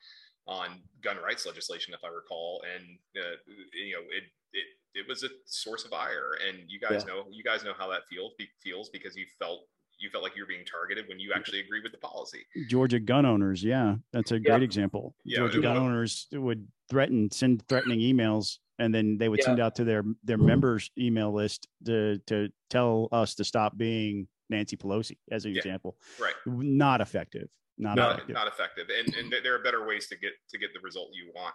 on 0.47 0.79
gun 1.01 1.17
rights 1.25 1.47
legislation, 1.47 1.95
if 1.95 2.01
I 2.03 2.09
recall, 2.09 2.63
and 2.75 2.85
uh, 3.17 3.35
you 3.73 3.95
know, 3.95 4.01
it 4.11 4.23
it 4.53 4.65
it 4.93 5.07
was 5.09 5.23
a 5.23 5.29
source 5.47 5.85
of 5.85 5.93
ire, 5.93 6.37
and 6.47 6.59
you 6.67 6.79
guys 6.79 7.03
know 7.03 7.25
you 7.31 7.43
guys 7.43 7.63
know 7.63 7.73
how 7.75 7.89
that 7.89 8.01
feels 8.07 8.33
feels 8.63 8.89
because 8.89 9.15
you 9.15 9.25
felt 9.39 9.65
you 9.99 10.09
felt 10.09 10.23
like 10.23 10.35
you 10.35 10.43
were 10.43 10.47
being 10.47 10.65
targeted 10.65 11.07
when 11.07 11.19
you 11.19 11.31
actually 11.35 11.59
agreed 11.59 11.83
with 11.83 11.91
the 11.91 11.97
policy. 11.97 12.45
Georgia 12.67 12.99
gun 12.99 13.25
owners, 13.25 13.63
yeah, 13.63 13.95
that's 14.11 14.31
a 14.31 14.39
great 14.39 14.63
example. 14.63 15.15
Yeah, 15.23 15.39
Georgia 15.39 15.61
gun 15.61 15.75
was- 15.75 15.81
owners 15.81 16.27
would 16.33 16.67
threaten, 16.89 17.31
send 17.31 17.67
threatening 17.67 17.99
emails, 17.99 18.59
and 18.79 18.93
then 18.93 19.17
they 19.17 19.29
would 19.29 19.39
Yeah. 19.39 19.45
send 19.45 19.59
out 19.59 19.75
to 19.75 19.83
their 19.83 20.03
their 20.23 20.37
mm-hmm. 20.37 20.45
members' 20.47 20.91
email 20.97 21.31
list 21.33 21.67
to 21.85 22.19
to 22.27 22.49
tell 22.69 23.07
us 23.11 23.35
to 23.35 23.43
stop 23.43 23.77
being 23.77 24.27
Nancy 24.49 24.77
Pelosi, 24.77 25.17
as 25.31 25.45
an 25.45 25.51
Yeah. 25.51 25.59
example. 25.59 25.97
Right. 26.19 26.35
Not 26.45 27.01
effective. 27.01 27.49
Not 27.77 27.95
not, 27.97 28.15
effective. 28.15 28.33
not 28.33 28.47
effective 28.47 28.87
and, 28.89 29.13
and 29.15 29.33
there 29.43 29.53
are 29.53 29.59
better 29.59 29.85
ways 29.85 30.07
to 30.07 30.15
get 30.15 30.31
to 30.49 30.57
get 30.57 30.73
the 30.73 30.79
result 30.79 31.09
you 31.11 31.29
want 31.35 31.53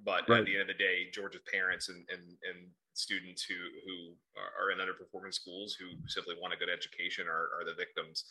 but 0.00 0.26
Right. 0.26 0.40
at 0.40 0.46
the 0.46 0.52
end 0.54 0.62
of 0.62 0.68
the 0.68 0.82
day 0.82 1.10
georgia's 1.12 1.42
parents 1.52 1.90
and 1.90 2.08
and, 2.08 2.22
and 2.22 2.70
students 2.98 3.42
who 3.48 3.54
who 3.86 3.96
are, 4.36 4.70
in 4.74 4.78
underperforming 4.82 5.32
schools 5.32 5.76
who 5.78 5.86
simply 6.10 6.34
want 6.40 6.52
a 6.52 6.58
good 6.58 6.68
education 6.68 7.26
are, 7.26 7.46
are 7.56 7.64
the 7.64 7.74
victims 7.78 8.24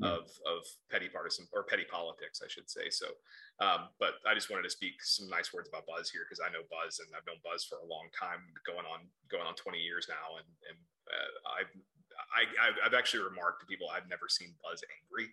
Yeah. 0.00 0.16
of 0.16 0.24
of 0.52 0.60
petty 0.92 1.08
partisan 1.12 1.44
or 1.52 1.60
petty 1.70 1.84
politics 1.96 2.40
i 2.40 2.48
should 2.48 2.68
say 2.76 2.86
so 3.00 3.08
um, 3.66 3.80
but 4.02 4.12
i 4.24 4.32
just 4.38 4.48
wanted 4.50 4.64
to 4.68 4.72
speak 4.78 4.96
some 5.16 5.28
nice 5.28 5.48
words 5.52 5.68
about 5.68 5.84
buzz 5.92 6.08
here 6.08 6.24
because 6.24 6.40
i 6.40 6.48
know 6.48 6.64
buzz 6.72 6.92
and 7.04 7.08
i've 7.12 7.26
known 7.28 7.40
buzz 7.44 7.68
for 7.68 7.76
a 7.84 7.90
long 7.94 8.06
time 8.16 8.40
going 8.70 8.86
on 8.92 9.00
going 9.32 9.44
on 9.50 9.52
20 9.60 9.76
years 9.76 10.04
now 10.08 10.26
and 10.40 10.48
and 10.72 10.78
uh, 11.12 11.30
i've 11.60 11.72
I, 12.34 12.68
I've- 12.68 12.80
I've 12.84 12.94
actually 12.94 13.24
remarked 13.24 13.60
to 13.60 13.66
people 13.66 13.88
I've 13.88 14.08
never 14.08 14.28
seen 14.28 14.54
Buzz 14.62 14.82
angry, 14.96 15.28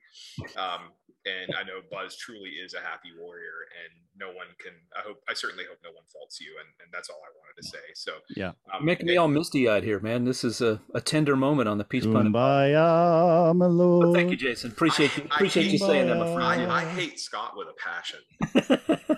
um, 0.58 0.92
and 1.26 1.56
I 1.56 1.64
know 1.64 1.82
Buzz 1.92 2.18
truly 2.18 2.52
is 2.64 2.74
a 2.74 2.80
happy 2.80 3.10
warrior, 3.20 3.68
and 3.84 3.94
no 4.18 4.28
one 4.36 4.48
can. 4.64 4.74
I 4.96 5.02
hope. 5.06 5.18
I 5.30 5.34
certainly 5.34 5.66
hope 5.70 5.78
no 5.84 5.92
one 5.92 6.04
faults 6.12 6.40
you, 6.40 6.56
and, 6.60 6.68
and 6.82 6.90
that's 6.94 7.10
all 7.10 7.20
I 7.24 7.32
wanted 7.38 7.62
to 7.62 7.68
say. 7.68 7.84
So 7.96 8.14
Yeah. 8.36 8.50
um, 8.72 8.80
You're 8.80 8.82
making 8.84 9.06
me 9.08 9.18
all 9.18 9.28
misty 9.28 9.68
eyed 9.70 9.84
here, 9.84 10.00
man. 10.00 10.26
This 10.26 10.44
is 10.44 10.62
a, 10.62 10.82
a 10.96 11.02
tender 11.02 11.36
moment 11.36 11.68
on 11.70 11.78
the 11.78 11.84
Peach 11.84 12.04
Pun. 12.04 12.32
Kumbaya, 12.34 13.56
my 13.56 13.66
But 13.68 13.72
lord. 13.72 14.16
thank 14.16 14.32
you, 14.32 14.38
Jason. 14.38 14.72
Appreciate 14.72 15.16
you. 15.18 15.24
I- 15.30 15.34
I 15.34 15.36
Appreciate 15.38 15.68
you 15.72 15.78
saying 15.78 16.08
that, 16.08 16.18
my 16.18 16.26
Kumbaya. 16.28 16.56
friend. 16.56 16.72
I, 16.72 16.82
I 16.82 16.86
hate 16.86 17.20
Scott 17.20 17.54
with 17.58 17.68
a 17.68 17.74
passion, 17.74 18.20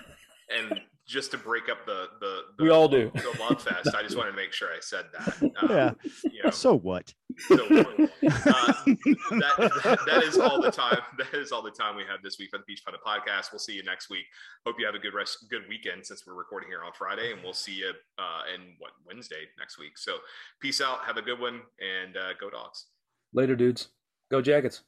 and 0.50 0.80
just 1.10 1.32
to 1.32 1.38
break 1.38 1.68
up 1.68 1.84
the 1.86 2.06
the, 2.20 2.42
the 2.56 2.64
We 2.64 2.70
all 2.70 2.88
do. 2.88 3.10
the 3.14 3.36
love 3.40 3.60
fest. 3.62 3.94
I 3.96 4.02
just 4.02 4.16
wanted 4.16 4.30
to 4.30 4.36
make 4.36 4.52
sure 4.52 4.68
I 4.68 4.78
said 4.80 5.06
that. 5.12 5.52
Um, 5.62 5.68
Yeah. 5.70 5.92
You 6.24 6.42
know, 6.44 6.50
So 6.50 6.78
what? 6.78 7.12
So, 7.48 7.54
uh, 7.56 7.82
that, 8.24 9.98
that 10.06 10.22
is 10.24 10.38
all 10.38 10.62
the 10.62 10.70
time. 10.70 10.98
That 11.18 11.34
is 11.34 11.52
all 11.52 11.62
the 11.62 11.70
time 11.70 11.96
we 11.96 12.02
have 12.04 12.22
this 12.22 12.38
week 12.38 12.50
for 12.50 12.58
the 12.58 12.64
Peach 12.64 12.82
Pundit 12.84 13.00
podcast. 13.06 13.52
We'll 13.52 13.58
see 13.58 13.74
you 13.74 13.82
next 13.82 14.08
week. 14.10 14.24
Hope 14.66 14.76
you 14.78 14.86
have 14.86 14.94
a 14.94 14.98
good 14.98 15.14
rest, 15.14 15.46
good 15.50 15.62
weekend 15.68 16.06
since 16.06 16.24
we're 16.26 16.34
recording 16.34 16.68
here 16.68 16.82
on 16.84 16.92
Friday, 16.96 17.32
and 17.32 17.42
we'll 17.42 17.52
see 17.52 17.72
you 17.74 17.90
uh, 18.18 18.42
in 18.54 18.74
what 18.78 18.92
Wednesday 19.06 19.42
next 19.58 19.78
week. 19.78 19.98
So, 19.98 20.16
peace 20.60 20.80
out. 20.80 21.00
Have 21.04 21.16
a 21.16 21.22
good 21.22 21.40
one, 21.40 21.60
and 21.80 22.16
uh, 22.16 22.32
go 22.40 22.50
dogs. 22.50 22.86
Later, 23.32 23.56
dudes. 23.56 23.88
Go 24.30 24.40
Jackets. 24.40 24.82